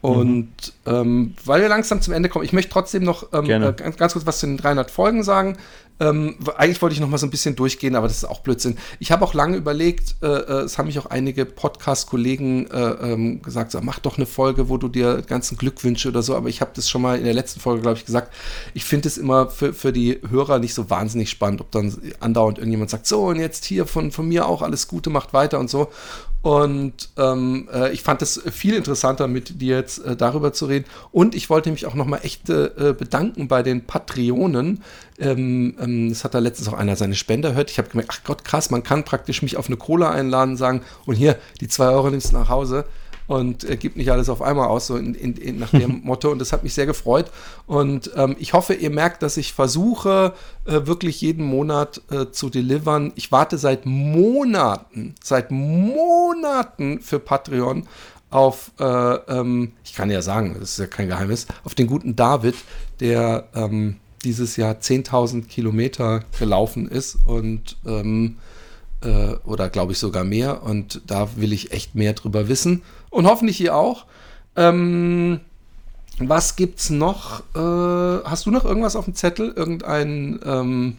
Und 0.00 0.46
mhm. 0.86 0.92
ähm, 0.94 1.34
weil 1.44 1.60
wir 1.60 1.68
langsam 1.68 2.00
zum 2.00 2.14
Ende 2.14 2.30
kommen, 2.30 2.44
ich 2.46 2.54
möchte 2.54 2.72
trotzdem 2.72 3.04
noch 3.04 3.34
ähm, 3.34 3.44
äh, 3.44 3.72
ganz, 3.74 3.98
ganz, 3.98 4.12
kurz 4.14 4.24
was 4.24 4.38
zu 4.38 4.46
den 4.46 4.56
300 4.56 4.90
Folgen 4.90 5.22
sagen. 5.22 5.58
Ähm, 6.00 6.36
eigentlich 6.56 6.80
wollte 6.80 6.94
ich 6.94 7.00
noch 7.00 7.08
mal 7.08 7.18
so 7.18 7.26
ein 7.26 7.30
bisschen 7.30 7.54
durchgehen, 7.56 7.94
aber 7.94 8.08
das 8.08 8.16
ist 8.16 8.24
auch 8.24 8.40
Blödsinn. 8.40 8.78
Ich 8.98 9.12
habe 9.12 9.22
auch 9.24 9.34
lange 9.34 9.56
überlegt, 9.56 10.16
äh, 10.22 10.26
äh, 10.26 10.62
es 10.62 10.78
haben 10.78 10.86
mich 10.86 10.98
auch 10.98 11.06
einige 11.06 11.44
Podcast-Kollegen 11.44 12.70
äh, 12.70 13.12
ähm, 13.12 13.42
gesagt, 13.42 13.72
so, 13.72 13.80
mach 13.82 13.98
doch 13.98 14.16
eine 14.16 14.24
Folge, 14.24 14.70
wo 14.70 14.78
du 14.78 14.88
dir 14.88 15.20
ganzen 15.20 15.58
Glückwünsche 15.58 16.08
oder 16.08 16.22
so, 16.22 16.34
aber 16.34 16.48
ich 16.48 16.62
habe 16.62 16.70
das 16.74 16.88
schon 16.88 17.02
mal 17.02 17.18
in 17.18 17.24
der 17.24 17.34
letzten 17.34 17.60
Folge, 17.60 17.82
glaube 17.82 17.98
ich, 17.98 18.06
gesagt. 18.06 18.32
Ich 18.72 18.84
finde 18.84 19.08
es 19.08 19.18
immer 19.18 19.50
für, 19.50 19.74
für 19.74 19.92
die 19.92 20.18
Hörer 20.28 20.58
nicht 20.58 20.72
so 20.72 20.88
wahnsinnig 20.88 21.28
spannend, 21.28 21.60
ob 21.60 21.70
dann 21.70 21.94
andauernd 22.20 22.58
irgendjemand 22.58 22.90
sagt, 22.90 23.06
so 23.06 23.26
und 23.26 23.38
jetzt 23.38 23.66
hier 23.66 23.86
von, 23.86 24.10
von 24.10 24.26
mir 24.26 24.46
auch 24.46 24.62
alles 24.62 24.88
Gute, 24.88 25.10
macht 25.10 25.34
weiter 25.34 25.58
und 25.58 25.68
so. 25.68 25.88
Und 26.42 27.10
ähm, 27.18 27.68
äh, 27.72 27.92
ich 27.92 28.02
fand 28.02 28.22
es 28.22 28.40
viel 28.50 28.74
interessanter, 28.74 29.28
mit 29.28 29.60
dir 29.60 29.76
jetzt 29.76 30.04
äh, 30.04 30.16
darüber 30.16 30.52
zu 30.52 30.66
reden. 30.66 30.86
Und 31.12 31.34
ich 31.34 31.50
wollte 31.50 31.70
mich 31.70 31.84
auch 31.86 31.94
nochmal 31.94 32.20
echt 32.22 32.48
äh, 32.48 32.94
bedanken 32.98 33.46
bei 33.46 33.62
den 33.62 33.84
Patreonen. 33.86 34.82
Ähm, 35.18 35.76
ähm, 35.78 36.08
das 36.08 36.24
hat 36.24 36.34
da 36.34 36.38
letztens 36.38 36.68
auch 36.68 36.72
einer 36.72 36.96
seine 36.96 37.14
Spender 37.14 37.54
hört. 37.54 37.70
Ich 37.70 37.78
habe 37.78 37.90
gemerkt, 37.90 38.12
ach 38.14 38.24
Gott, 38.24 38.44
krass, 38.44 38.70
man 38.70 38.82
kann 38.82 39.04
praktisch 39.04 39.42
mich 39.42 39.58
auf 39.58 39.66
eine 39.66 39.76
Cola 39.76 40.10
einladen, 40.10 40.56
sagen, 40.56 40.80
und 41.04 41.14
hier, 41.14 41.36
die 41.60 41.68
zwei 41.68 41.88
Euro 41.88 42.08
nimmst 42.08 42.32
du 42.32 42.36
nach 42.36 42.48
Hause 42.48 42.86
und 43.30 43.62
äh, 43.62 43.76
gibt 43.76 43.96
nicht 43.96 44.10
alles 44.10 44.28
auf 44.28 44.42
einmal 44.42 44.66
aus, 44.66 44.88
so 44.88 44.96
in, 44.96 45.14
in, 45.14 45.34
in, 45.34 45.60
nach 45.60 45.70
dem 45.70 46.00
Motto. 46.04 46.32
Und 46.32 46.40
das 46.40 46.52
hat 46.52 46.64
mich 46.64 46.74
sehr 46.74 46.86
gefreut. 46.86 47.30
Und 47.68 48.10
ähm, 48.16 48.34
ich 48.40 48.54
hoffe, 48.54 48.74
ihr 48.74 48.90
merkt, 48.90 49.22
dass 49.22 49.36
ich 49.36 49.52
versuche, 49.52 50.34
äh, 50.64 50.80
wirklich 50.86 51.20
jeden 51.20 51.46
Monat 51.46 52.02
äh, 52.10 52.32
zu 52.32 52.50
delivern. 52.50 53.12
Ich 53.14 53.30
warte 53.30 53.56
seit 53.56 53.86
Monaten, 53.86 55.14
seit 55.22 55.52
Monaten 55.52 56.98
für 56.98 57.20
Patreon 57.20 57.86
auf, 58.30 58.72
äh, 58.80 58.84
ähm, 58.84 59.74
ich 59.84 59.94
kann 59.94 60.10
ja 60.10 60.22
sagen, 60.22 60.56
das 60.58 60.72
ist 60.72 60.78
ja 60.80 60.86
kein 60.88 61.06
Geheimnis, 61.06 61.46
auf 61.62 61.76
den 61.76 61.86
guten 61.86 62.16
David, 62.16 62.56
der 62.98 63.46
ähm, 63.54 64.00
dieses 64.24 64.56
Jahr 64.56 64.74
10.000 64.74 65.46
Kilometer 65.46 66.24
gelaufen 66.36 66.88
ist 66.88 67.16
und 67.26 67.76
ähm, 67.86 68.38
äh, 69.02 69.34
oder 69.44 69.68
glaube 69.68 69.92
ich 69.92 69.98
sogar 69.98 70.24
mehr. 70.24 70.62
Und 70.62 71.02
da 71.06 71.28
will 71.36 71.52
ich 71.52 71.72
echt 71.72 71.94
mehr 71.94 72.12
drüber 72.12 72.48
wissen. 72.48 72.82
Und 73.10 73.26
hoffentlich 73.26 73.60
ihr 73.60 73.74
auch. 73.74 74.06
Ähm, 74.56 75.40
Was 76.18 76.56
gibt's 76.56 76.90
noch? 76.90 77.40
Äh, 77.54 78.24
hast 78.24 78.46
du 78.46 78.50
noch 78.50 78.64
irgendwas 78.64 78.96
auf 78.96 79.06
dem 79.06 79.14
Zettel? 79.14 79.52
Irgendein 79.54 80.40
ähm, 80.44 80.96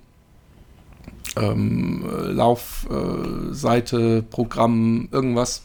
ähm, 1.38 2.04
Laufseite, 2.36 4.18
äh, 4.18 4.22
Programm, 4.22 5.10
irgendwas? 5.12 5.64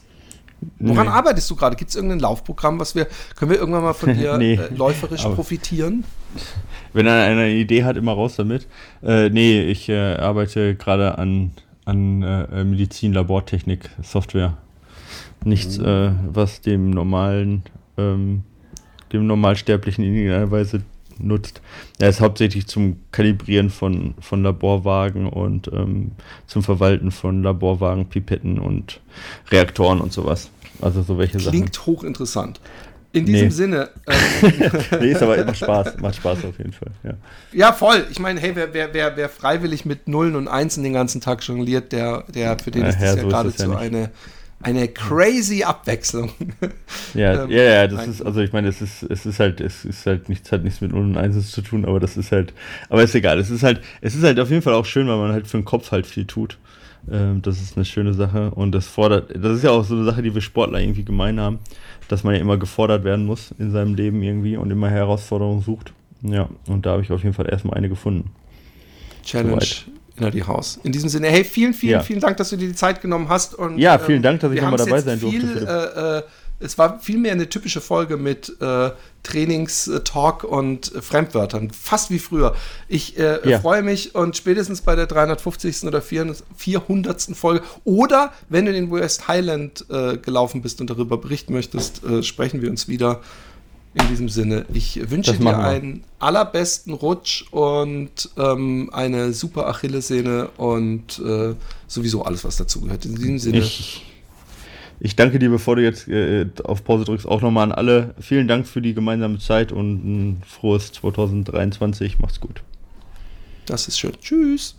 Woran 0.78 1.06
nee. 1.06 1.12
arbeitest 1.12 1.50
du 1.50 1.56
gerade? 1.56 1.76
Gibt 1.76 1.90
es 1.90 1.96
irgendein 1.96 2.20
Laufprogramm, 2.20 2.78
was 2.80 2.94
wir, 2.94 3.06
können 3.36 3.50
wir 3.50 3.58
irgendwann 3.58 3.82
mal 3.82 3.92
von 3.92 4.14
dir 4.16 4.38
nee, 4.38 4.54
äh, 4.54 4.74
läuferisch 4.74 5.22
profitieren? 5.22 6.04
Wenn 6.92 7.06
einer 7.06 7.24
eine 7.24 7.50
Idee 7.50 7.84
hat, 7.84 7.96
immer 7.96 8.12
raus 8.12 8.36
damit. 8.36 8.66
Äh, 9.02 9.28
nee, 9.30 9.62
ich 9.62 9.88
äh, 9.88 10.16
arbeite 10.16 10.74
gerade 10.74 11.18
an, 11.18 11.52
an 11.86 12.22
äh, 12.22 12.64
Medizin-Labortechnik, 12.64 13.88
Software. 14.02 14.58
Nichts, 15.44 15.78
oh. 15.78 16.10
was 16.32 16.60
dem 16.60 16.90
normalen, 16.90 17.62
ähm, 17.96 18.42
dem 19.12 19.26
Normalsterblichen 19.26 20.04
in 20.04 20.14
irgendeiner 20.14 20.50
Weise 20.50 20.82
nutzt. 21.18 21.60
Er 21.98 22.08
ist 22.08 22.20
hauptsächlich 22.20 22.66
zum 22.66 22.96
Kalibrieren 23.12 23.70
von, 23.70 24.14
von 24.20 24.42
Laborwagen 24.42 25.26
und 25.28 25.70
ähm, 25.72 26.12
zum 26.46 26.62
Verwalten 26.62 27.10
von 27.10 27.42
Laborwagen, 27.42 28.06
Pipetten 28.06 28.58
und 28.58 29.00
Reaktoren 29.50 30.00
und 30.00 30.12
sowas. 30.12 30.50
Also 30.80 31.02
so 31.02 31.16
welche 31.18 31.38
Klingt 31.38 31.44
Sachen. 31.44 31.58
Klingt 31.58 31.86
hochinteressant. 31.86 32.60
In 33.16 33.24
diesem 33.24 33.48
nee. 33.48 33.50
Sinne. 33.50 33.90
Ähm, 34.42 35.00
nee, 35.00 35.12
ist 35.12 35.22
aber 35.22 35.38
immer 35.38 35.54
Spaß. 35.54 35.96
Macht 36.00 36.16
Spaß 36.16 36.44
auf 36.44 36.58
jeden 36.58 36.72
Fall. 36.72 36.90
Ja, 37.02 37.14
ja 37.52 37.72
voll. 37.72 38.06
Ich 38.10 38.18
meine, 38.18 38.38
hey, 38.38 38.52
wer, 38.54 38.74
wer, 38.74 38.92
wer, 38.92 39.16
wer 39.16 39.28
freiwillig 39.30 39.86
mit 39.86 40.08
Nullen 40.08 40.36
und 40.36 40.46
Einsen 40.46 40.84
den 40.84 40.92
ganzen 40.92 41.22
Tag 41.22 41.42
jongliert, 41.42 41.92
der, 41.92 42.24
der 42.28 42.58
für 42.58 42.70
den 42.70 42.82
ja, 42.82 42.88
ist 42.88 43.00
das 43.00 43.16
ja, 43.16 43.22
so 43.22 43.28
geradezu 43.28 43.70
ja 43.72 43.78
eine 43.78 44.10
eine 44.62 44.88
crazy 44.88 45.62
Abwechslung. 45.62 46.32
Ja, 47.14 47.44
ähm, 47.44 47.50
ja, 47.50 47.62
ja, 47.62 47.86
das 47.86 48.06
ist, 48.06 48.22
also 48.22 48.40
ich 48.40 48.52
meine, 48.52 48.68
es 48.68 48.80
ist, 48.80 49.02
es 49.02 49.26
ist 49.26 49.38
halt, 49.38 49.60
es 49.60 49.84
ist 49.84 50.06
halt 50.06 50.28
nichts, 50.28 50.50
hat 50.50 50.64
nichts 50.64 50.80
mit 50.80 50.92
0 50.92 51.00
und 51.00 51.16
1 51.16 51.50
zu 51.50 51.62
tun, 51.62 51.84
aber 51.84 52.00
das 52.00 52.16
ist 52.16 52.32
halt, 52.32 52.52
aber 52.88 53.02
ist 53.02 53.14
egal. 53.14 53.38
Es 53.38 53.50
ist 53.50 53.62
halt, 53.62 53.80
es 54.00 54.14
ist 54.14 54.24
halt 54.24 54.40
auf 54.40 54.50
jeden 54.50 54.62
Fall 54.62 54.74
auch 54.74 54.86
schön, 54.86 55.08
weil 55.08 55.18
man 55.18 55.32
halt 55.32 55.46
für 55.46 55.58
den 55.58 55.64
Kopf 55.64 55.92
halt 55.92 56.06
viel 56.06 56.26
tut. 56.26 56.58
Ähm, 57.10 57.42
das 57.42 57.60
ist 57.60 57.76
eine 57.76 57.84
schöne 57.84 58.14
Sache 58.14 58.50
und 58.50 58.72
das 58.72 58.86
fordert, 58.86 59.30
das 59.36 59.58
ist 59.58 59.62
ja 59.62 59.70
auch 59.70 59.84
so 59.84 59.94
eine 59.94 60.04
Sache, 60.04 60.22
die 60.22 60.34
wir 60.34 60.40
Sportler 60.40 60.80
irgendwie 60.80 61.04
gemein 61.04 61.38
haben, 61.38 61.60
dass 62.08 62.24
man 62.24 62.34
ja 62.34 62.40
immer 62.40 62.56
gefordert 62.56 63.04
werden 63.04 63.26
muss 63.26 63.52
in 63.58 63.70
seinem 63.72 63.94
Leben 63.94 64.22
irgendwie 64.22 64.56
und 64.56 64.70
immer 64.70 64.90
Herausforderungen 64.90 65.62
sucht. 65.62 65.92
Ja, 66.22 66.48
und 66.68 66.86
da 66.86 66.92
habe 66.92 67.02
ich 67.02 67.12
auf 67.12 67.22
jeden 67.22 67.34
Fall 67.34 67.48
erstmal 67.48 67.76
eine 67.76 67.88
gefunden. 67.88 68.30
Challenge 69.24 69.60
Soweit. 69.60 69.86
Innerly 70.16 70.40
House. 70.40 70.80
In 70.82 70.92
diesem 70.92 71.08
Sinne, 71.08 71.28
hey, 71.28 71.44
vielen, 71.44 71.74
vielen, 71.74 71.92
ja. 71.92 72.00
vielen 72.00 72.20
Dank, 72.20 72.38
dass 72.38 72.50
du 72.50 72.56
dir 72.56 72.68
die 72.68 72.74
Zeit 72.74 73.02
genommen 73.02 73.28
hast. 73.28 73.54
Und, 73.54 73.78
ja, 73.78 73.98
vielen 73.98 74.16
ähm, 74.16 74.22
Dank, 74.22 74.40
dass 74.40 74.52
ich 74.52 74.60
nochmal 74.60 74.78
dabei 74.78 75.00
sein 75.00 75.18
viel, 75.18 75.40
durfte. 75.40 75.66
Äh, 75.66 76.18
äh, 76.18 76.22
es 76.58 76.78
war 76.78 77.00
vielmehr 77.00 77.32
eine 77.32 77.48
typische 77.48 77.80
Folge 77.80 78.16
mit 78.16 78.60
äh, 78.60 78.90
Trainingstalk 79.22 80.44
und 80.44 80.94
äh, 80.94 81.02
Fremdwörtern, 81.02 81.70
fast 81.70 82.10
wie 82.10 82.18
früher. 82.18 82.54
Ich 82.88 83.18
äh, 83.18 83.48
ja. 83.48 83.60
freue 83.60 83.82
mich 83.82 84.14
und 84.14 84.36
spätestens 84.36 84.80
bei 84.80 84.96
der 84.96 85.06
350. 85.06 85.84
oder 85.84 86.00
400. 86.00 87.22
Folge 87.34 87.62
oder 87.84 88.32
wenn 88.48 88.64
du 88.64 88.72
in 88.72 88.86
den 88.86 88.90
West 88.90 89.28
Highland 89.28 89.84
äh, 89.90 90.16
gelaufen 90.16 90.62
bist 90.62 90.80
und 90.80 90.88
darüber 90.88 91.18
berichten 91.18 91.52
möchtest, 91.52 92.04
äh, 92.04 92.22
sprechen 92.22 92.62
wir 92.62 92.70
uns 92.70 92.88
wieder. 92.88 93.20
In 93.98 94.08
diesem 94.08 94.28
Sinne, 94.28 94.66
ich 94.74 95.10
wünsche 95.10 95.32
dir 95.32 95.58
einen 95.58 96.04
allerbesten 96.18 96.92
Rutsch 96.92 97.46
und 97.50 98.28
ähm, 98.36 98.90
eine 98.92 99.32
super 99.32 99.68
Achillessehne 99.68 100.50
und 100.58 101.18
äh, 101.18 101.54
sowieso 101.86 102.22
alles, 102.22 102.44
was 102.44 102.56
dazugehört. 102.56 103.06
In 103.06 103.14
diesem 103.14 103.38
Sinne. 103.38 103.58
Ich, 103.60 104.04
ich, 104.98 105.16
danke 105.16 105.38
dir, 105.38 105.50
bevor 105.50 105.76
du 105.76 105.82
jetzt 105.82 106.08
äh, 106.08 106.46
auf 106.64 106.84
Pause 106.84 107.04
drückst, 107.04 107.26
auch 107.26 107.42
nochmal 107.42 107.64
an 107.64 107.72
alle. 107.72 108.14
Vielen 108.18 108.48
Dank 108.48 108.66
für 108.66 108.80
die 108.80 108.94
gemeinsame 108.94 109.38
Zeit 109.38 109.72
und 109.72 110.04
ein 110.04 110.42
frohes 110.46 110.92
2023. 110.92 112.18
Macht's 112.18 112.40
gut. 112.40 112.62
Das 113.66 113.88
ist 113.88 113.98
schön. 113.98 114.12
Tschüss. 114.20 114.76